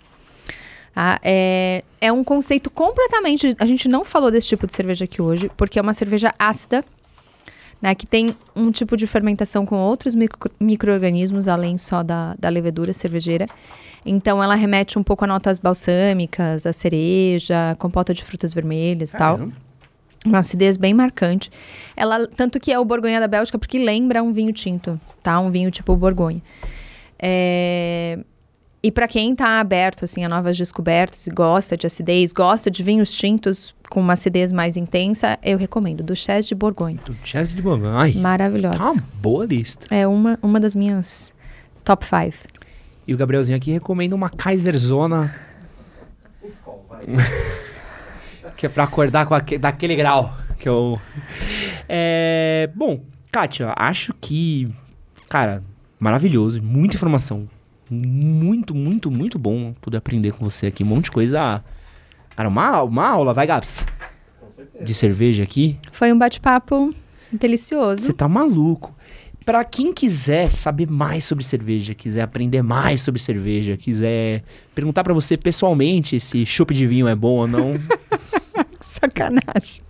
Tá? 0.94 1.20
É, 1.24 1.84
é 2.02 2.12
um 2.12 2.24
conceito 2.24 2.70
completamente. 2.70 3.56
A 3.60 3.66
gente 3.66 3.88
não 3.88 4.04
falou 4.04 4.30
desse 4.30 4.48
tipo 4.48 4.68
de 4.68 4.76
cerveja 4.76 5.06
aqui 5.06 5.22
hoje, 5.22 5.50
porque 5.56 5.80
é 5.80 5.82
uma 5.82 5.94
cerveja 5.94 6.34
ácida, 6.38 6.84
né? 7.84 7.94
Que 7.94 8.08
tem 8.08 8.34
um 8.56 8.72
tipo 8.72 8.96
de 8.96 9.06
fermentação 9.06 9.66
com 9.66 9.76
outros 9.76 10.16
micro- 10.16 10.50
micro-organismos, 10.58 11.50
além 11.50 11.78
só 11.78 12.02
da, 12.02 12.34
da 12.40 12.48
levedura 12.48 12.94
cervejeira. 12.94 13.46
Então 14.06 14.42
ela 14.42 14.56
remete 14.56 14.98
um 14.98 15.04
pouco 15.04 15.26
a 15.26 15.28
notas 15.28 15.60
balsâmicas, 15.60 16.66
a 16.66 16.72
cereja, 16.72 17.76
compota 17.78 18.14
de 18.14 18.24
frutas 18.24 18.54
vermelhas 18.54 19.14
e 19.14 19.18
tal. 19.18 19.50
Uma 20.26 20.40
acidez 20.40 20.78
bem 20.78 20.94
marcante. 20.94 21.52
Ela, 21.98 22.26
tanto 22.26 22.58
que 22.58 22.72
é 22.72 22.80
o 22.80 22.86
Borgonha 22.86 23.20
da 23.20 23.28
Bélgica, 23.28 23.60
porque 23.60 23.78
lembra 23.78 24.24
um 24.24 24.32
vinho 24.32 24.54
tinto, 24.54 24.98
tá? 25.22 25.38
Um 25.38 25.52
vinho 25.52 25.70
tipo 25.70 25.94
Borgonha. 25.98 26.42
É, 27.20 28.20
E 28.86 28.92
para 28.92 29.08
quem 29.08 29.34
tá 29.34 29.62
aberto, 29.62 30.04
assim, 30.04 30.26
a 30.26 30.30
novas 30.30 30.58
descobertas, 30.58 31.26
e 31.26 31.30
gosta 31.32 31.78
de 31.78 31.88
acidez, 31.88 32.34
gosta 32.34 32.70
de 32.70 32.84
vinhos 32.84 33.14
tintos 33.14 33.74
com 33.90 34.02
uma 34.02 34.12
acidez 34.14 34.52
mais 34.52 34.76
intensa, 34.76 35.40
eu 35.42 35.58
recomendo. 35.58 36.04
Duchesse 36.04 36.50
de 36.50 36.56
Borgonha. 36.56 37.00
Do 37.06 37.16
Chess 37.24 37.56
de 37.56 37.62
Bogan. 37.62 37.94
Ai, 37.96 38.12
Maravilhosa. 38.14 38.78
tá 38.78 38.92
uma 38.92 39.04
boa 39.22 39.46
lista. 39.46 39.86
É 39.90 40.06
uma, 40.06 40.38
uma 40.42 40.60
das 40.60 40.76
minhas 40.76 41.34
top 41.86 42.06
five. 42.06 42.36
E 43.08 43.14
o 43.14 43.18
Gabrielzinho 43.18 43.56
aqui 43.58 43.72
recomenda 43.72 44.16
uma 44.16 44.30
Kaiserzona, 44.30 45.34
Skol, 46.46 46.86
vai. 46.90 47.06
que 48.58 48.66
é 48.66 48.70
pra 48.70 48.84
acordar 48.84 49.26
com 49.26 49.34
aque- 49.34 49.58
daquele 49.58 49.96
grau. 49.96 50.36
Que 50.60 50.68
eu... 50.68 51.00
É... 51.88 52.70
Bom, 52.76 53.00
Kátia, 53.32 53.74
acho 53.78 54.14
que... 54.20 54.70
Cara, 55.30 55.64
maravilhoso. 56.00 56.62
Muita 56.62 56.96
informação. 56.98 57.48
Muito, 57.94 58.74
muito, 58.74 59.12
muito 59.12 59.38
bom 59.38 59.74
poder 59.82 59.98
aprender 59.98 60.32
com 60.32 60.44
você 60.44 60.68
aqui. 60.68 60.84
Um 60.84 60.88
monte 60.88 61.06
de 61.06 61.12
coisa. 61.12 61.64
Cara, 62.36 62.50
uma, 62.50 62.82
uma 62.82 63.08
aula, 63.08 63.34
vai, 63.34 63.46
Gabs? 63.46 63.86
Com 64.40 64.52
certeza. 64.52 64.84
De 64.84 64.94
cerveja 64.94 65.44
aqui. 65.44 65.78
Foi 65.92 66.12
um 66.12 66.18
bate-papo 66.18 66.94
delicioso. 67.32 68.02
Você 68.08 68.14
tá 68.14 68.28
maluco. 68.28 68.96
Pra 69.46 69.64
quem 69.66 69.94
quiser 69.94 70.52
saber 70.52 70.90
mais 70.90 71.26
sobre 71.26 71.44
cerveja, 71.44 71.94
quiser 71.94 72.22
aprender 72.22 72.62
mais 72.62 73.02
sobre 73.02 73.20
cerveja, 73.20 73.76
quiser 73.76 74.42
perguntar 74.74 75.04
pra 75.04 75.14
você 75.14 75.36
pessoalmente 75.36 76.18
se 76.18 76.46
chopp 76.46 76.74
de 76.74 76.88
vinho 76.88 77.10
é 77.10 77.16
bom 77.16 77.40
ou 77.40 77.48
não, 77.48 77.74
Sacanagem. 78.80 79.82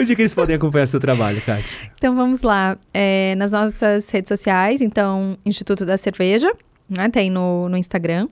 onde 0.00 0.12
é 0.12 0.16
que 0.16 0.22
eles 0.22 0.32
podem 0.32 0.56
acompanhar 0.56 0.86
seu 0.86 0.98
trabalho, 0.98 1.42
Kátia? 1.42 1.76
Então 1.94 2.14
vamos 2.16 2.40
lá. 2.40 2.78
É, 2.94 3.34
nas 3.36 3.52
nossas 3.52 4.08
redes 4.08 4.28
sociais, 4.28 4.80
então, 4.80 5.36
Instituto 5.44 5.84
da 5.84 5.98
Cerveja, 5.98 6.50
né? 6.90 7.08
Tem 7.08 7.30
no, 7.30 7.68
no 7.68 7.76
Instagram. 7.76 8.28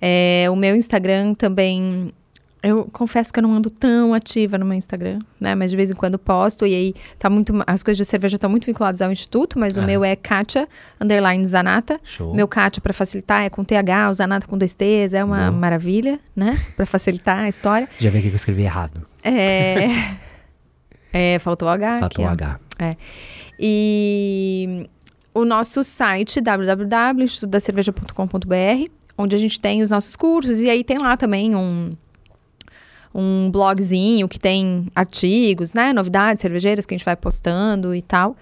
É, 0.00 0.46
o 0.50 0.56
meu 0.56 0.74
Instagram 0.76 1.34
também. 1.34 2.12
Eu 2.62 2.86
confesso 2.94 3.30
que 3.30 3.38
eu 3.38 3.42
não 3.42 3.52
ando 3.52 3.68
tão 3.68 4.14
ativa 4.14 4.56
no 4.56 4.64
meu 4.64 4.76
Instagram, 4.76 5.18
né? 5.38 5.54
Mas 5.54 5.70
de 5.70 5.76
vez 5.76 5.90
em 5.90 5.94
quando 5.94 6.18
posto. 6.18 6.66
E 6.66 6.74
aí 6.74 6.94
tá 7.18 7.28
muito. 7.28 7.52
As 7.66 7.82
coisas 7.82 7.98
de 7.98 8.10
cerveja 8.10 8.36
estão 8.36 8.48
muito 8.48 8.64
vinculadas 8.64 9.02
ao 9.02 9.12
Instituto, 9.12 9.58
mas 9.58 9.76
o 9.76 9.82
Ah. 9.82 9.84
meu 9.86 10.02
é 10.02 10.16
Kátia, 10.16 10.66
underline 10.98 11.46
Zanata. 11.46 12.00
Show. 12.02 12.34
Meu 12.34 12.48
Kátia, 12.48 12.80
para 12.80 12.94
facilitar, 12.94 13.44
é 13.44 13.50
com 13.50 13.62
TH, 13.62 14.08
o 14.10 14.14
Zanata 14.14 14.46
com 14.46 14.56
dois 14.56 14.72
T's, 14.72 15.12
é 15.12 15.22
uma 15.22 15.50
Boa. 15.50 15.50
maravilha, 15.52 16.18
né? 16.34 16.58
Para 16.74 16.86
facilitar 16.86 17.40
a 17.40 17.48
história. 17.50 17.86
Já 17.98 18.08
vi 18.08 18.18
aqui 18.18 18.28
que 18.28 18.34
eu 18.34 18.36
escrevi 18.36 18.62
errado. 18.62 19.06
É. 19.22 20.16
é 21.12 21.38
faltou 21.40 21.68
o 21.68 21.70
H. 21.70 21.98
Aqui, 21.98 22.22
ó. 22.22 22.28
H. 22.28 22.60
E 23.60 24.88
o 25.34 25.44
nosso 25.44 25.82
site, 25.82 26.40
www.institutodacerveja.com.br, 26.40 28.90
onde 29.18 29.34
a 29.34 29.38
gente 29.38 29.60
tem 29.60 29.82
os 29.82 29.90
nossos 29.90 30.14
cursos. 30.14 30.60
E 30.60 30.70
aí 30.70 30.84
tem 30.84 30.98
lá 30.98 31.16
também 31.16 31.56
um, 31.56 31.96
um 33.12 33.50
blogzinho 33.50 34.28
que 34.28 34.38
tem 34.38 34.86
artigos, 34.94 35.74
né? 35.74 35.92
Novidades 35.92 36.40
cervejeiras 36.40 36.86
que 36.86 36.94
a 36.94 36.96
gente 36.96 37.04
vai 37.04 37.16
postando 37.16 37.92
e 37.94 38.00
tal. 38.00 38.36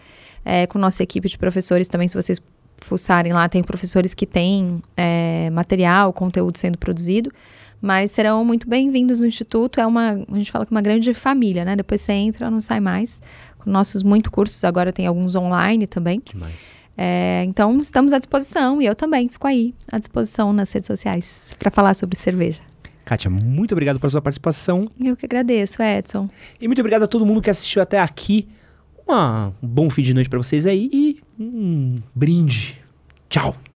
É, 0.44 0.66
com 0.66 0.78
nossa 0.78 1.02
equipe 1.02 1.28
de 1.28 1.38
professores 1.38 1.88
também, 1.88 2.08
se 2.08 2.14
vocês 2.14 2.38
fuçarem 2.78 3.32
lá, 3.32 3.48
tem 3.48 3.62
professores 3.62 4.12
que 4.12 4.26
têm 4.26 4.82
é, 4.96 5.48
material, 5.50 6.12
conteúdo 6.12 6.58
sendo 6.58 6.76
produzido. 6.76 7.32
Mas 7.80 8.10
serão 8.10 8.44
muito 8.44 8.68
bem-vindos 8.68 9.20
no 9.20 9.26
Instituto. 9.26 9.80
É 9.80 9.86
uma, 9.86 10.22
a 10.30 10.36
gente 10.36 10.52
fala 10.52 10.66
que 10.66 10.72
é 10.72 10.74
uma 10.74 10.82
grande 10.82 11.14
família, 11.14 11.64
né? 11.64 11.74
Depois 11.74 12.00
você 12.00 12.12
entra, 12.12 12.50
não 12.50 12.60
sai 12.60 12.80
mais. 12.80 13.22
Com 13.58 13.70
nossos 13.70 14.02
muito 14.02 14.30
cursos, 14.30 14.62
agora 14.62 14.92
tem 14.92 15.06
alguns 15.06 15.34
online 15.34 15.86
também. 15.86 16.20
Demais. 16.24 16.81
É, 16.96 17.42
então, 17.46 17.80
estamos 17.80 18.12
à 18.12 18.18
disposição 18.18 18.80
e 18.82 18.86
eu 18.86 18.94
também 18.94 19.28
fico 19.28 19.46
aí 19.46 19.74
à 19.90 19.98
disposição 19.98 20.52
nas 20.52 20.70
redes 20.72 20.86
sociais 20.86 21.54
para 21.58 21.70
falar 21.70 21.94
sobre 21.94 22.16
cerveja. 22.18 22.60
Kátia, 23.04 23.28
muito 23.30 23.72
obrigado 23.72 23.98
pela 23.98 24.10
sua 24.10 24.22
participação. 24.22 24.90
Eu 25.02 25.16
que 25.16 25.26
agradeço, 25.26 25.82
Edson. 25.82 26.28
E 26.60 26.66
muito 26.68 26.78
obrigado 26.80 27.02
a 27.02 27.06
todo 27.08 27.26
mundo 27.26 27.40
que 27.42 27.50
assistiu 27.50 27.82
até 27.82 27.98
aqui. 27.98 28.46
Uma- 29.06 29.52
um 29.62 29.66
bom 29.66 29.90
fim 29.90 30.02
de 30.02 30.14
noite 30.14 30.30
pra 30.30 30.38
vocês 30.38 30.66
aí 30.66 30.88
e 30.92 31.20
um 31.40 31.96
brinde. 32.14 32.80
Tchau. 33.28 33.56